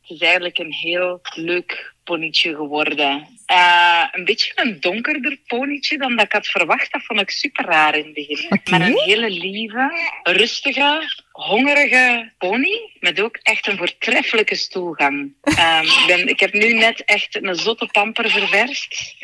het 0.00 0.08
is 0.10 0.18
eigenlijk 0.20 0.58
een 0.58 0.72
heel 0.72 1.20
leuk 1.34 1.94
ponytje 2.04 2.54
geworden. 2.54 3.26
Eh, 3.52 4.04
een 4.12 4.24
beetje 4.24 4.52
een 4.54 4.80
donkerder 4.80 5.38
ponytje 5.46 5.98
dan 5.98 6.16
dat 6.16 6.24
ik 6.24 6.32
had 6.32 6.46
verwacht. 6.46 6.92
Dat 6.92 7.02
vond 7.04 7.20
ik 7.20 7.30
super 7.30 7.64
raar 7.64 7.94
in 7.96 8.04
het 8.04 8.14
begin. 8.14 8.46
Oké. 8.50 8.70
Maar 8.70 8.80
een 8.80 8.98
hele 8.98 9.30
lieve, 9.30 9.90
rustige, 10.22 11.12
hongerige 11.32 12.32
pony. 12.38 12.90
Met 13.00 13.20
ook 13.20 13.36
echt 13.42 13.66
een 13.66 13.76
voortreffelijke 13.76 14.54
stoelgang. 14.54 15.32
Ehm, 15.42 15.82
ik, 15.82 16.04
ben, 16.06 16.28
ik 16.28 16.40
heb 16.40 16.52
nu 16.52 16.72
net 16.72 17.04
echt 17.04 17.42
een 17.42 17.54
zotte 17.54 17.86
pamper 17.86 18.30
ververst. 18.30 19.14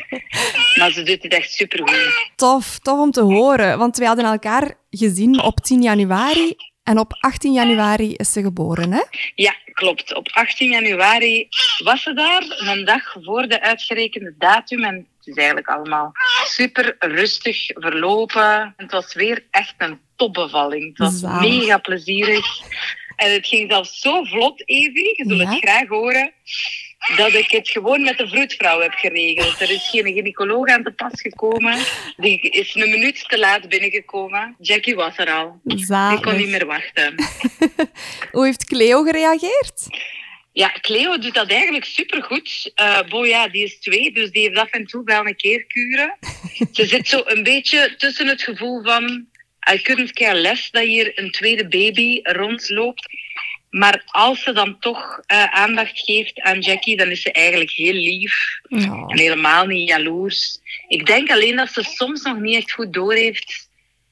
Maar 0.77 0.91
ze 0.91 1.03
doet 1.03 1.23
het 1.23 1.33
echt 1.33 1.51
supergoed. 1.51 2.29
Tof, 2.35 2.79
tof 2.79 2.99
om 2.99 3.11
te 3.11 3.21
horen. 3.21 3.77
Want 3.77 3.97
wij 3.97 4.07
hadden 4.07 4.25
elkaar 4.25 4.73
gezien 4.89 5.41
op 5.41 5.59
10 5.59 5.81
januari. 5.81 6.55
En 6.89 6.99
op 6.99 7.17
18 7.19 7.53
januari 7.53 8.13
is 8.13 8.31
ze 8.31 8.41
geboren, 8.41 8.91
hè? 8.91 9.01
Ja, 9.35 9.55
klopt. 9.73 10.15
Op 10.15 10.29
18 10.31 10.69
januari 10.69 11.47
was 11.83 12.01
ze 12.03 12.13
daar, 12.13 12.43
een 12.57 12.85
dag 12.85 13.15
voor 13.23 13.47
de 13.47 13.61
uitgerekende 13.61 14.33
datum. 14.37 14.83
En 14.83 14.95
het 14.95 15.27
is 15.27 15.35
eigenlijk 15.35 15.67
allemaal 15.67 16.11
super 16.45 16.95
rustig 16.99 17.65
verlopen. 17.65 18.73
Het 18.77 18.91
was 18.91 19.13
weer 19.13 19.43
echt 19.51 19.73
een 19.77 19.99
topbevalling. 20.15 20.87
Het 20.87 20.97
was 20.97 21.19
Zalig. 21.19 21.41
mega 21.41 21.77
plezierig. 21.77 22.45
En 23.15 23.33
het 23.33 23.47
ging 23.47 23.71
zelfs 23.71 23.99
zo 23.99 24.23
vlot, 24.23 24.61
Evie, 24.69 25.13
je 25.17 25.23
zult 25.27 25.39
Ja? 25.39 25.49
het 25.49 25.59
graag 25.59 25.87
horen, 25.87 26.33
dat 27.15 27.33
ik 27.33 27.51
het 27.51 27.69
gewoon 27.69 28.01
met 28.03 28.17
de 28.17 28.27
vroedvrouw 28.27 28.79
heb 28.79 28.93
geregeld. 28.93 29.61
Er 29.61 29.71
is 29.71 29.89
geen 29.89 30.13
gynaecoloog 30.13 30.67
aan 30.67 30.83
te 30.83 30.91
pas 30.91 31.21
gekomen. 31.21 31.77
Die 32.17 32.39
is 32.39 32.75
een 32.75 32.89
minuut 32.89 33.29
te 33.29 33.39
laat 33.39 33.69
binnengekomen. 33.69 34.55
Jackie 34.59 34.95
was 34.95 35.17
er 35.17 35.31
al. 35.31 35.59
Die 35.63 35.77
kon 35.77 35.85
Zalig. 35.85 36.37
niet 36.37 36.49
meer 36.49 36.65
wachten. 36.65 37.15
Hoe 38.31 38.45
heeft 38.45 38.65
Cleo 38.65 39.03
gereageerd? 39.03 39.87
Ja, 40.51 40.71
Cleo 40.81 41.17
doet 41.17 41.33
dat 41.33 41.51
eigenlijk 41.51 41.85
supergoed. 41.85 42.71
Eh 42.75 42.99
Boja, 43.09 43.47
die 43.47 43.63
is 43.63 43.79
twee, 43.79 44.11
dus 44.11 44.31
die 44.31 44.41
heeft 44.41 44.59
af 44.59 44.69
en 44.69 44.85
toe 44.85 45.03
wel 45.03 45.27
een 45.27 45.35
keer 45.35 45.65
kuren. 45.65 46.17
Ze 46.71 46.85
zit 46.85 47.07
zo 47.07 47.21
een 47.25 47.43
beetje 47.43 47.95
tussen 47.97 48.27
het 48.27 48.41
gevoel 48.41 48.83
van... 48.83 49.27
I 49.73 49.81
couldn't 49.81 50.13
care 50.13 50.39
less 50.39 50.71
dat 50.71 50.83
hier 50.83 51.11
een 51.15 51.31
tweede 51.31 51.67
baby 51.67 52.19
rondloopt. 52.23 53.07
Maar 53.69 54.03
als 54.05 54.43
ze 54.43 54.51
dan 54.53 54.79
toch 54.79 55.21
eh, 55.25 55.43
aandacht 55.43 55.99
geeft 55.99 56.41
aan 56.41 56.59
Jackie, 56.59 56.97
dan 56.97 57.07
is 57.07 57.21
ze 57.21 57.31
eigenlijk 57.31 57.71
heel 57.71 57.93
lief. 57.93 58.59
En 58.69 59.03
helemaal 59.07 59.65
niet 59.65 59.89
jaloers. 59.89 60.59
Ik 60.87 61.05
denk 61.05 61.31
alleen 61.31 61.55
dat 61.55 61.71
ze 61.71 61.83
soms 61.83 62.21
nog 62.21 62.39
niet 62.39 62.55
echt 62.55 62.71
goed 62.71 62.93
doorheeft 62.93 63.69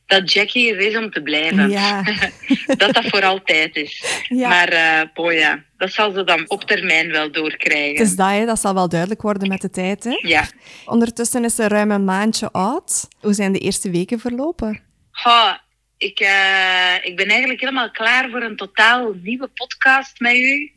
dat 0.07 0.33
Jackie 0.33 0.73
er 0.73 0.79
is 0.79 0.97
om 0.97 1.11
te 1.11 1.21
blijven. 1.21 1.69
Ja. 1.69 2.03
Dat 2.77 2.93
dat 2.93 3.05
voor 3.05 3.23
altijd 3.23 3.75
is. 3.75 4.23
Ja. 4.27 4.47
Maar 4.47 5.11
boja, 5.13 5.63
dat 5.77 5.91
zal 5.91 6.11
ze 6.11 6.23
dan 6.23 6.49
op 6.49 6.63
termijn 6.63 7.11
wel 7.11 7.31
doorkrijgen. 7.31 7.97
Het 7.97 8.07
is 8.07 8.15
dat, 8.15 8.29
hè. 8.29 8.45
dat 8.45 8.59
zal 8.59 8.73
wel 8.73 8.89
duidelijk 8.89 9.21
worden 9.21 9.47
met 9.47 9.61
de 9.61 9.69
tijd. 9.69 10.03
Hè? 10.03 10.19
Ja. 10.21 10.47
Ondertussen 10.85 11.43
is 11.43 11.55
ze 11.55 11.67
ruim 11.67 11.91
een 11.91 12.03
maandje 12.03 12.51
oud. 12.51 13.07
Hoe 13.19 13.33
zijn 13.33 13.51
de 13.51 13.59
eerste 13.59 13.89
weken 13.89 14.19
verlopen? 14.19 14.81
Ha, 15.11 15.61
ik, 15.97 16.19
eh, 16.19 16.95
ik 17.01 17.15
ben 17.15 17.27
eigenlijk 17.27 17.59
helemaal 17.59 17.91
klaar 17.91 18.29
voor 18.29 18.41
een 18.41 18.55
totaal 18.55 19.13
nieuwe 19.21 19.47
podcast 19.47 20.19
met 20.19 20.35
u. 20.35 20.71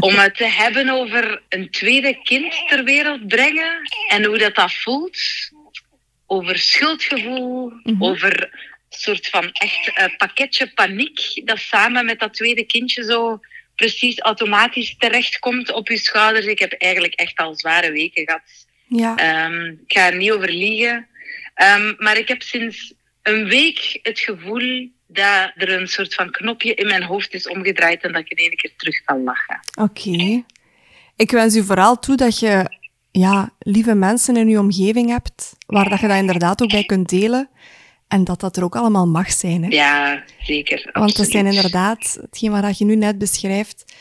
Om 0.00 0.14
het 0.14 0.36
te 0.36 0.46
hebben 0.46 0.88
over 0.88 1.42
een 1.48 1.70
tweede 1.70 2.22
kind 2.22 2.54
ter 2.68 2.84
wereld 2.84 3.28
brengen. 3.28 3.80
En 4.08 4.24
hoe 4.24 4.38
dat, 4.38 4.54
dat 4.54 4.72
voelt. 4.72 5.18
Over 6.26 6.58
schuldgevoel. 6.58 7.72
Mhm. 7.82 8.04
Over 8.04 8.42
een 8.42 8.98
soort 8.98 9.28
van 9.28 9.50
echt 9.52 10.16
pakketje 10.16 10.72
paniek. 10.72 11.40
Dat 11.44 11.58
samen 11.58 12.04
met 12.04 12.20
dat 12.20 12.34
tweede 12.34 12.64
kindje 12.64 13.04
zo 13.04 13.40
precies 13.76 14.20
automatisch 14.20 14.96
terechtkomt 14.98 15.72
op 15.72 15.88
uw 15.88 15.96
schouders. 15.96 16.46
Ik 16.46 16.58
heb 16.58 16.72
eigenlijk 16.72 17.14
echt 17.14 17.36
al 17.36 17.54
zware 17.54 17.90
weken 17.92 18.24
gehad. 18.24 18.66
Ja. 18.88 19.16
Ehm, 19.16 19.64
ik 19.64 19.92
ga 19.92 20.06
er 20.06 20.16
niet 20.16 20.30
over 20.30 20.50
liegen. 20.50 21.08
Ehm, 21.54 21.94
maar 21.96 22.16
ik 22.16 22.28
heb 22.28 22.42
sinds 22.42 22.94
een 23.28 23.44
week 23.44 23.98
het 24.02 24.18
gevoel 24.18 24.88
dat 25.06 25.50
er 25.54 25.80
een 25.80 25.86
soort 25.86 26.14
van 26.14 26.30
knopje 26.30 26.74
in 26.74 26.86
mijn 26.86 27.02
hoofd 27.02 27.34
is 27.34 27.48
omgedraaid 27.48 28.02
en 28.02 28.12
dat 28.12 28.20
ik 28.20 28.30
in 28.30 28.36
één 28.36 28.56
keer 28.56 28.72
terug 28.76 29.04
kan 29.04 29.22
lachen. 29.22 29.60
Oké. 29.80 30.44
Ik 31.16 31.30
wens 31.30 31.56
u 31.56 31.64
vooral 31.64 31.98
toe 31.98 32.16
dat 32.16 32.38
je 32.38 32.76
ja, 33.10 33.50
lieve 33.58 33.94
mensen 33.94 34.36
in 34.36 34.48
je 34.48 34.58
omgeving 34.58 35.10
hebt, 35.10 35.56
waar 35.66 35.88
dat 35.88 36.00
je 36.00 36.08
dat 36.08 36.16
inderdaad 36.16 36.62
ook 36.62 36.70
bij 36.70 36.84
kunt 36.84 37.08
delen. 37.08 37.48
En 38.08 38.24
dat 38.24 38.40
dat 38.40 38.56
er 38.56 38.64
ook 38.64 38.76
allemaal 38.76 39.06
mag 39.06 39.32
zijn. 39.32 39.62
Hè? 39.62 39.68
Ja, 39.68 40.24
zeker. 40.42 40.90
Want 40.92 41.16
dat 41.16 41.30
zijn 41.30 41.46
inderdaad, 41.46 42.18
hetgeen 42.20 42.50
wat 42.50 42.78
je 42.78 42.84
nu 42.84 42.96
net 42.96 43.18
beschrijft, 43.18 43.94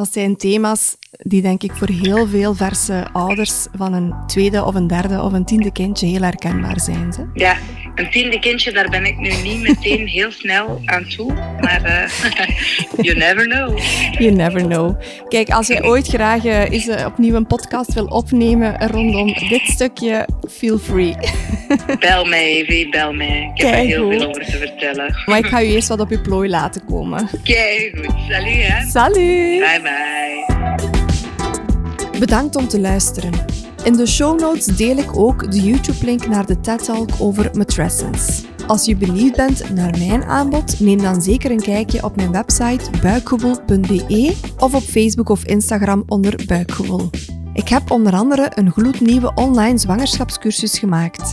dat 0.00 0.12
zijn 0.12 0.36
thema's 0.36 0.96
die 1.10 1.42
denk 1.42 1.62
ik 1.62 1.72
voor 1.72 1.88
heel 1.88 2.26
veel 2.26 2.54
verse 2.54 3.06
ouders 3.12 3.66
van 3.72 3.92
een 3.92 4.14
tweede 4.26 4.64
of 4.64 4.74
een 4.74 4.86
derde 4.86 5.22
of 5.22 5.32
een 5.32 5.44
tiende 5.44 5.72
kindje 5.72 6.06
heel 6.06 6.22
herkenbaar 6.22 6.80
zijn. 6.80 7.30
Ja, 7.34 7.56
een 7.94 8.10
tiende 8.10 8.38
kindje, 8.38 8.72
daar 8.72 8.88
ben 8.88 9.04
ik 9.04 9.16
nu 9.16 9.30
niet 9.42 9.60
meteen 9.60 10.06
heel 10.06 10.32
snel 10.32 10.80
aan 10.84 11.04
toe. 11.08 11.32
Maar 11.60 11.82
eh, 11.84 12.10
you 13.06 13.18
never 13.18 13.44
know. 13.44 13.78
You 14.18 14.30
never 14.30 14.62
know. 14.62 15.00
Kijk, 15.28 15.48
als 15.48 15.66
jij 15.66 15.84
ooit 15.84 16.08
graag 16.08 16.44
eh, 16.44 16.70
eens 16.70 16.88
eh, 16.88 17.06
opnieuw 17.06 17.34
een 17.34 17.46
podcast 17.46 17.92
wil 17.92 18.06
opnemen 18.06 18.88
rondom 18.90 19.26
dit 19.26 19.62
stukje, 19.64 20.28
feel 20.50 20.78
free. 20.78 21.14
Bel 21.98 22.24
mij, 22.24 22.44
Evie, 22.44 22.88
bel 22.88 23.12
mij. 23.12 23.50
Ik 23.54 23.62
heb 23.62 23.74
er 23.74 23.78
heel 23.78 24.10
veel 24.10 24.28
over 24.28 24.44
te 24.44 24.56
vertellen. 24.56 25.22
Maar 25.26 25.38
ik 25.38 25.46
ga 25.46 25.58
je 25.58 25.72
eerst 25.72 25.88
wat 25.88 26.00
op 26.00 26.10
je 26.10 26.20
plooi 26.20 26.48
laten 26.48 26.84
komen. 26.84 27.28
Kijk 27.44 27.92
goed. 27.96 28.14
Salut, 28.28 28.66
hè. 28.66 28.88
Salut! 28.88 29.58
Bye, 29.58 29.80
bye. 29.82 29.89
Bedankt 32.18 32.56
om 32.56 32.68
te 32.68 32.80
luisteren. 32.80 33.32
In 33.84 33.92
de 33.92 34.06
show 34.06 34.40
notes 34.40 34.64
deel 34.64 34.96
ik 34.96 35.16
ook 35.16 35.50
de 35.50 35.60
YouTube-link 35.60 36.26
naar 36.26 36.46
de 36.46 36.60
TED-talk 36.60 37.08
over 37.18 37.50
matrescence. 37.56 38.42
Als 38.66 38.84
je 38.84 38.96
benieuwd 38.96 39.36
bent 39.36 39.74
naar 39.74 39.98
mijn 39.98 40.24
aanbod, 40.24 40.80
neem 40.80 41.02
dan 41.02 41.22
zeker 41.22 41.50
een 41.50 41.62
kijkje 41.62 42.04
op 42.04 42.16
mijn 42.16 42.32
website 42.32 42.90
buikgevoel.be 43.02 44.36
of 44.58 44.74
op 44.74 44.82
Facebook 44.82 45.28
of 45.28 45.44
Instagram 45.44 46.02
onder 46.06 46.44
buikgevoel. 46.46 47.10
Ik 47.52 47.68
heb 47.68 47.90
onder 47.90 48.12
andere 48.12 48.50
een 48.54 48.70
gloednieuwe 48.70 49.32
online 49.34 49.78
zwangerschapscursus 49.78 50.78
gemaakt. 50.78 51.32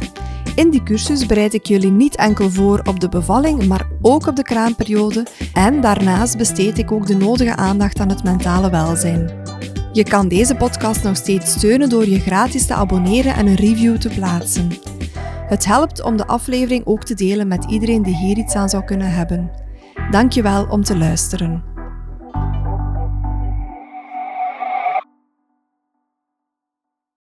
In 0.57 0.69
die 0.69 0.83
cursus 0.83 1.25
bereid 1.25 1.53
ik 1.53 1.65
jullie 1.65 1.91
niet 1.91 2.15
enkel 2.15 2.49
voor 2.49 2.81
op 2.83 2.99
de 2.99 3.09
bevalling, 3.09 3.67
maar 3.67 3.87
ook 4.01 4.27
op 4.27 4.35
de 4.35 4.43
kraamperiode 4.43 5.25
en 5.53 5.81
daarnaast 5.81 6.37
besteed 6.37 6.77
ik 6.77 6.91
ook 6.91 7.07
de 7.07 7.15
nodige 7.15 7.55
aandacht 7.55 7.99
aan 7.99 8.09
het 8.09 8.23
mentale 8.23 8.69
welzijn. 8.69 9.31
Je 9.91 10.03
kan 10.03 10.27
deze 10.27 10.55
podcast 10.55 11.03
nog 11.03 11.15
steeds 11.15 11.51
steunen 11.51 11.89
door 11.89 12.07
je 12.07 12.19
gratis 12.19 12.65
te 12.65 12.73
abonneren 12.73 13.35
en 13.35 13.47
een 13.47 13.55
review 13.55 13.97
te 13.97 14.09
plaatsen. 14.09 14.69
Het 15.47 15.65
helpt 15.65 16.03
om 16.03 16.17
de 16.17 16.27
aflevering 16.27 16.85
ook 16.85 17.03
te 17.03 17.13
delen 17.13 17.47
met 17.47 17.65
iedereen 17.69 18.03
die 18.03 18.15
hier 18.15 18.37
iets 18.37 18.55
aan 18.55 18.69
zou 18.69 18.83
kunnen 18.83 19.11
hebben. 19.11 19.51
Dankjewel 20.11 20.65
om 20.69 20.83
te 20.83 20.97
luisteren. 20.97 21.76